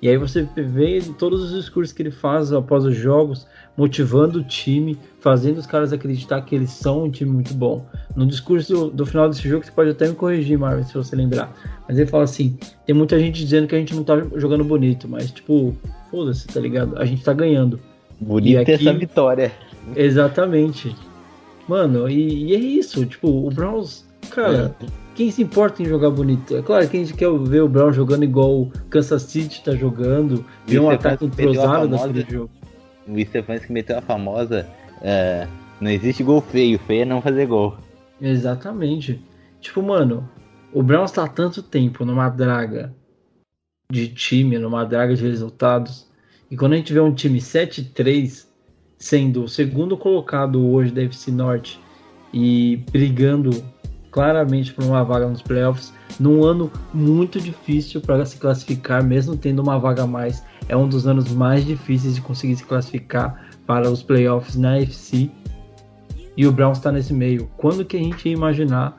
E 0.00 0.08
aí 0.08 0.16
você 0.16 0.46
vê 0.56 1.00
todos 1.16 1.42
os 1.44 1.52
discursos 1.52 1.92
que 1.92 2.02
ele 2.02 2.10
faz 2.10 2.52
após 2.52 2.84
os 2.84 2.94
jogos, 2.96 3.46
motivando 3.76 4.40
o 4.40 4.44
time, 4.44 4.98
fazendo 5.20 5.58
os 5.58 5.66
caras 5.66 5.92
acreditar 5.92 6.42
que 6.42 6.56
eles 6.56 6.70
são 6.70 7.04
um 7.04 7.10
time 7.10 7.30
muito 7.30 7.54
bom. 7.54 7.86
No 8.16 8.26
discurso 8.26 8.72
do, 8.74 8.90
do 8.90 9.06
final 9.06 9.28
desse 9.28 9.48
jogo, 9.48 9.64
você 9.64 9.70
pode 9.70 9.90
até 9.90 10.08
me 10.08 10.14
corrigir, 10.16 10.58
Marvin, 10.58 10.82
se 10.82 10.94
você 10.94 11.14
lembrar. 11.14 11.56
Mas 11.88 11.96
ele 11.98 12.10
fala 12.10 12.24
assim: 12.24 12.58
tem 12.84 12.94
muita 12.94 13.16
gente 13.18 13.38
dizendo 13.38 13.68
que 13.68 13.76
a 13.76 13.78
gente 13.78 13.94
não 13.94 14.02
tá 14.02 14.20
jogando 14.34 14.64
bonito, 14.64 15.08
mas 15.08 15.30
tipo, 15.30 15.72
foda-se, 16.10 16.48
tá 16.48 16.58
ligado? 16.60 16.98
A 16.98 17.04
gente 17.04 17.22
tá 17.22 17.32
ganhando. 17.32 17.78
Bonito 18.20 18.54
E 18.54 18.56
aqui- 18.58 18.72
essa 18.72 18.92
vitória. 18.92 19.52
Exatamente. 19.96 20.94
Mano, 21.68 22.08
e, 22.10 22.46
e 22.50 22.54
é 22.54 22.58
isso, 22.58 23.06
tipo, 23.06 23.28
o 23.46 23.50
Browns, 23.50 24.04
cara, 24.30 24.74
quem 25.14 25.30
se 25.30 25.42
importa 25.42 25.82
em 25.82 25.86
jogar 25.86 26.10
bonito? 26.10 26.56
É 26.56 26.62
claro 26.62 26.88
que 26.88 26.96
a 26.96 27.00
gente 27.00 27.14
quer 27.14 27.30
ver 27.38 27.62
o 27.62 27.68
Browns 27.68 27.96
jogando 27.96 28.24
igual 28.24 28.62
o 28.62 28.72
Kansas 28.90 29.22
City 29.22 29.62
tá 29.62 29.74
jogando, 29.74 30.44
ver 30.66 30.80
um 30.80 30.90
ataque 30.90 31.24
entrosado 31.24 31.88
daquele 31.88 32.26
jogo. 32.28 32.50
O 33.06 33.18
Stefanski 33.20 33.72
meteu 33.72 33.98
a 33.98 34.02
famosa. 34.02 34.66
é, 35.02 35.46
não 35.80 35.90
existe 35.90 36.22
gol 36.22 36.40
feio, 36.40 36.78
feio 36.78 37.02
é 37.02 37.04
não 37.04 37.20
fazer 37.20 37.46
gol. 37.46 37.76
Exatamente. 38.20 39.20
Tipo, 39.60 39.82
mano, 39.82 40.28
o 40.72 40.82
Browns 40.82 41.10
tá 41.10 41.24
há 41.24 41.28
tanto 41.28 41.62
tempo 41.62 42.04
numa 42.04 42.28
draga 42.28 42.94
de 43.90 44.08
time, 44.08 44.58
numa 44.58 44.84
draga 44.84 45.14
de 45.14 45.22
resultados. 45.22 46.08
E 46.50 46.56
quando 46.56 46.74
a 46.74 46.76
gente 46.76 46.92
vê 46.92 47.00
um 47.00 47.12
time 47.12 47.40
7-3 47.40 48.46
sendo 48.96 49.44
o 49.44 49.48
segundo 49.48 49.96
colocado 49.96 50.64
hoje 50.64 50.92
da 50.92 51.02
FC 51.02 51.32
Norte 51.32 51.80
e 52.32 52.76
brigando 52.92 53.50
claramente 54.12 54.72
por 54.72 54.84
uma 54.84 55.02
vaga 55.02 55.26
nos 55.26 55.42
playoffs, 55.42 55.92
num 56.20 56.44
ano 56.44 56.70
muito 56.94 57.40
difícil 57.40 58.00
para 58.00 58.24
se 58.24 58.36
classificar, 58.36 59.02
mesmo 59.02 59.36
tendo 59.36 59.60
uma 59.62 59.78
vaga 59.78 60.02
a 60.04 60.06
mais, 60.06 60.44
é 60.68 60.76
um 60.76 60.86
dos 60.86 61.06
anos 61.06 61.32
mais 61.32 61.64
difíceis 61.64 62.14
de 62.14 62.20
conseguir 62.20 62.54
se 62.56 62.64
classificar 62.64 63.48
para 63.66 63.90
os 63.90 64.02
playoffs 64.02 64.54
na 64.54 64.78
FC 64.78 65.30
e 66.36 66.46
o 66.46 66.52
Browns 66.52 66.78
está 66.78 66.92
nesse 66.92 67.12
meio. 67.12 67.48
Quando 67.56 67.84
que 67.84 67.96
a 67.96 68.00
gente 68.00 68.28
ia 68.28 68.34
imaginar 68.34 68.96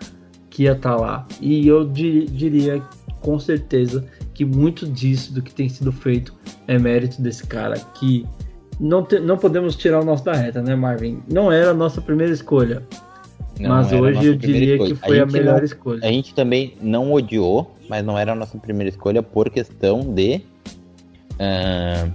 que 0.49 0.63
ia 0.63 0.73
estar 0.73 0.95
lá? 0.95 1.25
E 1.39 1.67
eu 1.67 1.85
di- 1.87 2.25
diria 2.25 2.81
com 3.21 3.39
certeza 3.39 4.05
que 4.33 4.43
muito 4.43 4.87
disso 4.87 5.33
do 5.33 5.41
que 5.41 5.53
tem 5.53 5.69
sido 5.69 5.91
feito 5.91 6.33
é 6.67 6.77
mérito 6.79 7.21
desse 7.21 7.45
cara 7.45 7.77
que 7.93 8.25
não, 8.79 9.07
não 9.23 9.37
podemos 9.37 9.75
tirar 9.75 10.01
o 10.01 10.05
nosso 10.05 10.25
da 10.25 10.33
reta, 10.33 10.61
né, 10.61 10.75
Marvin? 10.75 11.21
Não 11.31 11.51
era 11.51 11.69
a 11.71 11.73
nossa 11.73 12.01
primeira 12.01 12.33
escolha, 12.33 12.83
Não 13.59 13.69
mas 13.69 13.93
a 13.93 13.97
hoje 13.97 14.25
eu 14.25 14.35
diria 14.35 14.73
escolha. 14.75 14.95
que 14.95 14.99
foi 14.99 15.19
a, 15.19 15.23
gente 15.23 15.33
melhor 15.33 15.57
não- 15.57 15.63
escolha. 15.65 15.99
A 16.07 16.11
gente 16.11 16.33
também 16.33 16.73
não 16.81 17.11
odiou, 17.13 17.75
mas 17.87 18.03
não 18.03 18.17
era 18.17 18.31
a 18.31 18.35
nossa 18.35 18.57
primeira 18.57 18.89
escolha 18.89 19.21
por 19.21 19.49
questão 19.49 20.01
de. 20.13 20.41
ah, 21.39 22.07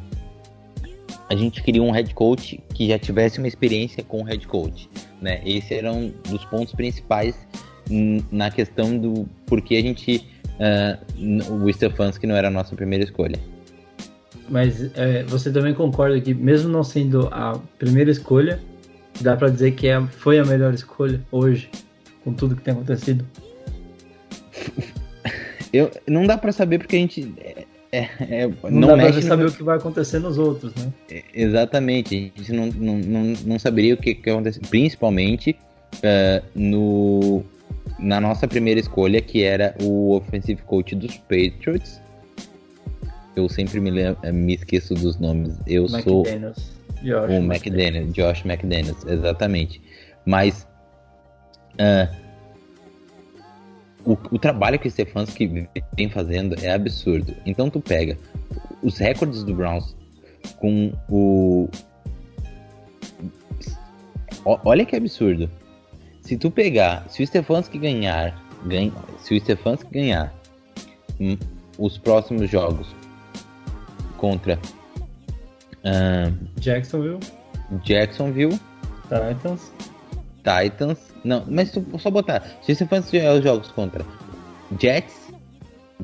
a 1.31 1.35
gente 1.37 1.63
queria 1.63 1.83
um 1.83 1.91
head 1.91 2.15
coach 2.15 2.59
que 2.75 2.89
já 2.89 2.99
tivesse 2.99 3.39
uma 3.39 3.47
experiência 3.47 4.03
com 4.03 4.23
head 4.23 4.47
coach. 4.49 4.89
Né? 5.21 5.41
Esse 5.45 5.75
era 5.75 5.93
um 5.93 6.11
dos 6.29 6.45
pontos 6.47 6.73
principais 6.75 7.35
na 8.33 8.51
questão 8.51 8.97
do 8.99 9.27
porquê 9.47 9.77
a 9.77 9.83
gente. 9.83 10.27
n- 11.19 11.43
o 11.43 11.73
Stefanski 11.73 12.27
não 12.27 12.35
era 12.35 12.49
a 12.49 12.51
nossa 12.51 12.75
primeira 12.75 13.05
escolha. 13.05 13.39
Mas 14.49 14.91
é, 14.97 15.23
você 15.25 15.53
também 15.53 15.75
concorda 15.75 16.19
que, 16.21 16.33
mesmo 16.33 16.71
não 16.71 16.83
sendo 16.83 17.29
a 17.31 17.61
primeira 17.79 18.11
escolha, 18.11 18.59
dá 19.21 19.37
pra 19.37 19.49
dizer 19.49 19.73
que 19.73 19.89
é, 19.89 20.01
foi 20.07 20.39
a 20.39 20.45
melhor 20.45 20.73
escolha 20.75 21.21
hoje, 21.31 21.71
com 22.25 22.33
tudo 22.33 22.57
que 22.57 22.63
tem 22.63 22.75
acontecido? 22.75 23.25
Eu, 25.73 25.91
não 26.07 26.27
dá 26.27 26.39
pra 26.39 26.53
saber 26.53 26.79
porque 26.79 26.97
a 26.97 26.99
gente. 26.99 27.33
É, 27.39 27.65
é- 27.93 28.09
é- 28.21 28.47
Não, 28.71 28.81
dá 28.89 28.95
pra 28.95 28.97
mexe 28.97 29.21
no- 29.21 29.27
saber 29.29 29.47
o 29.47 29.53
que 29.53 29.63
vai 29.63 29.77
acontecer 29.77 30.19
nos 30.19 30.39
outros, 30.39 30.75
né? 30.75 30.93
É, 31.11 31.23
Exatamente, 31.35 32.33
a 32.35 32.39
gente 32.39 32.53
não, 32.53 32.67
não, 32.67 32.99
não, 32.99 33.23
não 33.45 33.59
saberia 33.59 33.95
o 33.95 33.97
que, 33.97 34.15
que 34.15 34.31
aconteceu, 34.31 34.63
principalmente 34.71 35.57
eh, 36.03 36.43
no, 36.55 37.43
na 37.99 38.21
nossa 38.21 38.47
primeira 38.49 38.81
escolha, 38.81 39.21
que 39.21 39.43
era 39.43 39.75
o 39.83 40.17
offensive 40.17 40.63
coach 40.63 40.95
dos 40.95 41.17
Patriots. 41.19 42.01
Eu 43.37 43.49
sempre 43.49 43.79
me, 43.81 43.91
lem- 43.91 44.17
eh, 44.23 44.33
me 44.33 44.55
esqueço 44.55 44.95
dos 44.95 45.19
nomes. 45.19 45.55
Eu 45.67 45.87
sou 45.89 46.23
McDaniels. 46.27 46.79
Josh, 47.03 47.31
o 47.31 47.35
McDaniels, 47.35 48.13
Josh 48.13 48.45
McDaniels, 48.45 49.05
exatamente. 49.07 49.81
Mas 50.27 50.67
ah, 51.79 52.09
o, 54.05 54.13
o 54.13 54.39
trabalho 54.39 54.79
que 54.79 54.89
o 54.89 54.91
Stefanski 54.91 55.69
vem 55.97 56.09
fazendo 56.11 56.55
é 56.65 56.73
absurdo. 56.73 57.35
Então 57.45 57.71
tu 57.71 57.81
pega 57.81 58.19
os 58.83 58.99
recordes 58.99 59.45
do 59.45 59.55
Browns 59.55 59.97
com 60.59 60.93
o. 61.09 61.69
O- 64.45 64.59
olha 64.65 64.85
que 64.85 64.97
absurdo. 64.97 65.51
Se 66.23 66.37
tu 66.37 66.51
pegar, 66.51 67.09
se 67.09 67.23
o 67.23 67.27
Stefanski 67.27 67.79
ganhar, 67.79 68.39
ganha, 68.67 68.93
se 69.21 69.35
o 69.35 69.41
Stefanski 69.41 69.91
ganhar 69.91 70.35
hum, 71.19 71.37
os 71.79 71.97
próximos 71.97 72.51
jogos 72.51 72.87
contra 74.17 74.59
ah, 75.85 76.33
Jacksonville, 76.61 77.21
Jacksonville, 77.85 78.59
Titans, 79.03 79.73
Titans. 80.39 81.15
Não, 81.25 81.45
mas 81.49 81.73
só 81.99 82.11
botar. 82.11 82.43
Se 82.63 82.75
você 82.75 82.87
for 82.87 82.99
os 82.99 83.43
jogos 83.43 83.71
contra 83.73 84.05
Jets, 84.81 85.33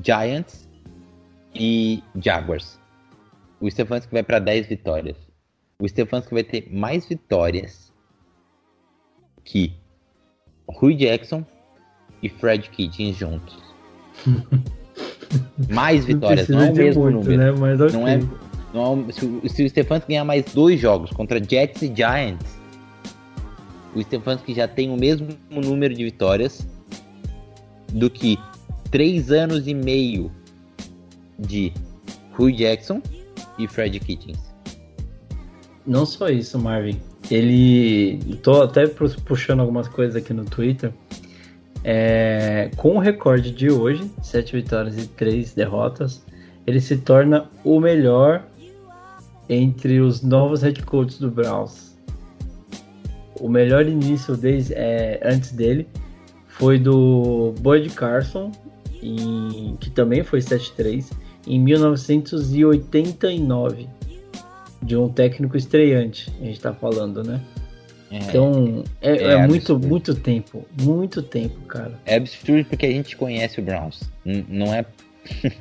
Giants 0.02 0.68
e 1.54 2.02
Jaguars, 2.16 2.78
o 3.60 3.70
Stefanski 3.70 4.12
vai 4.12 4.22
para 4.22 4.38
10 4.38 4.66
vitórias. 4.66 5.16
O 5.78 5.88
Stefanski 5.88 6.34
vai 6.34 6.44
ter 6.44 6.68
mais 6.70 7.06
vitórias 7.06 7.92
que 9.44 9.74
Rui 10.68 10.94
Jackson 10.94 11.44
e 12.22 12.28
Fred 12.28 12.70
Kitchens 12.70 13.16
juntos. 13.16 13.62
mais 15.70 16.04
vitórias, 16.04 16.48
não 16.48 16.62
é 16.62 16.70
o 16.70 16.74
mesmo 16.74 17.02
muito, 17.02 17.18
número. 17.18 17.38
Né? 17.38 17.52
Mas 17.52 17.80
ok. 17.80 17.92
Não 17.92 18.08
é, 18.08 18.18
não 18.18 18.43
se, 19.12 19.62
o- 19.62 19.68
Stefanski 19.68 20.08
ganhar 20.08 20.24
mais 20.24 20.44
dois 20.52 20.80
jogos 20.80 21.10
contra 21.10 21.42
Jets 21.42 21.82
e 21.82 21.94
Giants, 21.94 22.58
o 23.94 24.02
Stefanski 24.02 24.52
já 24.54 24.66
tem 24.66 24.90
o 24.90 24.96
mesmo 24.96 25.28
número 25.50 25.94
de 25.94 26.04
vitórias 26.04 26.66
do 27.92 28.10
que 28.10 28.36
três 28.90 29.30
anos 29.30 29.66
e 29.68 29.74
meio 29.74 30.30
de 31.38 31.72
Rui 32.32 32.52
Jackson 32.52 33.00
e 33.58 33.68
Fred 33.68 34.00
Kitchens. 34.00 34.38
Não 35.86 36.04
só 36.06 36.28
isso, 36.28 36.58
Marvin. 36.58 37.00
Ele. 37.30 38.18
Tô 38.42 38.62
até 38.62 38.86
pu- 38.86 39.20
puxando 39.22 39.60
algumas 39.60 39.86
coisas 39.88 40.16
aqui 40.16 40.32
no 40.32 40.44
Twitter. 40.44 40.92
É, 41.84 42.70
com 42.76 42.96
o 42.96 42.98
recorde 42.98 43.50
de 43.50 43.70
hoje, 43.70 44.10
7 44.22 44.56
vitórias 44.56 44.96
e 44.98 45.06
3 45.06 45.52
derrotas, 45.54 46.24
ele 46.66 46.80
se 46.80 46.96
torna 46.96 47.48
o 47.62 47.78
melhor 47.78 48.44
entre 49.48 50.00
os 50.00 50.22
novos 50.22 50.62
head 50.62 50.82
coaches 50.82 51.18
do 51.18 51.30
Browns. 51.30 51.94
O 53.40 53.48
melhor 53.48 53.86
início 53.86 54.36
desde, 54.36 54.74
é, 54.74 55.20
antes 55.24 55.52
dele 55.52 55.86
foi 56.46 56.78
do 56.78 57.54
Bud 57.60 57.88
Carson, 57.90 58.50
em- 59.02 59.76
que 59.80 59.90
também 59.90 60.22
foi 60.22 60.40
7-3, 60.40 61.10
em 61.46 61.58
1989 61.60 63.86
de 64.82 64.96
um 64.96 65.08
técnico 65.08 65.56
estreante, 65.56 66.30
a 66.40 66.44
gente 66.44 66.60
tá 66.60 66.72
falando, 66.72 67.22
né? 67.22 67.40
É, 68.10 68.18
Então, 68.18 68.84
é, 69.00 69.16
é 69.16 69.22
é 69.32 69.46
muito, 69.46 69.78
muito 69.78 70.14
tempo, 70.14 70.64
muito 70.80 71.22
tempo, 71.22 71.58
cara. 71.62 71.92
é 72.06 72.16
absurdo 72.16 72.64
porque 72.68 72.86
a 72.86 72.90
gente 72.90 73.16
conhece 73.16 73.60
o 73.60 73.62
Browns. 73.62 74.02
Não 74.24 74.72
é. 74.72 74.84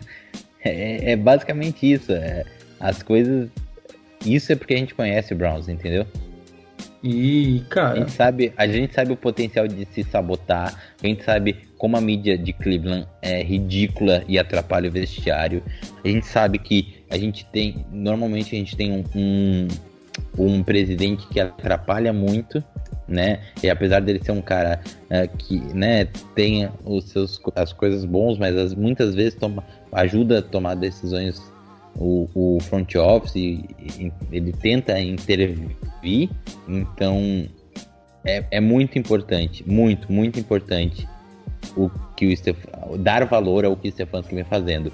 é, 0.64 1.12
é 1.14 1.16
basicamente 1.16 1.92
isso. 1.92 2.12
é- 2.12 2.46
as 2.80 3.02
coisas. 3.02 3.50
Isso 4.26 4.52
é 4.52 4.56
porque 4.56 4.74
a 4.74 4.78
gente 4.78 4.94
conhece 4.94 5.34
o 5.34 5.38
Browns, 5.38 5.68
entendeu? 5.68 6.06
E, 7.04 7.62
A 7.66 7.70
cara, 7.70 8.00
gente 8.00 8.12
sabe, 8.12 8.54
a 8.56 8.66
gente 8.66 8.94
sabe 8.94 9.12
o 9.12 9.18
potencial 9.18 9.68
de 9.68 9.86
se 9.92 10.04
sabotar, 10.04 10.74
a 11.04 11.06
gente 11.06 11.22
sabe 11.24 11.58
como 11.78 11.98
a 11.98 12.02
mídia 12.02 12.38
de 12.38 12.54
Cleveland 12.54 13.06
é 13.22 13.44
ridícula 13.44 14.24
e 14.26 14.40
atrapalha 14.40 14.88
o 14.88 14.92
vestiário. 14.92 15.62
A 16.04 16.08
gente 16.08 16.26
sabe 16.26 16.58
que 16.58 17.04
a 17.10 17.18
gente 17.18 17.46
tem, 17.48 17.86
normalmente 17.92 18.56
a 18.56 18.58
gente 18.58 18.78
tem 18.78 18.94
um, 18.94 19.04
um, 19.14 19.68
um 20.38 20.64
presidente 20.64 21.28
que 21.28 21.42
atrapalha 21.42 22.14
muito, 22.14 22.64
né? 23.06 23.42
E 23.62 23.70
apesar 23.70 24.00
dele 24.00 24.22
ser 24.24 24.32
um 24.32 24.42
cara 24.42 24.80
é, 25.10 25.28
que, 25.28 25.60
né, 25.76 26.06
tem 26.34 26.70
os 26.86 27.10
seus 27.10 27.38
as 27.54 27.74
coisas 27.74 28.06
bons, 28.06 28.38
mas 28.38 28.56
as, 28.56 28.74
muitas 28.74 29.14
vezes 29.14 29.36
toma, 29.36 29.62
ajuda 29.92 30.40
a 30.40 30.42
tomar 30.42 30.76
decisões 30.76 31.53
o, 31.96 32.28
o 32.34 32.60
front 32.62 32.96
office, 32.96 33.64
ele 34.32 34.54
tenta 34.54 35.00
intervir, 35.00 36.30
então 36.68 37.48
é, 38.26 38.44
é 38.52 38.60
muito 38.60 38.98
importante, 38.98 39.64
muito, 39.68 40.12
muito 40.12 40.40
importante 40.40 41.08
o 41.78 41.90
que 42.16 42.36
o 42.90 42.98
dar 42.98 43.26
valor 43.26 43.66
ao 43.66 43.76
que 43.76 43.88
o 43.88 43.92
Stefanski 43.92 44.36
vem 44.36 44.44
fazendo. 44.44 44.92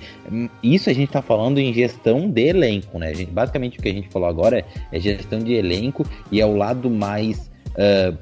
Isso 0.63 0.89
a 0.89 0.93
gente 0.93 1.09
está 1.09 1.21
falando 1.21 1.57
em 1.57 1.73
gestão 1.73 2.29
de 2.29 2.47
elenco, 2.47 2.97
né? 2.97 3.13
Gente, 3.13 3.31
basicamente 3.31 3.79
o 3.79 3.81
que 3.81 3.89
a 3.89 3.93
gente 3.93 4.09
falou 4.09 4.29
agora 4.29 4.59
é, 4.59 4.65
é 4.91 4.99
gestão 4.99 5.39
de 5.39 5.53
elenco 5.53 6.05
e 6.31 6.39
é 6.39 6.45
o 6.45 6.55
lado 6.55 6.89
mais 6.89 7.49
ah, 7.77 8.13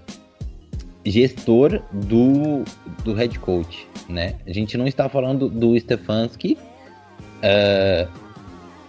gestor 1.06 1.82
do, 1.92 2.64
do 3.04 3.14
head 3.14 3.38
coach, 3.40 3.88
né? 4.10 4.36
A 4.46 4.54
gente 4.54 4.78
não 4.78 4.88
está 4.88 5.08
falando 5.08 5.50
do 5.50 5.80
Stefanski 5.80 6.58
ah, 7.44 8.08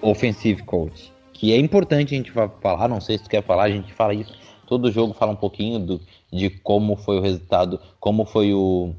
offensive 0.02 0.62
coach, 0.64 1.12
que 1.32 1.52
é 1.52 1.58
importante 1.58 2.14
a 2.14 2.18
gente 2.18 2.30
fa- 2.30 2.48
falar, 2.48 2.88
não 2.88 3.00
sei 3.00 3.18
se 3.18 3.24
tu 3.24 3.30
quer 3.30 3.42
falar, 3.42 3.64
a 3.64 3.70
gente 3.70 3.92
fala 3.92 4.14
isso, 4.14 4.32
todo 4.66 4.90
jogo 4.92 5.14
fala 5.14 5.32
um 5.32 5.36
pouquinho 5.36 5.78
do, 5.78 6.00
de 6.32 6.50
como 6.50 6.96
foi 6.96 7.18
o 7.18 7.20
resultado, 7.22 7.80
como 8.00 8.24
foi 8.24 8.52
o... 8.52 8.92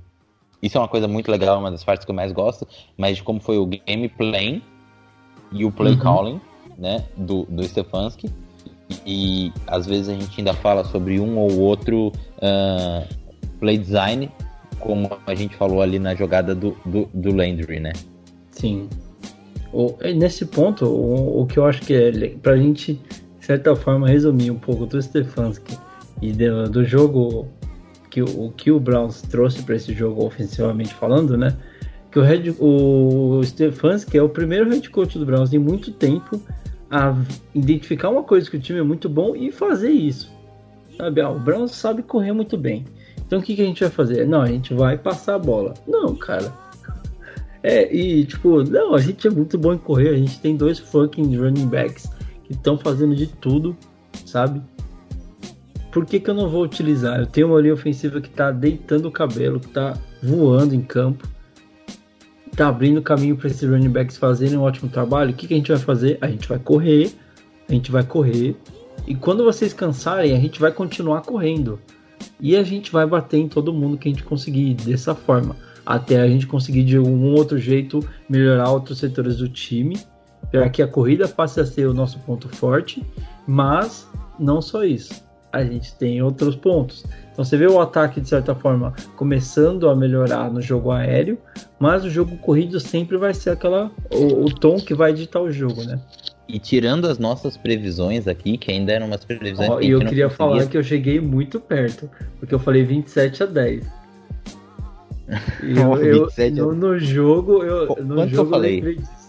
Isso 0.62 0.78
é 0.78 0.82
uma 0.82 0.88
coisa 0.88 1.08
muito 1.08 1.32
legal, 1.32 1.58
uma 1.60 1.72
das 1.72 1.84
partes 1.84 2.04
que 2.06 2.12
eu 2.12 2.16
mais 2.16 2.32
gosto, 2.32 2.68
mas 2.98 3.18
de 3.18 3.24
como 3.24 3.40
foi 3.40 3.58
o 3.58 3.66
gameplay 3.66 4.62
e 5.52 5.64
o 5.66 5.72
play 5.72 5.94
Uhum. 5.94 6.00
calling, 6.00 6.42
né, 6.78 7.06
do, 7.16 7.44
do 7.46 7.64
Stefanski. 7.64 8.30
E, 8.90 9.02
e 9.06 9.54
às 9.68 9.86
vezes 9.86 10.10
a 10.10 10.14
gente 10.14 10.40
ainda 10.40 10.54
fala 10.54 10.84
sobre 10.84 11.20
um 11.20 11.38
ou 11.38 11.60
outro 11.60 12.12
ah, 12.42 13.06
play 13.60 13.78
design, 13.78 14.30
como 14.80 15.10
a 15.26 15.36
gente 15.36 15.56
falou 15.56 15.82
ali 15.82 16.00
na 16.00 16.16
jogada 16.16 16.54
do, 16.56 16.76
do, 16.86 17.10
do 17.14 17.32
Landry, 17.36 17.80
né? 17.80 17.94
sim. 18.52 18.90
E 20.02 20.14
nesse 20.14 20.46
ponto, 20.46 20.86
o, 20.86 21.42
o 21.42 21.46
que 21.46 21.58
eu 21.58 21.66
acho 21.66 21.82
que 21.82 21.94
é 21.94 22.12
pra 22.42 22.58
gente, 22.58 22.94
de 23.40 23.46
certa 23.46 23.76
forma, 23.76 24.08
resumir 24.08 24.52
um 24.52 24.58
pouco 24.58 24.86
do 24.86 25.02
Stefanski 25.02 25.78
e 26.22 26.32
do, 26.32 26.70
do 26.70 26.84
jogo 26.84 27.48
que 28.10 28.22
o 28.22 28.46
o 28.46 28.52
que 28.52 28.72
o 28.72 28.80
Browns 28.80 29.22
trouxe 29.22 29.62
para 29.62 29.76
esse 29.76 29.94
jogo 29.94 30.26
ofensivamente 30.26 30.94
falando, 30.94 31.38
né? 31.38 31.56
Que 32.12 32.18
o, 32.18 32.24
head, 32.24 32.56
o 32.60 33.42
Stefanski 33.44 34.18
é 34.18 34.24
o 34.24 34.30
primeiro 34.30 34.70
head 34.70 34.90
coach 34.90 35.20
do 35.20 35.26
Browns 35.26 35.54
em 35.54 35.60
muito 35.60 35.92
tempo 35.92 36.42
a 36.90 37.16
identificar 37.54 38.10
uma 38.10 38.24
coisa 38.24 38.50
que 38.50 38.58
o 38.58 38.60
time 38.60 38.80
é 38.80 38.84
muito 38.84 39.08
bom 39.08 39.36
e 39.36 39.52
fazer 39.52 39.92
isso. 39.92 40.32
Sabe, 40.98 41.22
ah, 41.22 41.30
o 41.30 41.40
Browns 41.40 41.72
sabe 41.72 42.02
correr 42.02 42.34
muito 42.34 42.58
bem. 42.58 42.84
Então 43.26 43.38
o 43.38 43.42
que, 43.44 43.56
que 43.56 43.62
a 43.62 43.66
gente 43.66 43.82
vai 43.82 43.92
fazer? 43.92 44.26
Não, 44.26 44.42
a 44.42 44.48
gente 44.48 44.74
vai 44.74 44.98
passar 44.98 45.36
a 45.36 45.40
bola. 45.40 45.76
Não, 45.88 46.16
cara. 46.16 46.52
É, 47.62 47.94
e 47.94 48.26
tipo, 48.26 48.64
não, 48.64 48.94
a 48.94 49.00
gente 49.00 49.28
é 49.28 49.30
muito 49.30 49.58
bom 49.58 49.74
em 49.74 49.78
correr. 49.78 50.10
A 50.10 50.18
gente 50.18 50.40
tem 50.40 50.56
dois 50.56 50.80
fucking 50.80 51.38
running 51.38 51.68
backs 51.68 52.10
que 52.46 52.54
estão 52.54 52.78
fazendo 52.78 53.16
de 53.16 53.28
tudo, 53.28 53.76
sabe? 54.26 54.62
Por 55.92 56.06
que, 56.06 56.20
que 56.20 56.30
eu 56.30 56.36
não 56.36 56.50
vou 56.50 56.64
utilizar? 56.64 57.20
Eu 57.20 57.26
tenho 57.26 57.48
uma 57.48 57.60
linha 57.60 57.74
ofensiva 57.74 58.22
que 58.22 58.30
tá 58.30 58.52
deitando 58.52 59.08
o 59.08 59.12
cabelo, 59.12 59.60
que 59.60 59.70
tá 59.70 59.98
voando 60.22 60.76
em 60.76 60.82
campo, 60.82 61.28
tá 62.56 62.68
abrindo 62.68 63.02
caminho 63.02 63.36
para 63.36 63.48
esses 63.48 63.68
running 63.68 63.90
backs 63.90 64.18
fazerem 64.18 64.58
um 64.58 64.62
ótimo 64.62 64.90
trabalho. 64.90 65.32
O 65.32 65.34
que, 65.34 65.48
que 65.48 65.54
a 65.54 65.58
gente 65.58 65.72
vai 65.72 65.80
fazer? 65.80 66.18
A 66.22 66.28
gente 66.28 66.48
vai 66.48 66.60
correr, 66.60 67.12
a 67.68 67.74
gente 67.74 67.92
vai 67.92 68.04
correr, 68.04 68.56
e 69.08 69.16
quando 69.16 69.44
vocês 69.44 69.74
cansarem, 69.74 70.36
a 70.36 70.40
gente 70.40 70.60
vai 70.60 70.72
continuar 70.72 71.22
correndo. 71.22 71.80
e 72.40 72.56
a 72.56 72.64
gente 72.64 72.92
vai 72.92 73.06
bater 73.06 73.38
em 73.38 73.48
todo 73.48 73.74
mundo 73.74 73.98
que 73.98 74.08
a 74.08 74.12
gente 74.12 74.24
conseguir 74.24 74.74
dessa 74.74 75.16
forma, 75.16 75.56
até 75.90 76.22
a 76.22 76.28
gente 76.28 76.46
conseguir 76.46 76.84
de 76.84 76.98
algum 76.98 77.34
outro 77.34 77.58
jeito 77.58 78.08
melhorar 78.30 78.70
outros 78.70 79.00
setores 79.00 79.38
do 79.38 79.50
time, 79.50 79.98
para 80.52 80.70
que 80.70 80.84
a 80.84 80.88
corrida 80.88 81.28
passe 81.28 81.60
a 81.60 81.66
ser 81.66 81.88
o 81.88 81.96
nosso 81.96 82.20
ponto 82.20 82.48
forte, 82.48 83.04
mas 83.48 84.08
não 84.40 84.62
só 84.62 84.84
isso. 84.84 85.28
A 85.52 85.64
gente 85.64 85.96
tem 85.96 86.22
outros 86.22 86.56
pontos. 86.56 87.04
Então 87.32 87.44
você 87.44 87.58
vê 87.58 87.66
o 87.66 87.82
ataque, 87.82 88.22
de 88.22 88.30
certa 88.30 88.54
forma, 88.54 88.94
começando 89.16 89.90
a 89.90 89.96
melhorar 89.96 90.52
no 90.52 90.62
jogo 90.62 90.92
aéreo, 90.92 91.40
mas 91.80 92.06
o 92.06 92.10
jogo 92.10 92.38
corrido 92.38 92.80
sempre 92.80 93.18
vai 93.18 93.34
ser 93.34 93.50
aquela 93.50 93.90
o, 94.12 94.46
o 94.46 94.54
tom 94.54 94.78
que 94.78 94.94
vai 94.94 95.12
ditar 95.12 95.42
o 95.42 95.52
jogo, 95.52 95.84
né? 95.84 96.00
E 96.48 96.60
tirando 96.60 97.08
as 97.08 97.18
nossas 97.18 97.58
previsões 97.58 98.28
aqui, 98.28 98.60
que 98.60 98.72
ainda 98.72 98.92
eram 98.92 99.08
umas 99.08 99.26
previsões 99.26 99.68
que 99.68 99.74
a 99.74 99.80
e 99.80 99.84
gente 99.86 99.92
eu 99.94 100.00
queria 100.02 100.30
falar 100.30 100.68
que 100.68 100.78
eu 100.78 100.84
cheguei 100.84 101.20
muito 101.20 101.60
perto, 101.60 102.08
porque 102.40 102.54
eu 102.54 102.60
falei 102.60 102.84
27 102.84 103.42
a 103.42 103.46
10. 103.48 103.99
Eu, 105.62 105.96
eu- 105.98 106.26
27 106.26 106.60
a 106.60 106.64
no, 106.64 106.74
no 106.74 107.00
jogo, 107.00 107.64
eu, 107.64 107.88
Qu- 107.88 108.04
no 108.04 108.16
quanto 108.16 108.30
jogo 108.32 108.48
eu 108.48 108.50
falei? 108.52 108.76
lembrei 108.76 108.96
disso. 108.96 109.20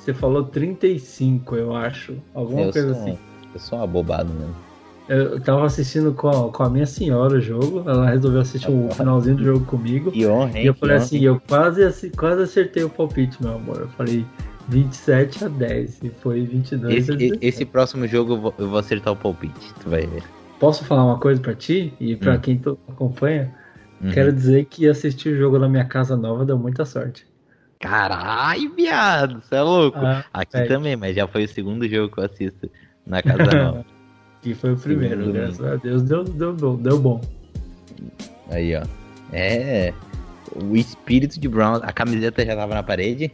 Você 0.00 0.12
falou 0.14 0.44
35, 0.44 1.56
eu 1.56 1.74
acho. 1.74 2.14
Alguma 2.34 2.62
eu, 2.62 2.72
coisa 2.72 2.92
sou, 2.94 3.02
assim. 3.02 3.18
eu 3.54 3.60
sou 3.60 3.78
uma 3.78 3.86
bobado 3.86 4.32
mesmo. 4.34 4.54
Eu 5.06 5.38
tava 5.40 5.66
assistindo 5.66 6.12
com 6.14 6.28
a, 6.28 6.50
com 6.50 6.62
a 6.62 6.70
minha 6.70 6.86
senhora 6.86 7.34
o 7.36 7.40
jogo, 7.40 7.82
ela 7.86 8.08
resolveu 8.08 8.40
assistir 8.40 8.70
o 8.70 8.88
finalzinho 8.94 9.36
do 9.36 9.44
jogo 9.44 9.64
comigo. 9.66 10.10
E 10.14 10.26
honra, 10.26 10.58
hein? 10.58 10.64
E 10.64 10.66
eu 10.66 10.74
falei 10.74 10.96
honra. 10.96 11.04
assim, 11.04 11.20
eu 11.20 11.40
quase, 11.46 12.10
quase 12.10 12.42
acertei 12.42 12.84
o 12.84 12.88
palpite, 12.90 13.36
meu 13.42 13.54
amor. 13.54 13.80
Eu 13.80 13.88
falei 13.88 14.24
27 14.68 15.44
a 15.44 15.48
10 15.48 16.02
e 16.02 16.08
foi 16.08 16.42
22 16.46 16.84
a 16.94 16.96
Esse, 16.98 17.16
17. 17.16 17.46
esse 17.46 17.64
próximo 17.66 18.06
jogo 18.06 18.32
eu 18.34 18.40
vou, 18.40 18.54
eu 18.58 18.76
acertar 18.78 19.12
o 19.12 19.16
palpite, 19.16 19.74
tu 19.82 19.90
vai 19.90 20.06
ver. 20.06 20.22
Posso 20.58 20.84
falar 20.84 21.04
uma 21.04 21.18
coisa 21.18 21.38
pra 21.40 21.54
ti 21.54 21.92
e 22.00 22.16
pra 22.16 22.34
Hum. 22.34 22.40
quem 22.40 22.56
tu 22.58 22.78
acompanha? 22.88 23.54
Uhum. 24.00 24.10
Quero 24.12 24.32
dizer 24.32 24.66
que 24.66 24.88
assistir 24.88 25.30
o 25.30 25.38
jogo 25.38 25.58
na 25.58 25.68
minha 25.68 25.84
casa 25.84 26.16
nova 26.16 26.44
deu 26.44 26.58
muita 26.58 26.84
sorte. 26.84 27.26
Caralho, 27.80 28.74
viado, 28.74 29.42
você 29.42 29.56
é 29.56 29.62
louco. 29.62 29.98
Ah, 29.98 30.24
Aqui 30.32 30.56
é. 30.56 30.66
também, 30.66 30.96
mas 30.96 31.14
já 31.14 31.26
foi 31.26 31.44
o 31.44 31.48
segundo 31.48 31.86
jogo 31.88 32.14
que 32.14 32.20
eu 32.20 32.24
assisto 32.24 32.70
na 33.06 33.22
casa 33.22 33.44
nova. 33.52 33.84
que 34.40 34.54
foi 34.54 34.72
o 34.72 34.76
primeiro, 34.76 35.20
Segundo 35.20 35.32
graças 35.34 35.60
a 35.64 35.76
Deus 35.76 36.02
deu, 36.02 36.24
deu, 36.24 36.54
deu, 36.54 36.76
deu 36.76 36.98
bom. 36.98 37.20
Aí, 38.50 38.74
ó. 38.76 38.82
É. 39.32 39.92
O 40.54 40.76
espírito 40.76 41.40
de 41.40 41.48
Brown, 41.48 41.80
a 41.82 41.92
camiseta 41.92 42.44
já 42.44 42.54
tava 42.54 42.74
na 42.74 42.82
parede. 42.82 43.32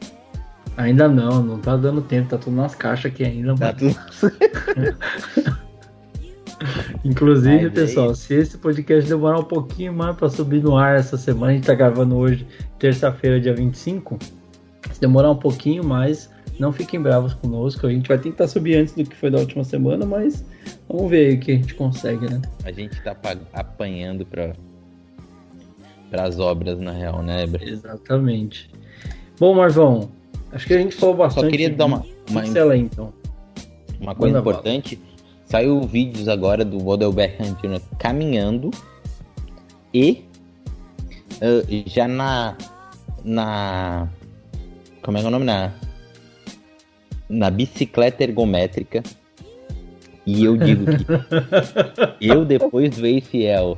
Ainda 0.77 1.09
não, 1.09 1.43
não 1.43 1.59
tá 1.59 1.77
dando 1.77 2.01
tempo, 2.01 2.31
tá 2.31 2.39
tudo 2.39 2.57
nas 2.57 2.75
caixas 2.75 3.13
aqui 3.13 3.25
ainda. 3.25 3.55
Tá 3.55 3.67
mano. 3.67 3.79
tudo. 3.79 5.57
Inclusive, 7.05 7.57
Mas 7.57 7.67
é 7.67 7.71
pessoal, 7.71 8.13
isso. 8.13 8.23
se 8.23 8.35
esse 8.35 8.59
podcast 8.59 9.09
demorar 9.09 9.39
um 9.39 9.45
pouquinho 9.45 9.93
mais 9.93 10.15
pra 10.17 10.29
subir 10.29 10.63
no 10.63 10.77
ar 10.77 10.99
essa 10.99 11.17
semana, 11.17 11.53
a 11.53 11.55
gente 11.55 11.67
tá 11.67 11.75
gravando 11.75 12.17
hoje, 12.17 12.47
terça-feira, 12.79 13.41
dia 13.41 13.55
25. 13.55 14.19
Se 14.93 15.01
demorar 15.01 15.31
um 15.31 15.37
pouquinho 15.37 15.83
mais, 15.85 16.31
não 16.59 16.73
fiquem 16.73 17.01
bravos 17.01 17.33
conosco. 17.35 17.87
A 17.87 17.91
gente 17.91 18.07
vai 18.09 18.19
tentar 18.19 18.47
subir 18.49 18.77
antes 18.77 18.95
do 18.95 19.05
que 19.05 19.17
foi 19.17 19.31
da 19.31 19.39
última 19.39 19.65
semana, 19.65 20.05
mas 20.05 20.45
vamos 20.89 21.11
ver 21.11 21.29
aí 21.31 21.35
o 21.37 21.41
que 21.41 21.53
a 21.53 21.55
gente 21.55 21.75
consegue, 21.75 22.29
né? 22.31 22.43
A 22.65 22.71
gente 22.73 23.01
tá 23.03 23.15
pa- 23.15 23.37
apanhando 23.53 24.27
pra. 24.27 24.53
Pras 26.11 26.41
obras, 26.41 26.79
na 26.81 26.91
real, 26.91 27.23
né, 27.23 27.45
Ebra? 27.45 27.63
Exatamente. 27.65 28.69
Bom, 29.39 29.55
Marvão, 29.55 30.11
acho 30.53 30.67
que 30.67 30.75
a 30.75 30.79
gente 30.79 30.95
falou 30.97 31.15
bastante. 31.15 31.45
Só 31.45 31.51
queria 31.51 31.71
dar 31.71 31.85
uma, 31.87 32.05
uma, 32.29 32.43
Pincela 32.43 32.77
então. 32.77 33.13
uma 34.01 34.15
coisa 34.15 34.39
Manda 34.39 34.51
importante. 34.51 35.01
Saiu 35.51 35.83
vídeos 35.83 36.29
agora 36.29 36.65
do 36.65 36.87
Odell 36.87 37.13
Beckham 37.13 37.55
Jr. 37.55 37.81
caminhando 37.99 38.71
e 39.93 40.25
ah, 41.43 41.67
já 41.87 42.07
na 42.07 42.57
na 43.25 44.09
como 45.03 45.19
é 45.19 45.21
que 45.21 45.27
é 45.27 45.29
o 45.29 45.33
nome 45.33 45.45
na 45.45 45.73
na 47.29 47.51
bicicleta 47.51 48.23
ergométrica 48.23 49.03
e 50.25 50.45
eu 50.45 50.57
digo 50.57 50.85
que 50.87 51.05
eu 52.25 52.45
depois 52.45 52.97
do 52.97 53.07
ACL 53.07 53.77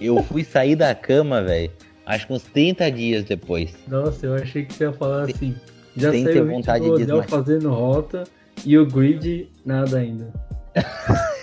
eu 0.00 0.22
fui 0.24 0.44
sair 0.44 0.76
da 0.76 0.94
cama, 0.94 1.42
velho. 1.42 1.70
Acho 2.04 2.26
que 2.26 2.32
uns 2.32 2.42
30 2.42 2.90
dias 2.90 3.24
depois. 3.24 3.74
Nossa, 3.88 4.26
eu 4.26 4.34
achei 4.34 4.64
que 4.64 4.74
você 4.74 4.84
ia 4.84 4.92
falar 4.92 5.24
assim. 5.24 5.54
Já 5.96 6.10
sem 6.10 6.24
saiu 6.24 6.34
ter 6.34 6.52
vontade 6.52 6.84
de 6.84 6.90
Odell 6.90 7.06
desmaiar. 7.06 7.28
fazendo 7.28 7.70
rota 7.70 8.24
e 8.64 8.76
o 8.78 8.86
grid 8.86 9.48
nada 9.64 9.98
ainda. 9.98 10.32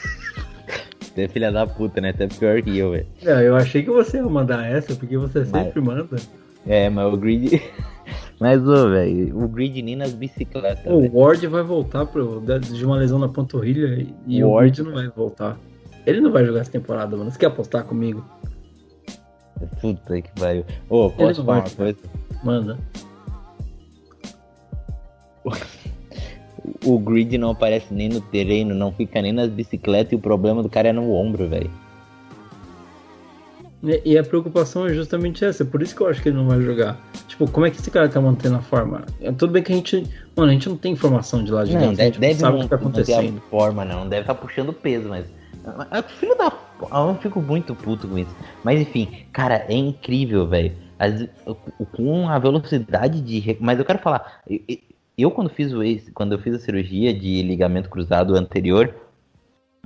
Você 1.01 1.23
é 1.23 1.27
filha 1.27 1.51
da 1.51 1.67
puta, 1.67 1.99
né? 1.99 2.09
Até 2.11 2.27
pior 2.27 2.61
que 2.61 2.77
eu, 2.77 2.91
velho. 2.91 3.05
Não, 3.21 3.41
eu 3.41 3.53
achei 3.55 3.83
que 3.83 3.89
você 3.89 4.15
ia 4.17 4.23
mandar 4.23 4.65
essa, 4.65 4.95
porque 4.95 5.17
você 5.17 5.39
Mas- 5.39 5.49
sempre 5.49 5.81
manda. 5.81 6.15
É, 6.65 6.89
mas 6.89 7.11
o 7.13 7.17
grid. 7.17 7.61
Mas, 8.39 8.65
ô, 8.67 8.89
velho, 8.89 9.37
o 9.43 9.47
grid 9.47 9.81
nem 9.83 9.95
nas 9.95 10.13
bicicletas. 10.13 10.85
O 10.91 11.01
velho. 11.01 11.13
Ward 11.15 11.45
vai 11.47 11.61
voltar 11.63 12.05
pro, 12.07 12.41
de 12.59 12.85
uma 12.85 12.95
lesão 12.95 13.19
na 13.19 13.27
panturrilha 13.29 14.07
e- 14.27 14.41
O 14.43 14.47
o 14.47 14.51
Ward- 14.53 14.71
grid 14.71 14.83
não 14.87 14.93
vai 14.95 15.09
voltar. 15.09 15.59
Ele 16.07 16.21
não 16.21 16.31
vai 16.31 16.43
jogar 16.45 16.61
essa 16.61 16.71
temporada, 16.71 17.15
mano. 17.17 17.29
Você 17.29 17.37
quer 17.37 17.47
apostar 17.47 17.83
comigo? 17.83 18.25
Puta 19.79 20.21
que 20.21 20.31
pariu. 20.39 20.65
Ô, 20.89 21.07
Ele 21.07 21.13
posso 21.17 21.43
falar 21.45 21.59
uma 21.59 21.69
coisa? 21.69 21.99
Manda. 22.43 22.77
O 26.83 26.97
grid 26.97 27.37
não 27.37 27.51
aparece 27.51 27.93
nem 27.93 28.09
no 28.09 28.19
terreno, 28.21 28.73
não 28.73 28.91
fica 28.91 29.21
nem 29.21 29.31
nas 29.31 29.49
bicicletas 29.49 30.13
e 30.13 30.15
o 30.15 30.19
problema 30.19 30.63
do 30.63 30.69
cara 30.69 30.89
é 30.89 30.91
no 30.93 31.13
ombro, 31.13 31.47
velho. 31.47 31.69
E, 33.83 34.01
e 34.13 34.17
a 34.17 34.23
preocupação 34.23 34.85
é 34.87 34.93
justamente 34.93 35.43
essa, 35.43 35.63
é 35.63 35.65
por 35.65 35.81
isso 35.81 35.95
que 35.95 36.01
eu 36.01 36.07
acho 36.07 36.21
que 36.21 36.29
ele 36.29 36.37
não 36.37 36.47
vai 36.47 36.61
jogar. 36.61 36.99
Tipo, 37.27 37.49
como 37.49 37.65
é 37.65 37.71
que 37.71 37.77
esse 37.77 37.89
cara 37.89 38.07
tá 38.07 38.21
mantendo 38.21 38.55
a 38.57 38.61
forma? 38.61 39.03
É, 39.19 39.31
tudo 39.31 39.51
bem 39.53 39.63
que 39.63 39.71
a 39.71 39.75
gente. 39.75 40.07
Mano, 40.35 40.49
a 40.49 40.53
gente 40.53 40.69
não 40.69 40.77
tem 40.77 40.93
informação 40.93 41.43
de 41.43 41.51
lá 41.51 41.63
de 41.63 41.73
Não, 41.73 41.79
dentro, 41.79 41.93
a 41.93 41.97
deve, 41.97 42.11
gente 42.13 42.19
deve 42.19 42.33
não 42.33 42.39
sabe 42.39 42.57
o 42.57 42.61
que 42.61 42.67
tá 42.67 42.75
acontecendo. 42.75 43.41
forma, 43.49 43.83
não. 43.85 44.07
Deve 44.07 44.21
estar 44.21 44.35
puxando 44.35 44.71
peso, 44.73 45.09
mas. 45.09 45.25
Filho 46.19 46.35
da. 46.37 46.51
Eu 46.81 47.15
fico 47.21 47.41
muito 47.41 47.73
puto 47.75 48.07
com 48.07 48.17
isso. 48.17 48.35
Mas 48.63 48.79
enfim, 48.81 49.07
cara, 49.31 49.65
é 49.67 49.73
incrível, 49.73 50.47
velho. 50.47 50.73
As- 50.99 51.27
Com 51.95 52.27
a 52.29 52.37
velocidade 52.37 53.21
de. 53.21 53.57
Mas 53.59 53.79
eu 53.79 53.85
quero 53.85 53.99
falar. 53.99 54.41
Eu- 55.21 55.31
quando 55.31 55.49
fiz 55.49 55.71
o 55.73 55.79
quando 56.13 56.33
eu 56.33 56.39
fiz 56.39 56.55
a 56.55 56.59
cirurgia 56.59 57.13
de 57.13 57.41
ligamento 57.41 57.89
cruzado 57.89 58.35
anterior, 58.35 58.93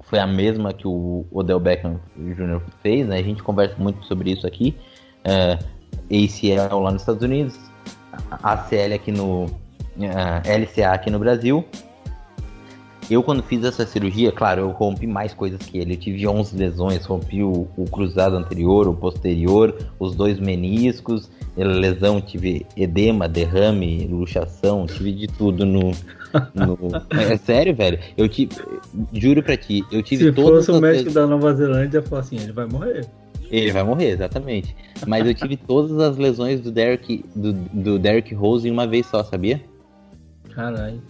foi 0.03 0.19
a 0.19 0.27
mesma 0.27 0.73
que 0.73 0.87
o 0.87 1.25
Odell 1.31 1.59
Beckham 1.59 1.99
Jr. 2.17 2.61
fez, 2.81 3.07
né? 3.07 3.17
A 3.17 3.23
gente 3.23 3.41
conversa 3.41 3.75
muito 3.77 4.05
sobre 4.05 4.31
isso 4.31 4.45
aqui. 4.45 4.75
É, 5.23 5.57
ACL 6.09 6.79
lá 6.79 6.91
nos 6.91 7.01
Estados 7.01 7.23
Unidos, 7.23 7.57
ACL 8.43 8.93
aqui 8.93 9.11
no. 9.11 9.45
ah, 10.15 10.41
LCA 10.45 10.91
aqui 10.91 11.09
no 11.09 11.19
Brasil. 11.19 11.65
Eu, 13.09 13.21
quando 13.21 13.43
fiz 13.43 13.63
essa 13.63 13.85
cirurgia, 13.85 14.31
claro, 14.31 14.61
eu 14.61 14.69
rompi 14.71 15.05
mais 15.05 15.33
coisas 15.33 15.59
que 15.61 15.77
ele. 15.77 15.93
Eu 15.93 15.97
tive 15.97 16.27
11 16.27 16.57
lesões, 16.57 17.05
rompi 17.05 17.43
o, 17.43 17.67
o 17.77 17.85
cruzado 17.89 18.35
anterior, 18.35 18.87
o 18.87 18.95
posterior, 18.95 19.75
os 19.99 20.15
dois 20.15 20.39
meniscos, 20.39 21.29
lesão, 21.63 22.19
tive 22.19 22.65
edema, 22.75 23.27
derrame, 23.29 24.07
luxação, 24.07 24.85
tive 24.85 25.11
de 25.13 25.27
tudo 25.27 25.65
no. 25.65 25.91
no- 26.53 26.77
É 27.11 27.37
sério, 27.37 27.73
velho. 27.75 27.97
Eu 28.17 28.27
tive. 28.27 28.55
Juro 29.13 29.41
pra 29.41 29.55
ti, 29.55 29.83
eu 29.91 30.03
tive 30.03 30.25
Se 30.25 30.31
fosse 30.33 30.71
o 30.71 30.75
as 30.75 30.81
médico 30.81 31.05
lesões- 31.05 31.13
da 31.13 31.27
Nova 31.27 31.53
Zelândia, 31.53 31.97
ia 31.99 32.03
falar 32.03 32.21
assim, 32.21 32.37
ele 32.37 32.51
vai 32.51 32.65
morrer. 32.65 33.05
Ele 33.51 33.71
vai 33.71 33.83
morrer, 33.83 34.09
exatamente. 34.09 34.75
Mas 35.07 35.25
eu 35.25 35.33
tive 35.33 35.55
todas 35.55 35.97
as 35.99 36.17
lesões 36.17 36.59
do 36.61 36.71
Derrick, 36.71 37.23
do, 37.35 37.53
do 37.53 37.99
Derrick 37.99 38.33
Rose 38.33 38.67
em 38.67 38.71
uma 38.71 38.87
vez 38.87 39.05
só, 39.05 39.23
sabia? 39.23 39.61
Caralho. 40.53 41.01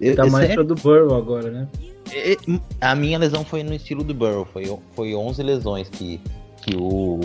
Eu- 0.00 0.16
Tá 0.16 0.26
é 0.26 0.30
mais 0.30 0.46
sério. 0.48 0.64
pra 0.64 0.74
do 0.74 0.80
Burrow 0.82 1.14
agora, 1.16 1.50
né? 1.50 1.68
É, 2.12 2.36
A 2.80 2.94
minha 2.94 3.18
lesão 3.18 3.44
foi 3.44 3.62
no 3.62 3.72
estilo 3.74 4.02
do 4.02 4.12
Burrow, 4.14 4.44
foi, 4.52 4.64
foi 4.92 5.14
11 5.14 5.42
lesões 5.42 5.88
que, 5.88 6.20
que 6.62 6.74
o, 6.76 7.20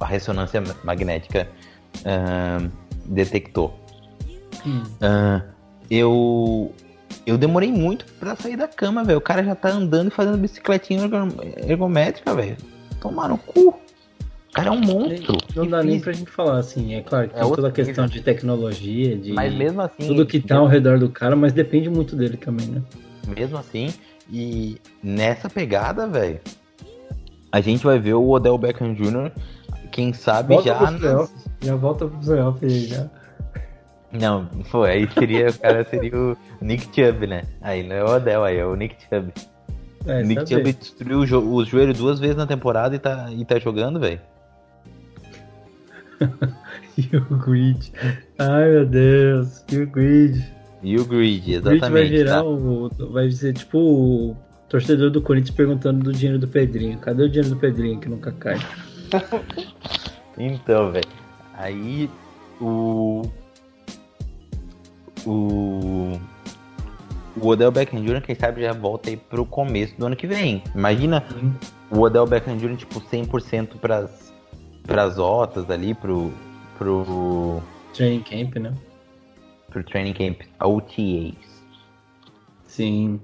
a 0.00 0.06
ressonância 0.06 0.62
magnética 0.82 1.48
ahn, 2.04 2.68
detectou. 3.04 3.78
Hum. 4.66 4.82
Ah, 5.00 5.42
eu 5.90 6.72
eu 7.24 7.36
demorei 7.38 7.70
muito 7.70 8.04
pra 8.18 8.34
sair 8.36 8.56
da 8.56 8.68
cama, 8.68 9.02
velho. 9.04 9.18
O 9.18 9.22
cara 9.22 9.42
já 9.42 9.54
tá 9.54 9.68
andando 9.70 10.08
e 10.08 10.10
fazendo 10.10 10.38
bicicletinha 10.38 11.02
ergo- 11.04 11.42
ergométrica, 11.68 12.34
velho. 12.34 12.56
Tomar 13.00 13.28
no 13.28 13.38
cu. 13.38 13.68
O 13.70 14.52
cara 14.52 14.68
é 14.68 14.70
um 14.72 14.80
monstro. 14.80 15.36
Não 15.54 15.66
dá 15.68 15.82
nem 15.82 16.00
pra 16.00 16.12
gente 16.12 16.30
falar 16.30 16.58
assim, 16.58 16.94
é 16.94 17.02
claro 17.02 17.28
que 17.28 17.36
É 17.36 17.40
tem 17.40 17.48
toda 17.52 17.68
a 17.68 17.70
questão 17.70 18.04
nível. 18.04 18.18
de 18.18 18.24
tecnologia, 18.24 19.16
de 19.16 19.32
Mas 19.32 19.52
mesmo 19.54 19.82
assim. 19.82 20.06
tudo 20.06 20.24
que 20.24 20.40
tá 20.40 20.56
ao 20.56 20.66
redor 20.66 20.98
do 20.98 21.10
cara, 21.10 21.36
mas 21.36 21.52
depende 21.52 21.90
muito 21.90 22.16
dele 22.16 22.36
também, 22.38 22.66
né? 22.66 22.82
Mesmo 23.36 23.58
assim, 23.58 23.92
e 24.32 24.78
nessa 25.02 25.50
pegada, 25.50 26.06
velho, 26.06 26.40
a 27.52 27.60
gente 27.60 27.84
vai 27.84 27.98
ver 27.98 28.14
o 28.14 28.30
Odell 28.30 28.56
Beckham 28.56 28.94
Jr., 28.94 29.30
quem 29.92 30.12
sabe 30.14 30.54
Volta 30.54 30.68
já. 30.70 30.90
nas- 30.90 31.45
já 31.62 31.76
volta 31.76 32.06
pro 32.06 32.18
playoff 32.18 32.64
aí, 32.64 32.86
já. 32.86 33.08
Não, 34.12 34.46
pô, 34.70 34.84
aí 34.84 35.08
seria, 35.12 35.48
o 35.48 35.58
cara 35.58 35.84
seria 35.84 36.16
o 36.16 36.36
Nick 36.60 36.84
Chubb, 36.86 37.26
né? 37.26 37.42
Aí 37.60 37.82
não 37.82 37.96
é 37.96 38.04
o 38.04 38.16
Odell, 38.16 38.44
aí 38.44 38.58
é 38.58 38.64
o 38.64 38.74
Nick 38.74 38.96
Chubb. 39.08 39.32
É, 40.06 40.22
Nick 40.22 40.48
saber. 40.48 40.64
Chubb 40.64 40.72
destruiu 40.72 41.18
o, 41.18 41.26
jo 41.26 41.40
o 41.40 41.64
joelho 41.64 41.92
duas 41.92 42.18
vezes 42.20 42.36
na 42.36 42.46
temporada 42.46 42.94
e 42.94 42.98
tá, 42.98 43.28
e 43.30 43.44
tá 43.44 43.58
jogando, 43.58 44.00
velho. 44.00 44.20
E 46.98 47.14
o 47.14 47.36
Grid. 47.36 47.92
Ai, 48.38 48.70
meu 48.70 48.86
Deus. 48.86 49.62
E 49.70 49.76
o 49.76 49.86
Grid. 49.86 50.42
E 50.82 50.98
o 50.98 51.04
Greed, 51.04 51.42
O 51.42 51.44
Grid 51.44 51.52
exatamente. 51.52 51.92
vai 51.92 52.04
virar 52.06 52.36
tá? 52.36 52.44
o. 52.44 52.88
Vai 53.12 53.30
ser 53.30 53.52
tipo 53.52 53.78
o 53.78 54.36
torcedor 54.66 55.10
do 55.10 55.20
Corinthians 55.20 55.54
perguntando 55.54 56.02
do 56.04 56.12
dinheiro 56.12 56.38
do 56.38 56.48
Pedrinho. 56.48 56.98
Cadê 56.98 57.24
o 57.24 57.28
dinheiro 57.28 57.50
do 57.50 57.56
Pedrinho 57.56 58.00
que 58.00 58.08
nunca 58.08 58.32
cai? 58.32 58.56
Então, 60.38 60.92
velho. 60.92 61.06
Aí 61.56 62.10
o. 62.60 63.22
O. 65.24 66.18
O 67.38 67.48
Odell 67.48 67.70
Beckham 67.70 68.00
Jr., 68.02 68.22
quem 68.22 68.34
sabe, 68.34 68.62
já 68.62 68.72
volta 68.72 69.10
aí 69.10 69.16
pro 69.16 69.44
começo 69.44 69.94
do 69.98 70.06
ano 70.06 70.16
que 70.16 70.26
vem. 70.26 70.62
Imagina 70.74 71.22
o 71.90 72.00
Odell 72.00 72.26
Beckham 72.26 72.56
Jr., 72.56 72.76
tipo, 72.76 72.98
100% 72.98 73.78
pras, 73.78 74.32
pras 74.84 75.18
otas 75.18 75.70
ali, 75.70 75.92
pro, 75.92 76.32
pro, 76.78 77.62
Training 77.92 78.22
Camp, 78.22 78.56
né? 78.56 78.72
pro 79.76 79.84
training 79.84 80.14
camp, 80.14 80.40
OTAs. 80.60 81.64
Sim. 82.64 83.20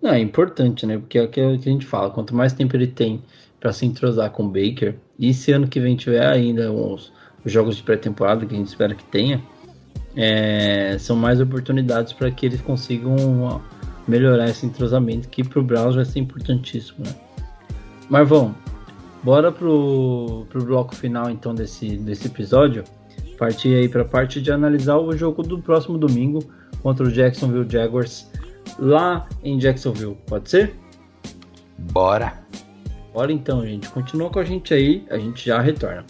Não, 0.00 0.12
é 0.12 0.20
importante, 0.20 0.86
né? 0.86 0.98
Porque 0.98 1.18
é 1.18 1.22
o 1.22 1.28
que 1.28 1.40
a 1.40 1.56
gente 1.56 1.84
fala. 1.84 2.10
Quanto 2.10 2.34
mais 2.34 2.52
tempo 2.52 2.76
ele 2.76 2.86
tem 2.86 3.22
pra 3.58 3.72
se 3.72 3.84
entrosar 3.84 4.30
com 4.30 4.44
o 4.44 4.48
Baker, 4.48 4.94
e 5.18 5.34
se 5.34 5.52
ano 5.52 5.68
que 5.68 5.80
vem 5.80 5.96
tiver 5.96 6.26
ainda 6.26 6.72
os, 6.72 7.12
os 7.44 7.52
jogos 7.52 7.76
de 7.76 7.82
pré-temporada, 7.82 8.44
que 8.46 8.54
a 8.54 8.58
gente 8.58 8.68
espera 8.68 8.94
que 8.94 9.04
tenha, 9.04 9.42
é, 10.16 10.96
são 10.98 11.16
mais 11.16 11.40
oportunidades 11.40 12.12
para 12.12 12.30
que 12.30 12.46
eles 12.46 12.60
consigam 12.60 13.60
melhorar 14.06 14.48
esse 14.48 14.66
entrosamento, 14.66 15.28
que 15.28 15.44
pro 15.44 15.62
Browns 15.62 15.94
vai 15.94 16.04
ser 16.04 16.18
importantíssimo, 16.18 17.04
né? 17.04 17.14
Marvão, 18.08 18.54
bora 19.22 19.52
pro, 19.52 20.46
pro 20.50 20.64
bloco 20.64 20.96
final 20.96 21.30
então 21.30 21.54
desse, 21.54 21.96
desse 21.96 22.26
episódio. 22.26 22.82
Partir 23.38 23.74
aí 23.74 23.88
pra 23.88 24.04
parte 24.04 24.42
de 24.42 24.50
analisar 24.50 24.98
o 24.98 25.16
jogo 25.16 25.42
do 25.42 25.60
próximo 25.60 25.96
domingo 25.96 26.40
contra 26.82 27.06
o 27.06 27.10
Jacksonville 27.10 27.70
Jaguars 27.70 28.30
lá 28.78 29.28
em 29.42 29.58
Jacksonville. 29.58 30.16
Pode 30.26 30.50
ser? 30.50 30.74
Bora! 31.92 32.40
Bora 33.14 33.32
então, 33.32 33.64
gente. 33.64 33.88
Continua 33.88 34.30
com 34.30 34.38
a 34.38 34.44
gente 34.44 34.74
aí, 34.74 35.04
a 35.10 35.18
gente 35.18 35.46
já 35.46 35.60
retorna. 35.60 36.04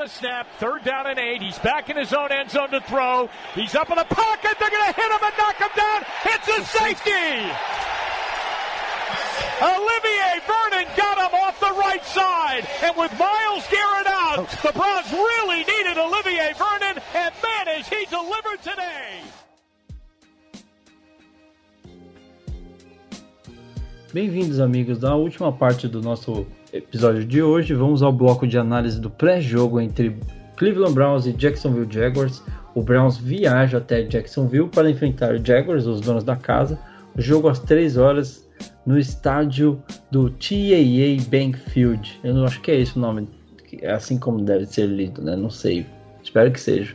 The 0.00 0.08
snap, 0.08 0.46
third 0.58 0.82
down 0.82 1.06
and 1.06 1.18
eight. 1.18 1.42
He's 1.42 1.58
back 1.58 1.90
in 1.90 1.96
his 1.96 2.14
own 2.14 2.32
end 2.32 2.50
zone 2.50 2.70
to 2.70 2.80
throw. 2.80 3.28
He's 3.54 3.74
up 3.74 3.90
in 3.90 3.96
the 3.96 4.04
pocket. 4.04 4.56
They're 4.58 4.70
going 4.70 4.88
to 4.88 4.96
hit 4.96 5.10
him 5.12 5.20
and 5.20 5.34
knock 5.36 5.56
him 5.60 5.68
down. 5.76 6.00
It's 6.24 6.48
a 6.48 6.64
safety. 6.64 7.36
Olivier 9.60 10.40
Vernon 10.48 10.88
got 10.96 11.18
him 11.20 11.38
off 11.38 11.60
the 11.60 11.74
right 11.78 12.02
side. 12.04 12.66
And 12.82 12.96
with 12.96 13.12
Miles 13.18 13.66
Garrett 13.68 14.06
out, 14.06 14.48
the 14.62 14.72
Browns 14.72 15.12
really 15.12 15.64
needed 15.64 15.98
Olivier 15.98 16.54
Vernon. 16.56 17.02
And 17.14 17.34
man, 17.44 17.78
is 17.78 17.86
he 17.86 18.06
delivered 18.06 18.62
today. 18.62 19.20
Bem-vindos, 24.14 24.58
amigos, 24.60 24.98
da 24.98 25.14
última 25.14 25.52
parte 25.52 25.86
do 25.86 26.00
nosso 26.00 26.46
episódio 26.72 27.24
de 27.24 27.42
hoje. 27.42 27.74
Vamos 27.74 28.02
ao 28.02 28.12
bloco 28.12 28.46
de 28.46 28.58
análise 28.58 29.00
do 29.00 29.10
pré-jogo 29.10 29.80
entre 29.80 30.16
Cleveland 30.56 30.94
Browns 30.94 31.26
e 31.26 31.32
Jacksonville 31.32 31.90
Jaguars. 31.90 32.42
O 32.74 32.82
Browns 32.82 33.16
viaja 33.18 33.78
até 33.78 34.02
Jacksonville 34.02 34.68
para 34.68 34.90
enfrentar 34.90 35.34
o 35.34 35.44
Jaguars, 35.44 35.86
os 35.86 36.00
donos 36.00 36.24
da 36.24 36.36
casa. 36.36 36.78
O 37.16 37.20
jogo 37.20 37.48
às 37.48 37.58
3 37.58 37.96
horas 37.96 38.48
no 38.86 38.98
estádio 38.98 39.82
do 40.10 40.30
TAA 40.30 41.22
Bank 41.28 41.58
Field. 41.70 42.20
Eu 42.22 42.34
não 42.34 42.44
acho 42.44 42.60
que 42.60 42.70
é 42.70 42.80
esse 42.80 42.96
o 42.96 43.00
nome, 43.00 43.28
é 43.80 43.92
assim 43.92 44.18
como 44.18 44.42
deve 44.42 44.66
ser 44.66 44.86
lido, 44.86 45.22
né? 45.22 45.34
Não 45.34 45.50
sei. 45.50 45.86
Espero 46.22 46.50
que 46.52 46.60
seja. 46.60 46.94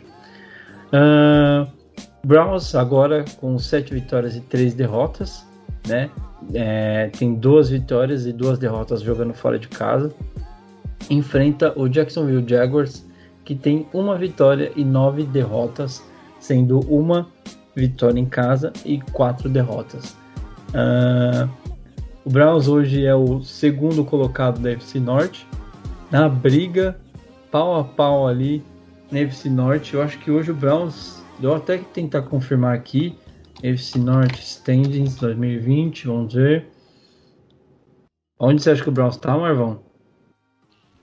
Ah, 0.94 1.68
Browns 2.24 2.74
agora 2.76 3.26
com 3.40 3.58
7 3.60 3.94
vitórias 3.94 4.36
e 4.36 4.42
3 4.42 4.74
derrotas, 4.74 5.46
né? 5.88 6.10
É, 6.54 7.10
tem 7.18 7.36
duas 7.36 7.70
vitórias 7.70 8.26
e 8.26 8.34
duas 8.34 8.60
derrotas 8.60 9.02
jogando 9.02 9.34
fora 9.34 9.58
de 9.58 9.68
casa. 9.68 10.14
Enfrenta 11.10 11.74
o 11.78 11.88
Jacksonville 11.88 12.48
Jaguars, 12.48 13.06
que 13.44 13.56
tem 13.56 13.88
uma 13.94 14.18
vitória 14.18 14.72
e 14.76 14.84
nove 14.84 15.24
derrotas, 15.24 16.04
sendo 16.40 16.80
uma 16.82 17.28
vitória 17.76 18.20
em 18.20 18.26
casa 18.26 18.72
e 18.86 19.00
quatro 19.12 19.50
derrotas. 19.50 20.16
Ah, 20.74 21.48
o 22.26 22.30
Browns 22.30 22.68
hoje 22.68 23.06
é 23.06 23.14
o 23.14 23.42
segundo 23.44 24.04
colocado 24.04 24.60
da 24.60 24.72
FC 24.72 25.00
Norte, 25.00 25.48
na 26.12 26.28
briga 26.28 26.98
pau 27.52 27.80
a 27.80 27.84
pau 27.84 28.28
ali 28.28 28.64
na 29.12 29.20
FC 29.20 29.50
Norte. 29.50 29.94
Eu 29.94 30.02
acho 30.02 30.18
que 30.20 30.32
hoje 30.32 30.52
o 30.52 30.56
Browns, 30.56 31.22
eu 31.42 31.54
até 31.54 31.78
tentar 31.78 32.24
confirmar 32.24 32.76
aqui, 32.76 33.16
FC 33.66 33.98
Norte 33.98 34.40
Standings 34.44 35.16
2020, 35.16 36.06
vamos 36.06 36.36
ver. 36.36 36.68
Onde 38.40 38.62
você 38.62 38.70
acha 38.70 38.84
que 38.84 38.90
o 38.90 38.92
Browns 38.92 39.18
tá, 39.18 39.36
Marvão? 39.36 39.80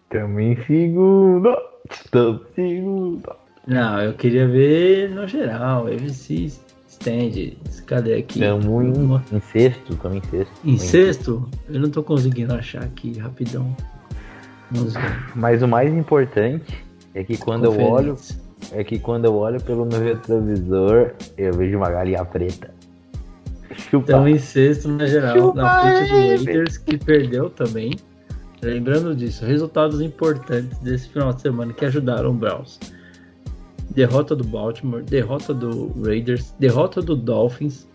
Tamo 0.08 0.38
em 0.38 0.56
segundo! 0.64 1.56
Estamos 1.90 2.42
em 2.56 2.76
segundo! 2.76 3.36
Não, 3.66 4.00
eu 4.00 4.12
queria 4.12 4.46
ver 4.46 5.10
no 5.10 5.26
geral, 5.26 5.88
FC 5.88 6.52
Standings. 6.86 7.80
Cadê 7.80 8.14
aqui? 8.14 8.38
Tamo 8.38 8.80
em, 8.80 8.92
em 9.32 9.40
sexto, 9.40 9.96
tamo 9.96 10.14
em 10.14 10.22
sexto. 10.22 10.52
Em 10.64 10.78
sexto? 10.78 11.50
Eu 11.68 11.80
não 11.80 11.90
tô 11.90 12.04
conseguindo 12.04 12.54
achar 12.54 12.84
aqui 12.84 13.18
rapidão. 13.18 13.76
Vamos 14.70 14.94
ver. 14.94 15.32
Mas 15.34 15.62
o 15.62 15.68
mais 15.68 15.92
importante 15.92 16.84
é 17.12 17.24
que 17.24 17.36
quando 17.36 17.64
eu 17.64 17.80
olho. 17.80 18.16
É 18.70 18.84
que 18.84 18.98
quando 18.98 19.24
eu 19.24 19.34
olho 19.34 19.60
pelo 19.62 19.84
meu 19.84 20.00
retrovisor, 20.00 21.12
eu 21.36 21.52
vejo 21.52 21.76
uma 21.76 21.90
galinha 21.90 22.24
preta. 22.24 22.70
Estão 23.92 24.28
em 24.28 24.38
sexto 24.38 24.88
na 24.88 25.06
geral, 25.06 25.36
Chupa 25.36 25.62
na 25.62 25.80
frente 25.80 26.10
do 26.10 26.44
Raiders, 26.44 26.78
que 26.78 26.96
perdeu 26.96 27.50
também. 27.50 27.98
Lembrando 28.62 29.14
disso, 29.14 29.44
resultados 29.44 30.00
importantes 30.00 30.78
desse 30.78 31.08
final 31.08 31.32
de 31.32 31.40
semana 31.40 31.72
que 31.72 31.84
ajudaram 31.84 32.30
o 32.30 32.34
Browns. 32.34 32.78
Derrota 33.90 34.36
do 34.36 34.44
Baltimore, 34.44 35.02
derrota 35.02 35.52
do 35.52 35.92
Raiders, 36.00 36.54
derrota 36.58 37.02
do 37.02 37.16
Dolphins. 37.16 37.88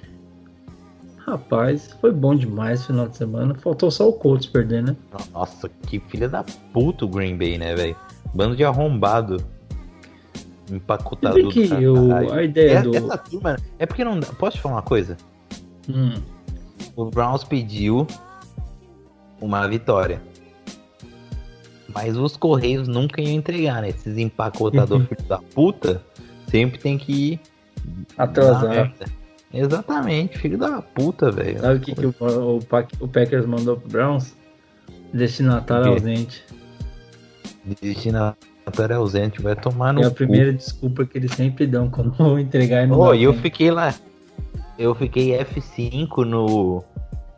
Rapaz, 1.26 1.96
foi 2.00 2.12
bom 2.12 2.36
demais 2.36 2.80
esse 2.80 2.88
final 2.88 3.08
de 3.08 3.18
semana. 3.18 3.56
Faltou 3.56 3.90
só 3.90 4.08
o 4.10 4.14
Colts 4.14 4.46
perder, 4.46 4.84
né? 4.84 4.96
Nossa, 5.34 5.70
que 5.88 6.00
filha 6.00 6.28
da 6.28 6.44
puta 6.74 7.06
o 7.06 7.08
Green 7.08 7.38
Bay, 7.38 7.58
né, 7.58 7.76
velho? 7.76 7.96
Bando 8.34 8.56
de 8.56 8.64
arrombado. 8.64 9.38
Empacotado 10.72 11.36
bem 11.36 11.50
que 11.50 11.68
do 11.68 11.82
eu- 11.82 12.34
a 12.34 12.44
ideia 12.44 12.72
É- 12.80 12.82
do- 12.82 12.96
Essa 12.96 13.18
turma, 13.18 13.58
é 13.80 13.86
porque 13.86 14.04
não 14.04 14.20
dá. 14.20 14.28
Posso 14.28 14.58
te 14.58 14.62
falar 14.62 14.76
uma 14.76 14.82
coisa? 14.82 15.16
Hum, 15.90 16.16
O 16.96 17.06
Browns 17.06 17.44
pediu 17.44 18.06
uma 19.40 19.68
vitória. 19.68 20.22
Mas 21.94 22.18
os 22.18 22.36
Correios 22.36 22.88
nunca 22.88 23.22
iam 23.22 23.32
entregar, 23.34 23.82
né? 23.82 23.90
Esses 23.90 24.18
empacotadores 24.18 25.08
filho 25.10 25.24
da 25.28 25.38
puta 25.40 26.04
sempre 26.50 26.78
tem 26.80 26.98
que 26.98 27.34
ir. 27.34 27.40
atrasar. 28.18 28.94
Exatamente, 29.54 30.38
filho 30.38 30.58
da 30.58 30.82
puta, 30.82 31.32
velho. 31.32 31.60
Sabe 31.60 31.78
o 31.78 31.80
que, 31.82 31.96
que 31.96 32.06
o, 32.06 32.14
o, 32.20 32.58
o 33.00 33.08
Packers 33.08 33.46
mandou 33.46 33.78
pro 33.78 33.90
Browns? 33.90 34.36
Destinatário 35.14 35.94
O 35.94 35.96
quê? 35.96 36.02
Ausente. 38.68 38.72
Destinatário 38.72 38.96
ausente, 38.98 39.42
vai 39.42 39.56
tomar 39.56 39.94
no 39.94 40.02
É 40.02 40.06
a 40.06 40.10
cu. 40.10 40.16
primeira 40.16 40.54
desculpa 40.54 41.06
que 41.06 41.18
eles 41.18 41.32
sempre 41.32 41.66
dão 41.66 41.90
quando 41.90 42.12
vão 42.12 42.38
entregar 42.40 42.84
e 42.84 42.88
não 42.88 43.00
Ô, 43.00 43.10
dá 43.10 43.16
e 43.16 43.24
eu 43.24 43.32
tempo. 43.32 43.44
fiquei 43.44 43.72
lá. 43.72 43.94
Eu 44.78 44.94
fiquei 44.94 45.38
F5 45.40 46.24
no. 46.26 46.84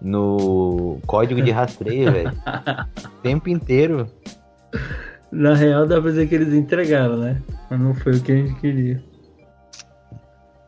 No 0.01 0.97
código 1.05 1.41
de 1.41 1.51
rastreio, 1.51 2.09
velho. 2.13 2.31
O 2.31 3.21
tempo 3.21 3.49
inteiro. 3.49 4.09
Na 5.29 5.53
real, 5.53 5.85
dá 5.85 5.99
pra 6.01 6.09
dizer 6.11 6.27
que 6.29 6.35
eles 6.35 6.53
entregaram, 6.53 7.17
né? 7.17 7.41
Mas 7.69 7.79
não 7.81 7.93
foi 7.93 8.13
o 8.13 8.21
que 8.21 8.31
a 8.31 8.35
gente 8.35 8.55
queria. 8.61 9.03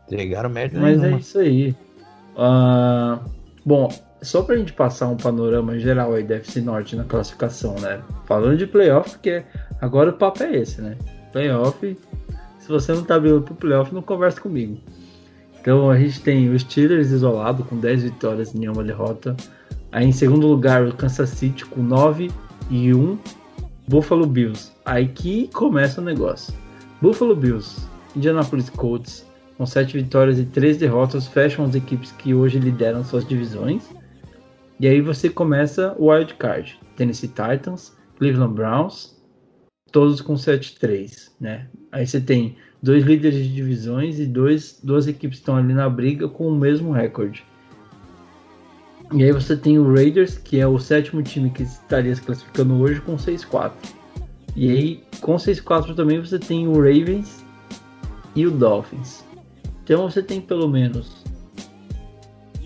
Entregaram 0.06 0.50
merda 0.50 0.78
Mas 0.80 0.98
é 0.98 1.02
nenhuma. 1.02 1.20
isso 1.20 1.40
aí. 1.40 1.74
Ah, 2.38 3.20
bom, 3.66 3.88
só 4.22 4.42
pra 4.42 4.58
gente 4.58 4.74
passar 4.74 5.08
um 5.08 5.16
panorama 5.16 5.80
geral 5.80 6.14
aí 6.14 6.24
da 6.24 6.36
FC 6.36 6.60
Norte 6.60 6.98
na 6.98 7.06
classificação, 7.06 7.76
né? 7.80 8.02
Falando 8.26 8.58
de 8.58 8.68
playoff, 8.68 9.12
porque 9.12 9.44
agora 9.82 10.12
o 10.12 10.14
papo 10.14 10.44
é 10.44 10.56
esse, 10.56 10.82
né? 10.82 10.96
Playoff, 11.34 11.98
se 12.60 12.68
você 12.68 12.94
não 12.94 13.04
tá 13.04 13.16
abrindo 13.16 13.42
pro 13.42 13.56
playoff, 13.56 13.94
não 13.94 14.02
conversa 14.02 14.40
comigo. 14.40 14.78
Então 15.60 15.90
a 15.90 15.98
gente 15.98 16.22
tem 16.22 16.50
o 16.50 16.58
Steelers 16.58 17.12
isolado 17.12 17.64
com 17.64 17.78
10 17.78 18.04
vitórias 18.04 18.54
e 18.54 18.58
nenhuma 18.58 18.84
derrota. 18.84 19.36
Aí 19.92 20.08
em 20.08 20.12
segundo 20.12 20.48
lugar 20.48 20.86
o 20.88 20.94
Kansas 20.94 21.30
City 21.30 21.66
com 21.66 21.82
9 21.82 22.32
e 22.70 22.94
1. 22.94 23.18
Buffalo 23.88 24.26
Bills. 24.26 24.72
Aí 24.86 25.08
que 25.08 25.50
começa 25.50 26.00
o 26.00 26.04
negócio. 26.04 26.54
Buffalo 27.02 27.36
Bills, 27.36 27.82
Indianapolis 28.16 28.70
Colts, 28.70 29.26
com 29.58 29.66
7 29.66 29.98
vitórias 29.98 30.40
e 30.40 30.46
3 30.46 30.78
derrotas, 30.78 31.28
fecham 31.28 31.66
as 31.66 31.76
equipes 31.76 32.12
que 32.12 32.34
hoje 32.34 32.58
lideram 32.58 33.04
suas 33.04 33.28
divisões. 33.28 33.84
E 34.80 34.88
aí 34.88 35.02
você 35.02 35.30
começa 35.30 35.96
o 36.00 36.12
wild 36.12 36.34
card. 36.36 36.80
Tennessee 36.96 37.28
Titans, 37.28 37.96
Cleveland 38.18 38.54
Browns, 38.54 39.21
todos 39.92 40.22
com 40.22 40.34
7-3, 40.34 41.32
né? 41.40 41.68
Aí 41.92 42.08
você 42.08 42.20
tem 42.20 42.56
dois 42.82 43.04
líderes 43.04 43.44
de 43.44 43.54
divisões 43.54 44.20
e 44.20 44.26
dois, 44.26 44.80
duas 44.84 45.08
equipes 45.08 45.38
estão 45.38 45.56
ali 45.56 45.74
na 45.74 45.90
briga 45.90 46.28
com 46.28 46.48
o 46.48 46.56
mesmo 46.56 46.92
recorde. 46.92 47.44
E 49.14 49.24
aí 49.24 49.32
você 49.32 49.58
tem 49.58 49.78
o 49.78 49.94
Raiders, 49.94 50.38
que 50.38 50.60
é 50.60 50.66
o 50.66 50.80
sétimo 50.80 51.22
time 51.22 51.50
que 51.50 51.64
estaria 51.64 52.16
se 52.16 52.22
classificando 52.22 52.76
hoje 52.80 53.02
com 53.02 53.18
6-4. 53.18 53.72
E 54.56 54.70
aí 54.70 55.04
com 55.20 55.36
6-4 55.36 55.96
também 55.96 56.20
você 56.20 56.40
tem 56.40 56.68
o 56.68 56.76
Ravens 56.76 57.44
e 58.36 58.48
o 58.48 58.52
Dolphins. 58.52 59.24
Então 59.84 60.10
você 60.10 60.24
tem 60.24 60.40
pelo 60.40 60.68
menos 60.68 61.24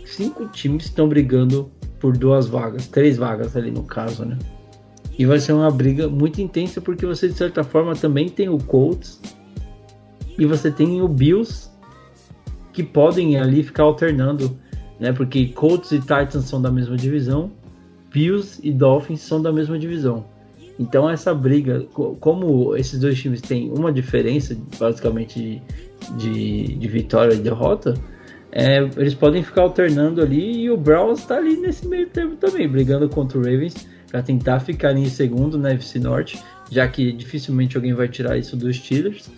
cinco 0.05 0.47
times 0.47 0.83
que 0.83 0.89
estão 0.89 1.09
brigando 1.09 1.71
por 1.99 2.15
duas 2.15 2.47
vagas, 2.47 2.87
três 2.87 3.17
vagas 3.17 3.57
ali 3.57 3.71
no 3.71 3.83
caso, 3.83 4.23
né? 4.23 4.37
E 5.17 5.25
vai 5.25 5.39
ser 5.39 5.53
uma 5.53 5.71
briga 5.71 6.07
muito 6.07 6.41
intensa 6.41 6.81
porque 6.81 7.05
você 7.05 7.27
de 7.27 7.35
certa 7.35 7.63
forma 7.63 7.95
também 7.95 8.27
tem 8.27 8.49
o 8.49 8.57
Colts 8.57 9.21
e 10.37 10.45
você 10.45 10.69
tem 10.69 11.01
o 11.01 11.07
Bills 11.07 11.69
que 12.73 12.83
podem 12.83 13.39
ali 13.39 13.63
ficar 13.63 13.83
alternando, 13.83 14.57
né? 14.99 15.13
Porque 15.13 15.47
Colts 15.47 15.91
e 15.93 15.99
Titans 15.99 16.43
são 16.43 16.61
da 16.61 16.69
mesma 16.69 16.97
divisão, 16.97 17.49
Bills 18.11 18.59
e 18.61 18.71
Dolphins 18.71 19.21
são 19.21 19.41
da 19.41 19.51
mesma 19.51 19.79
divisão. 19.79 20.25
Então 20.77 21.09
essa 21.09 21.33
briga, 21.33 21.85
como 22.19 22.75
esses 22.75 22.99
dois 22.99 23.17
times 23.17 23.39
têm 23.39 23.71
uma 23.71 23.93
diferença 23.93 24.57
basicamente 24.77 25.61
de, 26.17 26.75
de, 26.75 26.87
vitória 26.89 27.33
e 27.33 27.37
derrota, 27.37 27.93
é, 28.51 28.79
eles 28.97 29.13
podem 29.13 29.41
ficar 29.41 29.61
alternando 29.61 30.21
ali 30.21 30.63
e 30.63 30.69
o 30.69 30.75
Browns 30.75 31.19
está 31.19 31.37
ali 31.37 31.55
nesse 31.55 31.87
meio 31.87 32.07
tempo 32.09 32.35
também, 32.35 32.67
brigando 32.67 33.07
contra 33.07 33.37
o 33.37 33.41
Ravens 33.41 33.87
para 34.09 34.21
tentar 34.21 34.59
ficar 34.59 34.95
em 34.95 35.09
segundo 35.09 35.57
na 35.57 35.71
FC 35.71 35.99
Norte, 35.99 36.41
já 36.69 36.87
que 36.87 37.11
dificilmente 37.11 37.75
alguém 37.75 37.93
vai 37.93 38.07
tirar 38.07 38.37
isso 38.37 38.55
dos 38.55 38.77
Steelers. 38.77 39.29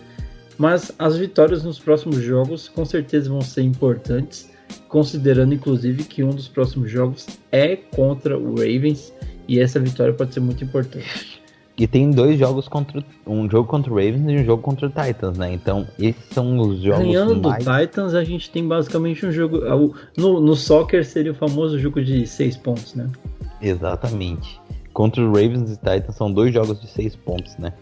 Mas 0.58 0.92
as 0.98 1.18
vitórias 1.18 1.64
nos 1.64 1.78
próximos 1.80 2.18
jogos 2.18 2.68
com 2.68 2.84
certeza 2.84 3.30
vão 3.30 3.42
ser 3.42 3.62
importantes, 3.62 4.50
considerando 4.88 5.54
inclusive 5.54 6.04
que 6.04 6.24
um 6.24 6.32
dos 6.32 6.48
próximos 6.48 6.90
jogos 6.90 7.28
é 7.52 7.76
contra 7.76 8.38
o 8.38 8.56
Ravens 8.56 9.14
e 9.48 9.60
essa 9.60 9.80
vitória 9.80 10.14
pode 10.14 10.34
ser 10.34 10.40
muito 10.40 10.64
importante. 10.64 11.38
E 11.78 11.86
tem 11.86 12.10
dois 12.10 12.40
jogos 12.40 12.68
contra 12.68 13.06
um 13.26 13.48
jogo 13.48 13.70
contra 13.70 13.94
o 13.94 13.96
Ravens 13.96 14.28
e 14.28 14.36
um 14.38 14.44
jogo 14.44 14.64
contra 14.64 14.88
o 14.88 14.90
Titans, 14.90 15.38
né? 15.38 15.54
Então, 15.54 15.88
esses 16.00 16.26
são 16.32 16.58
os 16.58 16.80
jogos 16.80 17.06
Ganhando 17.06 17.40
mais... 17.40 17.64
do 17.64 17.80
Titans, 17.80 18.16
a 18.16 18.24
gente 18.24 18.50
tem 18.50 18.68
basicamente 18.68 19.24
um 19.28 19.32
jogo. 19.32 19.62
No, 20.18 20.42
no 20.42 20.56
soccer 20.56 21.06
seria 21.06 21.32
o 21.32 21.36
famoso 21.36 21.78
jogo 21.78 22.04
de 22.04 22.26
seis 22.26 22.58
pontos, 22.58 22.96
né? 22.96 23.08
Exatamente. 23.62 24.60
Contra 24.94 25.22
o 25.22 25.28
Ravens 25.28 25.72
e 25.72 25.76
Titans 25.78 26.16
são 26.16 26.32
dois 26.32 26.54
jogos 26.54 26.80
de 26.82 26.88
seis 26.88 27.16
pontos, 27.16 27.56
né? 27.58 27.74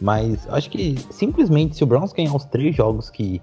Mas 0.00 0.48
acho 0.48 0.68
que 0.70 0.96
simplesmente 1.10 1.76
se 1.76 1.84
o 1.84 1.86
Browns 1.86 2.12
ganhar 2.12 2.34
os 2.34 2.44
três 2.44 2.74
jogos 2.74 3.08
que, 3.10 3.40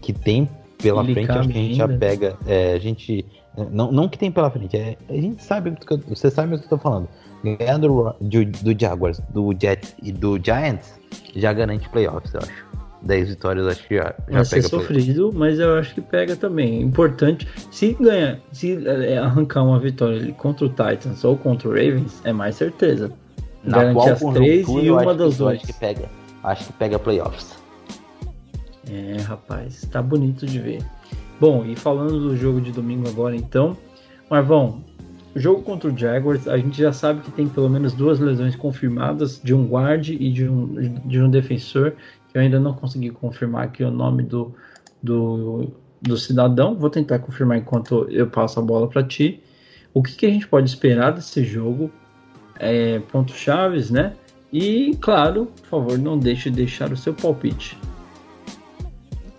que 0.00 0.12
tem 0.12 0.48
pela 0.80 1.02
Ele 1.02 1.14
frente, 1.14 1.30
acho 1.30 1.48
que 1.48 1.58
a 1.58 1.60
gente 1.62 1.74
já 1.74 1.88
pega. 1.88 2.36
é, 2.46 2.72
a 2.74 2.78
gente. 2.78 3.24
Não, 3.72 3.90
não 3.90 4.08
que 4.08 4.16
tem 4.16 4.30
pela 4.30 4.48
frente, 4.50 4.76
é, 4.76 4.96
a 5.08 5.14
gente 5.14 5.42
sabe 5.42 5.74
eu- 5.90 5.98
você 6.06 6.30
sabe 6.30 6.54
o 6.54 6.58
que 6.58 6.64
eu 6.66 6.68
tô 6.68 6.78
falando. 6.78 7.08
Ganhar 7.42 7.78
do, 7.78 8.14
do, 8.20 8.44
do 8.44 8.80
Jaguars, 8.80 9.20
do 9.30 9.52
Jets 9.60 9.96
e 10.02 10.12
do 10.12 10.38
Giants 10.42 10.98
já 11.34 11.52
garante 11.52 11.88
playoffs, 11.88 12.32
eu 12.34 12.40
acho. 12.40 12.66
10 13.02 13.28
vitórias 13.28 13.66
acho 13.66 13.86
que 13.86 13.96
já, 13.96 14.14
já 14.28 14.34
Vai 14.34 14.44
ser 14.44 14.62
sofrido, 14.62 15.32
mas 15.32 15.58
eu 15.58 15.76
acho 15.76 15.94
que 15.94 16.00
pega 16.00 16.34
também. 16.36 16.80
Importante, 16.80 17.46
se 17.70 17.94
ganhar, 17.94 18.38
se 18.52 18.78
é, 18.86 19.18
arrancar 19.18 19.62
uma 19.62 19.78
vitória 19.78 20.32
contra 20.34 20.66
o 20.66 20.68
Titans 20.68 21.24
ou 21.24 21.36
contra 21.36 21.68
o 21.68 21.72
Ravens, 21.72 22.20
é 22.24 22.32
mais 22.32 22.56
certeza. 22.56 23.12
Na 23.62 23.78
Garantir 23.78 23.94
qual 23.94 24.30
as 24.30 24.36
três 24.36 24.68
e 24.68 24.90
uma 24.90 25.14
das 25.14 25.38
duas. 25.38 25.56
Acho 25.56 25.66
que 25.66 25.72
pega. 25.72 26.08
Acho 26.42 26.66
que 26.66 26.72
pega 26.74 26.98
playoffs. 26.98 27.56
É, 28.90 29.20
rapaz, 29.20 29.86
tá 29.90 30.00
bonito 30.00 30.46
de 30.46 30.58
ver. 30.58 30.82
Bom, 31.40 31.64
e 31.64 31.76
falando 31.76 32.18
do 32.18 32.36
jogo 32.36 32.60
de 32.60 32.72
domingo 32.72 33.08
agora, 33.08 33.36
então, 33.36 33.76
Marvão, 34.30 34.82
jogo 35.36 35.62
contra 35.62 35.90
o 35.90 35.96
Jaguars, 35.96 36.48
a 36.48 36.56
gente 36.56 36.80
já 36.80 36.92
sabe 36.92 37.20
que 37.20 37.30
tem 37.30 37.48
pelo 37.48 37.68
menos 37.68 37.92
duas 37.92 38.18
lesões 38.18 38.56
confirmadas 38.56 39.40
de 39.42 39.54
um 39.54 39.66
guard 39.66 40.08
e 40.08 40.32
de 40.32 40.48
um, 40.48 40.98
de 41.04 41.20
um 41.20 41.30
defensor, 41.30 41.94
eu 42.38 42.44
ainda 42.44 42.60
não 42.60 42.72
consegui 42.72 43.10
confirmar 43.10 43.64
aqui 43.64 43.82
o 43.82 43.90
nome 43.90 44.22
do, 44.22 44.54
do, 45.02 45.72
do 46.00 46.16
cidadão. 46.16 46.76
Vou 46.76 46.88
tentar 46.88 47.18
confirmar 47.18 47.58
enquanto 47.58 48.06
eu 48.10 48.28
passo 48.28 48.60
a 48.60 48.62
bola 48.62 48.88
para 48.88 49.02
ti. 49.02 49.42
O 49.92 50.02
que, 50.02 50.14
que 50.14 50.26
a 50.26 50.30
gente 50.30 50.46
pode 50.46 50.68
esperar 50.68 51.12
desse 51.12 51.42
jogo? 51.44 51.90
É, 52.58 53.00
pontos 53.00 53.34
chaves, 53.34 53.90
né? 53.90 54.14
E, 54.52 54.96
claro, 55.00 55.46
por 55.46 55.66
favor, 55.66 55.98
não 55.98 56.18
deixe 56.18 56.48
de 56.48 56.56
deixar 56.56 56.92
o 56.92 56.96
seu 56.96 57.12
palpite. 57.12 57.76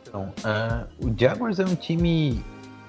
Então, 0.02 0.32
ah, 0.44 0.86
o 1.02 1.12
Jaguars 1.18 1.60
é 1.60 1.66
um 1.66 1.76
time 1.76 2.44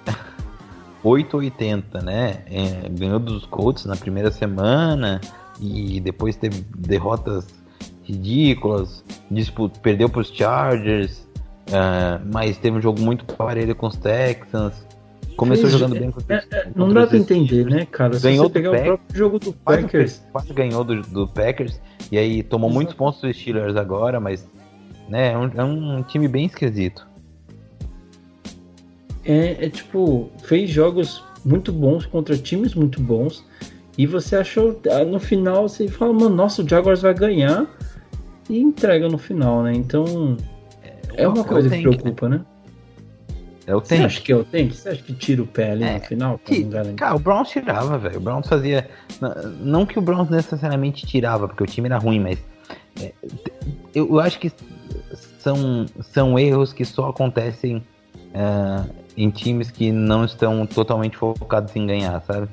880, 1.04 2.02
né? 2.02 2.42
É, 2.46 2.88
ganhou 2.88 3.18
dos 3.18 3.46
Colts 3.46 3.84
na 3.84 3.96
primeira 3.96 4.30
semana 4.30 5.20
e 5.60 6.00
depois 6.00 6.36
teve 6.36 6.64
derrotas 6.76 7.46
ridículas, 8.10 9.04
disputa, 9.30 9.78
perdeu 9.80 10.08
para 10.08 10.20
os 10.20 10.28
Chargers, 10.28 11.26
ah, 11.72 12.20
mas 12.32 12.56
teve 12.58 12.76
um 12.78 12.80
jogo 12.82 13.00
muito 13.00 13.24
parelho 13.24 13.74
com 13.74 13.86
os 13.86 13.96
Texans. 13.96 14.74
Começou 15.36 15.68
Fez- 15.70 15.78
jogando 15.80 15.98
bem 15.98 16.10
contra, 16.10 16.38
os- 16.38 16.66
Não 16.76 16.86
contra 16.86 16.94
dá 16.94 17.02
os 17.04 17.08
pra 17.10 17.18
entender, 17.18 17.64
né, 17.64 17.86
cara? 17.90 18.12
Se 18.14 18.22
Ganhou 18.22 18.44
do 18.48 18.50
pegar 18.50 18.70
o 18.70 18.72
Pack- 18.72 18.84
próprio 18.84 19.16
jogo 19.18 19.38
do 19.38 19.52
Quase, 19.54 19.82
Packers, 19.82 20.22
quase 20.32 20.52
ganhou 20.52 20.84
do, 20.84 21.00
do 21.02 21.26
Packers 21.28 21.80
e 22.12 22.18
aí 22.18 22.42
tomou 22.42 22.68
Exato. 22.68 22.74
muitos 22.74 22.94
pontos 22.94 23.20
dos 23.22 23.34
Steelers 23.36 23.74
agora, 23.76 24.20
mas 24.20 24.46
né, 25.08 25.32
é 25.32 25.38
um, 25.38 25.50
é 25.56 25.64
um 25.64 26.02
time 26.02 26.28
bem 26.28 26.44
esquisito. 26.46 27.08
é, 29.24 29.66
é 29.66 29.68
tipo, 29.68 30.30
fez 30.44 30.70
jogos 30.70 31.22
muito 31.44 31.72
bons 31.72 32.06
contra 32.06 32.36
times 32.36 32.74
muito 32.74 33.00
bons. 33.00 33.44
E 33.98 34.06
você 34.06 34.36
achou, 34.36 34.80
ah, 34.90 35.04
no 35.04 35.20
final, 35.20 35.68
você 35.68 35.86
fala, 35.88 36.12
mano, 36.12 36.34
nossa, 36.34 36.62
o 36.62 36.68
Jaguars 36.68 37.02
vai 37.02 37.12
ganhar. 37.12 37.66
E 38.50 38.58
entrega 38.60 39.08
no 39.08 39.16
final, 39.16 39.62
né? 39.62 39.72
Então, 39.72 40.36
é 41.14 41.26
uma 41.28 41.40
É 41.42 41.44
coisa 41.44 41.68
que 41.70 41.76
tank, 41.76 41.86
né? 41.86 41.92
preocupa, 42.00 42.28
né? 42.28 42.40
É 43.66 43.76
o 43.76 43.78
Você 43.80 43.94
tempo. 43.94 44.06
acha 44.06 44.20
que 44.20 44.32
é 44.32 44.36
o 44.36 44.44
tank? 44.44 44.72
Você 44.74 44.88
acha 44.88 45.02
que 45.02 45.12
tira 45.14 45.42
o 45.42 45.46
pé 45.46 45.70
ali 45.70 45.84
É, 45.84 45.94
no 45.94 46.00
final? 46.00 46.38
Que- 46.38 46.64
cara, 46.96 47.14
o 47.14 47.20
Browns 47.20 47.48
tirava, 47.50 47.96
velho. 47.96 48.16
O 48.16 48.20
Browns 48.20 48.48
fazia. 48.48 48.90
Não 49.60 49.86
que 49.86 49.96
o 49.98 50.02
Browns 50.02 50.28
necessariamente 50.28 51.06
tirava, 51.06 51.46
porque 51.46 51.62
o 51.62 51.66
time 51.66 51.86
era 51.88 51.98
ruim, 51.98 52.18
mas. 52.18 52.38
é, 53.00 53.12
eu, 53.94 54.18
acho 54.18 54.40
que 54.40 54.50
são, 55.38 55.86
são 56.00 56.36
erros 56.36 56.72
que 56.72 56.84
só 56.84 57.08
acontecem 57.10 57.80
ah, 58.34 58.84
em 59.16 59.30
times 59.30 59.70
que 59.70 59.92
não 59.92 60.24
estão 60.24 60.66
totalmente 60.66 61.16
focados 61.16 61.76
em 61.76 61.86
ganhar, 61.86 62.20
sabe? 62.22 62.48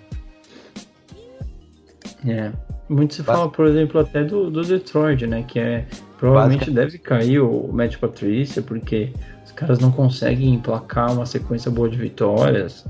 É. 2.27 2.51
Muito 2.89 3.15
se 3.15 3.23
fala, 3.23 3.49
por 3.49 3.67
exemplo, 3.67 3.99
até 3.99 4.23
do, 4.23 4.49
do 4.49 4.61
Detroit, 4.63 5.27
né? 5.27 5.43
Que 5.47 5.59
é. 5.59 5.85
Provavelmente 6.17 6.71
deve 6.71 6.97
cair 6.97 7.39
o 7.39 7.69
Matt 7.71 7.97
Patrícia, 7.97 8.61
porque 8.61 9.11
os 9.45 9.51
caras 9.51 9.77
não 9.77 9.91
conseguem 9.91 10.53
emplacar 10.53 11.13
uma 11.13 11.25
sequência 11.25 11.69
boa 11.69 11.89
de 11.89 11.97
vitórias. 11.97 12.85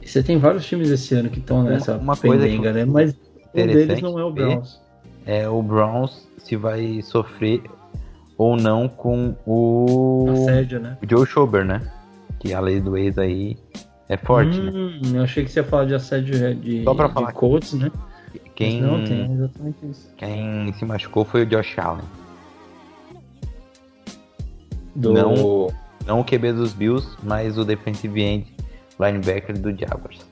E 0.00 0.08
você 0.08 0.22
tem 0.22 0.38
vários 0.38 0.64
times 0.64 0.88
esse 0.90 1.14
ano 1.14 1.28
que 1.28 1.40
estão 1.40 1.64
nessa 1.64 1.96
uma 1.96 2.16
coisa 2.16 2.44
pendenga, 2.44 2.72
né? 2.72 2.84
Mas 2.84 3.16
um 3.52 3.66
deles 3.66 4.00
não 4.00 4.18
é 4.18 4.24
o 4.24 4.30
Browns. 4.30 4.80
É 5.24 5.48
o 5.48 5.60
Browns 5.62 6.28
se 6.38 6.54
vai 6.54 7.00
sofrer 7.02 7.60
ou 8.38 8.56
não 8.56 8.86
com 8.88 9.34
o, 9.46 10.26
Assédio, 10.30 10.78
né? 10.78 10.96
o 11.02 11.10
Joe 11.10 11.26
Schober, 11.26 11.64
né? 11.64 11.82
Que 12.38 12.52
a 12.52 12.60
lei 12.60 12.80
do 12.80 12.96
ex 12.96 13.18
aí 13.18 13.56
é 14.08 14.16
forte, 14.16 14.60
né? 14.60 14.70
Hum, 14.72 15.00
eu 15.14 15.22
achei 15.22 15.44
que 15.44 15.50
você 15.50 15.60
ia 15.60 15.64
falar 15.64 15.86
de 15.86 15.94
assédio 15.94 16.54
de, 16.54 16.84
Só 16.84 16.94
pra 16.94 17.08
de 17.08 17.14
falar. 17.14 17.32
Colts, 17.32 17.72
né? 17.72 17.90
Quem, 18.56 18.80
não, 18.80 19.04
tem 19.04 19.32
exatamente 19.32 19.86
isso. 19.86 20.10
quem 20.16 20.72
se 20.72 20.84
machucou 20.84 21.24
foi 21.24 21.42
o 21.42 21.46
Josh 21.46 21.78
Allen. 21.78 22.04
Do... 24.94 25.12
Não. 25.12 25.68
Não 26.06 26.20
o 26.20 26.24
QB 26.24 26.52
dos 26.52 26.72
Bills, 26.72 27.06
mas 27.22 27.58
o 27.58 27.64
defensive 27.64 28.22
end 28.22 28.46
linebacker 28.98 29.58
do 29.58 29.76
Jaguars. 29.76 30.24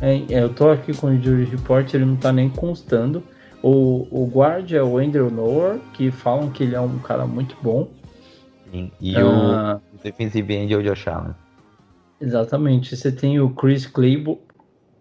É, 0.00 0.16
é, 0.32 0.42
eu 0.42 0.54
tô 0.54 0.70
aqui 0.70 0.96
com 0.96 1.08
o 1.08 1.12
Injury 1.12 1.44
Report, 1.44 1.92
ele 1.92 2.04
não 2.04 2.16
tá 2.16 2.32
nem 2.32 2.48
constando. 2.48 3.22
O, 3.62 4.06
o 4.10 4.30
guard 4.32 4.70
é 4.72 4.82
o 4.82 4.96
Andrew 4.98 5.30
Noah, 5.30 5.78
que 5.92 6.10
falam 6.10 6.50
que 6.50 6.62
ele 6.62 6.76
é 6.76 6.80
um 6.80 6.98
cara 7.00 7.26
muito 7.26 7.56
bom. 7.60 7.88
E, 8.72 8.92
e 9.00 9.16
Ah, 9.16 9.80
o 9.92 10.02
defensive 10.02 10.54
end 10.54 10.72
é 10.72 10.76
o 10.76 10.82
Josh 10.82 11.08
Allen. 11.08 11.34
Exatamente. 12.20 12.96
Você 12.96 13.10
tem 13.10 13.40
o 13.40 13.50
Chris 13.50 13.86
Claybo, 13.86 14.40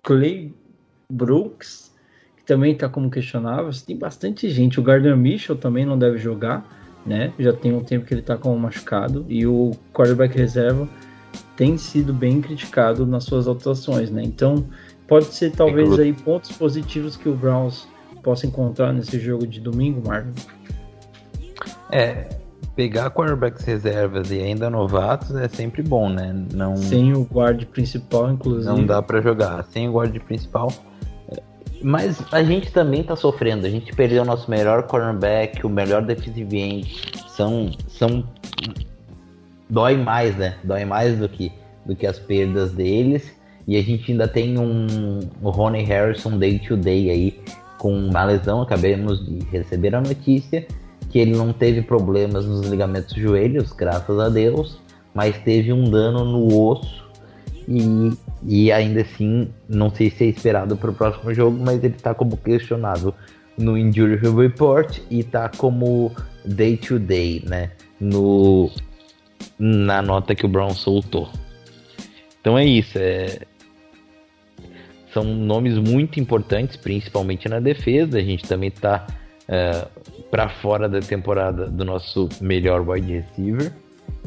Clay 0.02 0.54
Brooks, 1.12 1.87
também 2.48 2.72
está 2.72 2.88
como 2.88 3.12
questionável. 3.12 3.70
Tem 3.86 3.96
bastante 3.96 4.50
gente. 4.50 4.80
O 4.80 4.84
Gardner 4.84 5.16
Mitchell 5.16 5.56
também 5.56 5.86
não 5.86 6.00
deve 6.00 6.18
jogar, 6.18 6.66
né? 7.06 7.34
Já 7.38 7.52
tem 7.52 7.74
um 7.74 7.84
tempo 7.84 8.06
que 8.06 8.14
ele 8.14 8.22
está 8.22 8.38
como 8.38 8.58
machucado. 8.58 9.26
E 9.28 9.46
o 9.46 9.72
quarterback 9.94 10.36
reserva 10.36 10.88
tem 11.58 11.78
sido 11.78 12.14
bem 12.14 12.42
criticado 12.42 13.06
nas 13.06 13.26
suas 13.26 13.48
atuações, 13.48 14.10
né? 14.10 14.24
Então, 14.24 14.66
pode 15.08 15.26
ser 15.26 15.52
talvez 15.52 16.00
aí 16.00 16.14
pontos 16.14 16.54
positivos 16.54 17.18
que 17.18 17.28
o 17.28 17.36
Browns 17.36 17.86
possa 18.24 18.48
encontrar 18.48 18.94
nesse 18.94 19.20
jogo 19.20 19.46
de 19.46 19.60
domingo, 19.60 20.02
Marvin. 20.08 20.32
É, 21.92 22.30
pegar 22.78 23.10
quarterbacks 23.10 23.66
reservas 23.66 24.32
e 24.32 24.40
ainda 24.40 24.70
novatos 24.70 25.36
é 25.36 25.50
sempre 25.50 25.82
bom, 25.82 26.08
né? 26.08 26.34
Não, 26.54 26.78
Sem 26.78 27.14
o 27.14 27.26
guarda 27.26 27.66
principal, 27.66 28.32
inclusive. 28.32 28.74
Não 28.74 28.86
dá 28.86 29.02
para 29.02 29.20
jogar. 29.20 29.64
Sem 29.66 29.90
o 29.90 29.92
guarda 29.92 30.18
principal. 30.22 30.72
Mas 31.82 32.22
a 32.32 32.44
gente 32.44 32.72
também 32.72 33.04
tá 33.04 33.16
sofrendo. 33.16 33.66
A 33.66 33.70
gente 33.70 33.94
perdeu 33.94 34.24
o 34.24 34.26
nosso 34.26 34.50
melhor 34.50 34.84
cornerback, 34.84 35.66
o 35.66 35.70
melhor 35.70 36.02
defensive 36.04 36.58
end. 36.58 37.02
São, 37.28 37.72
são 37.88 38.24
dói 39.70 39.98
mais, 39.98 40.36
né? 40.36 40.56
Dói 40.64 40.86
mais 40.86 41.18
do 41.18 41.30
que, 41.30 41.52
do 41.86 41.96
que 41.96 42.08
as 42.08 42.20
perdas 42.20 42.72
deles. 42.72 43.32
E 43.68 43.76
a 43.76 43.82
gente 43.82 44.12
ainda 44.12 44.28
tem 44.28 44.58
um 44.58 45.20
o 45.42 45.50
Ronnie 45.50 45.84
Harrison 45.84 46.38
day 46.38 46.58
to 46.58 46.78
day 46.78 47.10
aí 47.10 47.40
com 47.78 47.94
uma 47.94 48.24
lesão. 48.24 48.62
Acabamos 48.62 49.26
de 49.26 49.46
receber 49.50 49.94
a 49.94 50.02
notícia 50.02 50.66
que 51.10 51.20
ele 51.20 51.36
não 51.36 51.54
teve 51.54 51.82
problemas 51.82 52.46
nos 52.46 52.68
ligamentos 52.68 53.14
joelhos, 53.16 53.72
graças 53.72 54.20
a 54.20 54.30
Deus, 54.30 54.80
mas 55.14 55.38
teve 55.40 55.72
um 55.72 55.84
dano 55.90 56.26
no 56.26 56.62
osso 56.62 57.07
e, 57.68 58.12
e 58.46 58.72
ainda 58.72 59.02
assim 59.02 59.50
não 59.68 59.90
sei 59.94 60.10
se 60.10 60.24
é 60.24 60.28
esperado 60.28 60.78
para 60.78 60.90
o 60.90 60.94
próximo 60.94 61.34
jogo, 61.34 61.58
mas 61.60 61.84
ele 61.84 61.96
está 61.96 62.14
como 62.14 62.38
questionado 62.38 63.14
no 63.58 63.78
Injury 63.78 64.18
Report 64.18 65.00
e 65.10 65.20
está 65.20 65.50
como 65.50 66.16
day 66.46 66.78
to 66.78 67.00
day, 67.00 67.44
né? 67.46 67.72
No, 68.00 68.72
na 69.58 70.02
nota 70.02 70.36
que 70.36 70.46
o 70.46 70.50
Brown 70.50 70.70
soltou. 70.72 71.30
Então 72.40 72.58
é 72.58 72.66
isso. 72.66 72.98
É... 72.98 73.40
São 75.14 75.24
nomes 75.24 75.78
muito 75.78 76.20
importantes, 76.20 76.78
principalmente 76.78 77.50
na 77.50 77.60
defesa. 77.60 78.20
A 78.20 78.22
gente 78.22 78.44
também 78.44 78.70
está 78.70 79.08
é, 79.48 79.88
para 80.30 80.48
fora 80.48 80.88
da 80.88 81.00
temporada 81.00 81.68
do 81.68 81.84
nosso 81.84 82.30
melhor 82.40 82.88
wide 82.88 83.12
receiver. 83.12 83.74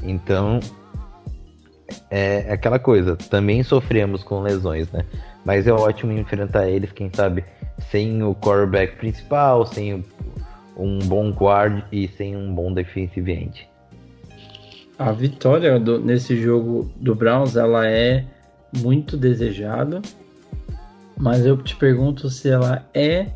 Então 0.02 0.58
é 2.10 2.52
aquela 2.52 2.78
coisa. 2.78 3.16
Também 3.16 3.62
sofremos 3.62 4.22
com 4.22 4.40
lesões, 4.40 4.90
né? 4.90 5.04
Mas 5.44 5.66
é 5.66 5.72
ótimo 5.72 6.12
enfrentar 6.12 6.68
eles, 6.68 6.92
quem 6.92 7.10
sabe, 7.12 7.44
sem 7.90 8.22
o 8.22 8.34
quarterback 8.34 8.96
principal, 8.96 9.66
sem 9.66 10.04
um 10.76 10.98
bom 11.00 11.30
guard 11.30 11.82
e 11.90 12.08
sem 12.08 12.36
um 12.36 12.54
bom 12.54 12.72
defensive 12.72 13.32
end 13.32 13.70
a 15.00 15.12
vitória 15.12 15.80
do, 15.80 15.98
nesse 15.98 16.36
jogo 16.36 16.92
do 16.96 17.14
Browns 17.14 17.56
ela 17.56 17.88
é 17.88 18.22
muito 18.76 19.16
desejada, 19.16 20.02
mas 21.16 21.46
eu 21.46 21.56
te 21.56 21.74
pergunto 21.74 22.28
se 22.28 22.50
ela 22.50 22.84
é 22.92 23.28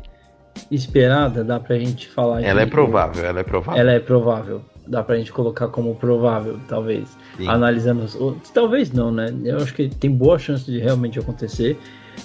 esperada, 0.69 1.43
dá 1.43 1.59
pra 1.59 1.75
gente 1.79 2.07
falar. 2.07 2.43
Ela 2.43 2.61
é 2.61 2.65
provável, 2.67 3.25
ela 3.25 3.39
é 3.39 3.43
provável. 3.43 3.81
Ela 3.81 3.91
é 3.93 3.99
provável, 3.99 4.61
dá 4.87 5.03
pra 5.03 5.17
gente 5.17 5.31
colocar 5.31 5.67
como 5.67 5.95
provável, 5.95 6.59
talvez. 6.67 7.17
Sim. 7.37 7.47
Analisando 7.47 8.03
os 8.03 8.15
outros, 8.15 8.49
talvez 8.49 8.91
não, 8.91 9.11
né? 9.11 9.33
Eu 9.43 9.57
acho 9.57 9.73
que 9.73 9.89
tem 9.89 10.11
boa 10.11 10.37
chance 10.39 10.69
de 10.69 10.79
realmente 10.79 11.19
acontecer, 11.19 11.77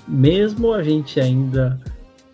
mesmo 0.06 0.72
a 0.72 0.82
gente 0.82 1.20
ainda 1.20 1.80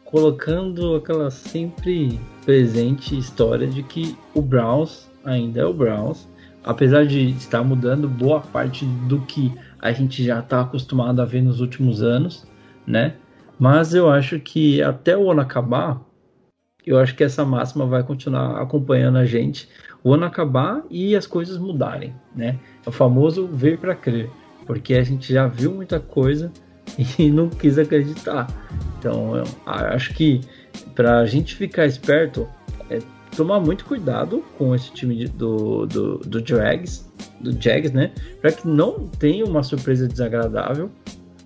colocando 0.04 0.96
aquela 0.96 1.30
sempre 1.30 2.20
presente 2.44 3.18
história 3.18 3.66
de 3.66 3.82
que 3.82 4.16
o 4.34 4.40
Browns 4.40 5.08
ainda 5.24 5.60
é 5.60 5.64
o 5.64 5.74
Browns 5.74 6.28
apesar 6.66 7.06
de 7.06 7.30
estar 7.30 7.62
mudando 7.62 8.08
boa 8.08 8.40
parte 8.40 8.84
do 8.84 9.20
que 9.20 9.54
a 9.80 9.92
gente 9.92 10.22
já 10.22 10.40
está 10.40 10.60
acostumado 10.60 11.22
a 11.22 11.24
ver 11.24 11.40
nos 11.40 11.60
últimos 11.60 12.02
anos, 12.02 12.44
né? 12.84 13.14
Mas 13.56 13.94
eu 13.94 14.10
acho 14.10 14.40
que 14.40 14.82
até 14.82 15.16
o 15.16 15.30
ano 15.30 15.40
acabar, 15.40 16.00
eu 16.84 16.98
acho 16.98 17.14
que 17.14 17.22
essa 17.22 17.44
máxima 17.44 17.86
vai 17.86 18.02
continuar 18.02 18.60
acompanhando 18.60 19.16
a 19.16 19.24
gente 19.24 19.68
o 20.06 20.14
ano 20.14 20.24
acabar 20.24 20.84
e 20.88 21.16
as 21.16 21.26
coisas 21.26 21.58
mudarem, 21.58 22.14
né? 22.32 22.60
É 22.86 22.88
o 22.88 22.92
famoso 22.92 23.48
ver 23.48 23.76
para 23.76 23.92
crer, 23.92 24.30
porque 24.64 24.94
a 24.94 25.02
gente 25.02 25.32
já 25.32 25.48
viu 25.48 25.72
muita 25.72 25.98
coisa 25.98 26.52
e 27.18 27.28
não 27.28 27.48
quis 27.48 27.76
acreditar. 27.76 28.46
Então, 28.96 29.32
acho 29.66 30.14
que 30.14 30.42
para 30.94 31.18
a 31.18 31.26
gente 31.26 31.56
ficar 31.56 31.86
esperto, 31.86 32.46
é 32.88 33.00
tomar 33.36 33.58
muito 33.58 33.84
cuidado 33.84 34.44
com 34.56 34.76
esse 34.76 34.92
time 34.92 35.16
de, 35.16 35.26
do, 35.26 35.86
do, 35.86 36.18
do 36.18 36.46
Jags, 36.46 37.12
do 37.40 37.50
Jags, 37.60 37.90
né? 37.90 38.12
Para 38.40 38.52
que 38.52 38.68
não 38.68 39.08
tenha 39.08 39.44
uma 39.44 39.64
surpresa 39.64 40.06
desagradável 40.06 40.86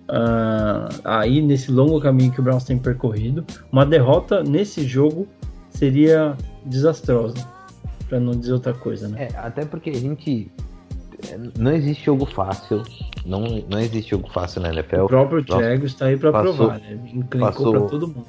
uh, 0.07 1.01
aí 1.03 1.41
nesse 1.41 1.71
longo 1.71 1.99
caminho 1.99 2.31
que 2.31 2.39
o 2.39 2.43
Browns 2.43 2.63
tem 2.63 2.77
percorrido. 2.77 3.43
Uma 3.71 3.87
derrota 3.87 4.43
nesse 4.43 4.85
jogo 4.85 5.27
seria 5.71 6.37
desastrosa, 6.63 7.43
para 8.11 8.19
não 8.19 8.33
dizer 8.33 8.51
outra 8.51 8.73
coisa, 8.73 9.07
né? 9.07 9.29
É, 9.33 9.37
até 9.37 9.63
porque 9.63 9.89
a 9.89 9.95
gente 9.95 10.51
não 11.57 11.71
existe 11.71 12.03
jogo 12.03 12.25
fácil. 12.25 12.83
Não, 13.25 13.41
não 13.69 13.79
existe 13.79 14.11
jogo 14.11 14.29
fácil 14.33 14.61
na 14.61 14.69
NFL. 14.69 15.03
O 15.03 15.07
próprio 15.07 15.45
Jags 15.47 15.93
está 15.93 16.07
aí 16.07 16.17
para 16.17 16.29
provar, 16.29 16.79
né? 16.79 16.99
Encrencou 17.13 17.71
para 17.71 17.81
todo 17.87 18.07
mundo. 18.09 18.27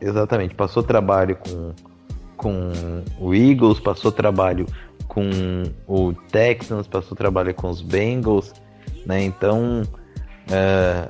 Exatamente, 0.00 0.54
passou 0.54 0.82
trabalho 0.82 1.36
com 1.36 1.72
com 2.36 2.72
o 3.20 3.34
Eagles, 3.34 3.78
passou 3.78 4.10
trabalho 4.10 4.64
com 5.06 5.28
o 5.86 6.14
Texans, 6.32 6.86
passou 6.88 7.14
trabalho 7.14 7.54
com 7.54 7.68
os 7.68 7.82
Bengals, 7.82 8.54
né? 9.04 9.22
Então, 9.22 9.82
é, 10.50 11.06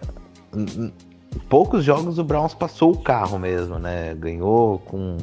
poucos 1.48 1.84
jogos 1.84 2.18
o 2.18 2.24
Browns 2.24 2.52
passou 2.52 2.90
o 2.90 2.98
carro 2.98 3.38
mesmo, 3.38 3.78
né? 3.78 4.12
Ganhou 4.16 4.80
com 4.80 5.16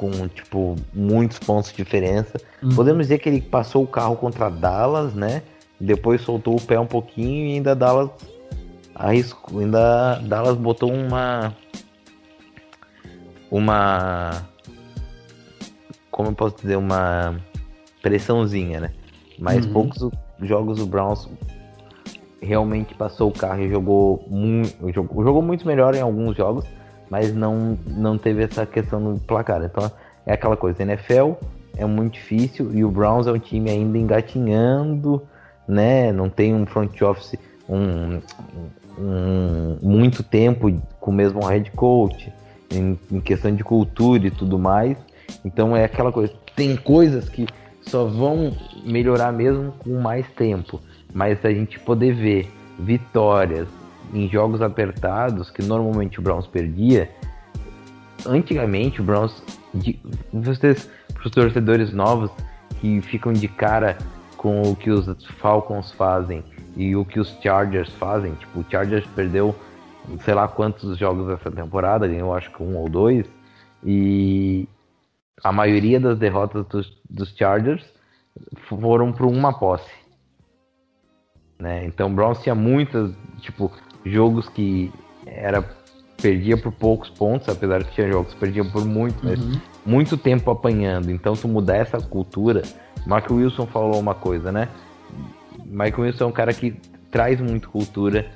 com 0.00 0.10
tipo 0.28 0.76
muitos 0.94 1.38
pontos 1.38 1.70
de 1.70 1.76
diferença. 1.76 2.40
Uhum. 2.62 2.74
Podemos 2.74 3.02
dizer 3.02 3.18
que 3.18 3.28
ele 3.28 3.42
passou 3.42 3.84
o 3.84 3.86
carro 3.86 4.16
contra 4.16 4.48
Dallas, 4.48 5.12
né? 5.12 5.42
Depois 5.78 6.22
soltou 6.22 6.56
o 6.56 6.60
pé 6.60 6.80
um 6.80 6.86
pouquinho 6.86 7.48
e 7.48 7.54
ainda 7.56 7.76
Dallas 7.76 8.08
arriscou, 8.94 9.60
ainda 9.60 10.14
Dallas 10.20 10.56
botou 10.56 10.90
uma 10.90 11.54
uma. 13.50 14.42
Como 16.10 16.30
eu 16.30 16.34
posso 16.34 16.56
dizer? 16.56 16.76
Uma 16.76 17.38
pressãozinha, 18.00 18.80
né? 18.80 18.94
Mas 19.38 19.66
uhum. 19.66 19.72
poucos 19.74 20.10
jogos 20.40 20.80
o 20.80 20.86
Browns 20.86 21.28
realmente 22.40 22.94
passou 22.94 23.28
o 23.28 23.32
carro 23.34 23.60
e 23.60 23.68
jogou 23.68 24.24
muito, 24.30 24.90
jogou, 24.94 25.22
jogou 25.22 25.42
muito 25.42 25.66
melhor 25.66 25.94
em 25.94 26.00
alguns 26.00 26.38
jogos, 26.38 26.64
mas 27.10 27.34
não, 27.34 27.76
não 27.86 28.16
teve 28.16 28.44
essa 28.44 28.64
questão 28.64 29.00
no 29.00 29.18
placar. 29.18 29.62
Então 29.64 29.90
é 30.24 30.32
aquela 30.32 30.56
coisa, 30.56 30.82
NFL 30.82 31.32
é 31.76 31.84
muito 31.84 32.14
difícil 32.14 32.74
e 32.74 32.84
o 32.84 32.90
Browns 32.90 33.26
é 33.26 33.32
um 33.32 33.38
time 33.38 33.70
ainda 33.70 33.98
engatinhando, 33.98 35.22
né? 35.66 36.12
Não 36.12 36.28
tem 36.28 36.54
um 36.54 36.66
front 36.66 37.00
office 37.02 37.36
um, 37.68 38.20
um 38.98 39.78
muito 39.82 40.22
tempo 40.22 40.72
com 41.00 41.10
o 41.10 41.14
mesmo 41.14 41.40
head 41.46 41.70
coach 41.72 42.32
em, 42.70 42.98
em 43.10 43.20
questão 43.20 43.54
de 43.54 43.64
cultura 43.64 44.26
e 44.26 44.30
tudo 44.30 44.58
mais. 44.58 44.96
Então 45.44 45.76
é 45.76 45.84
aquela 45.84 46.12
coisa. 46.12 46.32
Tem 46.54 46.76
coisas 46.76 47.28
que 47.28 47.46
só 47.82 48.04
vão 48.04 48.52
melhorar 48.84 49.32
mesmo 49.32 49.72
com 49.78 50.00
mais 50.00 50.26
tempo. 50.30 50.80
Mas 51.12 51.44
a 51.44 51.50
gente 51.50 51.78
poder 51.80 52.14
ver 52.14 52.50
vitórias 52.78 53.66
em 54.12 54.28
jogos 54.28 54.60
apertados, 54.62 55.50
que 55.50 55.62
normalmente 55.62 56.18
o 56.18 56.22
Browns 56.22 56.46
perdia, 56.46 57.10
antigamente 58.26 59.00
o 59.00 59.04
Browns, 59.04 59.42
de, 59.74 59.98
vocês, 60.32 60.90
os 61.24 61.30
torcedores 61.30 61.92
novos 61.92 62.30
que 62.80 63.00
ficam 63.00 63.32
de 63.32 63.48
cara 63.48 63.96
com 64.36 64.62
o 64.62 64.74
que 64.74 64.90
os 64.90 65.06
Falcons 65.38 65.92
fazem 65.92 66.42
e 66.76 66.96
o 66.96 67.04
que 67.04 67.20
os 67.20 67.36
Chargers 67.42 67.90
fazem, 67.94 68.32
tipo, 68.34 68.60
o 68.60 68.64
Chargers 68.70 69.06
perdeu 69.14 69.54
sei 70.24 70.34
lá 70.34 70.48
quantos 70.48 70.98
jogos 70.98 71.28
essa 71.28 71.50
temporada, 71.50 72.08
ganhou 72.08 72.34
acho 72.34 72.50
que 72.50 72.62
um 72.62 72.76
ou 72.76 72.88
dois, 72.88 73.26
e 73.84 74.68
a 75.42 75.52
maioria 75.52 76.00
das 76.00 76.18
derrotas 76.18 76.66
dos, 76.66 77.00
dos 77.08 77.34
Chargers 77.36 77.84
foram 78.68 79.12
por 79.12 79.26
uma 79.26 79.58
posse. 79.58 79.90
Né? 81.58 81.84
Então 81.86 82.10
o 82.10 82.14
Browns 82.14 82.42
tinha 82.42 82.54
muitas, 82.54 83.14
tipo, 83.40 83.70
jogos 84.04 84.48
que 84.48 84.92
era 85.26 85.62
perdia 86.20 86.56
por 86.56 86.72
poucos 86.72 87.08
pontos, 87.08 87.48
apesar 87.48 87.78
de 87.78 87.86
que 87.86 87.94
tinha 87.94 88.08
jogos 88.08 88.34
que 88.34 88.40
perdia 88.40 88.64
por 88.64 88.84
muito, 88.84 89.24
mas 89.24 89.40
uhum. 89.40 89.60
muito 89.84 90.16
tempo 90.16 90.50
apanhando. 90.50 91.10
Então 91.10 91.34
tu 91.34 91.48
mudar 91.48 91.76
essa 91.76 91.98
cultura, 91.98 92.62
Mark 93.06 93.30
Wilson 93.30 93.66
falou 93.66 93.98
uma 93.98 94.14
coisa, 94.14 94.52
né? 94.52 94.68
Michael 95.64 96.00
Wilson 96.00 96.24
é 96.24 96.26
um 96.26 96.32
cara 96.32 96.52
que 96.52 96.74
traz 97.10 97.40
muito 97.40 97.70
cultura 97.70 98.26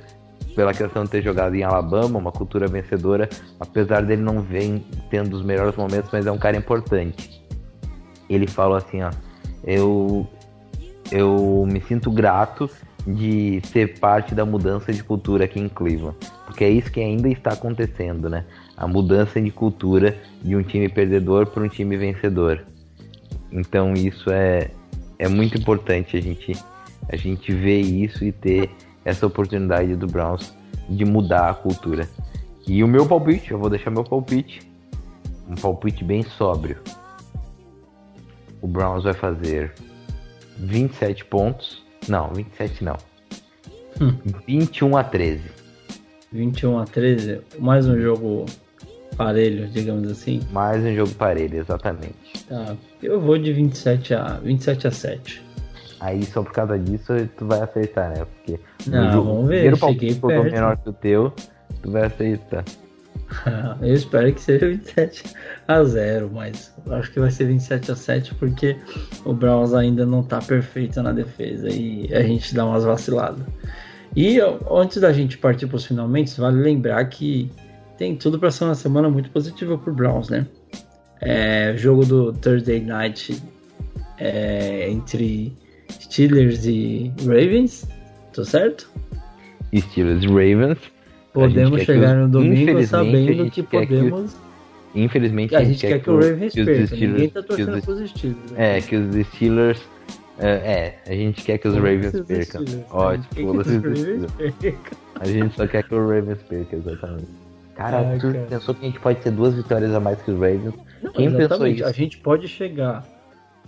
pela 0.55 0.73
questão 0.73 1.05
de 1.05 1.11
ter 1.11 1.23
jogado 1.23 1.55
em 1.55 1.63
Alabama, 1.63 2.19
uma 2.19 2.33
cultura 2.33 2.69
vencedora, 2.69 3.29
apesar 3.59 4.03
dele 4.03 4.23
não 4.23 4.41
vem 4.41 4.85
tendo 5.11 5.35
os 5.35 5.43
melhores 5.43 5.77
momentos, 5.77 6.11
mas 6.13 6.27
é 6.27 6.33
um 6.33 6.39
cara 6.39 6.57
importante. 6.57 7.43
Ele 8.31 8.47
falou 8.47 8.77
assim, 8.77 9.03
ó, 9.03 9.11
eu 9.65 10.27
eu 11.11 11.67
me 11.71 11.81
sinto 11.83 12.11
grato 12.11 12.71
de 13.07 13.61
ser 13.67 13.99
parte 13.99 14.35
da 14.35 14.45
mudança 14.45 14.93
de 14.93 15.03
cultura 15.03 15.45
aqui 15.45 15.61
em 15.61 15.69
Cleveland, 15.69 16.17
porque 16.47 16.65
é 16.65 16.71
isso 16.71 16.91
que 16.91 17.01
ainda 17.01 17.29
está 17.29 17.53
acontecendo, 17.53 18.31
né? 18.31 18.45
A 18.77 18.87
mudança 18.87 19.41
de 19.41 19.51
cultura 19.51 20.17
de 20.43 20.57
um 20.57 20.63
time 20.63 20.89
perdedor 20.89 21.47
para 21.47 21.63
um 21.63 21.69
time 21.69 21.97
vencedor. 21.97 22.65
Então 23.53 23.93
isso 23.93 24.31
é, 24.31 24.71
é 25.19 25.29
muito 25.29 25.59
importante 25.59 26.17
a 26.17 26.21
gente 26.21 26.53
a 27.09 27.17
gente 27.17 27.53
ver 27.53 27.81
isso 27.81 28.25
e 28.25 28.33
ter 28.33 28.71
essa 29.05 29.27
oportunidade 29.27 29.95
do 29.97 30.07
Browns 30.07 30.55
de 30.89 31.05
mudar 31.05 31.51
a 31.51 31.55
cultura. 31.55 32.09
E 32.67 32.83
o 32.83 32.89
meu 32.89 33.07
palpite, 33.07 33.51
eu 33.51 33.59
vou 33.59 33.69
deixar 33.69 33.91
meu 33.91 34.05
palpite, 34.05 34.63
um 35.49 35.55
palpite 35.55 36.03
bem 36.03 36.23
sóbrio. 36.23 36.79
O 38.61 38.67
Browns 38.67 39.05
vai 39.05 39.13
fazer 39.13 39.75
27 40.57 41.27
pontos. 41.27 41.84
Não, 42.09 42.29
27 42.33 42.85
não. 42.85 42.97
Hum. 44.01 44.13
21 44.47 44.97
a 44.97 45.05
13. 45.05 45.43
21 46.33 46.79
a 46.79 46.85
13, 46.85 47.41
mais 47.59 47.87
um 47.87 47.99
jogo 48.01 48.45
parelho, 49.17 49.69
digamos 49.69 50.11
assim. 50.11 50.41
Mais 50.51 50.83
um 50.83 50.95
jogo 50.95 51.13
parelho, 51.15 51.59
exatamente. 51.59 52.15
Tá. 52.49 52.77
Eu 53.03 53.21
vou 53.21 53.39
de 53.39 53.53
27 53.53 54.15
a 54.15 54.41
27 54.43 54.89
a 54.89 54.91
7. 54.91 55.43
Aí 56.01 56.25
só 56.25 56.43
por 56.43 56.53
causa 56.53 56.79
disso 56.79 57.13
tu 57.39 57.47
vai 57.47 57.61
acertar, 57.63 58.11
né? 58.11 58.25
Porque 58.27 58.61
Não, 58.87 59.13
jogo- 59.13 59.29
vamos 59.29 59.49
ver, 59.49 59.55
primeiro 59.57 59.79
palpite 59.79 60.21
perto. 60.21 60.53
menor 60.53 60.77
que 60.77 60.89
o 60.89 60.93
teu, 60.93 61.33
tu 61.81 61.91
vai 61.93 62.03
acertar. 62.07 62.65
Eu 63.81 63.95
espero 63.95 64.33
que 64.33 64.41
seja 64.41 64.69
27 64.69 65.25
a 65.69 65.83
0, 65.83 66.31
mas 66.33 66.73
acho 66.91 67.11
que 67.11 67.21
vai 67.21 67.31
ser 67.31 67.47
27 67.47 67.93
a 67.93 67.97
7 67.97 68.35
porque 68.35 68.77
o 69.25 69.33
Browns 69.33 69.75
ainda 69.75 70.05
não 70.07 70.23
tá 70.23 70.41
perfeito 70.41 71.03
na 71.03 71.13
defesa 71.13 71.69
e 71.69 72.13
a 72.15 72.23
gente 72.23 72.55
dá 72.55 72.65
umas 72.67 72.85
vaciladas. 72.85 73.45
E 74.17 74.39
antes 74.71 75.01
da 75.01 75.13
gente 75.13 75.39
partir 75.39 75.67
para 75.67 75.77
os 75.77 75.85
finalmente, 75.85 76.39
vale 76.41 76.63
lembrar 76.63 77.05
que 77.07 77.51
tem 77.99 78.15
tudo 78.17 78.39
para 78.39 78.51
ser 78.51 78.65
uma 78.65 78.75
semana 78.75 79.09
muito 79.09 79.31
positiva 79.31 79.77
pro 79.77 79.93
Browns, 79.93 80.29
né? 80.29 80.47
É, 81.21 81.75
jogo 81.77 82.05
do 82.05 82.33
Thursday 82.33 82.81
Night 82.81 83.43
é, 84.19 84.89
entre 84.91 85.57
Steelers 86.01 86.65
e 86.67 87.13
Ravens, 87.21 87.89
tô 88.33 88.45
certo? 88.45 88.91
Steelers 89.75 90.23
e 90.23 90.27
Ravens. 90.27 90.94
Podemos 91.35 91.83
chegar 91.83 92.15
os- 92.17 92.23
no 92.23 92.29
domingo 92.29 92.83
sabendo 92.87 93.51
que 93.51 93.63
quer 93.63 93.87
que 93.87 93.95
podemos. 93.97 94.37
Infelizmente 94.95 95.55
A 95.57 95.65
gente 95.65 95.85
quer 95.87 96.01
que 96.01 96.09
o 96.09 96.15
Ravens 96.21 96.55
perca. 96.55 96.97
Ninguém 96.97 97.29
tá 97.29 97.43
torcendo 97.43 97.75
os- 97.77 97.85
pros 97.85 98.11
Steelers. 98.11 98.51
né? 98.53 98.77
É, 98.77 98.81
que 98.81 98.97
os 98.97 99.27
Steelers. 99.27 99.83
É, 100.39 100.49
é, 100.49 100.99
a 101.07 101.15
gente 101.15 101.43
quer 101.45 101.59
que 101.59 101.67
os 101.69 101.75
Ravens 101.75 102.13
percam. 102.27 102.63
Né? 102.63 102.85
Ótimo, 102.91 103.51
os. 103.59 103.67
Ravens 103.67 104.33
percam? 104.61 104.99
A 105.21 105.27
gente 105.27 105.55
só 105.57 105.67
quer 105.67 105.83
que 105.83 105.95
o 105.95 105.99
Ravens 105.99 106.39
perca, 106.49 106.77
exatamente. 106.77 107.27
Cara, 107.75 108.17
tu 108.21 108.33
pensou 108.49 108.75
que 108.75 108.83
a 108.85 108.89
gente 108.89 109.01
pode 109.01 109.19
ter 109.21 109.31
duas 109.33 109.55
vitórias 109.55 109.93
a 109.93 109.99
mais 110.01 110.21
que 110.23 110.31
os 110.31 110.39
Ravens? 110.39 110.75
Não, 111.03 111.13
Quem 111.13 111.27
pensou 111.27 111.41
exatamente. 111.41 111.81
isso? 111.81 111.89
A 111.89 111.93
gente 111.93 112.19
pode 112.19 112.47
chegar 112.49 113.05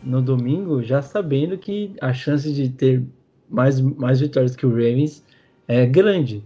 no 0.02 0.22
domingo 0.22 0.80
já 0.82 1.02
sabendo 1.02 1.58
que 1.58 1.92
a 2.00 2.12
chance 2.12 2.52
de 2.52 2.68
ter 2.68 3.02
mais, 3.50 3.80
mais 3.80 4.20
vitórias 4.20 4.54
que 4.54 4.64
o 4.64 4.70
Ravens 4.70 5.24
é 5.66 5.84
grande. 5.86 6.44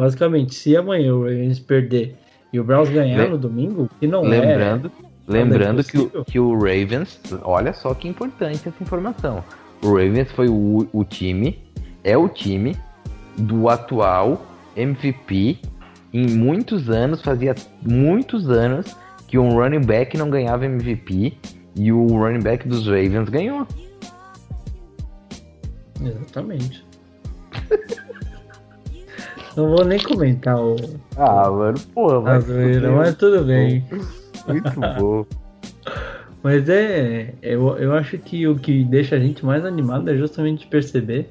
Basicamente, 0.00 0.54
se 0.54 0.74
amanhã 0.74 1.14
o 1.14 1.24
Ravens 1.24 1.58
perder 1.60 2.16
e 2.50 2.58
o 2.58 2.64
Browns 2.64 2.88
ganhar 2.88 3.24
Le- 3.24 3.28
no 3.28 3.36
domingo, 3.36 3.86
que 4.00 4.06
não 4.06 4.22
Lembrando, 4.22 4.90
lembrando 5.28 5.84
que, 5.84 5.98
o, 5.98 6.24
que 6.24 6.40
o 6.40 6.54
Ravens, 6.54 7.20
olha 7.42 7.74
só 7.74 7.92
que 7.92 8.08
importante 8.08 8.66
essa 8.66 8.82
informação. 8.82 9.44
O 9.82 9.88
Ravens 9.88 10.32
foi 10.32 10.48
o, 10.48 10.88
o 10.90 11.04
time, 11.04 11.62
é 12.02 12.16
o 12.16 12.30
time 12.30 12.74
do 13.36 13.68
atual 13.68 14.46
MVP 14.74 15.58
em 16.14 16.26
muitos 16.30 16.88
anos, 16.88 17.20
fazia 17.20 17.54
muitos 17.82 18.48
anos 18.48 18.96
que 19.28 19.36
um 19.36 19.50
running 19.50 19.84
back 19.84 20.16
não 20.16 20.30
ganhava 20.30 20.64
MVP 20.64 21.34
e 21.76 21.92
o 21.92 22.06
running 22.06 22.40
back 22.40 22.66
dos 22.66 22.86
Ravens 22.86 23.28
ganhou. 23.28 23.66
é. 26.02 26.08
Exatamente. 26.08 26.86
não 29.56 29.68
vou 29.68 29.84
nem 29.84 29.98
comentar 29.98 30.58
o, 30.58 30.76
Ah, 31.16 31.50
mano, 31.50 31.78
porra, 31.94 32.36
a 32.36 32.40
zoeira, 32.40 32.90
mas 32.92 33.14
tudo 33.16 33.44
bem. 33.44 33.84
Muito 34.46 34.80
bom. 34.98 35.26
Mas 36.42 36.68
é, 36.68 37.34
eu, 37.42 37.76
eu 37.76 37.94
acho 37.94 38.16
que 38.18 38.46
o 38.46 38.56
que 38.56 38.84
deixa 38.84 39.16
a 39.16 39.18
gente 39.18 39.44
mais 39.44 39.64
animado 39.64 40.08
é 40.10 40.16
justamente 40.16 40.66
perceber 40.66 41.30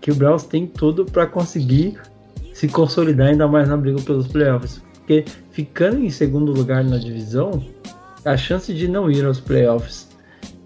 que 0.00 0.10
o 0.10 0.14
Browns 0.14 0.44
tem 0.44 0.66
tudo 0.66 1.04
para 1.04 1.26
conseguir 1.26 1.98
se 2.52 2.66
consolidar 2.66 3.28
ainda 3.28 3.46
mais 3.46 3.68
na 3.68 3.76
briga 3.76 4.00
pelos 4.02 4.26
playoffs. 4.26 4.82
Porque 4.94 5.24
ficando 5.50 5.98
em 5.98 6.10
segundo 6.10 6.52
lugar 6.52 6.82
na 6.82 6.98
divisão, 6.98 7.62
a 8.24 8.36
chance 8.36 8.74
de 8.74 8.88
não 8.88 9.10
ir 9.10 9.24
aos 9.24 9.40
playoffs, 9.40 10.08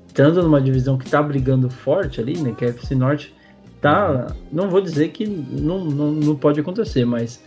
estando 0.07 0.43
numa 0.43 0.61
divisão 0.61 0.97
que 0.97 1.09
tá 1.11 1.23
brigando 1.23 1.69
forte 1.69 2.21
ali, 2.21 2.39
né, 2.39 2.55
que 2.57 2.65
é 2.65 2.69
a 2.69 2.71
FC 2.71 2.95
Norte, 2.95 3.35
tá, 3.81 4.35
não 4.53 4.69
vou 4.70 4.81
dizer 4.81 5.09
que 5.09 5.27
não, 5.27 5.85
não, 5.85 6.12
não 6.12 6.36
pode 6.36 6.61
acontecer, 6.61 7.05
mas 7.05 7.43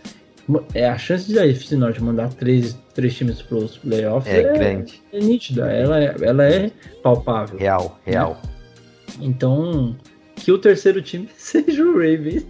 é 0.74 0.88
a 0.88 0.98
chance 0.98 1.26
de 1.30 1.38
a 1.38 1.46
FC 1.46 1.76
Norte 1.76 2.02
mandar 2.02 2.28
três, 2.34 2.78
três 2.94 3.14
times 3.16 3.40
para 3.42 3.58
os 3.58 3.78
playoffs 3.78 4.32
É 4.32 4.42
grande. 4.52 5.00
é 5.12 5.18
nítida, 5.20 5.70
ela 5.70 6.02
é, 6.02 6.14
ela 6.22 6.44
é 6.44 6.70
palpável. 7.02 7.58
Real, 7.58 7.98
real. 8.04 8.40
Então, 9.20 9.96
que 10.36 10.50
o 10.52 10.58
terceiro 10.58 11.02
time 11.02 11.28
seja 11.36 11.84
o 11.84 11.92
Ravens. 11.94 12.46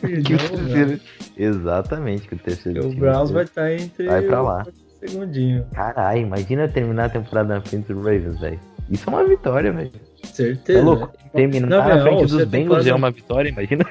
Que 0.00 0.34
o 0.34 0.36
Não, 0.36 0.64
terceiro- 0.66 1.00
Exatamente, 1.36 2.26
que 2.28 2.34
o 2.34 2.38
terceiro 2.38 2.80
não. 2.80 2.86
o 2.86 2.90
time 2.90 3.00
Browns 3.00 3.30
vai 3.30 3.44
estar 3.44 3.72
entre 3.72 4.06
Vai 4.06 4.22
pra 4.22 4.40
lá. 4.42 4.66
o 4.66 5.06
segundinho. 5.08 5.66
Caralho, 5.74 6.20
imagina 6.20 6.66
terminar 6.68 7.04
a 7.06 7.10
temporada 7.10 7.54
na 7.54 7.60
frente 7.60 7.92
do 7.92 7.98
Ravens, 8.00 8.40
velho. 8.40 8.60
Isso 8.90 9.08
é 9.08 9.12
uma 9.12 9.24
vitória, 9.24 9.72
velho. 9.72 9.90
Certeza. 10.32 10.78
É 10.78 10.82
louco. 10.82 11.10
Terminar 11.32 11.66
Na 11.68 11.82
real, 11.84 12.02
frente 12.02 12.18
se 12.30 12.36
dos 12.36 12.44
Bengals 12.44 12.50
temporada- 12.84 12.90
é 12.90 12.94
uma 12.94 13.10
vitória, 13.10 13.48
imagina. 13.50 13.84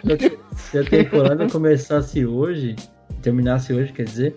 Se 0.55 0.77
a 0.79 0.83
temporada 0.83 1.49
começasse 1.49 2.25
hoje, 2.25 2.75
terminasse 3.21 3.73
hoje, 3.73 3.91
quer 3.93 4.03
dizer, 4.05 4.35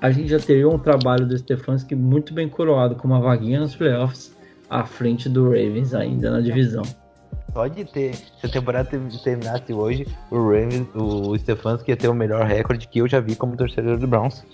a 0.00 0.10
gente 0.10 0.28
já 0.28 0.38
teria 0.38 0.68
um 0.68 0.78
trabalho 0.78 1.26
do 1.26 1.36
Stefanski 1.36 1.94
muito 1.94 2.32
bem 2.34 2.48
coroado, 2.48 2.94
com 2.94 3.06
uma 3.08 3.20
vaguinha 3.20 3.60
nos 3.60 3.74
playoffs 3.74 4.34
à 4.70 4.84
frente 4.84 5.28
do 5.28 5.44
Ravens 5.44 5.94
ainda 5.94 6.30
na 6.30 6.40
divisão. 6.40 6.82
Só 7.52 7.66
de 7.66 7.84
ter, 7.84 8.14
se 8.14 8.44
a 8.44 8.48
temporada 8.48 8.88
ter- 8.88 9.00
terminasse 9.24 9.72
hoje, 9.72 10.06
o 10.30 10.36
Ravens, 10.36 10.86
o 10.94 11.36
Stefanski 11.38 11.90
ia 11.90 11.96
ter 11.96 12.08
o 12.08 12.14
melhor 12.14 12.44
recorde 12.46 12.86
que 12.86 12.98
eu 13.00 13.08
já 13.08 13.20
vi 13.20 13.34
como 13.34 13.56
torcedor 13.56 13.98
do 13.98 14.06
Browns. 14.06 14.44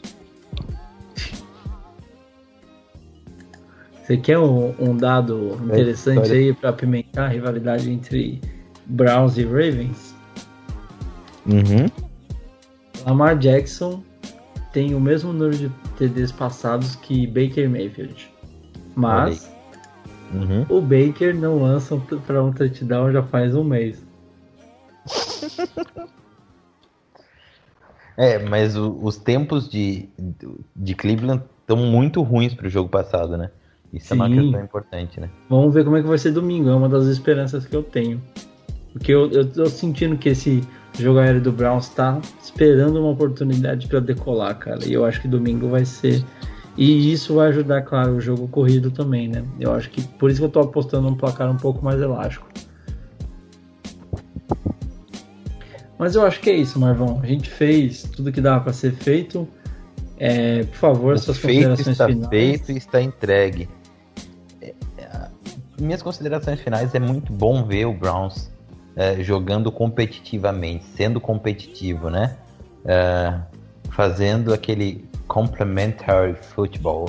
Você 4.04 4.16
quer 4.18 4.38
um, 4.38 4.74
um 4.78 4.94
dado 4.96 5.58
interessante 5.64 6.18
história. 6.24 6.34
aí 6.34 6.52
para 6.52 6.68
apimentar 6.70 7.24
a 7.24 7.28
rivalidade 7.28 7.90
entre 7.90 8.40
Browns 8.86 9.38
e 9.38 9.44
Ravens? 9.44 10.14
Uhum. 11.46 11.86
Lamar 13.06 13.38
Jackson 13.38 14.02
tem 14.72 14.94
o 14.94 15.00
mesmo 15.00 15.32
número 15.32 15.56
de 15.56 15.68
TDs 15.96 16.32
passados 16.32 16.96
que 16.96 17.26
Baker 17.26 17.68
Mayfield. 17.70 18.30
Mas 18.94 19.50
Uhum. 20.32 20.66
o 20.68 20.80
Baker 20.80 21.34
não 21.34 21.62
lança 21.62 21.96
para 22.26 22.42
um 22.42 22.52
touchdown 22.52 23.12
já 23.12 23.22
faz 23.22 23.54
um 23.54 23.64
mês. 23.64 24.04
É, 28.16 28.38
mas 28.38 28.76
o- 28.76 28.96
os 29.02 29.16
tempos 29.16 29.68
de, 29.68 30.08
de 30.76 30.94
Cleveland 30.94 31.42
estão 31.60 31.76
muito 31.76 32.22
ruins 32.22 32.54
pro 32.54 32.68
jogo 32.68 32.88
passado, 32.88 33.36
né? 33.36 33.50
Isso 33.94 34.12
é 34.12 34.16
uma 34.16 34.28
Sim. 34.28 34.40
questão 34.40 34.60
importante, 34.62 35.20
né? 35.20 35.30
Vamos 35.48 35.72
ver 35.72 35.84
como 35.84 35.96
é 35.96 36.02
que 36.02 36.08
vai 36.08 36.18
ser 36.18 36.32
domingo, 36.32 36.68
é 36.68 36.74
uma 36.74 36.88
das 36.88 37.06
esperanças 37.06 37.64
que 37.64 37.74
eu 37.74 37.82
tenho. 37.82 38.20
Porque 38.92 39.12
eu, 39.12 39.30
eu 39.30 39.48
tô 39.50 39.66
sentindo 39.66 40.16
que 40.16 40.28
esse 40.28 40.62
jogo 40.98 41.18
aéreo 41.18 41.40
do 41.40 41.52
Browns 41.52 41.88
tá 41.88 42.20
esperando 42.42 43.00
uma 43.00 43.10
oportunidade 43.10 43.86
para 43.86 44.00
decolar, 44.00 44.56
cara. 44.58 44.84
E 44.84 44.92
eu 44.92 45.04
acho 45.04 45.20
que 45.20 45.28
domingo 45.28 45.68
vai 45.68 45.84
ser. 45.84 46.24
E 46.76 47.12
isso 47.12 47.34
vai 47.36 47.48
ajudar, 47.48 47.82
claro, 47.82 48.12
o 48.16 48.20
jogo 48.20 48.48
corrido 48.48 48.90
também, 48.90 49.28
né? 49.28 49.44
Eu 49.60 49.72
acho 49.72 49.90
que 49.90 50.02
por 50.02 50.30
isso 50.30 50.40
que 50.40 50.46
eu 50.46 50.50
tô 50.50 50.60
apostando 50.60 51.08
num 51.08 51.16
placar 51.16 51.50
um 51.50 51.56
pouco 51.56 51.84
mais 51.84 52.00
elástico. 52.00 52.46
Mas 55.98 56.16
eu 56.16 56.26
acho 56.26 56.40
que 56.40 56.50
é 56.50 56.56
isso, 56.56 56.78
Marvão. 56.78 57.20
A 57.22 57.26
gente 57.26 57.48
fez 57.48 58.02
tudo 58.02 58.32
que 58.32 58.40
dava 58.40 58.60
para 58.64 58.72
ser 58.72 58.92
feito. 58.92 59.48
É, 60.18 60.64
por 60.64 60.76
favor, 60.76 61.14
O 61.14 61.18
suas 61.18 61.38
feito 61.38 61.68
considerações 61.68 61.88
está 61.88 62.06
finais. 62.06 62.28
feito 62.28 62.72
e 62.72 62.76
está 62.76 63.00
entregue. 63.02 63.68
É, 65.78 65.82
é, 65.82 65.84
minhas 65.84 66.02
considerações 66.02 66.60
finais 66.60 66.94
é 66.94 67.00
muito 67.00 67.32
bom 67.32 67.64
ver 67.64 67.86
o 67.86 67.92
Browns 67.92 68.50
é, 68.96 69.22
jogando 69.22 69.70
competitivamente, 69.72 70.84
sendo 70.96 71.20
competitivo, 71.20 72.10
né? 72.10 72.36
é, 72.84 73.40
fazendo 73.90 74.52
aquele 74.52 75.08
complementary 75.26 76.34
football 76.34 77.06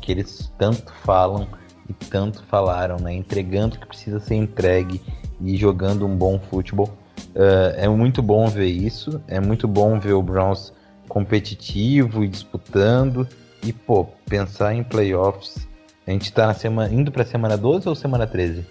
que 0.00 0.12
eles 0.12 0.52
tanto 0.56 0.92
falam 1.04 1.46
e 1.88 1.92
tanto 1.92 2.42
falaram, 2.44 2.96
né? 2.96 3.12
Entregando 3.12 3.76
o 3.76 3.78
que 3.78 3.86
precisa 3.86 4.18
ser 4.18 4.36
entregue 4.36 5.00
e 5.40 5.56
jogando 5.56 6.06
um 6.06 6.16
bom 6.16 6.38
futebol. 6.38 6.88
Uh, 7.34 7.74
é 7.76 7.88
muito 7.88 8.22
bom 8.22 8.48
ver 8.48 8.68
isso, 8.68 9.20
é 9.28 9.38
muito 9.40 9.68
bom 9.68 9.98
ver 9.98 10.12
o 10.14 10.22
Browns 10.22 10.72
competitivo 11.08 12.24
e 12.24 12.28
disputando. 12.28 13.28
E, 13.62 13.72
pô, 13.72 14.06
pensar 14.26 14.74
em 14.74 14.82
playoffs. 14.82 15.68
A 16.10 16.12
gente 16.12 16.32
tá 16.32 16.48
na 16.48 16.54
semana, 16.54 16.92
indo 16.92 17.12
pra 17.12 17.24
semana 17.24 17.56
12 17.56 17.88
ou 17.88 17.94
semana 17.94 18.26
13? 18.26 18.66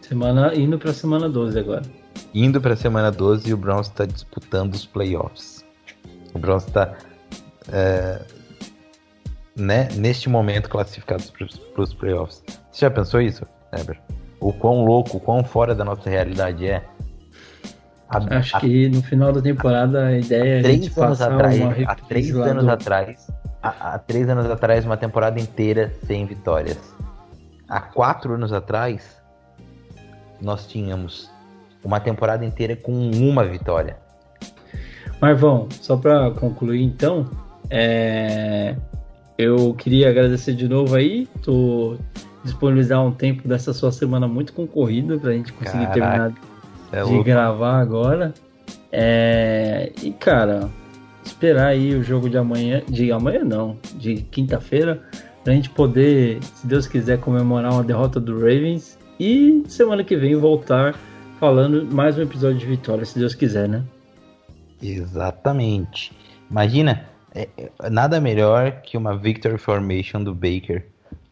Semana, 0.00 0.54
indo 0.54 0.78
pra 0.78 0.90
semana 0.94 1.28
12 1.28 1.58
agora. 1.58 1.82
Indo 2.32 2.62
pra 2.62 2.74
semana 2.74 3.12
12 3.12 3.50
e 3.50 3.52
o 3.52 3.58
Browns 3.58 3.90
tá 3.90 4.06
disputando 4.06 4.72
os 4.72 4.86
playoffs. 4.86 5.62
O 6.32 6.38
Browns 6.38 6.64
tá. 6.64 6.96
É, 7.70 8.22
né, 9.54 9.88
neste 9.96 10.30
momento 10.30 10.70
classificados 10.70 11.30
para 11.30 11.82
os 11.82 11.92
playoffs. 11.92 12.42
Você 12.72 12.86
já 12.86 12.90
pensou 12.90 13.20
isso, 13.20 13.44
Eber? 13.70 14.00
O 14.40 14.54
quão 14.54 14.86
louco, 14.86 15.18
o 15.18 15.20
quão 15.20 15.44
fora 15.44 15.74
da 15.74 15.84
nossa 15.84 16.08
realidade 16.08 16.66
é? 16.66 16.82
A, 18.08 18.38
Acho 18.38 18.56
a, 18.56 18.60
que 18.60 18.88
no 18.88 19.02
final 19.02 19.30
da 19.30 19.42
temporada 19.42 20.06
a 20.06 20.18
ideia 20.18 20.54
é 20.54 20.58
a 20.60 20.72
gente 20.72 20.90
passar 20.90 21.34
atrás, 21.34 21.60
uma 21.60 21.74
há 21.86 21.94
três 21.96 22.34
anos 22.34 22.64
do... 22.64 22.70
atrás, 22.70 23.29
há, 23.62 23.94
há 23.94 23.98
três 23.98 24.28
anos 24.28 24.50
atrás 24.50 24.84
uma 24.84 24.96
temporada 24.96 25.40
inteira 25.40 25.92
sem 26.06 26.26
vitórias. 26.26 26.78
Há 27.68 27.80
quatro 27.80 28.34
anos 28.34 28.52
atrás 28.52 29.20
nós 30.40 30.66
tínhamos 30.66 31.30
uma 31.84 32.00
temporada 32.00 32.44
inteira 32.44 32.76
com 32.76 32.92
uma 32.92 33.44
vitória. 33.44 33.96
Marvão, 35.20 35.68
só 35.70 35.96
para 35.96 36.30
concluir 36.30 36.82
então, 36.82 37.28
é... 37.68 38.74
Eu 39.38 39.72
queria 39.72 40.10
agradecer 40.10 40.52
de 40.52 40.68
novo 40.68 40.94
aí, 40.94 41.26
tu 41.42 41.98
disponibilizar 42.44 43.02
um 43.02 43.10
tempo 43.10 43.48
dessa 43.48 43.72
sua 43.72 43.90
semana 43.90 44.28
muito 44.28 44.52
concorrida 44.52 45.18
pra 45.18 45.32
gente 45.32 45.52
conseguir 45.52 45.86
Caraca, 45.86 45.94
terminar 45.94 46.32
é 46.92 47.04
de 47.04 47.10
louco. 47.10 47.24
gravar 47.24 47.80
agora. 47.80 48.34
É... 48.92 49.92
E 50.02 50.10
cara, 50.12 50.68
esperar 51.30 51.68
aí 51.68 51.94
o 51.94 52.02
jogo 52.02 52.28
de 52.28 52.36
amanhã, 52.36 52.82
de 52.88 53.10
amanhã 53.12 53.44
não, 53.44 53.78
de 53.94 54.16
quinta-feira, 54.16 55.00
pra 55.42 55.54
gente 55.54 55.70
poder, 55.70 56.42
se 56.42 56.66
Deus 56.66 56.86
quiser, 56.86 57.18
comemorar 57.18 57.72
uma 57.72 57.84
derrota 57.84 58.20
do 58.20 58.38
Ravens 58.38 58.98
e 59.18 59.62
semana 59.66 60.04
que 60.04 60.16
vem 60.16 60.34
voltar 60.36 60.94
falando 61.38 61.86
mais 61.90 62.18
um 62.18 62.22
episódio 62.22 62.58
de 62.58 62.66
vitória, 62.66 63.04
se 63.04 63.18
Deus 63.18 63.34
quiser, 63.34 63.68
né? 63.68 63.82
Exatamente. 64.82 66.12
Imagina, 66.50 67.06
é, 67.34 67.48
é, 67.56 67.90
nada 67.90 68.20
melhor 68.20 68.82
que 68.82 68.96
uma 68.96 69.16
Victory 69.16 69.56
Formation 69.56 70.22
do 70.22 70.34
Baker 70.34 70.86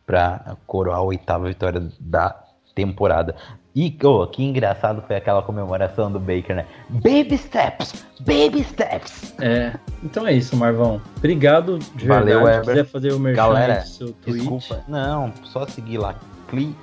para 0.06 0.56
coroar 0.66 0.98
a 0.98 1.02
oitava 1.02 1.48
vitória 1.48 1.86
da 2.00 2.34
temporada. 2.74 3.34
E 3.78 3.96
oh, 4.02 4.26
que 4.26 4.42
engraçado 4.42 5.04
foi 5.06 5.14
aquela 5.14 5.40
comemoração 5.40 6.10
do 6.10 6.18
Baker, 6.18 6.56
né? 6.56 6.66
Baby 6.88 7.38
steps! 7.38 8.04
Baby 8.18 8.64
steps! 8.64 9.32
É, 9.40 9.72
então 10.02 10.26
é 10.26 10.32
isso, 10.32 10.56
Marvão. 10.56 11.00
Obrigado 11.16 11.78
de 11.94 12.08
Valeu, 12.08 12.42
verdade. 12.42 12.64
Se 12.64 12.70
quiser 12.72 12.84
fazer 12.86 13.12
o 13.12 13.20
merchan 13.20 13.36
Galera, 13.36 13.80
seu 13.82 14.12
tweet. 14.14 14.40
Desculpa, 14.40 14.82
não, 14.88 15.32
só 15.44 15.64
seguir 15.64 15.98
lá. 15.98 16.16
Cle 16.48 16.74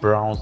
Browns 0.00 0.40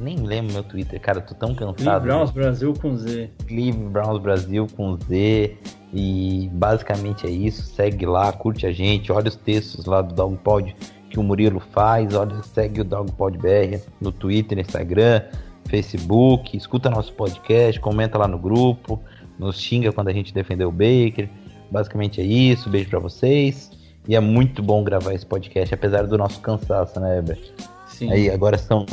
nem 0.00 0.16
lembro 0.16 0.54
meu 0.54 0.62
Twitter, 0.62 0.98
cara, 0.98 1.20
tô 1.20 1.34
tão 1.34 1.54
cansado. 1.54 1.76
Cleve 1.76 2.06
Browns 2.06 2.30
Brasil 2.30 2.72
com 2.80 2.96
Z. 2.96 3.30
Cleve 3.46 3.72
Browns 3.72 4.22
Brasil 4.22 4.66
com 4.74 4.96
Z. 4.96 5.54
E 5.92 6.48
basicamente 6.54 7.26
é 7.26 7.30
isso. 7.30 7.62
Segue 7.74 8.06
lá, 8.06 8.32
curte 8.32 8.66
a 8.66 8.72
gente, 8.72 9.12
olha 9.12 9.28
os 9.28 9.36
textos 9.36 9.84
lá 9.84 10.00
do 10.00 10.14
Dogpod 10.14 10.74
que 11.12 11.20
o 11.20 11.22
Murilo 11.22 11.60
faz, 11.60 12.14
olha, 12.14 12.42
segue 12.42 12.80
o 12.80 12.84
Dogpod 12.84 13.36
BR 13.36 13.78
no 14.00 14.10
Twitter, 14.10 14.58
Instagram, 14.58 15.20
Facebook, 15.68 16.56
escuta 16.56 16.88
nosso 16.88 17.12
podcast, 17.12 17.78
comenta 17.78 18.16
lá 18.16 18.26
no 18.26 18.38
grupo, 18.38 18.98
nos 19.38 19.60
xinga 19.60 19.92
quando 19.92 20.08
a 20.08 20.12
gente 20.12 20.32
defendeu 20.32 20.70
o 20.70 20.72
Baker. 20.72 21.28
Basicamente 21.70 22.22
é 22.22 22.24
isso. 22.24 22.70
Beijo 22.70 22.88
para 22.88 22.98
vocês. 22.98 23.70
E 24.08 24.16
é 24.16 24.20
muito 24.20 24.62
bom 24.62 24.82
gravar 24.82 25.12
esse 25.12 25.26
podcast, 25.26 25.74
apesar 25.74 26.06
do 26.06 26.16
nosso 26.16 26.40
cansaço, 26.40 26.98
né, 26.98 27.18
Eber? 27.18 27.38
Sim. 27.86 28.10
Aí 28.10 28.30
agora 28.30 28.56
são 28.56 28.86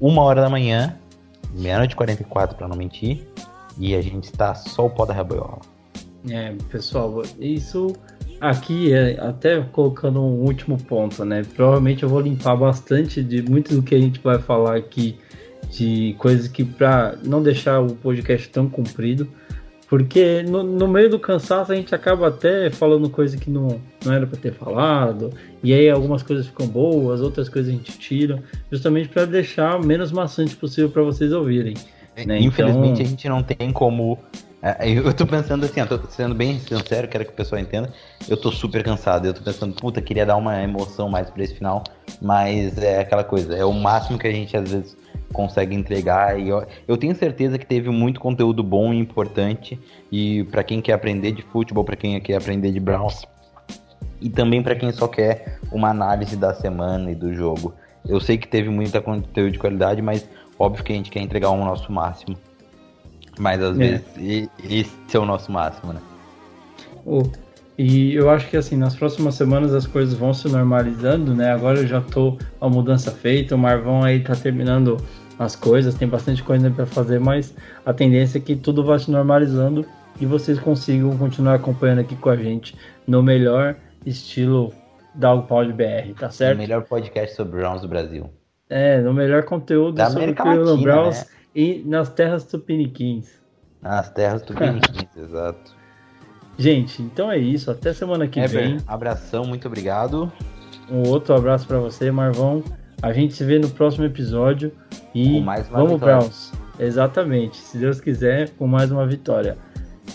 uma 0.00 0.22
hora 0.22 0.40
da 0.40 0.48
manhã, 0.48 0.96
meia-noite 1.52 1.92
e 1.92 1.96
44 1.96 2.56
para 2.56 2.68
não 2.68 2.76
mentir, 2.76 3.26
e 3.76 3.96
a 3.96 4.00
gente 4.00 4.24
está 4.24 4.54
só 4.54 4.86
o 4.86 4.90
pó 4.90 5.04
da 5.04 5.12
raboiola. 5.12 5.58
É, 6.30 6.54
pessoal, 6.70 7.22
isso 7.38 7.94
aqui 8.50 8.92
é 8.92 9.18
até 9.20 9.60
colocando 9.60 10.20
um 10.20 10.44
último 10.44 10.78
ponto, 10.78 11.24
né? 11.24 11.42
Provavelmente 11.54 12.02
eu 12.02 12.08
vou 12.08 12.20
limpar 12.20 12.56
bastante 12.56 13.22
de 13.22 13.42
muito 13.42 13.74
do 13.74 13.82
que 13.82 13.94
a 13.94 13.98
gente 13.98 14.20
vai 14.20 14.38
falar 14.38 14.76
aqui, 14.76 15.18
de 15.70 16.14
coisas 16.18 16.48
que 16.48 16.64
para 16.64 17.16
não 17.24 17.42
deixar 17.42 17.80
o 17.80 17.94
podcast 17.96 18.48
tão 18.48 18.68
comprido, 18.68 19.28
porque 19.88 20.42
no, 20.42 20.62
no, 20.62 20.88
meio 20.88 21.10
do 21.10 21.18
cansaço 21.18 21.72
a 21.72 21.74
gente 21.74 21.94
acaba 21.94 22.28
até 22.28 22.70
falando 22.70 23.08
coisa 23.08 23.36
que 23.36 23.50
não, 23.50 23.80
não 24.04 24.12
era 24.12 24.26
para 24.26 24.38
ter 24.38 24.52
falado, 24.52 25.32
e 25.62 25.72
aí 25.72 25.88
algumas 25.88 26.22
coisas 26.22 26.46
ficam 26.46 26.66
boas, 26.66 27.20
outras 27.20 27.48
coisas 27.48 27.72
a 27.72 27.76
gente 27.76 27.98
tira, 27.98 28.42
justamente 28.70 29.08
para 29.08 29.24
deixar 29.24 29.80
menos 29.82 30.12
maçante 30.12 30.56
possível 30.56 30.90
para 30.90 31.02
vocês 31.02 31.32
ouvirem. 31.32 31.74
Né? 32.26 32.40
Infelizmente 32.40 32.92
então... 32.92 33.06
a 33.06 33.08
gente 33.08 33.28
não 33.28 33.42
tem 33.42 33.72
como. 33.72 34.18
É, 34.66 34.88
eu 34.88 35.12
tô 35.12 35.26
pensando 35.26 35.66
assim, 35.66 35.80
eu 35.80 35.86
tô 35.86 36.00
sendo 36.08 36.34
bem 36.34 36.58
sincero, 36.58 37.06
quero 37.06 37.26
que 37.26 37.32
o 37.32 37.34
pessoal 37.34 37.60
entenda. 37.60 37.92
Eu 38.26 38.34
tô 38.34 38.50
super 38.50 38.82
cansado, 38.82 39.26
eu 39.26 39.34
tô 39.34 39.42
pensando, 39.42 39.74
puta, 39.74 40.00
queria 40.00 40.24
dar 40.24 40.36
uma 40.36 40.62
emoção 40.62 41.10
mais 41.10 41.28
pra 41.28 41.44
esse 41.44 41.54
final, 41.54 41.84
mas 42.22 42.78
é 42.78 43.00
aquela 43.00 43.22
coisa, 43.22 43.54
é 43.54 43.62
o 43.62 43.74
máximo 43.74 44.18
que 44.18 44.26
a 44.26 44.32
gente 44.32 44.56
às 44.56 44.70
vezes 44.70 44.96
consegue 45.34 45.76
entregar. 45.76 46.40
E 46.40 46.48
eu, 46.48 46.66
eu 46.88 46.96
tenho 46.96 47.14
certeza 47.14 47.58
que 47.58 47.66
teve 47.66 47.90
muito 47.90 48.18
conteúdo 48.18 48.62
bom 48.62 48.94
e 48.94 48.98
importante. 48.98 49.78
E 50.10 50.44
para 50.44 50.64
quem 50.64 50.80
quer 50.80 50.94
aprender 50.94 51.32
de 51.32 51.42
futebol, 51.42 51.84
para 51.84 51.96
quem 51.96 52.18
quer 52.18 52.36
aprender 52.36 52.72
de 52.72 52.80
Browns, 52.80 53.26
e 54.18 54.30
também 54.30 54.62
para 54.62 54.74
quem 54.74 54.90
só 54.92 55.06
quer 55.06 55.58
uma 55.70 55.90
análise 55.90 56.36
da 56.36 56.54
semana 56.54 57.10
e 57.10 57.14
do 57.14 57.34
jogo. 57.34 57.74
Eu 58.08 58.18
sei 58.18 58.38
que 58.38 58.48
teve 58.48 58.70
muita 58.70 59.02
conteúdo 59.02 59.52
de 59.52 59.58
qualidade, 59.58 60.00
mas 60.00 60.26
óbvio 60.58 60.82
que 60.82 60.92
a 60.94 60.96
gente 60.96 61.10
quer 61.10 61.20
entregar 61.20 61.50
o 61.50 61.56
nosso 61.62 61.92
máximo. 61.92 62.34
Mas 63.38 63.62
às 63.62 63.78
é. 63.78 64.02
vezes 64.16 64.50
esse 64.62 65.16
é 65.16 65.18
o 65.18 65.24
nosso 65.24 65.50
máximo, 65.50 65.92
né? 65.92 66.00
Oh, 67.04 67.22
e 67.76 68.14
eu 68.14 68.30
acho 68.30 68.48
que 68.48 68.56
assim, 68.56 68.76
nas 68.76 68.94
próximas 68.94 69.34
semanas 69.34 69.74
as 69.74 69.86
coisas 69.86 70.14
vão 70.14 70.32
se 70.32 70.48
normalizando, 70.48 71.34
né? 71.34 71.52
Agora 71.52 71.80
eu 71.80 71.86
já 71.86 72.00
tô 72.00 72.38
a 72.60 72.68
mudança 72.68 73.10
feita, 73.10 73.54
o 73.54 73.58
Marvão 73.58 74.02
aí 74.04 74.20
tá 74.20 74.34
terminando 74.34 74.96
as 75.38 75.56
coisas, 75.56 75.94
tem 75.94 76.06
bastante 76.06 76.42
coisa 76.42 76.70
para 76.70 76.86
fazer, 76.86 77.18
mas 77.18 77.54
a 77.84 77.92
tendência 77.92 78.38
é 78.38 78.40
que 78.40 78.54
tudo 78.54 78.84
vá 78.84 78.98
se 78.98 79.10
normalizando 79.10 79.84
e 80.20 80.26
vocês 80.26 80.58
consigam 80.60 81.16
continuar 81.18 81.54
acompanhando 81.54 82.00
aqui 82.00 82.14
com 82.14 82.30
a 82.30 82.36
gente 82.36 82.76
no 83.06 83.22
melhor 83.22 83.76
estilo 84.06 84.72
Dogpod 85.14 85.72
BR, 85.72 86.14
tá 86.18 86.30
certo? 86.30 86.54
O 86.56 86.58
melhor 86.58 86.82
podcast 86.84 87.34
sobre 87.34 87.60
Browns 87.60 87.82
do 87.82 87.88
Brasil. 87.88 88.30
É, 88.70 89.00
no 89.00 89.12
melhor 89.12 89.44
conteúdo 89.44 89.96
da 89.96 90.10
sobre 90.10 90.32
Cleveland 90.32 90.82
Browns 90.82 91.18
né? 91.18 91.26
E 91.54 91.82
nas 91.86 92.08
terras 92.08 92.44
tupiniquins. 92.44 93.40
Nas 93.80 94.10
terras 94.10 94.42
tupiniquins, 94.42 95.08
exato. 95.16 95.74
Gente, 96.56 97.02
então 97.02 97.30
é 97.30 97.38
isso. 97.38 97.70
Até 97.70 97.92
semana 97.92 98.26
que 98.26 98.38
Eber, 98.38 98.50
vem. 98.50 98.76
Abração, 98.86 99.44
muito 99.44 99.66
obrigado. 99.66 100.32
Um 100.90 101.08
outro 101.08 101.34
abraço 101.34 101.66
para 101.66 101.78
você, 101.78 102.10
Marvão. 102.10 102.62
A 103.02 103.12
gente 103.12 103.34
se 103.34 103.44
vê 103.44 103.58
no 103.58 103.68
próximo 103.68 104.04
episódio 104.04 104.72
e 105.14 105.42
vamos 105.70 106.00
Browns. 106.00 106.52
Exatamente, 106.78 107.56
se 107.56 107.78
Deus 107.78 108.00
quiser, 108.00 108.50
com 108.50 108.66
mais 108.66 108.90
uma 108.90 109.06
vitória. 109.06 109.56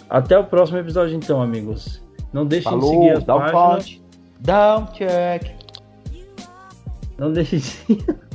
Até 0.10 0.38
o 0.38 0.44
próximo 0.44 0.78
episódio 0.78 1.16
então, 1.16 1.41
amigos. 1.41 2.02
Não 2.34 2.45
deixem 2.45 2.72
Falou, 2.72 2.91
de 2.91 2.98
seguir 2.98 3.18
as 3.18 3.24
down 3.24 3.40
páginas. 3.40 4.02
Down 4.40 4.86
check. 4.94 5.44
Não 7.18 7.32
deixem 7.32 7.60
de... 7.60 8.06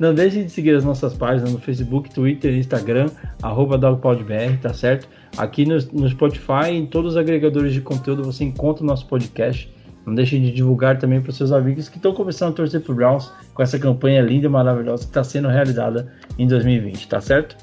Não 0.00 0.14
deixem 0.14 0.46
de 0.46 0.50
seguir 0.50 0.74
as 0.74 0.82
nossas 0.82 1.12
páginas 1.12 1.52
no 1.52 1.58
Facebook, 1.58 2.08
Twitter, 2.08 2.54
Instagram, 2.54 3.10
arroba 3.42 3.76
DogPodBR, 3.76 4.56
tá 4.56 4.72
certo? 4.72 5.06
Aqui 5.36 5.66
no, 5.66 5.76
no 5.92 6.08
Spotify, 6.08 6.70
em 6.70 6.86
todos 6.86 7.12
os 7.12 7.16
agregadores 7.18 7.74
de 7.74 7.82
conteúdo, 7.82 8.24
você 8.24 8.42
encontra 8.44 8.82
o 8.82 8.86
nosso 8.86 9.06
podcast. 9.06 9.70
Não 10.06 10.14
deixe 10.14 10.38
de 10.38 10.50
divulgar 10.52 10.98
também 10.98 11.20
para 11.20 11.32
seus 11.32 11.52
amigos 11.52 11.90
que 11.90 11.98
estão 11.98 12.14
começando 12.14 12.52
a 12.52 12.56
torcer 12.56 12.80
para 12.80 12.92
o 12.92 12.94
Browns 12.94 13.30
com 13.52 13.62
essa 13.62 13.78
campanha 13.78 14.22
linda 14.22 14.46
e 14.46 14.48
maravilhosa 14.48 15.02
que 15.02 15.10
está 15.10 15.22
sendo 15.22 15.48
realizada 15.48 16.10
em 16.38 16.46
2020, 16.46 17.06
tá 17.06 17.20
certo? 17.20 17.54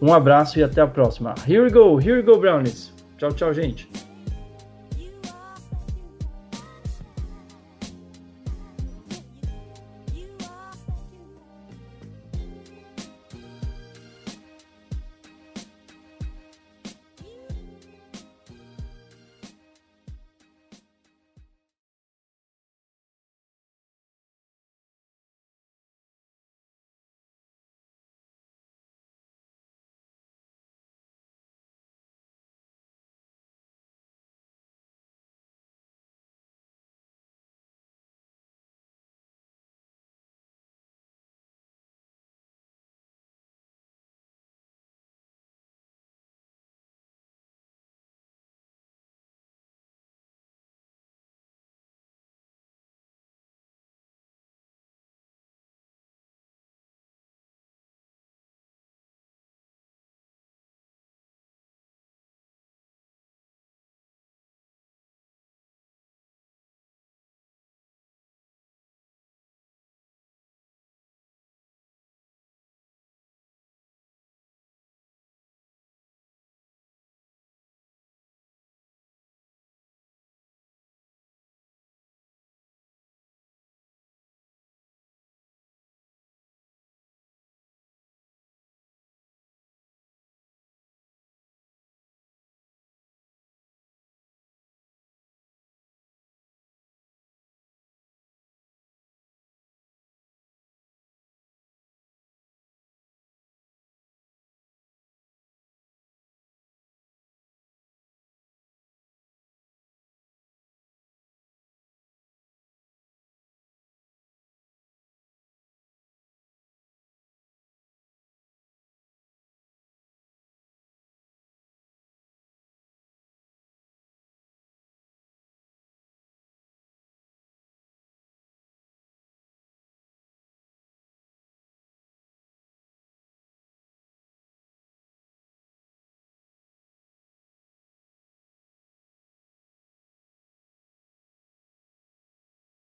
Um 0.00 0.10
abraço 0.14 0.58
e 0.58 0.62
até 0.62 0.80
a 0.80 0.86
próxima. 0.86 1.34
Here 1.46 1.60
we 1.60 1.68
go, 1.68 2.00
here 2.00 2.14
we 2.14 2.22
go, 2.22 2.38
Brownies. 2.38 2.94
Tchau, 3.18 3.30
tchau, 3.34 3.52
gente. 3.52 3.86